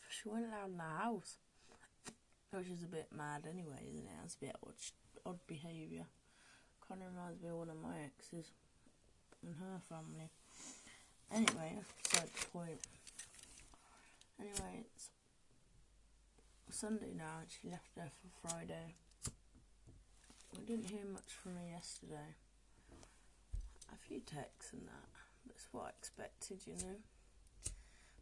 she 0.09 0.29
went 0.29 0.47
around 0.47 0.79
the 0.79 1.03
house, 1.03 1.37
which 2.51 2.69
is 2.69 2.83
a 2.83 2.87
bit 2.87 3.09
mad 3.17 3.47
anyway, 3.49 3.83
isn't 3.89 4.07
it? 4.07 4.25
It's 4.25 4.35
a 4.35 4.45
bit 4.47 4.57
odd, 4.67 4.75
odd 5.27 5.47
behaviour. 5.47 6.07
Kind 6.89 7.03
of 7.03 7.09
reminds 7.15 7.43
me 7.43 7.49
of 7.49 7.57
one 7.57 7.71
of 7.71 7.81
my 7.83 7.97
exes 8.05 8.53
and 9.43 9.55
her 9.57 9.81
family. 9.89 10.31
Anyway, 11.33 11.79
beside 12.03 12.29
the 12.29 12.47
point. 12.53 12.81
Anyway, 14.39 14.85
it's 14.85 15.11
Sunday 16.71 17.13
now, 17.17 17.41
and 17.41 17.49
she 17.49 17.69
left 17.71 17.95
there 17.97 18.11
for 18.11 18.49
Friday. 18.49 18.95
I 20.55 20.61
didn't 20.67 20.91
hear 20.91 21.07
much 21.11 21.33
from 21.43 21.57
her 21.57 21.69
yesterday. 21.71 22.35
A 23.93 23.97
few 24.09 24.21
texts 24.21 24.73
and 24.73 24.83
that. 24.89 25.09
That's 25.47 25.69
what 25.73 25.85
I 25.85 25.89
expected, 25.91 26.61
you 26.67 26.75
know. 26.75 26.97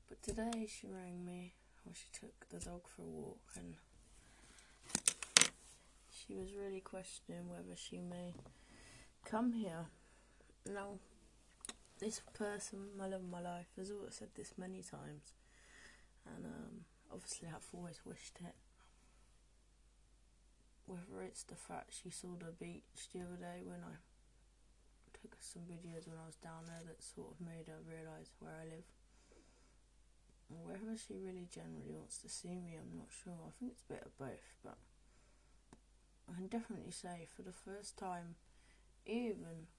But 0.08 0.22
today 0.22 0.66
she 0.68 0.88
rang 0.88 1.24
me, 1.24 1.54
or 1.86 1.92
she 1.94 2.08
took 2.18 2.48
the 2.48 2.58
dog 2.58 2.82
for 2.88 3.02
a 3.02 3.06
walk, 3.06 3.52
and 3.56 3.74
she 6.10 6.34
was 6.34 6.54
really 6.54 6.80
questioning 6.80 7.48
whether 7.48 7.76
she 7.76 7.98
may 7.98 8.34
come 9.24 9.52
here. 9.52 9.86
Now, 10.66 10.98
this 12.00 12.20
person, 12.34 12.88
my 12.98 13.06
love 13.06 13.22
of 13.22 13.30
my 13.30 13.40
life, 13.40 13.68
has 13.76 13.90
always 13.90 14.14
said 14.14 14.28
this 14.34 14.54
many 14.58 14.82
times, 14.82 15.34
and 16.26 16.44
um, 16.44 16.84
obviously 17.12 17.48
I've 17.48 17.68
always 17.72 18.00
wished 18.04 18.38
it. 18.40 18.54
Whether 20.86 21.22
it's 21.22 21.44
the 21.44 21.54
fact 21.54 21.94
she 22.02 22.10
saw 22.10 22.30
the 22.38 22.52
beach 22.52 23.08
the 23.12 23.20
other 23.20 23.36
day 23.36 23.62
when 23.64 23.80
I 23.84 23.96
took 25.20 25.36
some 25.38 25.68
videos 25.68 26.08
when 26.08 26.16
I 26.16 26.26
was 26.26 26.40
down 26.40 26.64
there 26.66 26.82
that 26.86 27.02
sort 27.02 27.36
of 27.36 27.44
made 27.44 27.68
her 27.68 27.80
realise 27.84 28.32
where 28.40 28.56
I 28.56 28.64
live. 28.64 28.88
Whether 30.50 30.98
she 30.98 31.14
really 31.14 31.46
generally 31.46 31.94
wants 31.94 32.18
to 32.22 32.28
see 32.28 32.58
me, 32.58 32.74
I'm 32.74 32.98
not 32.98 33.12
sure. 33.12 33.38
I 33.46 33.54
think 33.58 33.72
it's 33.72 33.86
a 33.86 33.92
bit 33.92 34.02
of 34.02 34.18
both, 34.18 34.50
but 34.64 34.78
I 36.26 36.34
can 36.34 36.48
definitely 36.48 36.90
say 36.90 37.28
for 37.30 37.42
the 37.42 37.54
first 37.54 37.96
time, 37.96 38.34
even 39.06 39.70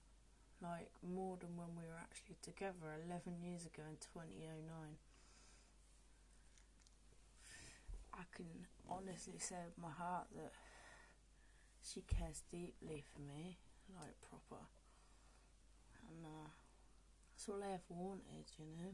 like 0.62 0.90
more 1.02 1.36
than 1.36 1.56
when 1.56 1.74
we 1.76 1.84
were 1.84 2.00
actually 2.00 2.36
together 2.40 2.94
11 3.04 3.42
years 3.42 3.66
ago 3.66 3.82
in 3.84 3.98
2009, 4.00 4.96
I 8.14 8.24
can 8.34 8.66
honestly 8.88 9.38
say 9.38 9.56
with 9.66 9.76
my 9.76 9.90
heart 9.90 10.28
that 10.36 10.52
she 11.82 12.02
cares 12.02 12.42
deeply 12.50 13.02
for 13.12 13.20
me, 13.20 13.58
like 13.92 14.14
proper. 14.22 14.64
And 16.12 16.26
uh, 16.26 16.48
that's 17.32 17.48
all 17.48 17.62
I 17.62 17.72
ever 17.74 17.90
wanted, 17.90 18.44
you 18.58 18.66
know. 18.66 18.92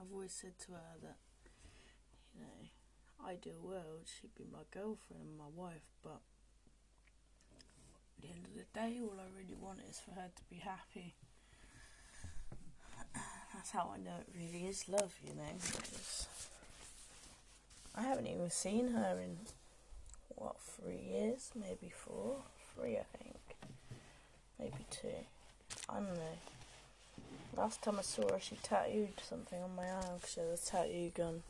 I've 0.00 0.12
always 0.12 0.32
said 0.32 0.58
to 0.66 0.72
her 0.72 0.94
that, 1.02 1.16
you 2.34 2.42
know, 2.42 3.26
ideal 3.28 3.58
world, 3.60 4.06
she'd 4.06 4.34
be 4.36 4.44
my 4.50 4.62
girlfriend 4.70 5.22
and 5.26 5.38
my 5.38 5.50
wife, 5.54 5.90
but 6.04 6.20
at 8.16 8.22
the 8.22 8.28
end 8.28 8.44
of 8.44 8.54
the 8.54 8.66
day, 8.72 9.00
all 9.02 9.18
I 9.18 9.26
really 9.36 9.56
want 9.60 9.80
is 9.90 9.98
for 9.98 10.12
her 10.12 10.30
to 10.34 10.42
be 10.48 10.56
happy. 10.56 11.14
That's 13.54 13.70
how 13.72 13.92
I 13.92 13.98
know 13.98 14.18
it 14.20 14.32
really 14.36 14.66
is 14.66 14.88
love, 14.88 15.14
you 15.26 15.34
know, 15.34 15.42
I 17.96 18.02
haven't 18.02 18.28
even 18.28 18.50
seen 18.50 18.92
her 18.92 19.18
in, 19.20 19.38
what, 20.36 20.60
three 20.60 21.00
years? 21.10 21.50
Maybe 21.56 21.90
four? 21.92 22.36
Three, 22.76 22.96
I 22.96 23.02
think. 23.18 23.47
Maybe 24.58 24.84
two. 24.90 25.08
I 25.88 25.94
don't 25.94 26.14
know. 26.14 26.38
Last 27.56 27.82
time 27.82 27.98
I 27.98 28.02
saw 28.02 28.32
her, 28.32 28.40
she 28.40 28.56
tattooed 28.56 29.20
something 29.22 29.60
on 29.62 29.74
my 29.76 29.88
arm 29.88 30.16
because 30.16 30.32
she 30.32 30.40
had 30.40 30.48
a 30.48 30.56
tattoo 30.56 31.12
gun. 31.14 31.42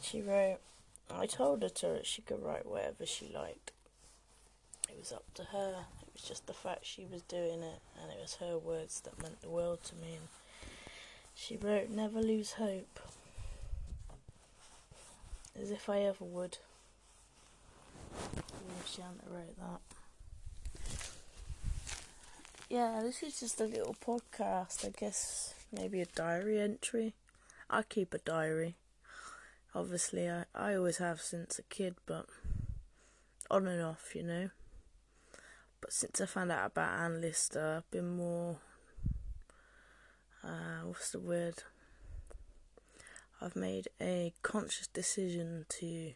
She 0.00 0.20
wrote, 0.20 0.58
I 1.10 1.26
told 1.26 1.62
her 1.62 1.68
to 1.68 2.04
she 2.04 2.22
could 2.22 2.42
write 2.42 2.66
whatever 2.66 3.06
she 3.06 3.30
liked. 3.32 3.72
It 4.88 4.98
was 4.98 5.12
up 5.12 5.24
to 5.34 5.44
her. 5.44 5.84
It 6.02 6.12
was 6.12 6.22
just 6.22 6.46
the 6.46 6.52
fact 6.52 6.86
she 6.86 7.06
was 7.10 7.22
doing 7.22 7.62
it, 7.62 7.80
and 8.00 8.10
it 8.10 8.18
was 8.20 8.36
her 8.40 8.58
words 8.58 9.00
that 9.00 9.20
meant 9.22 9.40
the 9.42 9.48
world 9.48 9.80
to 9.84 9.94
me. 9.96 10.16
And 10.16 10.28
she 11.34 11.56
wrote, 11.56 11.90
Never 11.90 12.20
lose 12.20 12.52
hope. 12.52 13.00
As 15.60 15.70
if 15.70 15.88
I 15.88 16.00
ever 16.00 16.24
would. 16.24 16.58
Hadn't 18.96 19.22
wrote 19.28 19.58
that. 19.58 19.80
Yeah, 22.74 23.02
this 23.04 23.22
is 23.22 23.38
just 23.38 23.60
a 23.60 23.66
little 23.66 23.94
podcast. 24.04 24.84
I 24.84 24.90
guess 24.98 25.54
maybe 25.70 26.00
a 26.00 26.06
diary 26.06 26.60
entry. 26.60 27.14
I 27.70 27.82
keep 27.82 28.12
a 28.12 28.18
diary. 28.18 28.74
Obviously, 29.76 30.28
I, 30.28 30.46
I 30.56 30.74
always 30.74 30.96
have 30.96 31.20
since 31.20 31.56
a 31.56 31.62
kid, 31.62 31.94
but 32.04 32.26
on 33.48 33.68
and 33.68 33.80
off, 33.80 34.16
you 34.16 34.24
know. 34.24 34.50
But 35.80 35.92
since 35.92 36.20
I 36.20 36.26
found 36.26 36.50
out 36.50 36.66
about 36.66 36.98
Anne 36.98 37.20
Lister, 37.20 37.76
I've 37.76 37.90
been 37.92 38.16
more. 38.16 38.58
Uh, 40.42 40.80
what's 40.82 41.12
the 41.12 41.20
word? 41.20 41.62
I've 43.40 43.54
made 43.54 43.86
a 44.00 44.32
conscious 44.42 44.88
decision 44.88 45.66
to 45.78 46.14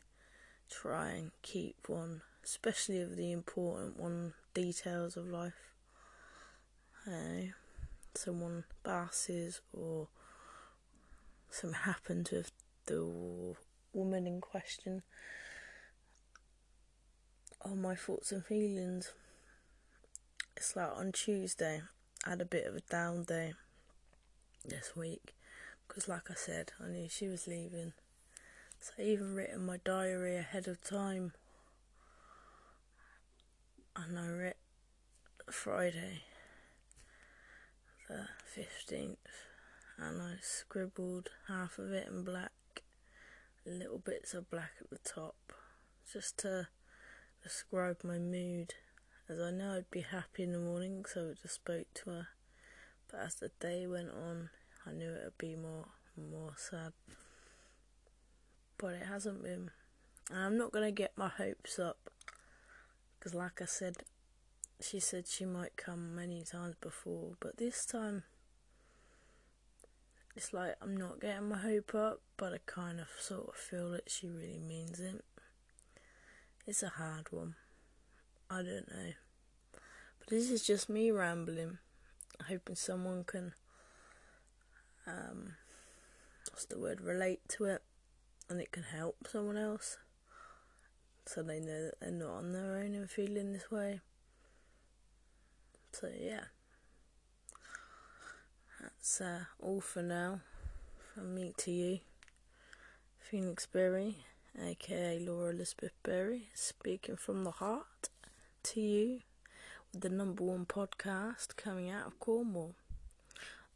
try 0.69 1.11
and 1.11 1.31
keep 1.43 1.89
one, 1.89 2.23
especially 2.45 3.01
of 3.01 3.15
the 3.15 3.31
important 3.31 3.97
one 3.97 4.33
details 4.55 5.17
of 5.17 5.29
life. 5.29 5.68
Someone 8.15 8.65
passes 8.85 9.61
or 9.73 10.09
something 11.51 11.81
happened 11.81 12.29
with 12.33 12.51
the 12.87 13.55
woman 13.93 14.27
in 14.27 14.41
question 14.41 15.03
on 17.63 17.81
my 17.81 17.95
thoughts 17.95 18.33
and 18.33 18.45
feelings. 18.45 19.13
It's 20.57 20.75
like 20.75 20.91
on 20.97 21.13
Tuesday, 21.13 21.83
I 22.27 22.31
had 22.31 22.41
a 22.41 22.45
bit 22.45 22.67
of 22.67 22.75
a 22.75 22.81
down 22.81 23.25
day 23.25 23.55
this 24.65 24.97
week 24.97 25.35
because, 25.87 26.09
like 26.09 26.31
I 26.31 26.35
said, 26.35 26.73
I 26.83 26.89
knew 26.89 27.09
she 27.09 27.29
was 27.29 27.47
leaving. 27.47 27.93
So 28.81 28.93
I 28.99 29.03
even 29.03 29.35
written 29.35 29.67
my 29.67 29.79
diary 29.85 30.37
ahead 30.37 30.69
of 30.69 30.83
time. 30.83 31.33
And 33.97 34.19
I 34.19 34.29
wrote 34.29 34.57
Friday, 35.51 36.23
the 38.09 38.27
15th, 38.57 39.17
and 39.99 40.23
I 40.23 40.37
scribbled 40.41 41.31
half 41.49 41.79
of 41.79 41.93
it 41.93 42.09
in 42.09 42.25
black 42.25 42.53
little 43.67 43.99
bits 43.99 44.33
of 44.33 44.51
black 44.51 44.73
at 44.81 44.89
the 44.89 44.99
top 44.99 45.53
just 46.11 46.39
to 46.39 46.69
describe 47.43 47.99
my 48.03 48.19
mood 48.19 48.75
as 49.29 49.39
I 49.39 49.51
know 49.51 49.77
I'd 49.77 49.91
be 49.91 50.01
happy 50.01 50.43
in 50.43 50.53
the 50.53 50.59
morning 50.59 51.05
so 51.07 51.31
I 51.31 51.43
just 51.43 51.57
spoke 51.57 51.87
to 51.95 52.11
her. 52.11 52.29
But 53.11 53.21
as 53.21 53.35
the 53.35 53.51
day 53.61 53.87
went 53.87 54.11
on 54.11 54.49
I 54.87 54.93
knew 54.93 55.11
it 55.11 55.25
would 55.25 55.39
be 55.39 55.55
more 55.55 55.87
more 56.17 56.55
sad. 56.57 56.93
But 58.79 58.95
it 58.95 59.07
hasn't 59.07 59.43
been. 59.43 59.71
And 60.31 60.39
I'm 60.39 60.57
not 60.57 60.73
going 60.73 60.85
to 60.85 60.93
get 60.93 61.13
my 61.17 61.29
hopes 61.29 61.79
up 61.79 62.11
because 63.19 63.35
like 63.35 63.61
I 63.61 63.67
said 63.67 63.97
she 64.81 65.01
said 65.01 65.27
she 65.27 65.45
might 65.45 65.77
come 65.77 66.15
many 66.15 66.43
times 66.43 66.75
before 66.81 67.33
but 67.41 67.57
this 67.57 67.85
time 67.85 68.23
it's 70.39 70.53
like 70.53 70.77
I'm 70.81 70.97
not 70.97 71.21
getting 71.21 71.49
my 71.49 71.59
hope 71.59 71.97
up, 71.97 72.21
but 72.37 72.53
I 72.53 72.59
kind 72.65 73.01
of 73.01 73.09
sort 73.19 73.49
of 73.49 73.57
feel 73.57 73.91
that 73.91 74.09
she 74.09 74.29
really 74.29 74.61
means 74.61 75.01
it. 75.01 75.25
It's 76.65 76.85
a 76.85 76.91
hard 76.91 77.33
one. 77.33 77.57
I 78.49 78.59
don't 78.59 78.89
know. 78.89 79.15
But 80.21 80.29
this 80.29 80.49
is 80.49 80.65
just 80.65 80.89
me 80.89 81.11
rambling, 81.11 81.79
hoping 82.47 82.77
someone 82.77 83.25
can, 83.25 83.53
um, 85.09 85.57
what's 86.53 86.67
the 86.67 86.79
word, 86.79 87.01
relate 87.01 87.41
to 87.57 87.65
it 87.65 87.83
and 88.49 88.61
it 88.61 88.71
can 88.71 88.85
help 88.85 89.17
someone 89.29 89.57
else 89.57 89.99
so 91.27 91.43
they 91.43 91.59
know 91.59 91.87
that 91.87 91.95
they're 92.01 92.13
not 92.13 92.31
on 92.31 92.53
their 92.53 92.77
own 92.77 92.95
and 92.95 93.11
feeling 93.11 93.55
this 93.55 93.73
way. 93.73 94.03
So, 96.01 96.09
yeah 96.19 96.45
that's 98.81 99.21
uh, 99.21 99.45
all 99.61 99.81
for 99.81 100.03
now 100.03 100.41
from 101.15 101.35
me 101.35 101.53
to 101.59 101.71
you. 101.71 101.99
Phoenix 103.19 103.67
Berry, 103.67 104.17
aka 104.63 105.19
Laura 105.19 105.51
Elizabeth 105.51 105.93
Berry, 106.03 106.49
speaking 106.55 107.17
from 107.17 107.45
the 107.45 107.51
heart 107.51 108.09
to 108.65 108.81
you 108.81 109.21
with 109.93 110.03
the 110.03 110.09
number 110.09 110.45
one 110.45 110.67
podcast 110.67 111.57
coming 111.57 111.91
out 111.91 112.07
of 112.07 112.21
Cornwall, 112.21 112.75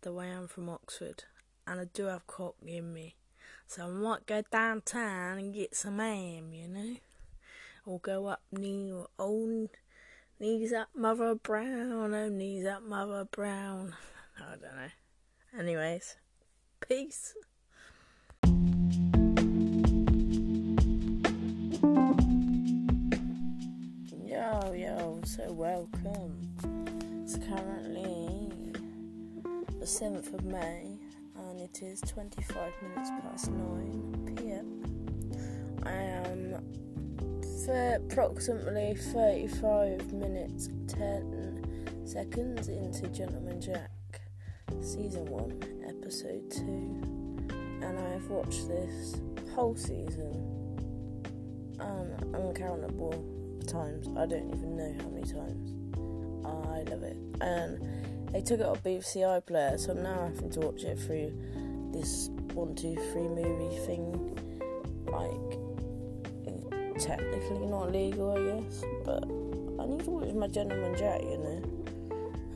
though 0.02 0.20
I 0.20 0.26
am 0.26 0.48
from 0.48 0.68
Oxford 0.68 1.24
and 1.66 1.80
I 1.80 1.84
do 1.92 2.04
have 2.04 2.26
cock 2.26 2.54
in 2.66 2.92
me. 2.92 3.16
So 3.66 3.84
I 3.84 3.88
might 3.88 4.26
go 4.26 4.42
downtown 4.50 5.38
and 5.38 5.54
get 5.54 5.74
some 5.74 5.98
ham, 5.98 6.52
you 6.52 6.68
know. 6.68 6.96
Or 7.84 7.98
go 7.98 8.26
up 8.26 8.42
knee 8.52 8.92
or 8.92 9.08
old 9.18 9.70
knees 10.42 10.72
up 10.72 10.88
Mother 10.92 11.36
Brown, 11.36 11.92
oh 11.92 12.28
knees 12.28 12.66
up 12.66 12.82
Mother 12.82 13.24
Brown. 13.30 13.94
I 14.40 14.50
don't 14.50 14.62
know. 14.62 15.60
Anyways, 15.60 16.16
peace. 16.80 17.32
Yo, 24.26 24.72
yo, 24.72 25.20
so 25.24 25.52
welcome. 25.52 26.50
It's 27.22 27.36
currently 27.36 28.50
the 29.78 29.86
7th 29.86 30.34
of 30.34 30.44
May 30.44 30.98
and 31.36 31.60
it 31.60 31.82
is 31.82 32.00
25 32.00 32.56
minutes 32.82 33.10
past 33.22 33.48
9 33.48 34.34
pm. 34.34 34.82
I 35.84 35.92
am 35.92 36.71
for 37.64 37.94
approximately 37.94 38.94
35 38.94 40.12
minutes 40.12 40.68
10 40.88 42.02
seconds 42.04 42.66
into 42.66 43.06
Gentleman 43.08 43.60
Jack 43.60 43.90
season 44.80 45.26
1, 45.26 45.84
episode 45.88 46.50
2, 46.50 46.60
and 47.82 47.98
I 47.98 48.10
have 48.14 48.28
watched 48.28 48.66
this 48.66 49.20
whole 49.54 49.76
season 49.76 50.32
um, 51.78 52.34
uncountable 52.34 53.24
times. 53.68 54.08
I 54.16 54.26
don't 54.26 54.52
even 54.52 54.76
know 54.76 54.94
how 55.00 55.08
many 55.10 55.26
times. 55.30 55.72
I 56.44 56.90
love 56.90 57.04
it. 57.04 57.16
And 57.40 58.32
they 58.32 58.40
took 58.40 58.58
it 58.58 58.66
off 58.66 58.82
BBC 58.82 59.18
iPlayer, 59.18 59.78
so 59.78 59.92
I'm 59.92 60.02
now 60.02 60.30
having 60.34 60.50
to 60.50 60.60
watch 60.60 60.82
it 60.82 60.98
through 60.98 61.32
this 61.92 62.28
one, 62.54 62.74
two, 62.74 62.96
three 63.12 63.28
movie 63.28 63.76
thing. 63.86 64.21
Technically 67.02 67.66
not 67.66 67.90
legal, 67.90 68.30
I 68.30 68.60
guess, 68.60 68.84
but 69.04 69.24
I 69.82 69.86
need 69.86 70.04
to 70.04 70.10
watch 70.10 70.32
my 70.34 70.46
Gentleman 70.46 70.96
Jack, 70.96 71.20
you 71.22 71.36
know. 71.36 71.62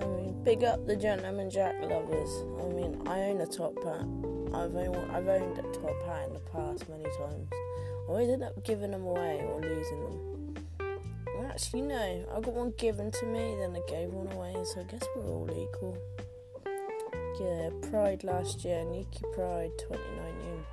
I 0.00 0.06
mean, 0.06 0.40
big 0.44 0.62
up 0.62 0.86
the 0.86 0.94
Gentleman 0.94 1.50
Jack 1.50 1.74
lovers. 1.82 2.44
I 2.60 2.68
mean, 2.68 3.02
I 3.08 3.22
own 3.22 3.40
a 3.40 3.46
top 3.46 3.74
hat. 3.82 4.06
I've 4.54 4.76
owned, 4.76 5.10
I've 5.10 5.26
owned 5.26 5.58
a 5.58 5.62
top 5.72 6.00
hat 6.06 6.28
in 6.28 6.34
the 6.34 6.42
past 6.52 6.88
many 6.88 7.02
times. 7.02 7.48
I 7.50 8.08
always 8.08 8.28
end 8.28 8.44
up 8.44 8.62
giving 8.62 8.92
them 8.92 9.02
away 9.02 9.42
or 9.42 9.60
losing 9.60 10.04
them. 10.04 10.54
Well, 11.34 11.46
actually, 11.50 11.82
no. 11.82 12.24
I 12.32 12.40
got 12.40 12.54
one 12.54 12.72
given 12.78 13.10
to 13.10 13.26
me, 13.26 13.56
then 13.58 13.74
I 13.74 13.90
gave 13.90 14.10
one 14.10 14.30
away, 14.30 14.54
so 14.62 14.80
I 14.80 14.84
guess 14.84 15.02
we're 15.16 15.26
all 15.26 15.50
equal. 15.50 15.98
Yeah, 17.40 17.70
Pride 17.90 18.22
last 18.22 18.64
year, 18.64 18.84
Newquay 18.84 19.26
Pride 19.34 19.72
2019. 19.76 20.64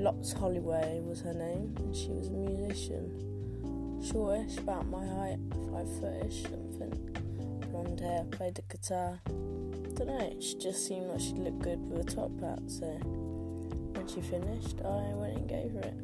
Lots 0.00 0.32
Holloway 0.32 0.98
was 1.02 1.20
her 1.20 1.34
name, 1.34 1.74
and 1.76 1.94
she 1.94 2.08
was 2.08 2.28
a 2.28 2.30
musician. 2.30 4.00
Shortish, 4.02 4.56
about 4.56 4.86
my 4.86 5.04
height, 5.04 5.38
five 5.70 5.86
footish, 6.00 6.40
something. 6.40 7.60
Blonde 7.70 8.00
hair, 8.00 8.24
played 8.30 8.54
the 8.54 8.62
guitar. 8.62 9.20
Don't 9.26 10.06
know, 10.06 10.36
she 10.40 10.56
just 10.56 10.86
seemed 10.86 11.08
like 11.08 11.20
she 11.20 11.34
looked 11.34 11.58
good 11.58 11.80
with 11.90 12.10
a 12.10 12.14
top 12.14 12.30
hat, 12.40 12.60
so 12.66 12.86
when 12.86 14.08
she 14.08 14.22
finished, 14.22 14.80
I 14.80 15.12
went 15.12 15.36
and 15.36 15.46
gave 15.46 15.72
her 15.72 15.80
it. 15.80 15.94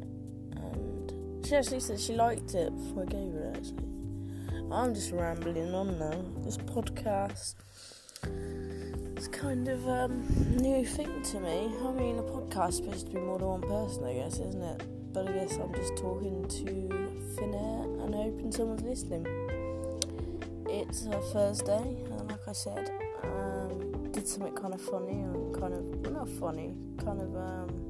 And 0.57 1.43
she 1.43 1.55
actually 1.55 1.79
said 1.79 1.99
she 1.99 2.13
liked 2.13 2.53
it 2.53 2.69
before 2.77 3.01
I 3.01 3.05
gave 3.07 3.33
her 3.33 3.51
it, 3.51 3.57
actually. 3.57 3.87
I'm 4.71 4.93
just 4.93 5.11
rambling 5.11 5.73
on 5.73 5.97
now. 5.97 6.23
This 6.43 6.57
podcast 6.57 7.55
kind 9.31 9.67
of 9.67 9.85
a 9.87 10.05
um, 10.05 10.25
new 10.57 10.85
thing 10.85 11.21
to 11.21 11.39
me. 11.39 11.71
I 11.85 11.91
mean, 11.91 12.17
a 12.19 12.23
podcast 12.23 12.69
is 12.69 12.75
supposed 12.77 13.07
to 13.07 13.13
be 13.13 13.19
more 13.19 13.37
than 13.39 13.47
one 13.47 13.61
person, 13.61 14.05
I 14.05 14.13
guess, 14.13 14.39
isn't 14.39 14.61
it? 14.61 15.13
But 15.13 15.27
I 15.27 15.31
guess 15.31 15.57
I'm 15.57 15.73
just 15.73 15.95
talking 15.97 16.47
to 16.47 16.65
thin 17.35 17.53
air 17.53 17.83
and 18.03 18.13
hoping 18.13 18.51
someone's 18.51 18.83
listening. 18.83 19.25
It's 20.69 21.05
a 21.05 21.19
Thursday, 21.33 21.97
and 22.11 22.29
like 22.29 22.47
I 22.47 22.51
said, 22.53 22.91
um, 23.23 24.11
did 24.11 24.27
something 24.27 24.53
kind 24.53 24.73
of 24.73 24.81
funny 24.81 25.13
and 25.13 25.53
kind 25.53 25.73
of 25.73 25.83
well, 25.83 26.11
not 26.11 26.29
funny, 26.29 26.75
kind 27.03 27.21
of 27.21 27.35
um, 27.35 27.89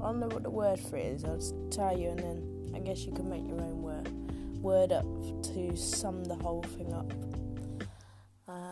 I 0.00 0.06
don't 0.06 0.20
know 0.20 0.28
what 0.28 0.42
the 0.42 0.50
word 0.50 0.78
for 0.78 0.96
it 0.96 1.06
is. 1.06 1.24
I'll 1.24 1.36
just 1.36 1.54
tell 1.70 1.98
you, 1.98 2.10
and 2.10 2.18
then 2.18 2.72
I 2.74 2.78
guess 2.78 3.04
you 3.04 3.12
can 3.12 3.28
make 3.28 3.46
your 3.46 3.60
own 3.60 3.82
word 3.82 4.08
word 4.62 4.92
up 4.92 5.06
to 5.42 5.76
sum 5.76 6.24
the 6.24 6.34
whole 6.34 6.62
thing 6.62 6.92
up. 6.92 7.12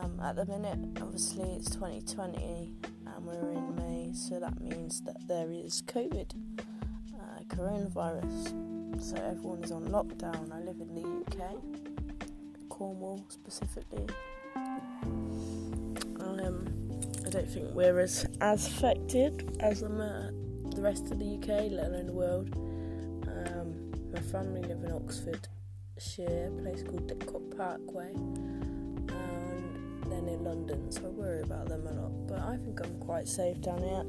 Um, 0.06 0.20
at 0.20 0.36
the 0.36 0.46
minute, 0.46 0.78
obviously, 1.02 1.50
it's 1.54 1.68
2020 1.70 2.72
and 2.84 3.26
we're 3.26 3.50
in 3.50 3.74
May, 3.74 4.12
so 4.14 4.38
that 4.38 4.60
means 4.60 5.00
that 5.02 5.16
there 5.26 5.50
is 5.50 5.82
COVID, 5.82 6.30
uh, 6.60 7.42
coronavirus. 7.48 9.02
So 9.02 9.16
everyone 9.16 9.64
is 9.64 9.72
on 9.72 9.88
lockdown. 9.88 10.52
I 10.52 10.60
live 10.60 10.76
in 10.80 10.94
the 10.94 11.02
UK, 11.02 11.56
Cornwall 12.68 13.24
specifically. 13.30 14.06
Um, 16.20 16.68
I 17.26 17.30
don't 17.30 17.48
think 17.48 17.74
we're 17.74 17.98
as 17.98 18.26
as 18.40 18.68
affected 18.68 19.56
as 19.58 19.82
um, 19.82 20.00
uh, 20.00 20.30
the 20.70 20.82
rest 20.82 21.10
of 21.10 21.18
the 21.18 21.34
UK, 21.34 21.72
let 21.72 21.88
alone 21.88 22.06
the 22.06 22.12
world. 22.12 22.54
Um, 23.26 23.90
my 24.12 24.20
family 24.20 24.60
live 24.60 24.84
in 24.84 24.92
Oxfordshire, 24.92 26.46
a 26.46 26.62
place 26.62 26.84
called 26.84 27.08
Didcot 27.08 27.56
Parkway 27.56 28.12
they're 30.10 30.22
near 30.22 30.38
London, 30.38 30.90
so 30.90 31.02
I 31.06 31.08
worry 31.08 31.42
about 31.42 31.68
them 31.68 31.86
a 31.86 31.92
lot. 31.92 32.26
But 32.28 32.38
I 32.40 32.56
think 32.56 32.80
I'm 32.80 32.98
quite 32.98 33.28
safe 33.28 33.60
down 33.60 33.82
here. 33.82 34.04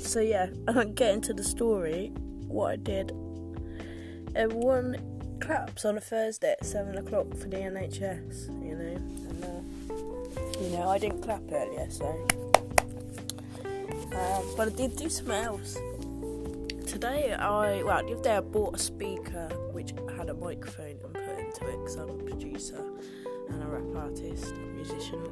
So 0.00 0.20
yeah, 0.20 0.46
getting 0.94 1.20
to 1.22 1.32
the 1.32 1.44
story, 1.44 2.12
what 2.46 2.72
I 2.72 2.76
did. 2.76 3.12
Everyone 4.34 4.96
claps 5.40 5.84
on 5.84 5.96
a 5.96 6.00
Thursday 6.00 6.52
at 6.52 6.64
seven 6.64 6.96
o'clock 6.98 7.34
for 7.34 7.48
the 7.48 7.56
NHS, 7.56 8.48
you 8.64 8.76
know, 8.76 8.96
and 8.96 9.44
uh, 9.44 10.60
you 10.60 10.70
know 10.70 10.88
I 10.88 10.98
didn't 10.98 11.22
clap 11.22 11.42
earlier, 11.50 11.88
so. 11.90 12.06
Um, 14.12 14.44
but 14.56 14.68
I 14.68 14.70
did 14.76 14.96
do 14.96 15.08
something 15.08 15.34
else. 15.34 15.78
Today 16.86 17.32
I 17.32 17.82
well 17.82 18.04
the 18.04 18.14
other 18.14 18.22
day 18.22 18.36
I 18.36 18.40
bought 18.40 18.74
a 18.74 18.78
speaker 18.78 19.48
which 19.72 19.92
had 20.16 20.28
a 20.28 20.34
microphone 20.34 20.96
and 21.04 21.12
put 21.14 21.38
into 21.38 21.68
it 21.68 21.78
because 21.78 21.94
I'm 21.94 22.10
a 22.10 22.14
producer 22.14 22.84
and 23.50 23.62
a 23.62 23.66
rap 23.66 24.04
artist, 24.04 24.54
a 24.54 24.58
musician. 24.74 25.26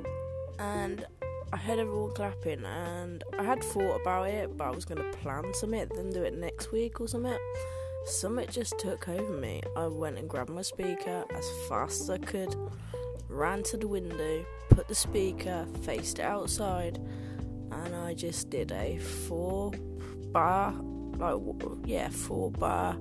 And 0.59 1.07
I 1.53 1.57
heard 1.57 1.79
everyone 1.79 2.13
clapping, 2.15 2.65
and 2.65 3.25
I 3.39 3.43
had 3.43 3.63
thought 3.63 4.01
about 4.01 4.29
it, 4.29 4.57
but 4.57 4.65
I 4.65 4.71
was 4.71 4.85
going 4.85 5.03
to 5.03 5.19
plan 5.19 5.45
something, 5.55 5.89
then 5.95 6.11
do 6.11 6.23
it 6.23 6.35
next 6.35 6.73
week 6.73 7.01
or 7.01 7.09
something. 7.09 7.39
Something 8.05 8.47
just 8.51 8.79
took 8.79 9.09
over 9.09 9.33
me. 9.33 9.63
I 9.77 9.87
went 9.87 10.19
and 10.19 10.29
grabbed 10.29 10.51
my 10.51 10.63
speaker 10.63 11.25
as 11.35 11.51
fast 11.69 12.03
as 12.03 12.11
I 12.11 12.19
could, 12.19 12.55
ran 13.29 13.63
to 13.65 13.77
the 13.77 13.89
window, 13.89 14.45
put 14.71 14.89
the 14.89 14.95
speaker, 14.95 15.67
faced 15.83 16.19
it 16.19 16.25
outside, 16.25 16.99
and 17.71 17.95
I 17.95 18.15
just 18.15 18.51
did 18.51 18.73
a 18.73 18.99
four 18.99 19.73
bar, 20.33 20.73
like, 21.17 21.41
yeah, 21.87 22.09
four 22.09 22.51
bar 22.51 22.97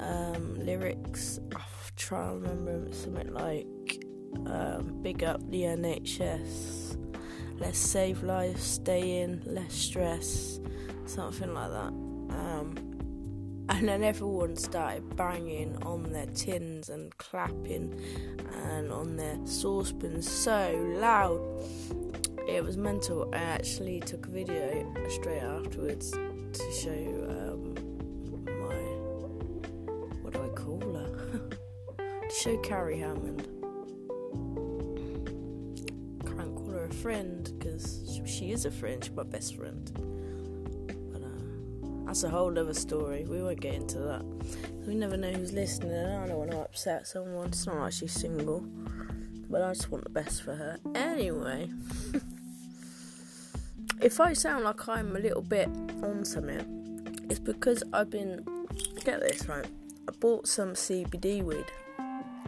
um, 0.00 0.54
lyrics. 0.58 1.38
I'll 1.54 1.62
try 1.96 2.30
and 2.30 2.42
remember 2.42 2.92
something 2.92 3.32
like 3.32 3.66
um, 4.46 4.98
big 5.02 5.24
up 5.24 5.40
the 5.50 5.62
NHS. 5.62 6.96
Let's 7.58 7.78
save 7.78 8.22
lives, 8.22 8.62
stay 8.62 9.20
in, 9.20 9.42
less 9.46 9.72
stress, 9.72 10.60
something 11.06 11.54
like 11.54 11.70
that. 11.70 11.92
Um, 11.92 12.74
and 13.68 13.88
then 13.88 14.04
everyone 14.04 14.56
started 14.56 15.16
banging 15.16 15.76
on 15.84 16.12
their 16.12 16.26
tins 16.26 16.90
and 16.90 17.16
clapping 17.16 17.98
and 18.52 18.92
on 18.92 19.16
their 19.16 19.38
saucepans 19.46 20.30
so 20.30 20.74
loud. 20.98 21.40
It 22.46 22.62
was 22.62 22.76
mental. 22.76 23.30
I 23.32 23.38
actually 23.38 24.00
took 24.00 24.26
a 24.26 24.30
video 24.30 24.92
straight 25.08 25.40
afterwards 25.40 26.10
to 26.10 26.72
show 26.72 26.90
um, 26.90 27.74
my 28.44 28.74
what 30.20 30.34
do 30.34 30.42
I 30.42 30.48
call 30.48 30.80
her? 30.80 31.48
to 32.28 32.34
show 32.34 32.58
Carrie 32.58 32.98
Hammond 32.98 33.53
friend 36.92 37.50
because 37.58 38.20
she 38.26 38.52
is 38.52 38.64
a 38.64 38.70
friend. 38.70 39.02
She's 39.04 39.14
my 39.14 39.22
best 39.22 39.56
friend. 39.56 39.90
But 41.12 41.22
uh, 41.22 42.06
that's 42.06 42.22
a 42.24 42.28
whole 42.28 42.58
other 42.58 42.74
story. 42.74 43.24
We 43.24 43.42
won't 43.42 43.60
get 43.60 43.74
into 43.74 43.98
that. 43.98 44.24
We 44.86 44.94
never 44.94 45.16
know 45.16 45.32
who's 45.32 45.52
listening. 45.52 45.92
I 45.92 46.26
don't 46.26 46.38
want 46.38 46.50
to 46.50 46.60
upset 46.60 47.06
someone. 47.06 47.48
It's 47.48 47.66
not 47.66 47.76
like 47.76 47.92
she's 47.92 48.12
single, 48.12 48.60
but 49.48 49.62
I 49.62 49.72
just 49.72 49.90
want 49.90 50.04
the 50.04 50.10
best 50.10 50.42
for 50.42 50.54
her. 50.54 50.78
Anyway, 50.94 51.70
if 54.00 54.20
I 54.20 54.32
sound 54.32 54.64
like 54.64 54.88
I'm 54.88 55.16
a 55.16 55.18
little 55.18 55.42
bit 55.42 55.68
on 56.02 56.24
something, 56.24 57.26
it's 57.30 57.40
because 57.40 57.82
I've 57.92 58.10
been. 58.10 58.44
Get 59.04 59.20
this 59.20 59.48
right. 59.48 59.66
I 60.08 60.12
bought 60.18 60.48
some 60.48 60.72
CBD 60.72 61.42
weed. 61.42 61.66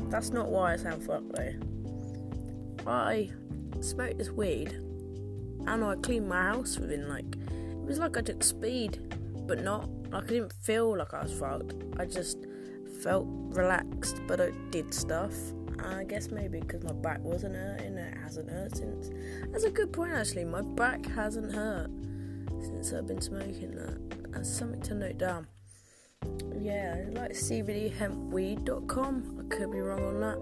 That's 0.09 0.31
not 0.31 0.49
why 0.49 0.73
I 0.73 0.77
sound 0.77 1.05
fucked 1.05 1.33
though. 1.35 1.53
I 2.87 3.31
smoked 3.85 4.19
this 4.19 4.31
weed 4.31 4.81
and 5.67 5.85
I 5.85 5.97
cleaned 5.97 6.29
my 6.29 6.43
house 6.43 6.79
within 6.79 7.09
like 7.09 7.27
it 7.27 7.87
was 7.87 7.99
like 7.99 8.17
I 8.17 8.21
took 8.21 8.43
speed 8.43 9.01
but 9.47 9.63
not. 9.63 9.89
Like 10.11 10.25
I 10.25 10.27
didn't 10.27 10.53
feel 10.53 10.97
like 10.97 11.15
I 11.15 11.23
was 11.23 11.33
fucked. 11.33 11.75
I 11.99 12.05
just 12.05 12.39
felt 13.03 13.27
relaxed, 13.29 14.21
but 14.27 14.41
I 14.41 14.51
did 14.71 14.93
stuff. 14.93 15.33
I 15.79 16.05
guess 16.05 16.31
maybe 16.31 16.61
because 16.61 16.85
my 16.85 16.93
back 16.93 17.21
wasn't 17.21 17.55
hurting, 17.55 17.99
it 17.99 18.17
hasn't 18.19 18.51
hurt 18.51 18.77
since. 18.77 19.11
That's 19.53 19.65
a 19.65 19.71
good 19.71 19.93
point, 19.93 20.13
actually. 20.13 20.45
My 20.45 20.63
back 20.63 21.07
hasn't 21.07 21.53
hurt 21.53 21.91
since 22.61 22.93
I've 22.93 23.07
been 23.07 23.21
smoking 23.21 23.77
that. 23.77 24.33
That's 24.33 24.51
something 24.51 24.81
to 24.83 24.95
note 24.95 25.19
down. 25.19 25.47
Yeah, 26.61 27.05
like 27.13 27.33
cbdhempweed.com. 27.33 29.39
I 29.39 29.43
could 29.55 29.71
be 29.71 29.81
wrong 29.81 30.03
on 30.03 30.21
that. 30.21 30.39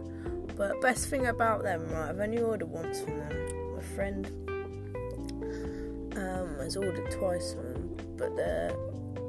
But 0.56 0.80
best 0.80 1.08
thing 1.08 1.26
about 1.26 1.62
them, 1.62 1.88
right, 1.88 2.10
I've 2.10 2.20
only 2.20 2.40
ordered 2.40 2.68
once 2.68 3.00
from 3.00 3.18
them. 3.18 3.74
My 3.76 3.82
friend 3.82 4.26
um, 6.16 6.56
has 6.60 6.76
ordered 6.76 7.10
twice 7.10 7.54
from 7.54 7.72
them, 7.72 7.96
but 8.16 8.38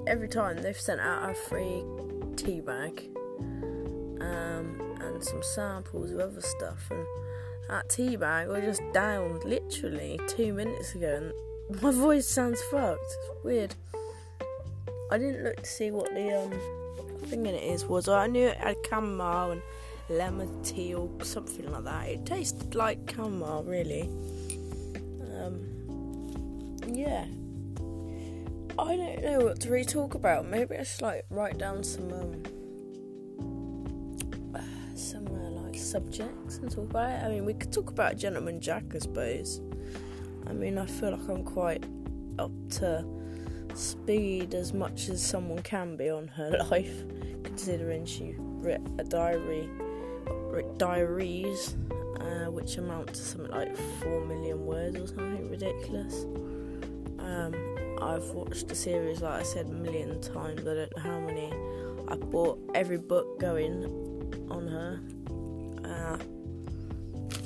every 0.07 0.27
time 0.27 0.61
they've 0.61 0.79
sent 0.79 1.01
out 1.01 1.29
a 1.29 1.33
free 1.33 1.83
tea 2.35 2.61
bag 2.61 3.09
um, 4.21 4.97
and 5.01 5.23
some 5.23 5.41
samples 5.41 6.11
of 6.11 6.19
other 6.19 6.41
stuff. 6.41 6.91
And 6.91 7.05
that 7.69 7.89
tea 7.89 8.15
bag 8.15 8.49
I 8.49 8.61
just 8.61 8.81
downed 8.93 9.43
literally 9.43 10.19
two 10.27 10.53
minutes 10.53 10.93
ago, 10.93 11.31
and 11.69 11.81
my 11.81 11.91
voice 11.91 12.27
sounds 12.27 12.61
fucked. 12.69 13.01
It's 13.01 13.43
weird. 13.43 13.75
I 15.11 15.17
didn't 15.17 15.43
look 15.43 15.57
to 15.57 15.65
see 15.65 15.91
what 15.91 16.13
the 16.13 16.39
um 16.39 16.51
thing 17.25 17.45
in 17.45 17.55
it 17.55 17.63
is 17.63 17.85
was. 17.85 18.07
I 18.07 18.27
knew 18.27 18.47
it 18.47 18.57
had 18.57 18.77
chamomile 18.87 19.51
and 19.51 19.61
lemon 20.09 20.63
tea 20.63 20.93
or 20.93 21.09
something 21.23 21.71
like 21.71 21.83
that. 21.83 22.07
It 22.07 22.25
tasted 22.25 22.75
like 22.75 23.11
chamomile, 23.13 23.63
really. 23.63 24.09
Um, 25.37 26.77
yeah. 26.87 27.25
I 28.77 28.95
don't 28.97 29.23
know 29.23 29.39
what 29.39 29.59
to 29.61 29.69
really 29.69 29.85
talk 29.85 30.15
about. 30.15 30.45
Maybe 30.45 30.75
I 30.75 30.83
should 30.83 31.01
like 31.01 31.25
write 31.29 31.57
down 31.57 31.83
some 31.83 32.11
um, 32.11 32.43
some 34.95 35.27
uh, 35.27 35.61
like 35.61 35.75
subjects 35.75 36.57
and 36.57 36.69
talk 36.69 36.89
about 36.89 37.09
it. 37.09 37.23
I 37.23 37.29
mean, 37.29 37.45
we 37.45 37.53
could 37.53 37.71
talk 37.71 37.89
about 37.89 38.17
Gentleman 38.17 38.59
Jack, 38.59 38.83
I 38.93 38.99
suppose. 38.99 39.61
I 40.47 40.53
mean, 40.53 40.77
I 40.77 40.85
feel 40.85 41.11
like 41.11 41.27
I'm 41.29 41.43
quite 41.43 41.85
up 42.37 42.51
to 42.69 43.05
speed 43.73 44.53
as 44.53 44.73
much 44.73 45.09
as 45.09 45.25
someone 45.25 45.61
can 45.61 45.95
be 45.95 46.09
on 46.09 46.27
her 46.27 46.65
life, 46.69 47.03
considering 47.43 48.05
she 48.05 48.35
wrote 48.37 48.81
a 48.99 49.03
diary, 49.03 49.69
diaries, 50.63 51.75
uh, 52.19 52.51
which 52.51 52.77
amount 52.77 53.09
to 53.09 53.15
something 53.15 53.51
like 53.51 53.75
four 54.01 54.25
million 54.25 54.65
words 54.65 54.97
or 54.97 55.07
something 55.07 55.49
ridiculous. 55.49 56.23
Um, 57.19 57.53
I've 58.01 58.29
watched 58.31 58.67
the 58.67 58.75
series, 58.75 59.21
like 59.21 59.39
I 59.39 59.43
said, 59.43 59.67
a 59.67 59.69
million 59.69 60.21
times. 60.21 60.61
I 60.61 60.63
don't 60.63 60.95
know 60.95 61.01
how 61.01 61.19
many. 61.19 61.51
I 62.07 62.15
bought 62.15 62.59
every 62.75 62.97
book 62.97 63.39
going 63.39 63.85
on 64.49 64.67
her. 64.67 64.99
Uh, 65.83 66.17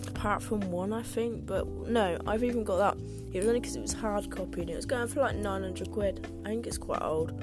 apart 0.07 0.43
from 0.43 0.59
one, 0.71 0.91
I 0.91 1.01
think. 1.01 1.45
But 1.45 1.67
no, 1.87 2.17
I've 2.27 2.43
even 2.43 2.63
got 2.63 2.77
that. 2.77 2.97
It 3.31 3.37
was 3.39 3.47
only 3.47 3.59
because 3.59 3.75
it 3.75 3.81
was 3.81 3.93
hard 3.93 4.29
copy 4.29 4.61
and 4.61 4.69
it 4.69 4.75
was 4.75 4.85
going 4.85 5.07
for 5.07 5.21
like 5.21 5.35
900 5.35 5.91
quid. 5.91 6.27
I 6.45 6.49
think 6.49 6.67
it's 6.67 6.77
quite 6.77 7.01
old. 7.01 7.33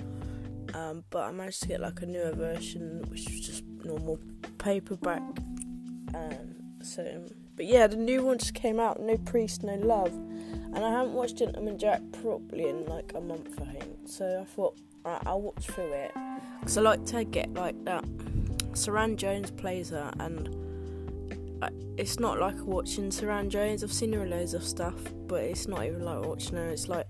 Um, 0.75 1.05
but 1.11 1.25
I 1.25 1.33
managed 1.33 1.63
to 1.63 1.69
get 1.69 1.81
like 1.81 2.01
a 2.03 2.07
newer 2.07 2.33
version, 2.33 3.03
which 3.09 3.25
was 3.25 3.41
just 3.41 3.65
normal 3.85 4.19
paperback. 4.59 5.23
And 6.15 6.63
so, 6.83 7.25
but 7.55 7.67
yeah, 7.67 7.87
the 7.87 7.97
new 7.97 8.23
one 8.23 8.39
just 8.39 8.55
came 8.55 8.81
out. 8.81 9.01
No 9.01 9.17
Priest, 9.17 9.63
No 9.63 9.75
Love. 9.75 10.13
And 10.13 10.79
I 10.79 10.91
haven't 10.91 11.15
watched 11.15 11.39
Gentleman 11.39 11.79
Jack 11.79 12.03
properly 12.21 12.69
in 12.69 12.85
like 12.87 13.13
a 13.15 13.21
month, 13.21 13.59
I 13.61 13.79
think. 13.79 14.09
So 14.09 14.41
I 14.43 14.45
thought 14.45 14.79
right, 15.05 15.23
I'll 15.27 15.41
watch 15.41 15.67
through 15.67 15.93
it. 15.93 16.13
Because 16.61 16.77
I 16.77 16.83
like 16.83 17.05
to 17.07 17.25
get 17.25 17.53
like 17.55 17.83
that. 17.85 18.05
Suranne 18.73 19.17
Jones 19.17 19.51
plays 19.51 19.89
her, 19.91 20.13
and 20.21 20.55
it's 21.97 22.19
not 22.19 22.39
like 22.39 22.61
watching 22.63 23.11
Suranne 23.11 23.49
Jones. 23.49 23.83
I've 23.83 23.93
seen 23.93 24.13
her 24.13 24.23
in 24.23 24.31
loads 24.31 24.53
of 24.53 24.63
stuff, 24.63 24.95
but 25.27 25.43
it's 25.43 25.67
not 25.67 25.85
even 25.85 26.05
like 26.05 26.25
watching 26.25 26.57
her. 26.57 26.69
It's 26.69 26.89
like 26.89 27.07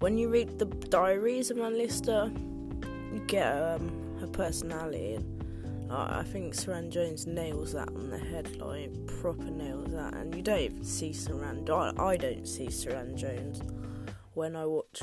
when 0.00 0.18
you 0.18 0.28
read 0.28 0.58
the 0.58 0.64
diaries 0.64 1.50
of 1.50 1.58
you 1.58 2.32
get 3.18 3.46
um, 3.46 3.90
her 4.20 4.26
personality. 4.28 5.18
Uh, 5.90 6.20
I 6.20 6.22
think 6.22 6.54
Suranne 6.54 6.90
Jones 6.90 7.26
nails 7.26 7.72
that 7.72 7.88
on 7.88 8.10
the 8.10 8.18
head, 8.18 8.56
like 8.58 8.90
proper 9.06 9.50
nails 9.50 9.90
that. 9.92 10.14
And 10.14 10.32
you 10.34 10.40
don't 10.40 10.60
even 10.60 10.84
see 10.84 11.10
Suranne. 11.10 11.68
I, 11.68 11.92
I 12.00 12.16
don't 12.16 12.46
see 12.46 12.66
Suranne 12.66 13.16
Jones 13.16 13.60
when 14.34 14.54
I 14.54 14.66
watch. 14.66 15.02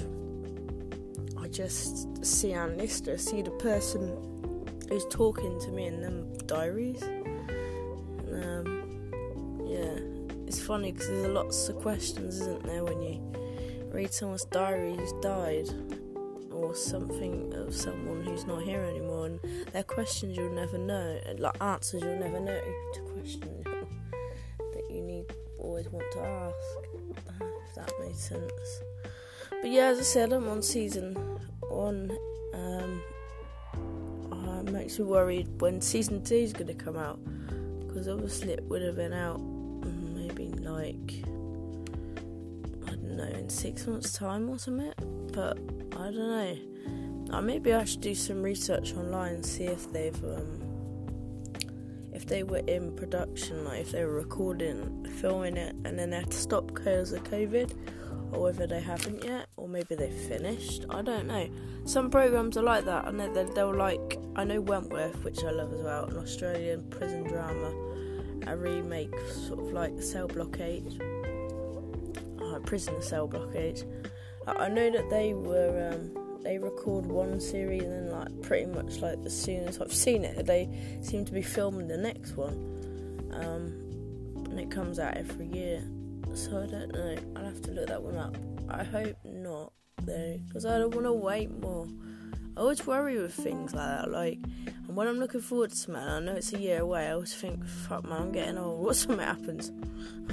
I 1.38 1.50
just 1.50 2.26
see 2.26 2.54
Anne 2.54 2.78
Lister, 2.78 3.18
see 3.18 3.42
the 3.42 3.52
person 3.52 4.66
who's 4.90 5.06
talking 5.10 5.60
to 5.60 5.72
me 5.72 5.88
in 5.88 6.02
them 6.02 6.38
diaries. 6.46 7.04
Um, 8.32 9.12
yeah, 9.66 10.00
it's 10.48 10.62
funny 10.62 10.94
because 10.94 11.08
there's 11.08 11.28
lots 11.28 11.68
of 11.70 11.76
questions, 11.78 12.40
isn't 12.40 12.64
there, 12.64 12.84
when 12.84 13.02
you 13.02 13.22
read 13.92 14.14
someone's 14.14 14.46
diary 14.46 14.96
who's 14.96 15.14
died 15.22 15.70
or 16.58 16.76
something 16.76 17.54
of 17.54 17.74
someone 17.74 18.24
who's 18.24 18.46
not 18.46 18.64
here 18.64 18.82
anymore, 18.82 19.28
and 19.28 19.40
they're 19.72 19.84
questions 19.84 20.36
you'll 20.36 20.54
never 20.54 20.78
know, 20.78 21.20
like 21.38 21.62
answers 21.62 22.02
you'll 22.02 22.20
never 22.20 22.40
know 22.40 22.60
to 22.94 23.02
questions 23.02 23.64
that 24.60 24.84
you 24.90 25.02
need 25.02 25.26
always 25.60 25.88
want 25.90 26.06
to 26.14 26.20
ask. 26.20 26.56
If 27.70 27.76
that 27.76 27.92
makes 28.00 28.20
sense. 28.20 28.82
But 29.50 29.70
yeah, 29.70 29.88
as 29.88 30.00
I 30.00 30.04
said, 30.04 30.34
I'm 30.34 30.50
on 30.50 30.62
season 30.62 31.16
one. 31.70 32.12
Um, 32.54 33.04
uh, 34.32 34.64
makes 34.72 34.98
me 34.98 35.06
worried 35.06 35.62
when 35.62 35.82
season 35.82 36.24
two 36.24 36.36
is 36.36 36.54
going 36.54 36.68
to 36.68 36.74
come 36.74 36.98
out 36.98 37.20
because 37.80 38.08
obviously 38.08 38.54
it 38.54 38.64
would 38.64 38.82
have 38.82 38.96
been 38.96 39.14
out 39.14 39.40
mm, 39.40 40.16
maybe 40.16 40.48
like 40.60 41.37
know 43.16 43.24
in 43.24 43.50
six 43.50 43.88
months' 43.88 44.14
time 44.14 44.50
or 44.50 44.60
something. 44.60 44.94
But 45.32 45.58
I 45.94 46.12
don't 46.12 46.16
know. 46.16 46.58
Uh, 47.32 47.42
maybe 47.42 47.74
I 47.74 47.84
should 47.84 48.02
do 48.02 48.16
some 48.16 48.42
research 48.42 48.94
online 48.94 49.44
see 49.44 49.66
if 49.66 49.92
they've 49.92 50.24
um, 50.24 50.62
if 52.14 52.26
they 52.26 52.44
were 52.44 52.64
in 52.68 52.96
production, 52.96 53.64
like 53.66 53.82
if 53.82 53.92
they 53.92 54.04
were 54.04 54.14
recording, 54.14 55.06
filming 55.22 55.58
it, 55.58 55.76
and 55.86 55.98
then 55.98 56.10
they 56.10 56.18
had 56.18 56.32
to 56.32 56.38
stop 56.38 56.68
because 56.68 57.12
of 57.12 57.24
COVID, 57.24 57.72
or 58.32 58.42
whether 58.42 58.66
they 58.66 58.82
haven't 58.82 59.24
yet, 59.24 59.48
or 59.56 59.68
maybe 59.68 59.96
they 59.96 60.12
finished. 60.12 60.86
I 60.90 61.02
don't 61.02 61.28
know. 61.28 61.50
Some 61.86 62.10
programs 62.10 62.58
are 62.58 62.64
like 62.64 62.86
that. 62.86 63.06
I 63.06 63.12
know 63.12 63.32
that 63.34 63.56
they're 63.56 63.66
like. 63.66 64.18
I 64.36 64.44
know 64.44 64.62
Wentworth, 64.62 65.24
which 65.24 65.44
I 65.44 65.52
love 65.52 65.74
as 65.74 65.82
well, 65.82 66.06
an 66.06 66.18
Australian 66.18 66.90
prison 66.90 67.24
drama 67.24 67.74
a 68.48 68.56
remake, 68.56 69.14
sort 69.30 69.60
of 69.60 69.72
like 69.74 70.02
Cell 70.02 70.28
Block 70.28 70.60
H, 70.60 71.00
uh, 72.58 72.66
Prisoner 72.66 73.02
Cell 73.02 73.28
Block 73.28 73.56
H. 73.56 73.84
I 74.48 74.70
know 74.70 74.90
that 74.90 75.10
they 75.10 75.34
were 75.34 75.92
um, 75.92 76.42
they 76.44 76.58
record 76.58 77.06
one 77.06 77.40
series 77.40 77.84
and 77.84 77.92
then 77.92 78.10
like 78.10 78.42
pretty 78.42 78.68
much 78.68 79.00
like 79.02 79.18
as 79.26 79.38
soon 79.40 79.68
as 79.68 79.82
I've 79.82 79.94
seen 79.94 80.24
it, 80.24 80.46
they 80.46 80.70
seem 81.02 81.26
to 81.26 81.34
be 81.34 81.42
filming 81.42 81.88
the 81.88 81.98
next 81.98 82.38
one, 82.38 82.54
um, 83.34 84.46
and 84.50 84.60
it 84.60 84.72
comes 84.72 85.00
out 85.00 85.18
every 85.18 85.48
year. 85.48 85.84
So 86.34 86.62
I 86.62 86.68
don't 86.68 86.94
know. 86.94 87.16
I'll 87.36 87.46
have 87.46 87.62
to 87.64 87.72
look 87.72 87.88
that 87.88 88.02
one 88.02 88.16
up. 88.16 88.38
I 88.70 88.84
hope 88.84 89.18
not 89.26 89.74
though, 90.04 90.40
because 90.48 90.66
I 90.66 90.78
don't 90.78 90.94
want 90.94 91.06
to 91.06 91.14
wait 91.14 91.52
more. 91.52 91.88
I 92.58 92.60
always 92.60 92.88
worry 92.88 93.22
with 93.22 93.36
things 93.36 93.76
like 93.76 93.86
that, 93.86 94.10
like 94.10 94.40
and 94.88 94.96
when 94.96 95.08
I'm 95.08 95.20
looking 95.20 95.42
forward 95.42 95.70
to 95.70 95.76
something, 95.76 96.02
I 96.02 96.20
know 96.20 96.34
it's 96.34 96.54
a 96.54 96.60
year 96.60 96.82
away, 96.82 97.08
I 97.08 97.12
always 97.12 97.36
think, 97.36 97.64
fuck 97.64 98.04
man, 98.04 98.22
I'm 98.22 98.32
getting 98.32 98.58
old. 98.58 98.80
What 98.84 98.96
something 98.96 99.20
happens? 99.20 99.72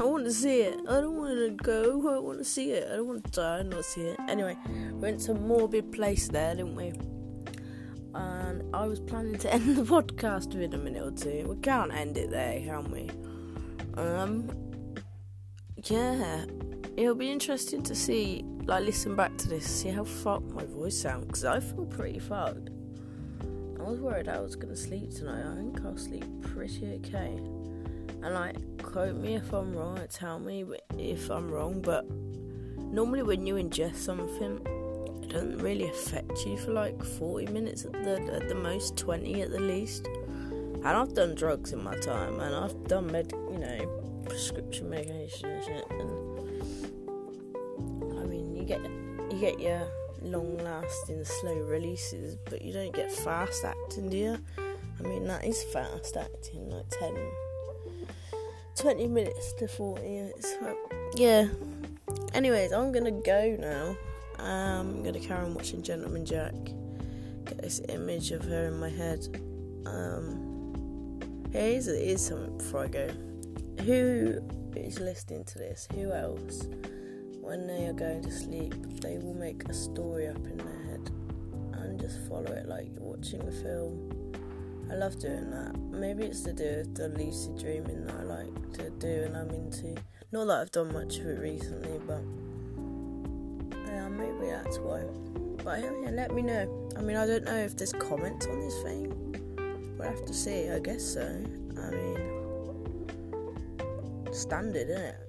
I 0.00 0.04
want 0.04 0.24
to 0.24 0.32
see 0.32 0.60
it. 0.60 0.78
I 0.88 1.00
don't 1.00 1.16
want 1.16 1.34
to 1.34 1.50
go. 1.62 2.16
I 2.16 2.18
want 2.20 2.38
to 2.38 2.44
see 2.44 2.70
it. 2.70 2.88
I 2.90 2.96
don't 2.96 3.08
want 3.08 3.24
to 3.24 3.30
die 3.30 3.58
and 3.58 3.70
not 3.70 3.84
see 3.84 4.02
it. 4.02 4.18
Anyway, 4.28 4.56
we 4.66 4.92
went 4.92 5.20
to 5.20 5.32
a 5.32 5.34
morbid 5.34 5.92
place 5.92 6.28
there, 6.28 6.54
didn't 6.54 6.76
we? 6.76 6.92
And 8.14 8.62
I 8.72 8.86
was 8.86 9.00
planning 9.00 9.36
to 9.38 9.52
end 9.52 9.76
the 9.76 9.82
podcast 9.82 10.54
within 10.54 10.72
a 10.72 10.78
minute 10.78 11.02
or 11.02 11.10
two. 11.10 11.46
We 11.46 11.56
can't 11.56 11.92
end 11.92 12.16
it 12.16 12.30
there, 12.30 12.60
can 12.60 12.90
we? 12.90 13.10
Um, 14.00 14.50
yeah, 15.82 16.46
it'll 16.96 17.14
be 17.14 17.30
interesting 17.30 17.82
to 17.82 17.94
see, 17.94 18.44
like, 18.66 18.84
listen 18.84 19.14
back 19.14 19.36
to 19.38 19.48
this, 19.48 19.66
see 19.66 19.90
how 19.90 20.04
fucked 20.04 20.50
my 20.50 20.64
voice 20.64 20.96
sounds, 20.98 21.26
because 21.26 21.44
I 21.44 21.60
feel 21.60 21.86
pretty 21.86 22.18
fucked. 22.18 22.70
I 23.78 23.82
was 23.82 24.00
worried 24.00 24.28
I 24.28 24.40
was 24.40 24.56
gonna 24.56 24.76
sleep 24.76 25.10
tonight. 25.10 25.44
I 25.44 25.56
think 25.56 25.84
I'll 25.84 25.96
sleep 25.98 26.24
pretty 26.40 27.00
okay. 27.04 27.38
And 28.22 28.32
like, 28.32 28.56
quote 28.82 29.16
me 29.16 29.34
if 29.34 29.52
I'm 29.52 29.76
wrong. 29.76 30.00
Tell 30.10 30.38
me 30.38 30.64
if 30.96 31.30
I'm 31.30 31.50
wrong. 31.50 31.82
But 31.82 32.10
normally, 32.78 33.22
when 33.22 33.46
you 33.46 33.56
ingest 33.56 33.96
something, 33.96 34.60
it 35.22 35.28
doesn't 35.28 35.58
really 35.58 35.90
affect 35.90 36.46
you 36.46 36.56
for 36.56 36.72
like 36.72 37.04
40 37.04 37.48
minutes 37.48 37.84
at 37.84 37.92
the 37.92 38.14
at 38.32 38.48
the 38.48 38.54
most, 38.54 38.96
20 38.96 39.42
at 39.42 39.50
the 39.50 39.60
least. 39.60 40.06
And 40.06 40.86
I've 40.86 41.12
done 41.12 41.34
drugs 41.34 41.72
in 41.72 41.82
my 41.84 41.96
time, 41.96 42.40
and 42.40 42.54
I've 42.54 42.84
done 42.84 43.12
med, 43.12 43.32
you 43.50 43.58
know, 43.58 44.22
prescription 44.24 44.88
medication 44.88 45.50
and 45.50 45.64
shit. 45.64 45.84
And 45.90 46.10
you 48.64 48.68
get 48.68 48.82
you 49.30 49.38
get 49.40 49.60
your 49.60 49.86
long 50.22 50.56
lasting, 50.58 51.24
slow 51.24 51.54
releases, 51.54 52.36
but 52.36 52.62
you 52.62 52.72
don't 52.72 52.94
get 52.94 53.12
fast 53.12 53.64
acting, 53.64 54.08
do 54.08 54.16
you? 54.16 54.38
I 54.58 55.02
mean, 55.02 55.24
that 55.24 55.44
is 55.44 55.62
fast 55.64 56.16
acting, 56.16 56.70
like 56.70 56.88
10, 56.88 57.14
20 58.76 59.08
minutes 59.08 59.52
to 59.54 59.68
40 59.68 60.02
minutes. 60.02 60.54
Yeah. 61.16 61.48
Anyways, 62.32 62.72
I'm 62.72 62.92
gonna 62.92 63.10
go 63.10 63.56
now. 63.58 63.96
I'm 64.42 65.02
gonna 65.02 65.20
carry 65.20 65.44
on 65.44 65.54
watching 65.54 65.82
Gentleman 65.82 66.24
Jack. 66.24 66.54
Get 67.44 67.58
this 67.58 67.80
image 67.88 68.30
of 68.30 68.44
her 68.44 68.68
in 68.68 68.78
my 68.78 68.88
head. 68.88 69.26
Um, 69.84 71.20
here's 71.52 71.86
is 71.88 72.24
something 72.24 72.56
before 72.56 72.84
I 72.84 72.88
go. 72.88 73.08
Who 73.82 74.40
is 74.74 75.00
listening 75.00 75.44
to 75.44 75.58
this? 75.58 75.86
Who 75.94 76.12
else? 76.12 76.66
When 77.44 77.66
they 77.66 77.86
are 77.86 77.92
going 77.92 78.22
to 78.22 78.32
sleep, 78.32 78.74
they 79.02 79.18
will 79.18 79.34
make 79.34 79.64
a 79.68 79.74
story 79.74 80.28
up 80.28 80.38
in 80.38 80.56
their 80.56 80.82
head 80.86 81.10
and 81.74 82.00
just 82.00 82.26
follow 82.26 82.50
it 82.50 82.66
like 82.66 82.88
you're 82.90 83.02
watching 83.02 83.42
a 83.46 83.52
film. 83.52 84.32
I 84.90 84.94
love 84.94 85.18
doing 85.18 85.50
that. 85.50 85.78
Maybe 85.78 86.24
it's 86.24 86.40
to 86.44 86.54
do 86.54 86.64
with 86.64 86.94
the 86.94 87.08
lucid 87.10 87.58
dreaming 87.58 88.06
that 88.06 88.14
I 88.14 88.22
like 88.22 88.72
to 88.78 88.88
do 88.90 89.24
and 89.24 89.36
I'm 89.36 89.50
into. 89.50 89.94
Not 90.32 90.46
that 90.46 90.60
I've 90.62 90.70
done 90.70 90.94
much 90.94 91.18
of 91.18 91.26
it 91.26 91.38
recently, 91.38 92.00
but 92.06 92.22
yeah, 93.88 94.08
maybe 94.08 94.46
that's 94.46 94.78
why. 94.78 95.02
But 95.62 95.82
yeah, 95.82 96.10
let 96.12 96.34
me 96.34 96.40
know. 96.40 96.90
I 96.96 97.02
mean, 97.02 97.18
I 97.18 97.26
don't 97.26 97.44
know 97.44 97.58
if 97.58 97.76
there's 97.76 97.92
comments 97.92 98.46
on 98.46 98.58
this 98.58 98.82
thing. 98.82 99.96
We'll 99.98 100.08
have 100.08 100.24
to 100.24 100.32
see. 100.32 100.70
I 100.70 100.78
guess 100.78 101.04
so. 101.04 101.44
I 101.76 101.90
mean, 101.90 103.06
standard, 104.32 104.88
isn't 104.88 105.02
it? 105.02 105.23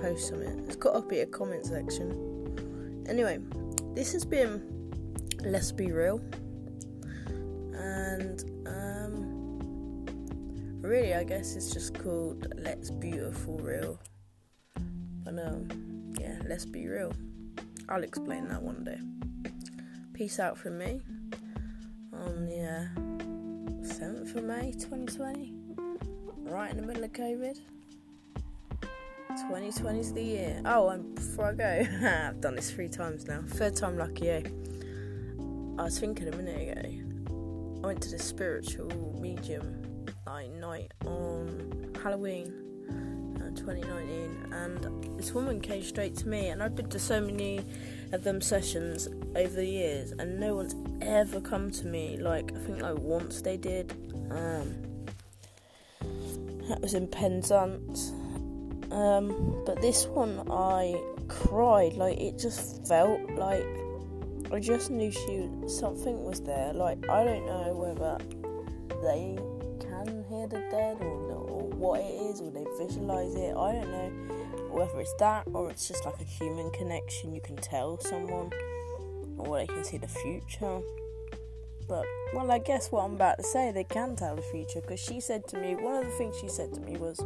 Post 0.00 0.28
something. 0.28 0.64
There's 0.64 0.76
got 0.76 0.94
to 0.94 1.02
be 1.06 1.20
a 1.20 1.26
comment 1.26 1.66
section. 1.66 3.04
Anyway, 3.08 3.38
this 3.94 4.12
has 4.12 4.24
been 4.24 4.90
Let's 5.44 5.72
Be 5.72 5.92
Real. 5.92 6.20
And 7.74 8.42
um, 8.66 10.06
really, 10.80 11.14
I 11.14 11.24
guess 11.24 11.54
it's 11.56 11.70
just 11.72 11.98
called 11.98 12.52
Let's 12.56 12.90
Beautiful 12.90 13.58
Real. 13.58 13.98
But 15.24 15.38
um, 15.38 16.14
yeah, 16.18 16.38
let's 16.46 16.64
be 16.64 16.86
real. 16.88 17.12
I'll 17.88 18.02
explain 18.02 18.48
that 18.48 18.62
one 18.62 18.84
day. 18.84 18.98
Peace 20.14 20.40
out 20.40 20.56
from 20.56 20.78
me 20.78 21.00
on 22.12 22.46
the 22.46 22.60
uh, 22.62 23.84
7th 23.86 24.34
of 24.34 24.44
May 24.44 24.72
2020, 24.72 25.54
right 26.42 26.70
in 26.70 26.76
the 26.76 26.86
middle 26.86 27.04
of 27.04 27.12
COVID. 27.12 27.58
2020 29.36 29.98
is 29.98 30.12
the 30.12 30.22
year. 30.22 30.62
Oh, 30.64 30.88
and 30.90 31.14
before 31.14 31.46
I 31.46 31.54
go, 31.54 31.86
I've 32.28 32.40
done 32.40 32.56
this 32.56 32.70
three 32.70 32.88
times 32.88 33.26
now. 33.26 33.42
Third 33.46 33.76
time 33.76 33.96
lucky, 33.96 34.30
eh? 34.30 34.42
I 35.78 35.84
was 35.84 35.98
thinking 35.98 36.28
a 36.28 36.36
minute 36.36 36.76
ago. 36.76 37.80
I 37.82 37.86
went 37.86 38.02
to 38.02 38.10
the 38.10 38.18
spiritual 38.18 38.90
medium 39.20 40.04
like 40.26 40.50
night 40.50 40.92
on 41.06 41.92
Halloween 42.02 42.70
2019 43.56 44.52
and 44.52 45.18
this 45.18 45.32
woman 45.32 45.60
came 45.60 45.82
straight 45.82 46.16
to 46.16 46.28
me 46.28 46.48
and 46.48 46.62
I've 46.62 46.74
been 46.74 46.88
to 46.90 46.98
so 46.98 47.20
many 47.20 47.64
of 48.12 48.24
them 48.24 48.40
sessions 48.40 49.08
over 49.36 49.54
the 49.54 49.66
years 49.66 50.12
and 50.12 50.38
no 50.38 50.54
one's 50.54 50.74
ever 51.02 51.40
come 51.40 51.70
to 51.72 51.86
me 51.86 52.16
like 52.16 52.52
I 52.54 52.58
think 52.60 52.82
like 52.82 52.98
once 52.98 53.42
they 53.42 53.56
did 53.56 53.92
um, 54.30 54.74
that 56.68 56.80
was 56.80 56.94
in 56.94 57.08
Penzance 57.08 58.12
um, 58.90 59.62
but 59.64 59.80
this 59.80 60.06
one 60.06 60.46
I 60.50 61.00
cried 61.28 61.94
like 61.94 62.18
it 62.18 62.38
just 62.38 62.86
felt 62.86 63.20
like 63.32 63.64
I 64.52 64.58
just 64.58 64.90
knew 64.90 65.12
she 65.12 65.48
something 65.68 66.24
was 66.24 66.40
there 66.40 66.72
like 66.72 67.08
I 67.08 67.24
don't 67.24 67.46
know 67.46 67.74
whether 67.74 68.18
they 69.02 69.38
can 69.80 70.24
hear 70.28 70.46
the 70.48 70.60
dead 70.70 70.98
or 71.00 71.20
what 71.80 72.00
it 72.00 72.12
is 72.30 72.40
or 72.40 72.50
they 72.50 72.66
visualize 72.78 73.34
it. 73.34 73.56
I 73.56 73.72
don't 73.72 73.90
know 73.90 74.10
whether 74.70 75.00
it's 75.00 75.14
that 75.14 75.46
or 75.52 75.70
it's 75.70 75.88
just 75.88 76.04
like 76.04 76.20
a 76.20 76.24
human 76.24 76.70
connection. 76.70 77.34
You 77.34 77.40
can 77.40 77.56
tell 77.56 77.98
someone 78.00 78.50
or 79.38 79.58
they 79.58 79.66
can 79.66 79.82
see 79.82 79.96
the 79.96 80.08
future. 80.08 80.80
But, 81.88 82.04
well, 82.34 82.52
I 82.52 82.58
guess 82.58 82.92
what 82.92 83.04
I'm 83.04 83.14
about 83.14 83.38
to 83.38 83.42
say, 83.42 83.72
they 83.72 83.84
can 83.84 84.14
tell 84.14 84.36
the 84.36 84.42
future 84.42 84.80
because 84.80 85.00
she 85.00 85.20
said 85.20 85.48
to 85.48 85.58
me, 85.58 85.74
one 85.74 85.96
of 85.96 86.04
the 86.04 86.12
things 86.12 86.36
she 86.40 86.48
said 86.48 86.72
to 86.74 86.80
me 86.80 86.96
was, 86.96 87.18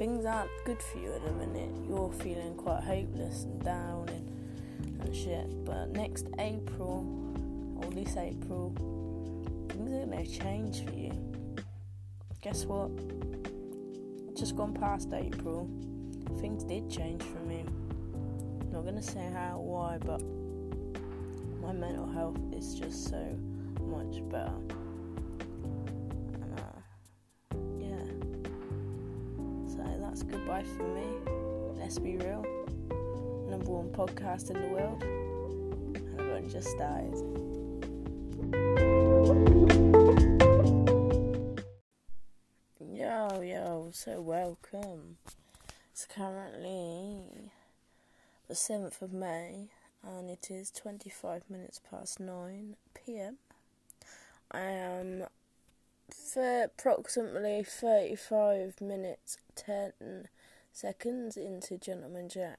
things 0.00 0.24
aren't 0.24 0.50
good 0.64 0.82
for 0.82 0.98
you 0.98 1.12
at 1.12 1.22
the 1.22 1.32
minute. 1.32 1.70
You're 1.86 2.10
feeling 2.10 2.54
quite 2.56 2.82
hopeless 2.82 3.44
and 3.44 3.62
down 3.62 4.08
and, 4.08 5.02
and 5.02 5.14
shit. 5.14 5.64
But 5.64 5.90
next 5.90 6.26
April, 6.38 7.04
or 7.76 7.90
this 7.92 8.16
April, 8.16 8.72
things 9.68 9.92
are 9.92 10.24
to 10.24 10.40
change 10.40 10.84
for 10.84 10.96
you 10.96 11.30
guess 12.40 12.64
what? 12.64 12.90
Just 14.34 14.56
gone 14.56 14.72
past 14.72 15.12
April, 15.12 15.68
things 16.40 16.64
did 16.64 16.90
change 16.90 17.22
for 17.22 17.40
me. 17.40 17.64
Not 18.72 18.86
gonna 18.86 19.02
say 19.02 19.28
how, 19.34 19.58
why, 19.58 19.98
but 19.98 20.22
my 21.60 21.72
mental 21.72 22.10
health 22.10 22.38
is 22.56 22.74
just 22.74 23.10
so 23.10 23.38
much 23.82 24.26
better. 24.30 24.79
So 29.86 29.98
that's 30.00 30.22
goodbye 30.22 30.64
for 30.76 30.82
me. 30.88 31.06
Let's 31.78 31.98
be 31.98 32.16
real. 32.16 32.44
Number 33.48 33.70
one 33.70 33.90
podcast 33.90 34.50
in 34.50 34.60
the 34.60 34.68
world, 34.68 35.02
and 35.02 36.20
everyone 36.20 36.48
just 36.48 36.68
started. 36.68 37.14
Yo, 42.80 43.40
yo, 43.40 43.90
so 43.92 44.20
welcome. 44.20 45.16
It's 45.92 46.06
currently 46.06 47.50
the 48.48 48.54
7th 48.54 49.02
of 49.02 49.12
May 49.12 49.70
and 50.02 50.30
it 50.30 50.50
is 50.50 50.70
25 50.70 51.44
minutes 51.50 51.80
past 51.90 52.20
9 52.20 52.76
pm. 52.94 53.36
I 54.50 54.60
am 54.60 55.24
for 56.14 56.64
approximately 56.64 57.62
35 57.62 58.80
minutes 58.80 59.38
10 59.54 60.28
seconds 60.72 61.36
into 61.36 61.78
Gentleman 61.78 62.28
Jack 62.28 62.58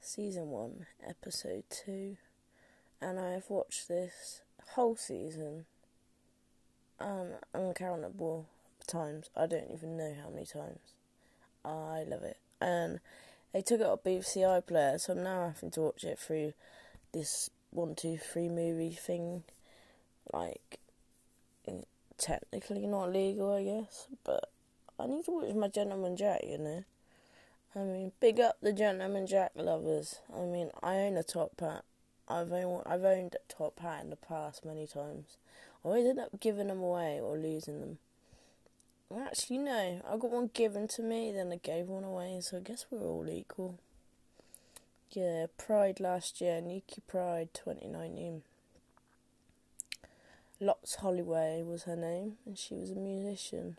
season 0.00 0.50
1 0.50 0.86
episode 1.08 1.64
2 1.70 2.16
and 3.00 3.18
I 3.18 3.30
have 3.32 3.48
watched 3.48 3.88
this 3.88 4.42
whole 4.70 4.96
season 4.96 5.66
um, 7.00 7.32
uncountable 7.54 8.46
times. 8.86 9.30
I 9.36 9.46
don't 9.46 9.70
even 9.72 9.96
know 9.96 10.14
how 10.22 10.30
many 10.30 10.46
times. 10.46 10.94
I 11.64 12.04
love 12.06 12.22
it. 12.22 12.38
And 12.60 13.00
they 13.52 13.62
took 13.62 13.80
it 13.80 13.86
off 13.86 14.04
BBC 14.04 14.38
iPlayer, 14.38 15.00
so 15.00 15.12
I'm 15.12 15.22
now 15.22 15.52
having 15.54 15.70
to 15.72 15.80
watch 15.80 16.04
it 16.04 16.18
through 16.18 16.54
this 17.12 17.50
one, 17.70 17.94
two, 17.94 18.16
three 18.16 18.48
movie 18.48 18.90
thing. 18.90 19.42
Like, 20.32 20.78
technically 22.22 22.86
not 22.86 23.12
legal, 23.12 23.52
I 23.52 23.64
guess, 23.64 24.06
but 24.24 24.48
I 24.98 25.06
need 25.06 25.24
to 25.24 25.32
watch 25.32 25.54
my 25.54 25.68
Gentleman 25.68 26.16
Jack, 26.16 26.42
you 26.46 26.58
know. 26.58 26.84
I 27.74 27.80
mean, 27.80 28.12
big 28.20 28.38
up 28.38 28.58
the 28.62 28.72
Gentleman 28.72 29.26
Jack 29.26 29.52
lovers. 29.56 30.20
I 30.32 30.42
mean, 30.42 30.70
I 30.82 30.96
own 30.98 31.16
a 31.16 31.22
top 31.22 31.60
hat. 31.60 31.84
I've 32.28 32.52
owned, 32.52 32.84
I've 32.86 33.04
owned 33.04 33.34
a 33.34 33.52
top 33.52 33.80
hat 33.80 34.04
in 34.04 34.10
the 34.10 34.16
past 34.16 34.64
many 34.64 34.86
times. 34.86 35.36
I 35.84 35.88
always 35.88 36.06
end 36.06 36.20
up 36.20 36.38
giving 36.38 36.68
them 36.68 36.80
away 36.80 37.18
or 37.20 37.36
losing 37.36 37.80
them. 37.80 37.98
Actually, 39.20 39.58
no. 39.58 40.00
I 40.08 40.16
got 40.16 40.30
one 40.30 40.50
given 40.54 40.86
to 40.88 41.02
me, 41.02 41.32
then 41.32 41.50
I 41.50 41.56
gave 41.56 41.88
one 41.88 42.04
away, 42.04 42.38
so 42.40 42.58
I 42.58 42.60
guess 42.60 42.86
we're 42.90 43.02
all 43.02 43.28
equal. 43.28 43.78
Yeah, 45.10 45.46
Pride 45.58 45.98
last 45.98 46.40
year, 46.40 46.60
Newquay 46.60 47.02
Pride 47.06 47.48
2019. 47.52 48.42
Lots 50.62 50.94
Holloway 50.94 51.64
was 51.64 51.82
her 51.82 51.96
name, 51.96 52.34
and 52.46 52.56
she 52.56 52.76
was 52.76 52.92
a 52.92 52.94
musician. 52.94 53.78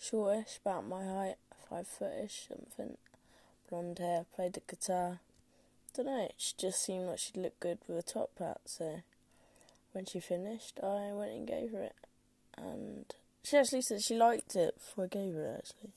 Shortish, 0.00 0.60
about 0.64 0.86
my 0.86 1.04
height, 1.04 1.34
five 1.68 1.88
footish, 1.88 2.46
something. 2.46 2.96
Blonde 3.68 3.98
hair, 3.98 4.24
played 4.32 4.52
the 4.52 4.60
guitar. 4.60 5.18
Don't 5.96 6.06
know, 6.06 6.28
she 6.36 6.52
just 6.56 6.84
seemed 6.84 7.06
like 7.06 7.18
she'd 7.18 7.36
look 7.36 7.58
good 7.58 7.78
with 7.88 7.98
a 7.98 8.02
top 8.02 8.30
hat, 8.38 8.60
so 8.64 9.00
when 9.90 10.06
she 10.06 10.20
finished, 10.20 10.78
I 10.80 11.10
went 11.12 11.32
and 11.32 11.48
gave 11.48 11.72
her 11.72 11.82
it. 11.82 11.96
And 12.56 13.12
she 13.42 13.56
actually 13.56 13.82
said 13.82 14.00
she 14.00 14.14
liked 14.14 14.54
it 14.54 14.76
before 14.76 15.06
I 15.06 15.08
gave 15.08 15.34
her 15.34 15.56
actually. 15.58 15.90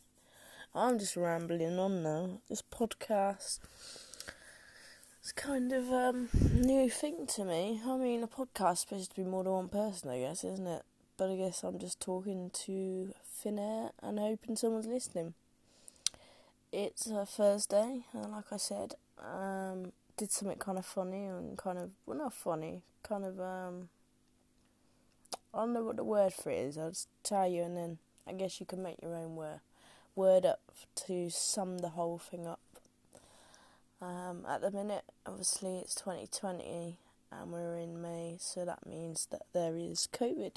I'm 0.73 0.97
just 0.97 1.15
rambling 1.15 1.77
on 1.77 2.01
now. 2.01 2.39
This 2.49 2.63
podcast 2.63 3.59
is 5.23 5.31
kind 5.31 5.71
of 5.71 5.91
um 5.91 6.29
new 6.53 6.89
thing 6.89 7.27
to 7.27 7.45
me. 7.45 7.81
I 7.85 7.97
mean, 7.97 8.23
a 8.23 8.27
podcast 8.27 8.73
is 8.73 8.79
supposed 8.79 9.09
to 9.11 9.21
be 9.21 9.27
more 9.27 9.43
than 9.43 9.53
one 9.53 9.69
person, 9.69 10.09
I 10.09 10.19
guess, 10.19 10.43
isn't 10.43 10.67
it? 10.67 10.83
But 11.17 11.29
I 11.29 11.35
guess 11.35 11.63
I'm 11.63 11.77
just 11.77 11.99
talking 11.99 12.49
to 12.65 13.13
thin 13.25 13.59
air 13.59 13.91
and 14.01 14.19
hoping 14.19 14.55
someone's 14.55 14.87
listening. 14.87 15.33
It's 16.71 17.07
a 17.07 17.25
Thursday, 17.25 18.05
and 18.13 18.31
like 18.31 18.45
I 18.51 18.57
said, 18.57 18.95
um, 19.19 19.91
did 20.17 20.31
something 20.31 20.57
kind 20.57 20.77
of 20.77 20.85
funny 20.85 21.25
and 21.25 21.57
kind 21.57 21.77
of 21.77 21.91
well 22.05 22.17
not 22.17 22.33
funny, 22.33 22.81
kind 23.03 23.25
of 23.25 23.39
um 23.39 23.89
I 25.53 25.59
don't 25.59 25.73
know 25.73 25.83
what 25.83 25.97
the 25.97 26.03
word 26.03 26.33
for 26.33 26.49
it 26.49 26.59
is. 26.59 26.77
I'll 26.77 26.89
just 26.89 27.09
tell 27.23 27.47
you 27.47 27.63
and 27.63 27.75
then 27.77 27.97
I 28.25 28.33
guess 28.33 28.59
you 28.59 28.65
can 28.65 28.81
make 28.81 29.01
your 29.01 29.15
own 29.15 29.35
word 29.35 29.59
word 30.15 30.45
up 30.45 30.61
to 31.07 31.29
sum 31.29 31.79
the 31.79 31.89
whole 31.89 32.17
thing 32.17 32.47
up. 32.47 32.59
Um, 34.01 34.45
at 34.49 34.61
the 34.61 34.71
minute, 34.71 35.03
obviously, 35.27 35.77
it's 35.77 35.93
2020 35.93 36.97
and 37.31 37.51
we're 37.51 37.77
in 37.77 38.01
May, 38.01 38.37
so 38.39 38.65
that 38.65 38.85
means 38.85 39.27
that 39.31 39.43
there 39.53 39.77
is 39.77 40.07
COVID, 40.11 40.55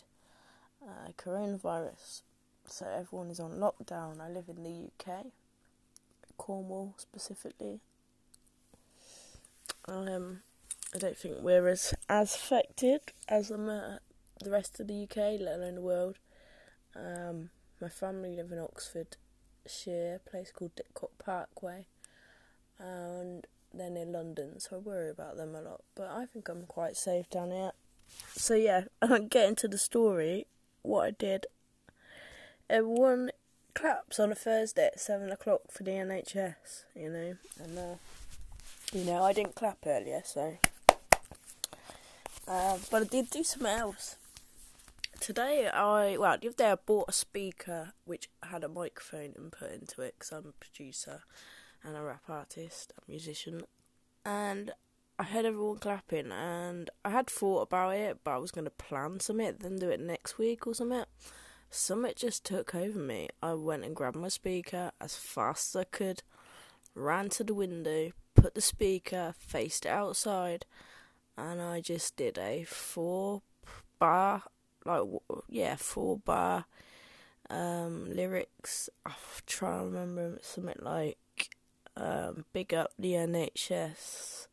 uh, 0.83 1.13
coronavirus. 1.19 2.23
So 2.67 2.87
everyone 2.87 3.31
is 3.31 3.39
on 3.39 3.59
lockdown. 3.59 4.21
I 4.21 4.31
live 4.31 4.49
in 4.49 4.63
the 4.63 4.89
UK, 4.89 5.27
Cornwall 6.39 6.95
specifically. 6.97 7.81
Um, 9.87 10.41
I 10.95 10.99
don't 10.99 11.17
think 11.17 11.37
we're 11.41 11.69
as 11.69 11.95
as 12.09 12.35
affected 12.35 13.01
as 13.29 13.51
uh, 13.51 13.99
the 14.43 14.51
rest 14.51 14.81
of 14.81 14.89
the 14.89 15.03
UK, 15.03 15.39
let 15.41 15.57
alone 15.57 15.75
the 15.75 15.81
world. 15.83 16.17
Um, 16.97 17.51
my 17.81 17.89
family 17.89 18.35
live 18.35 18.51
in 18.51 18.59
Oxfordshire, 18.59 20.21
a 20.27 20.31
place 20.31 20.51
called 20.51 20.73
Didcot 20.75 21.11
Parkway, 21.19 21.87
and 22.79 23.47
they're 23.73 23.91
near 23.91 24.07
London, 24.07 24.61
so 24.61 24.77
I 24.77 24.79
worry 24.79 25.11
about 25.11 25.37
them 25.37 25.55
a 25.55 25.61
lot. 25.61 25.83
But 25.95 26.09
I 26.09 26.27
think 26.27 26.49
I'm 26.49 26.65
quite 26.67 26.97
safe 26.97 27.29
down 27.31 27.51
here. 27.51 27.73
So 28.33 28.55
yeah, 28.55 28.85
I 29.03 29.07
don't 29.07 29.31
get 29.31 29.49
into 29.49 29.69
the 29.69 29.79
story. 29.79 30.47
What 30.83 31.07
I 31.07 31.11
did. 31.11 31.47
Everyone 32.69 33.31
claps 33.75 34.19
on 34.19 34.33
a 34.33 34.35
Thursday 34.35 34.87
at 34.87 35.01
seven 35.01 35.31
o'clock 35.31 35.63
for 35.71 35.83
the 35.83 35.91
NHS, 35.91 36.85
you 36.95 37.11
know, 37.11 37.37
and 37.63 37.79
uh, 37.79 37.95
you 38.93 39.05
know 39.05 39.23
I 39.23 39.33
didn't 39.33 39.55
clap 39.55 39.79
earlier, 39.87 40.23
so. 40.25 40.57
Uh, 42.47 42.79
but 42.91 43.03
I 43.03 43.05
did 43.07 43.31
do 43.31 43.43
something 43.43 43.71
else. 43.71 44.17
Today, 45.21 45.69
I 45.69 46.17
well, 46.19 46.37
the 46.41 46.49
other 46.49 46.57
day 46.57 46.71
I 46.73 46.75
bought 46.75 47.09
a 47.09 47.13
speaker 47.13 47.93
which 48.05 48.29
had 48.43 48.63
a 48.63 48.69
microphone 48.69 49.33
input 49.37 49.73
into 49.73 50.03
it 50.03 50.15
because 50.19 50.33
I'm 50.33 50.47
a 50.47 50.53
producer 50.53 51.23
and 51.85 51.97
a 51.97 52.03
rap 52.03 52.23
artist, 52.29 52.93
a 52.97 53.11
musician, 53.11 53.63
and 54.25 54.73
I 55.19 55.23
heard 55.25 55.45
everyone 55.45 55.79
clapping, 55.79 56.33
and 56.33 56.91
I 57.05 57.11
had 57.11 57.29
thought 57.29 57.63
about 57.63 57.95
it, 57.95 58.19
but 58.25 58.33
I 58.33 58.39
was 58.39 58.51
going 58.51 58.65
to 58.65 58.71
plan 58.71 59.21
something, 59.21 59.57
then 59.61 59.79
do 59.79 59.91
it 59.91 60.01
next 60.01 60.39
week 60.39 60.67
or 60.67 60.75
something. 60.75 61.05
Something 61.71 62.13
just 62.17 62.45
took 62.45 62.75
over 62.75 62.99
me. 62.99 63.29
I 63.43 63.55
went 63.55 63.85
and 63.85 63.95
grabbed 63.95 64.17
my 64.17 64.29
speaker 64.29 64.93
as 65.01 65.17
fast 65.17 65.75
as 65.75 65.81
I 65.81 65.85
could, 65.85 66.23
ran 66.95 67.29
to 67.31 67.45
the 67.45 67.55
window, 67.55 68.11
put 68.35 68.55
the 68.55 68.61
speaker, 68.61 69.35
faced 69.39 69.87
it 69.87 69.91
outside, 69.91 70.67
and 71.37 71.61
I 71.61 71.81
just 71.81 72.17
did 72.17 72.39
a 72.39 72.65
four 72.65 73.43
bar, 73.99 74.43
like 74.85 75.03
yeah, 75.49 75.77
four 75.77 76.19
bar 76.19 76.65
um, 77.51 78.13
lyrics. 78.13 78.89
I'll 79.07 79.15
try 79.47 79.79
to 79.79 79.85
remember 79.85 80.39
something 80.43 80.81
like 80.81 81.19
um, 81.97 82.45
big 82.53 82.75
up 82.75 82.93
the 82.99 83.13
NHS. 83.13 84.49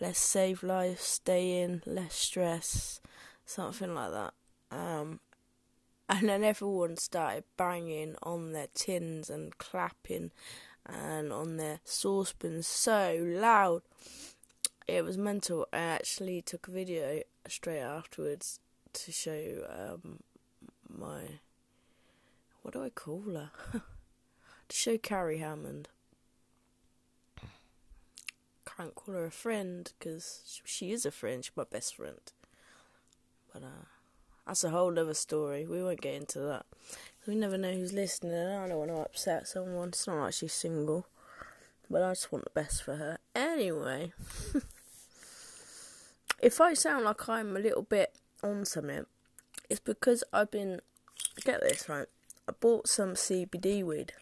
Let's 0.00 0.18
save 0.18 0.62
lives, 0.62 1.00
stay 1.00 1.62
in, 1.62 1.82
less 1.86 2.14
stress, 2.14 3.00
something 3.44 3.94
like 3.94 4.10
that. 4.12 4.34
Um, 4.70 5.20
and 6.08 6.28
then 6.28 6.44
everyone 6.44 6.96
started 6.96 7.44
banging 7.56 8.16
on 8.22 8.52
their 8.52 8.66
tins 8.74 9.30
and 9.30 9.56
clapping 9.56 10.32
and 10.84 11.32
on 11.32 11.56
their 11.56 11.80
saucepans 11.84 12.66
so 12.66 13.18
loud. 13.22 13.82
It 14.86 15.04
was 15.04 15.16
mental. 15.16 15.66
I 15.72 15.78
actually 15.78 16.42
took 16.42 16.68
a 16.68 16.72
video 16.72 17.22
straight 17.48 17.80
afterwards 17.80 18.60
to 18.92 19.12
show 19.12 19.66
um, 19.70 20.20
my. 20.88 21.40
What 22.62 22.74
do 22.74 22.82
I 22.82 22.90
call 22.90 23.22
her? 23.32 23.50
to 24.68 24.76
show 24.76 24.98
Carrie 24.98 25.38
Hammond 25.38 25.88
can't 28.76 28.94
call 28.94 29.14
her 29.14 29.26
a 29.26 29.30
friend 29.30 29.92
because 29.98 30.60
she 30.64 30.92
is 30.92 31.06
a 31.06 31.10
friend. 31.10 31.44
She's 31.44 31.56
my 31.56 31.64
best 31.64 31.96
friend. 31.96 32.20
But 33.52 33.62
uh, 33.62 33.86
that's 34.46 34.64
a 34.64 34.70
whole 34.70 34.98
other 34.98 35.14
story. 35.14 35.66
We 35.66 35.82
won't 35.82 36.00
get 36.00 36.14
into 36.14 36.40
that. 36.40 36.66
We 37.26 37.34
never 37.34 37.56
know 37.56 37.72
who's 37.72 37.92
listening. 37.92 38.32
And 38.32 38.52
I 38.52 38.68
don't 38.68 38.78
want 38.78 38.90
to 38.90 38.96
upset 38.98 39.48
someone. 39.48 39.88
It's 39.88 40.06
not 40.06 40.20
like 40.20 40.34
she's 40.34 40.52
single. 40.52 41.06
But 41.90 42.02
I 42.02 42.12
just 42.12 42.32
want 42.32 42.44
the 42.44 42.50
best 42.50 42.82
for 42.82 42.96
her. 42.96 43.18
Anyway, 43.34 44.12
if 46.40 46.60
I 46.60 46.74
sound 46.74 47.04
like 47.04 47.28
I'm 47.28 47.56
a 47.56 47.60
little 47.60 47.82
bit 47.82 48.14
on 48.42 48.64
something, 48.64 49.06
it's 49.68 49.80
because 49.80 50.24
I've 50.32 50.50
been. 50.50 50.80
Get 51.44 51.60
this 51.60 51.88
right. 51.88 52.06
I 52.48 52.52
bought 52.52 52.88
some 52.88 53.14
CBD 53.14 53.82
weed. 53.84 54.12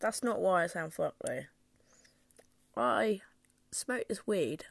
That's 0.00 0.22
not 0.22 0.40
why 0.40 0.64
I 0.64 0.66
sound 0.66 0.92
fucked 0.92 1.22
though. 1.24 1.44
I 2.76 3.20
smoked 3.76 4.08
this 4.08 4.26
weed 4.26 4.64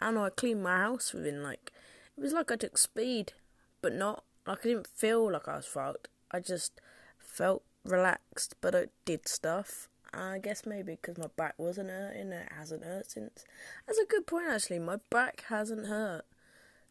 and 0.00 0.18
I 0.18 0.30
cleaned 0.30 0.62
my 0.62 0.78
house 0.78 1.12
within 1.12 1.42
like 1.42 1.72
it 2.16 2.20
was 2.20 2.32
like 2.32 2.50
I 2.50 2.56
took 2.56 2.76
speed, 2.76 3.32
but 3.80 3.94
not 3.94 4.24
like 4.46 4.60
I 4.60 4.68
didn't 4.68 4.88
feel 4.88 5.30
like 5.32 5.48
I 5.48 5.56
was 5.56 5.66
fucked. 5.66 6.08
I 6.30 6.40
just 6.40 6.80
felt 7.18 7.62
relaxed, 7.84 8.56
but 8.60 8.74
I 8.74 8.86
did 9.04 9.26
stuff. 9.28 9.88
I 10.12 10.38
guess 10.38 10.66
maybe 10.66 10.98
because 11.00 11.18
my 11.18 11.28
back 11.36 11.54
wasn't 11.56 11.90
hurting, 11.90 12.32
it 12.32 12.52
hasn't 12.56 12.84
hurt 12.84 13.10
since. 13.10 13.44
That's 13.86 13.98
a 13.98 14.06
good 14.06 14.26
point 14.26 14.48
actually. 14.48 14.80
My 14.80 14.98
back 15.08 15.44
hasn't 15.48 15.86
hurt 15.86 16.24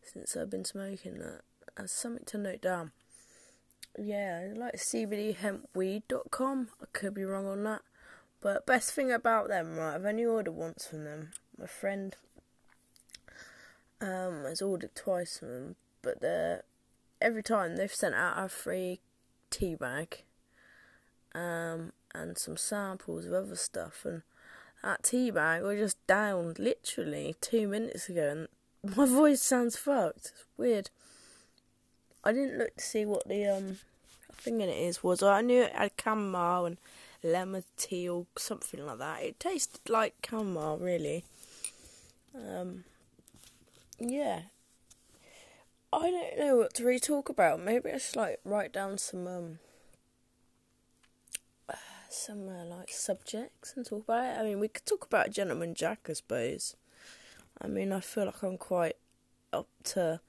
since 0.02 0.36
I've 0.36 0.50
been 0.50 0.66
smoking 0.66 1.20
that. 1.20 1.42
That's 1.76 1.94
something 1.94 2.26
to 2.26 2.38
note 2.38 2.62
down. 2.62 2.92
Yeah, 3.98 4.54
like 4.56 4.76
CBDhempweed.com. 4.76 6.70
I 6.82 6.86
could 6.94 7.14
be 7.14 7.24
wrong 7.24 7.48
on 7.48 7.64
that. 7.64 7.82
But 8.42 8.66
best 8.66 8.94
thing 8.94 9.12
about 9.12 9.50
them, 9.50 9.76
right? 9.76 9.96
I've 9.96 10.06
only 10.06 10.26
ordered 10.26 10.54
once 10.54 10.88
from 10.88 11.04
them. 11.04 11.32
My 11.58 11.68
friend 11.68 12.16
um, 14.02 14.46
has 14.46 14.62
ordered 14.62 14.96
twice 14.96 15.40
from 15.40 15.50
them, 15.50 15.76
but 16.02 16.24
every 17.22 17.44
time 17.44 17.76
they've 17.76 17.94
sent 17.94 18.16
out 18.16 18.44
a 18.44 18.48
free 18.48 19.02
tea 19.50 19.76
bag 19.76 20.24
um, 21.36 21.92
and 22.14 22.38
some 22.38 22.58
samples 22.58 23.26
of 23.26 23.34
other 23.34 23.56
stuff. 23.56 24.06
And 24.06 24.22
that 24.84 25.04
tea 25.04 25.32
bag 25.32 25.64
was 25.64 25.78
just 25.78 26.08
down 26.08 26.56
literally 26.58 27.36
two 27.42 27.68
minutes 27.68 28.10
ago, 28.10 28.48
and 28.84 28.96
my 28.96 29.06
voice 29.06 29.42
sounds 29.42 29.76
fucked. 29.76 30.18
It's 30.18 30.46
weird. 30.58 30.90
I 32.24 32.32
didn't 32.32 32.58
look 32.58 32.76
to 32.78 32.84
see 32.84 33.06
what 33.06 33.28
the 33.28 33.46
um 33.48 33.78
thing 34.34 34.62
in 34.62 34.70
it 34.70 34.78
is 34.78 35.04
was. 35.04 35.22
I 35.22 35.42
knew 35.42 35.64
it 35.64 35.74
had 35.74 35.92
chamomile 36.02 36.66
and 36.66 36.78
lemon 37.24 37.64
tea 37.78 38.08
or 38.08 38.26
something 38.38 38.86
like 38.86 39.00
that. 39.00 39.24
It 39.24 39.40
tasted 39.40 39.90
like 39.90 40.16
chamomile, 40.28 40.78
really. 40.78 41.26
Um, 42.36 42.84
yeah. 44.00 44.42
I 45.92 46.12
don't 46.12 46.40
know 46.40 46.58
what 46.58 46.74
to 46.76 46.86
really 46.86 47.00
talk 47.00 47.30
about. 47.30 47.60
Maybe 47.60 47.92
I 47.92 47.98
should 47.98 48.16
like 48.16 48.40
write 48.44 48.72
down 48.72 48.98
some 48.98 49.28
um 49.28 49.60
some 52.10 52.50
uh, 52.50 52.66
like 52.66 52.90
subjects 52.90 53.74
and 53.76 53.86
talk 53.86 54.04
about 54.04 54.26
it. 54.26 54.40
I 54.40 54.44
mean, 54.44 54.60
we 54.60 54.68
could 54.68 54.86
talk 54.86 55.06
about 55.06 55.32
Gentleman 55.32 55.74
Jack, 55.76 56.08
I 56.10 56.14
suppose. 56.14 56.76
I 57.62 57.68
mean, 57.68 57.92
I 57.92 58.00
feel 58.00 58.26
like 58.26 58.42
I'm 58.42 58.58
quite 58.58 58.98
up 59.54 59.68
to 59.84 60.22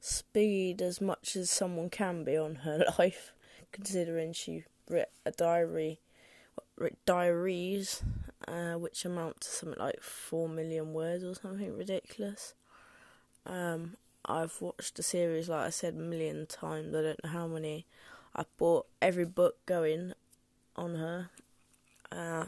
speed 0.00 0.82
as 0.82 1.00
much 1.00 1.36
as 1.36 1.50
someone 1.50 1.90
can 1.90 2.24
be 2.24 2.36
on 2.36 2.56
her 2.56 2.84
life, 2.98 3.32
considering 3.70 4.32
she 4.32 4.64
wrote 4.88 5.06
a 5.24 5.30
diary 5.30 6.00
diaries, 7.04 8.02
uh, 8.48 8.74
which 8.74 9.04
amount 9.04 9.40
to 9.42 9.48
something 9.48 9.78
like 9.78 10.02
four 10.02 10.48
million 10.48 10.92
words 10.92 11.24
or 11.24 11.34
something 11.34 11.76
ridiculous. 11.76 12.54
Um, 13.46 13.96
I've 14.24 14.60
watched 14.60 14.96
the 14.96 15.02
series, 15.02 15.48
like 15.48 15.66
I 15.66 15.70
said, 15.70 15.94
a 15.94 15.98
million 15.98 16.46
times. 16.46 16.94
I 16.94 17.02
don't 17.02 17.24
know 17.24 17.30
how 17.30 17.46
many. 17.46 17.86
I 18.34 18.44
bought 18.56 18.86
every 19.00 19.24
book 19.24 19.56
going 19.66 20.12
on 20.76 20.94
her, 20.94 21.30
uh, 22.10 22.46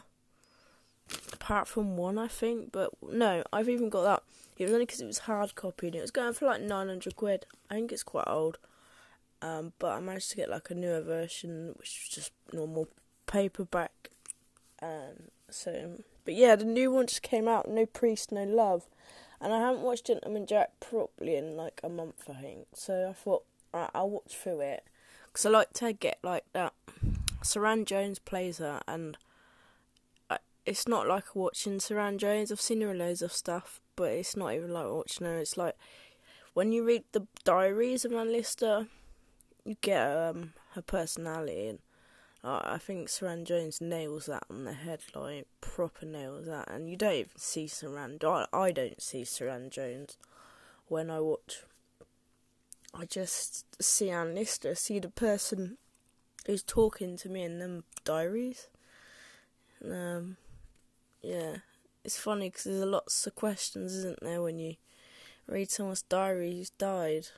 apart 1.33 1.69
from 1.69 1.97
one, 1.97 2.17
I 2.17 2.29
think. 2.29 2.73
But 2.73 2.91
no, 3.03 3.43
I've 3.53 3.69
even 3.69 3.89
got 3.89 4.03
that. 4.03 4.23
It 4.57 4.65
was 4.65 4.73
only 4.73 4.87
because 4.87 5.01
it 5.01 5.07
was 5.07 5.19
hard 5.19 5.55
copy 5.57 5.89
and 5.89 5.97
it 5.97 6.01
was 6.01 6.13
going 6.13 6.33
for 6.33 6.47
like 6.47 6.63
nine 6.63 6.89
hundred 6.89 7.17
quid. 7.17 7.47
I 7.69 7.75
think 7.75 7.93
it's 7.93 8.05
quite 8.05 8.29
old. 8.29 8.59
Um, 9.43 9.73
but 9.79 9.93
I 9.93 10.01
managed 10.01 10.31
to 10.31 10.37
get 10.37 10.49
like 10.49 10.71
a 10.71 10.75
newer 10.75 11.03
version, 11.03 11.75
which 11.77 12.01
was 12.03 12.09
just 12.09 12.33
normal 12.53 12.89
paperback 13.27 14.11
and 14.85 15.31
so, 15.49 16.03
but 16.25 16.35
yeah, 16.35 16.57
the 16.57 16.65
new 16.65 16.91
one 16.91 17.07
just 17.07 17.23
came 17.23 17.49
out. 17.49 17.69
No 17.69 17.87
Priest, 17.87 18.33
No 18.33 18.45
Love, 18.45 18.87
and 19.41 19.53
I 19.53 19.61
haven't 19.61 19.83
watched 19.83 20.07
Gentleman 20.07 20.47
Jack 20.47 20.73
properly 20.81 21.37
in 21.37 21.57
like 21.57 21.81
a 21.83 21.89
month, 21.89 22.29
I 22.29 22.41
think. 22.41 22.67
So 22.75 23.09
I 23.11 23.13
thought 23.13 23.45
right, 23.73 23.91
I'll 23.95 24.11
watch 24.11 24.35
through 24.37 24.61
it 24.61 24.85
because 25.27 25.47
I 25.47 25.51
like 25.51 25.73
to 25.75 25.93
get 25.93 26.19
like 26.23 26.45
that. 26.53 26.75
Suranne 27.43 27.85
Jones 27.85 28.19
plays 28.19 28.59
her, 28.59 28.81
and 28.87 29.17
I, 30.31 30.39
it's 30.67 30.89
not 30.89 31.07
like 31.07 31.35
watching 31.35 31.79
Suranne 31.79 32.19
Jones. 32.19 32.53
I've 32.53 32.61
seen 32.61 32.81
her 32.81 32.95
loads 32.95 33.23
of 33.23 33.33
stuff, 33.33 33.81
but 33.97 34.13
it's 34.13 34.37
not 34.37 34.55
even 34.55 34.73
like 34.73 34.89
watching 34.89 35.27
her. 35.27 35.39
It's 35.39 35.57
like 35.57 35.77
when 36.53 36.73
you 36.73 36.85
read 36.85 37.05
the 37.13 37.27
diaries 37.45 38.05
of 38.05 38.13
Lister, 38.13 38.87
you 39.65 39.77
get 39.81 40.07
um, 40.07 40.53
her 40.73 40.83
personality, 40.83 41.69
and 41.69 41.79
I 42.47 42.77
think 42.77 43.09
Suranne 43.09 43.45
Jones 43.45 43.81
nails 43.81 44.27
that 44.27 44.45
on 44.51 44.65
the 44.65 44.75
head, 44.75 45.01
like 45.15 45.47
proper 45.63 46.05
nails 46.05 46.45
that. 46.47 46.71
And 46.71 46.91
you 46.91 46.97
don't 46.97 47.15
even 47.15 47.31
see 47.39 47.65
Suranne. 47.65 48.23
I, 48.23 48.47
I 48.53 48.71
don't 48.71 49.01
see 49.01 49.23
Suranne 49.23 49.71
Jones 49.71 50.19
when 50.89 51.11
I 51.11 51.21
watch. 51.21 51.63
I 52.93 53.07
just 53.07 53.83
see 53.83 54.11
Anne 54.11 54.35
Lister, 54.35 54.75
see 54.75 54.99
the 54.99 55.09
person 55.09 55.79
who's 56.47 56.63
talking 56.63 57.17
to 57.17 57.31
me 57.31 57.43
in 57.43 57.61
them 57.61 57.85
diaries. 58.05 58.69
Um, 59.83 60.37
yeah, 61.23 61.57
it's 62.05 62.19
funny 62.19 62.51
because 62.51 62.65
there's 62.65 62.85
lots 62.85 63.27
of 63.27 63.35
questions, 63.35 63.95
isn't 63.95 64.21
there, 64.21 64.43
when 64.43 64.59
you 64.59 64.75
read 65.49 65.71
someone's 65.71 66.03
diary 66.03 66.57
who's 66.57 66.71
died 66.71 67.29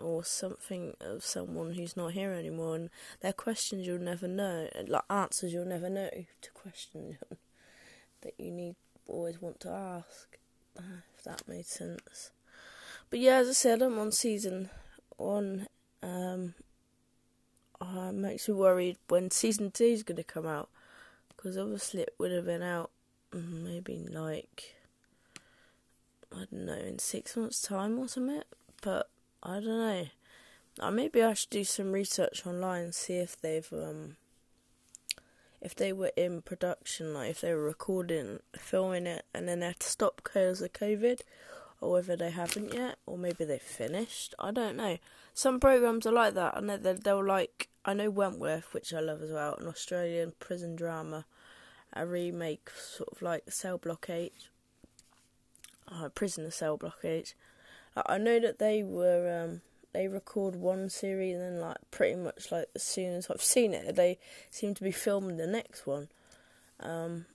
or 0.00 0.24
something 0.24 0.94
of 1.00 1.24
someone 1.24 1.74
who's 1.74 1.96
not 1.96 2.12
here 2.12 2.32
anymore, 2.32 2.76
and 2.76 2.90
they're 3.20 3.32
questions 3.32 3.86
you'll 3.86 3.98
never 3.98 4.28
know, 4.28 4.68
like 4.86 5.04
answers 5.10 5.52
you'll 5.52 5.64
never 5.64 5.88
know 5.88 6.10
to 6.40 6.50
questions 6.52 7.16
that 8.22 8.34
you 8.38 8.50
need 8.50 8.76
always 9.06 9.40
want 9.40 9.60
to 9.60 9.70
ask. 9.70 10.38
If 10.76 11.24
that 11.24 11.48
made 11.48 11.66
sense. 11.66 12.30
But 13.08 13.20
yeah, 13.20 13.36
as 13.36 13.48
I 13.48 13.52
said, 13.52 13.80
I'm 13.80 13.98
on 13.98 14.12
season 14.12 14.68
one. 15.16 15.68
Um, 16.02 16.54
uh, 17.80 18.12
makes 18.12 18.48
me 18.48 18.54
worried 18.54 18.96
when 19.08 19.30
season 19.30 19.70
two 19.70 19.84
is 19.84 20.02
going 20.02 20.16
to 20.16 20.24
come 20.24 20.46
out 20.46 20.68
because 21.28 21.58
obviously 21.58 22.02
it 22.02 22.14
would 22.18 22.32
have 22.32 22.46
been 22.46 22.62
out 22.62 22.90
mm, 23.32 23.64
maybe 23.64 24.06
like 24.10 24.76
I 26.32 26.46
don't 26.50 26.66
know 26.66 26.72
in 26.72 26.98
six 26.98 27.36
months' 27.36 27.62
time 27.62 27.98
or 27.98 28.08
something. 28.08 28.42
But 28.82 29.08
I 29.42 29.54
don't 29.54 29.64
know. 29.66 30.06
Uh, 30.78 30.90
maybe 30.90 31.22
I 31.22 31.34
should 31.34 31.50
do 31.50 31.64
some 31.64 31.92
research 31.92 32.46
online 32.46 32.92
see 32.92 33.14
if 33.14 33.40
they've 33.40 33.72
um 33.72 34.16
if 35.60 35.74
they 35.74 35.92
were 35.92 36.12
in 36.16 36.42
production, 36.42 37.14
like 37.14 37.30
if 37.30 37.40
they 37.40 37.52
were 37.52 37.64
recording, 37.64 38.40
filming 38.56 39.06
it, 39.06 39.24
and 39.34 39.48
then 39.48 39.60
they 39.60 39.66
had 39.66 39.80
to 39.80 39.88
stop 39.88 40.20
because 40.22 40.60
of 40.60 40.72
COVID, 40.72 41.22
or 41.80 41.92
whether 41.92 42.16
they 42.16 42.30
haven't 42.30 42.74
yet, 42.74 42.98
or 43.06 43.18
maybe 43.18 43.44
they 43.44 43.58
finished. 43.58 44.34
I 44.38 44.50
don't 44.50 44.76
know. 44.76 44.98
Some 45.34 45.58
programs 45.58 46.06
are 46.06 46.12
like 46.12 46.34
that. 46.34 46.56
I 46.56 46.60
know 46.60 46.76
they'll, 46.76 46.94
they'll 46.94 47.26
like. 47.26 47.68
I 47.84 47.94
know 47.94 48.10
Wentworth, 48.10 48.72
which 48.74 48.92
I 48.92 49.00
love 49.00 49.22
as 49.22 49.30
well, 49.30 49.54
an 49.54 49.66
Australian 49.66 50.34
prison 50.38 50.76
drama, 50.76 51.24
a 51.92 52.06
remake, 52.06 52.70
sort 52.70 53.08
of 53.12 53.22
like 53.22 53.50
Cell 53.50 53.78
Block 53.78 54.10
H, 54.10 54.50
uh, 55.90 56.08
Prisoner 56.10 56.50
Cell 56.50 56.76
Block 56.76 56.98
H. 57.04 57.34
I 58.04 58.18
know 58.18 58.38
that 58.40 58.58
they 58.58 58.82
were 58.82 59.44
um, 59.44 59.60
they 59.92 60.08
record 60.08 60.56
one 60.56 60.90
series 60.90 61.34
and 61.34 61.42
then 61.42 61.60
like 61.60 61.78
pretty 61.90 62.16
much 62.16 62.52
like 62.52 62.66
as 62.74 62.82
soon 62.82 63.14
as 63.14 63.30
I've 63.30 63.42
seen 63.42 63.72
it, 63.72 63.96
they 63.96 64.18
seem 64.50 64.74
to 64.74 64.84
be 64.84 64.92
filming 64.92 65.38
the 65.38 65.46
next 65.46 65.86
one, 65.86 66.08
um, 66.80 67.26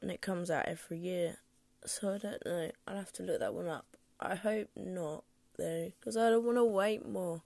and 0.00 0.10
it 0.10 0.20
comes 0.20 0.50
out 0.50 0.66
every 0.66 0.98
year. 0.98 1.38
So 1.84 2.14
I 2.14 2.18
don't 2.18 2.44
know. 2.46 2.70
I'll 2.86 2.96
have 2.96 3.12
to 3.14 3.22
look 3.22 3.40
that 3.40 3.54
one 3.54 3.66
up. 3.66 3.86
I 4.20 4.34
hope 4.36 4.68
not 4.76 5.24
though, 5.56 5.92
because 5.98 6.16
I 6.16 6.30
don't 6.30 6.44
want 6.44 6.58
to 6.58 6.64
wait 6.64 7.08
more. 7.08 7.42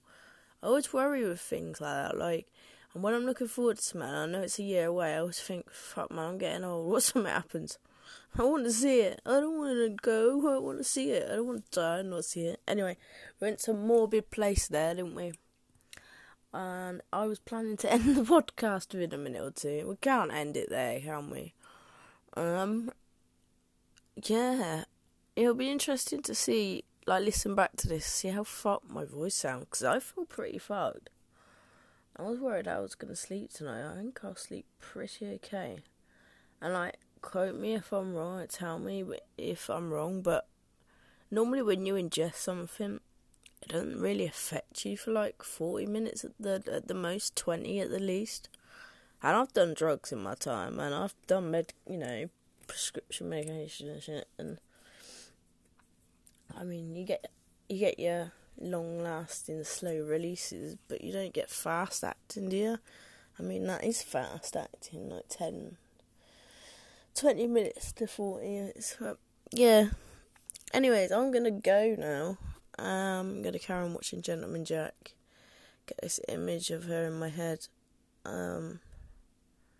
I 0.61 0.67
always 0.67 0.93
worry 0.93 1.27
with 1.27 1.41
things 1.41 1.81
like 1.81 2.11
that, 2.11 2.17
like. 2.17 2.47
And 2.93 3.01
when 3.01 3.15
I'm 3.15 3.25
looking 3.25 3.47
forward 3.47 3.77
to 3.77 3.81
something, 3.81 4.07
I 4.07 4.27
know 4.27 4.41
it's 4.41 4.59
a 4.59 4.63
year 4.63 4.85
away. 4.85 5.15
I 5.15 5.17
always 5.17 5.39
think, 5.39 5.71
"Fuck, 5.71 6.11
man, 6.11 6.29
I'm 6.29 6.37
getting 6.37 6.63
old. 6.63 6.87
What 6.91 7.01
something 7.01 7.31
happens?" 7.31 7.79
I 8.37 8.43
want 8.43 8.63
to 8.63 8.71
see 8.71 9.01
it. 9.01 9.21
I 9.25 9.39
don't 9.39 9.57
want 9.57 9.77
to 9.77 9.89
go. 10.01 10.55
I 10.55 10.57
want 10.57 10.79
to 10.79 10.83
see 10.83 11.11
it. 11.11 11.29
I 11.29 11.35
don't 11.35 11.47
want 11.47 11.71
to 11.71 11.79
die 11.79 11.99
and 11.99 12.09
not 12.09 12.25
see 12.25 12.45
it. 12.45 12.61
Anyway, 12.67 12.97
we 13.39 13.47
went 13.47 13.59
to 13.59 13.71
a 13.71 13.75
morbid 13.75 14.31
place 14.31 14.67
there, 14.67 14.95
didn't 14.95 15.13
we? 15.13 15.33
And 16.51 17.01
I 17.11 17.25
was 17.25 17.39
planning 17.39 17.77
to 17.77 17.91
end 17.93 18.15
the 18.15 18.23
podcast 18.23 18.93
within 18.93 19.13
a 19.13 19.17
minute 19.17 19.41
or 19.41 19.51
two. 19.51 19.87
We 19.87 19.95
can't 19.97 20.33
end 20.33 20.57
it 20.57 20.69
there, 20.69 20.99
can 20.99 21.29
we? 21.29 21.53
Um, 22.35 22.91
yeah, 24.15 24.85
it'll 25.35 25.53
be 25.53 25.69
interesting 25.69 26.21
to 26.23 26.35
see, 26.35 26.85
like, 27.05 27.23
listen 27.23 27.53
back 27.53 27.75
to 27.77 27.87
this, 27.87 28.05
see 28.05 28.29
how 28.29 28.43
fucked 28.43 28.89
my 28.89 29.05
voice 29.05 29.35
sounds, 29.35 29.65
because 29.65 29.83
I 29.83 29.99
feel 29.99 30.25
pretty 30.25 30.57
fucked. 30.57 31.09
I 32.15 32.23
was 32.23 32.39
worried 32.39 32.67
I 32.67 32.79
was 32.79 32.95
going 32.95 33.09
to 33.09 33.15
sleep 33.15 33.51
tonight. 33.51 33.91
I 33.91 33.95
think 33.95 34.19
I'll 34.23 34.35
sleep 34.35 34.65
pretty 34.79 35.27
okay. 35.35 35.79
And, 36.61 36.73
like, 36.73 36.97
quote 37.23 37.55
me 37.55 37.73
if 37.73 37.91
I'm 37.91 38.13
wrong, 38.13 38.45
tell 38.47 38.77
me 38.77 39.03
if 39.37 39.69
I'm 39.69 39.91
wrong, 39.91 40.21
but 40.21 40.45
normally 41.31 41.63
when 41.63 41.87
you 41.87 41.95
ingest 41.95 42.35
something, 42.35 42.99
it 43.63 43.69
doesn't 43.69 43.99
really 43.99 44.25
affect 44.25 44.85
you 44.85 44.95
for 44.97 45.11
like 45.11 45.41
40 45.41 45.87
minutes 45.87 46.23
at 46.23 46.33
the 46.39 46.61
at 46.71 46.87
the 46.87 46.93
most, 46.93 47.35
20 47.35 47.79
at 47.79 47.89
the 47.89 47.99
least. 47.99 48.49
And 49.23 49.37
I've 49.37 49.53
done 49.53 49.73
drugs 49.73 50.11
in 50.11 50.21
my 50.21 50.35
time, 50.35 50.79
and 50.79 50.93
I've 50.93 51.15
done 51.25 51.49
med, 51.49 51.73
you 51.89 51.97
know, 51.97 52.29
prescription 52.67 53.29
medication 53.29 53.89
and 53.89 54.03
shit, 54.03 54.27
and 54.37 54.59
I 56.55 56.63
mean, 56.65 56.93
you 56.95 57.05
get 57.05 57.31
you 57.69 57.79
get 57.79 57.99
your 57.99 58.33
long 58.59 59.01
lasting 59.01 59.63
slow 59.63 60.01
releases, 60.01 60.75
but 60.87 61.03
you 61.03 61.13
don't 61.13 61.33
get 61.33 61.49
fast 61.49 62.03
acting, 62.03 62.49
do 62.49 62.57
you? 62.57 62.77
I 63.39 63.41
mean, 63.41 63.65
that 63.67 63.83
is 63.83 64.03
fast 64.03 64.55
acting, 64.55 65.09
like 65.09 65.27
10, 65.29 65.77
20 67.15 67.47
minutes 67.47 67.91
to 67.93 68.07
40 68.07 68.45
minutes. 68.47 68.95
But 68.99 69.17
yeah. 69.51 69.89
Anyways, 70.73 71.11
I'm 71.11 71.31
gonna 71.31 71.51
go 71.51 71.95
now. 71.97 72.37
Um, 72.79 73.29
I'm 73.29 73.41
gonna 73.43 73.59
carry 73.59 73.85
on 73.85 73.93
watching 73.93 74.21
Gentleman 74.21 74.65
Jack. 74.65 75.13
Get 75.85 75.99
this 76.01 76.19
image 76.27 76.71
of 76.71 76.85
her 76.85 77.05
in 77.05 77.13
my 77.13 77.29
head. 77.29 77.67
Um, 78.25 78.79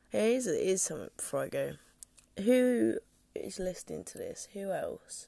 here's 0.10 0.48
it 0.48 0.62
is 0.62 0.82
something 0.82 1.10
before 1.18 1.44
I 1.44 1.50
go. 1.50 1.74
Who 2.44 2.98
is 3.34 3.58
listening 3.58 4.04
to 4.06 4.18
this? 4.18 4.48
Who 4.54 4.72
else? 4.72 5.28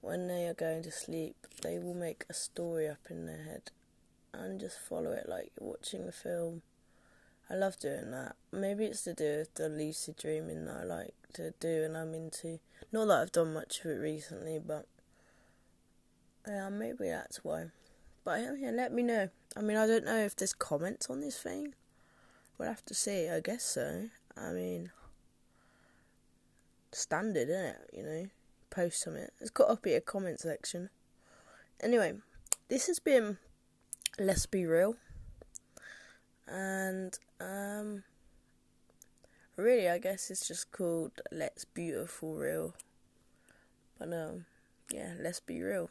When 0.00 0.28
they 0.28 0.46
are 0.46 0.54
going 0.54 0.82
to 0.82 0.92
sleep, 0.92 1.46
they 1.62 1.78
will 1.78 1.94
make 1.94 2.24
a 2.28 2.34
story 2.34 2.86
up 2.86 3.06
in 3.08 3.26
their 3.26 3.42
head 3.42 3.70
and 4.32 4.60
just 4.60 4.78
follow 4.78 5.12
it 5.12 5.28
like 5.28 5.52
you're 5.58 5.70
watching 5.70 6.06
a 6.06 6.12
film. 6.12 6.62
I 7.48 7.54
love 7.54 7.78
doing 7.78 8.10
that. 8.10 8.36
Maybe 8.52 8.84
it's 8.84 9.04
to 9.04 9.14
do 9.14 9.38
with 9.38 9.54
the 9.54 9.68
lucid 9.68 10.16
dreaming 10.16 10.66
that 10.66 10.76
I 10.82 10.84
like 10.84 11.23
to 11.34 11.52
do 11.60 11.84
and 11.84 11.96
I'm 11.96 12.14
into. 12.14 12.58
Not 12.92 13.06
that 13.06 13.20
I've 13.22 13.32
done 13.32 13.52
much 13.54 13.80
of 13.80 13.90
it 13.90 13.94
recently, 13.94 14.58
but 14.58 14.86
yeah, 16.46 16.68
maybe 16.68 17.08
that's 17.08 17.44
why. 17.44 17.66
But 18.24 18.40
yeah, 18.58 18.70
let 18.70 18.92
me 18.92 19.02
know. 19.02 19.28
I 19.56 19.60
mean, 19.60 19.76
I 19.76 19.86
don't 19.86 20.04
know 20.04 20.18
if 20.18 20.34
there's 20.36 20.54
comments 20.54 21.08
on 21.10 21.20
this 21.20 21.38
thing. 21.38 21.74
We'll 22.58 22.68
have 22.68 22.84
to 22.86 22.94
see. 22.94 23.28
I 23.28 23.40
guess 23.40 23.64
so. 23.64 24.08
I 24.36 24.52
mean, 24.52 24.90
standard, 26.92 27.48
isn't 27.48 27.64
it? 27.64 27.90
You 27.92 28.02
know, 28.02 28.26
post 28.70 29.02
something. 29.02 29.28
It's 29.40 29.50
got 29.50 29.68
to 29.68 29.76
be 29.76 29.94
a 29.94 30.00
comment 30.00 30.40
section. 30.40 30.90
Anyway, 31.80 32.14
this 32.68 32.86
has 32.86 32.98
been 32.98 33.38
Let's 34.18 34.46
Be 34.46 34.66
Real. 34.66 34.96
And, 36.46 37.18
um, 37.40 38.04
really, 39.56 39.88
I 39.88 39.98
guess 39.98 40.30
it's 40.30 40.48
just 40.48 40.72
called 40.72 41.12
Let's 41.30 41.64
Beautiful 41.64 42.34
Real. 42.34 42.74
But, 43.98 44.12
um, 44.12 44.46
yeah, 44.90 45.14
let's 45.20 45.40
be 45.40 45.62
real. 45.62 45.90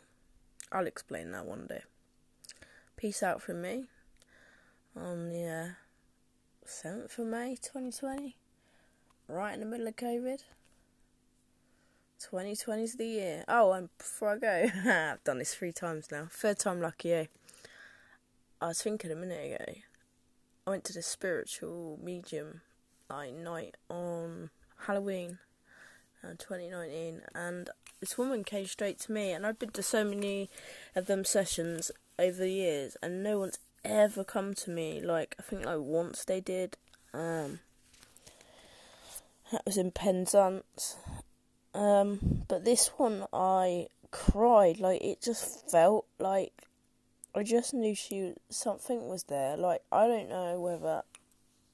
I'll 0.72 0.88
explain 0.88 1.32
that 1.32 1.46
one 1.46 1.68
day. 1.68 1.84
Peace 2.98 3.24
out 3.24 3.42
from 3.42 3.62
me 3.62 3.86
on 4.96 5.30
the 5.30 5.46
uh, 5.46 6.68
7th 6.68 7.18
of 7.18 7.28
May 7.28 7.56
2020, 7.62 8.36
right 9.28 9.54
in 9.54 9.60
the 9.60 9.66
middle 9.66 9.88
of 9.88 9.96
COVID. 9.96 10.40
2020 12.20 12.84
is 12.84 12.96
the 12.96 13.06
year. 13.06 13.44
Oh, 13.48 13.74
and 13.74 13.90
before 13.98 14.30
I 14.30 14.38
go, 14.38 14.70
I've 14.86 15.24
done 15.24 15.40
this 15.40 15.54
three 15.54 15.74
times 15.74 16.08
now. 16.12 16.28
Third 16.32 16.60
time 16.60 16.82
lucky, 16.82 17.14
eh? 17.14 17.26
I 18.62 18.68
was 18.68 18.82
thinking 18.82 19.12
a 19.12 19.16
minute 19.16 19.60
ago, 19.60 19.74
I 20.66 20.70
went 20.70 20.86
to 20.86 20.94
the 20.94 21.02
spiritual 21.02 22.00
medium 22.02 22.62
like 23.10 23.34
night 23.34 23.76
on 23.90 24.50
Halloween, 24.86 25.40
uh, 26.24 26.34
2019, 26.38 27.22
and 27.36 27.70
this 28.00 28.18
woman 28.18 28.44
came 28.44 28.66
straight 28.66 29.00
to 29.02 29.12
me, 29.12 29.32
and 29.32 29.46
I've 29.46 29.60
been 29.60 29.72
to 29.72 29.84
so 29.84 30.04
many 30.04 30.50
of 30.96 31.06
them 31.08 31.24
sessions 31.24 31.92
over 32.20 32.38
the 32.38 32.52
years, 32.52 32.98
and 33.02 33.24
no 33.24 33.40
one's 33.40 33.60
ever 33.86 34.24
come 34.24 34.54
to 34.54 34.70
me. 34.70 35.02
Like 35.02 35.36
I 35.40 35.44
think 35.44 35.66
like 35.66 35.80
once 35.80 36.26
they 36.26 36.42
did. 36.42 36.78
Um, 37.14 37.60
that 39.52 39.66
was 39.66 39.78
in 39.78 39.92
Penzance. 39.92 40.98
Um, 41.74 42.44
but 42.48 42.66
this 42.66 42.88
one 42.98 43.26
I 43.32 43.88
cried. 44.12 44.80
Like 44.80 45.02
it 45.02 45.22
just 45.22 45.70
felt 45.70 46.06
like 46.20 46.64
I 47.36 47.44
just 47.44 47.74
knew 47.74 47.96
she 47.96 48.34
something 48.50 49.08
was 49.08 49.24
there. 49.24 49.56
Like 49.56 49.82
I 49.92 50.08
don't 50.08 50.30
know 50.30 50.60
whether 50.60 51.04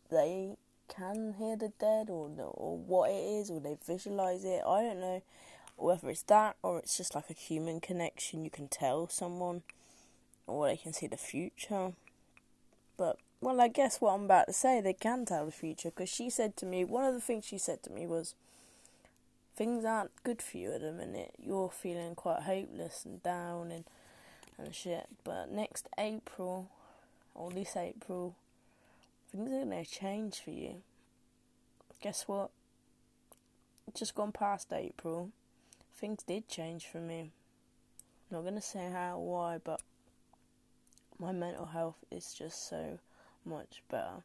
they 0.10 0.58
can 0.94 1.36
hear 1.38 1.56
the 1.56 1.72
dead 1.80 2.10
or 2.10 2.30
or 2.38 2.78
what 2.78 3.10
it 3.10 3.14
is 3.14 3.50
or 3.50 3.60
they 3.60 3.78
visualize 3.86 4.44
it. 4.44 4.62
I 4.68 4.82
don't 4.82 5.00
know 5.00 5.22
whether 5.78 6.10
it's 6.10 6.24
that 6.24 6.58
or 6.62 6.80
it's 6.80 6.98
just 6.98 7.16
like 7.16 7.30
a 7.30 7.34
human 7.34 7.80
connection. 7.80 8.44
You 8.44 8.50
can 8.50 8.68
tell 8.68 9.08
someone 9.08 9.64
or 10.48 10.68
they 10.68 10.78
can 10.78 10.94
see 10.94 11.08
the 11.08 11.18
future. 11.18 11.94
But 12.98 13.18
well, 13.42 13.62
I 13.62 13.70
guess 13.70 14.02
what 14.02 14.14
I'm 14.14 14.26
about 14.26 14.48
to 14.48 14.54
say, 14.54 14.82
they 14.82 14.94
can 14.94 15.26
tell 15.26 15.46
the 15.46 15.52
future 15.52 15.90
because 15.90 16.10
she 16.10 16.30
said 16.30 16.58
to 16.58 16.66
me, 16.66 16.84
one 16.84 17.06
of 17.06 17.14
the 17.14 17.22
things 17.22 17.46
she 17.46 17.58
said 17.58 17.82
to 17.84 17.92
me 17.92 18.06
was, 18.06 18.36
things 19.56 19.86
aren't 19.86 20.12
good 20.24 20.42
for 20.42 20.58
you 20.58 20.74
at 20.74 20.82
the 20.82 20.92
minute. 20.92 21.32
You're 21.42 21.70
feeling 21.70 22.16
quite 22.16 22.44
hopeless 22.44 23.06
and 23.06 23.24
down 23.24 23.72
and 23.72 23.86
and 24.58 24.76
shit. 24.76 25.08
But 25.24 25.52
next 25.52 25.88
April, 25.98 26.70
or 27.34 27.50
this 27.52 27.76
April, 27.76 28.36
things 29.32 29.52
are 29.52 29.60
gonna 29.60 29.86
change 29.86 30.40
for 30.40 30.52
you. 30.52 30.82
Guess 32.02 32.28
what? 32.28 32.52
Just 33.94 34.16
gone 34.16 34.32
past 34.32 34.72
April, 34.72 35.32
things 35.96 36.24
did 36.24 36.48
change 36.48 36.86
for 36.88 37.00
me. 37.00 37.32
I'm 38.30 38.38
not 38.38 38.44
gonna 38.44 38.62
say 38.62 38.90
how 38.92 39.18
or 39.18 39.32
why, 39.32 39.58
but 39.64 39.82
my 41.20 41.32
mental 41.32 41.66
health 41.66 41.98
is 42.10 42.34
just 42.34 42.70
so 42.70 43.00
much 43.46 43.84
better. 43.90 44.24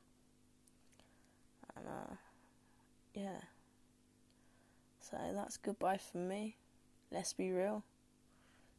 And 1.76 1.86
uh, 1.88 2.14
yeah. 3.14 3.40
So 5.00 5.16
that's 5.34 5.56
goodbye 5.56 5.98
for 5.98 6.18
me. 6.18 6.56
Let's 7.10 7.32
be 7.32 7.50
real. 7.50 7.82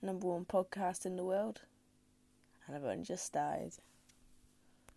Number 0.02 0.28
one 0.28 0.46
podcast 0.46 1.06
in 1.06 1.18
the 1.18 1.24
world. 1.24 1.62
And 2.66 2.76
I've 2.76 2.84
only 2.84 3.04
just 3.04 3.26
started. 3.26 3.74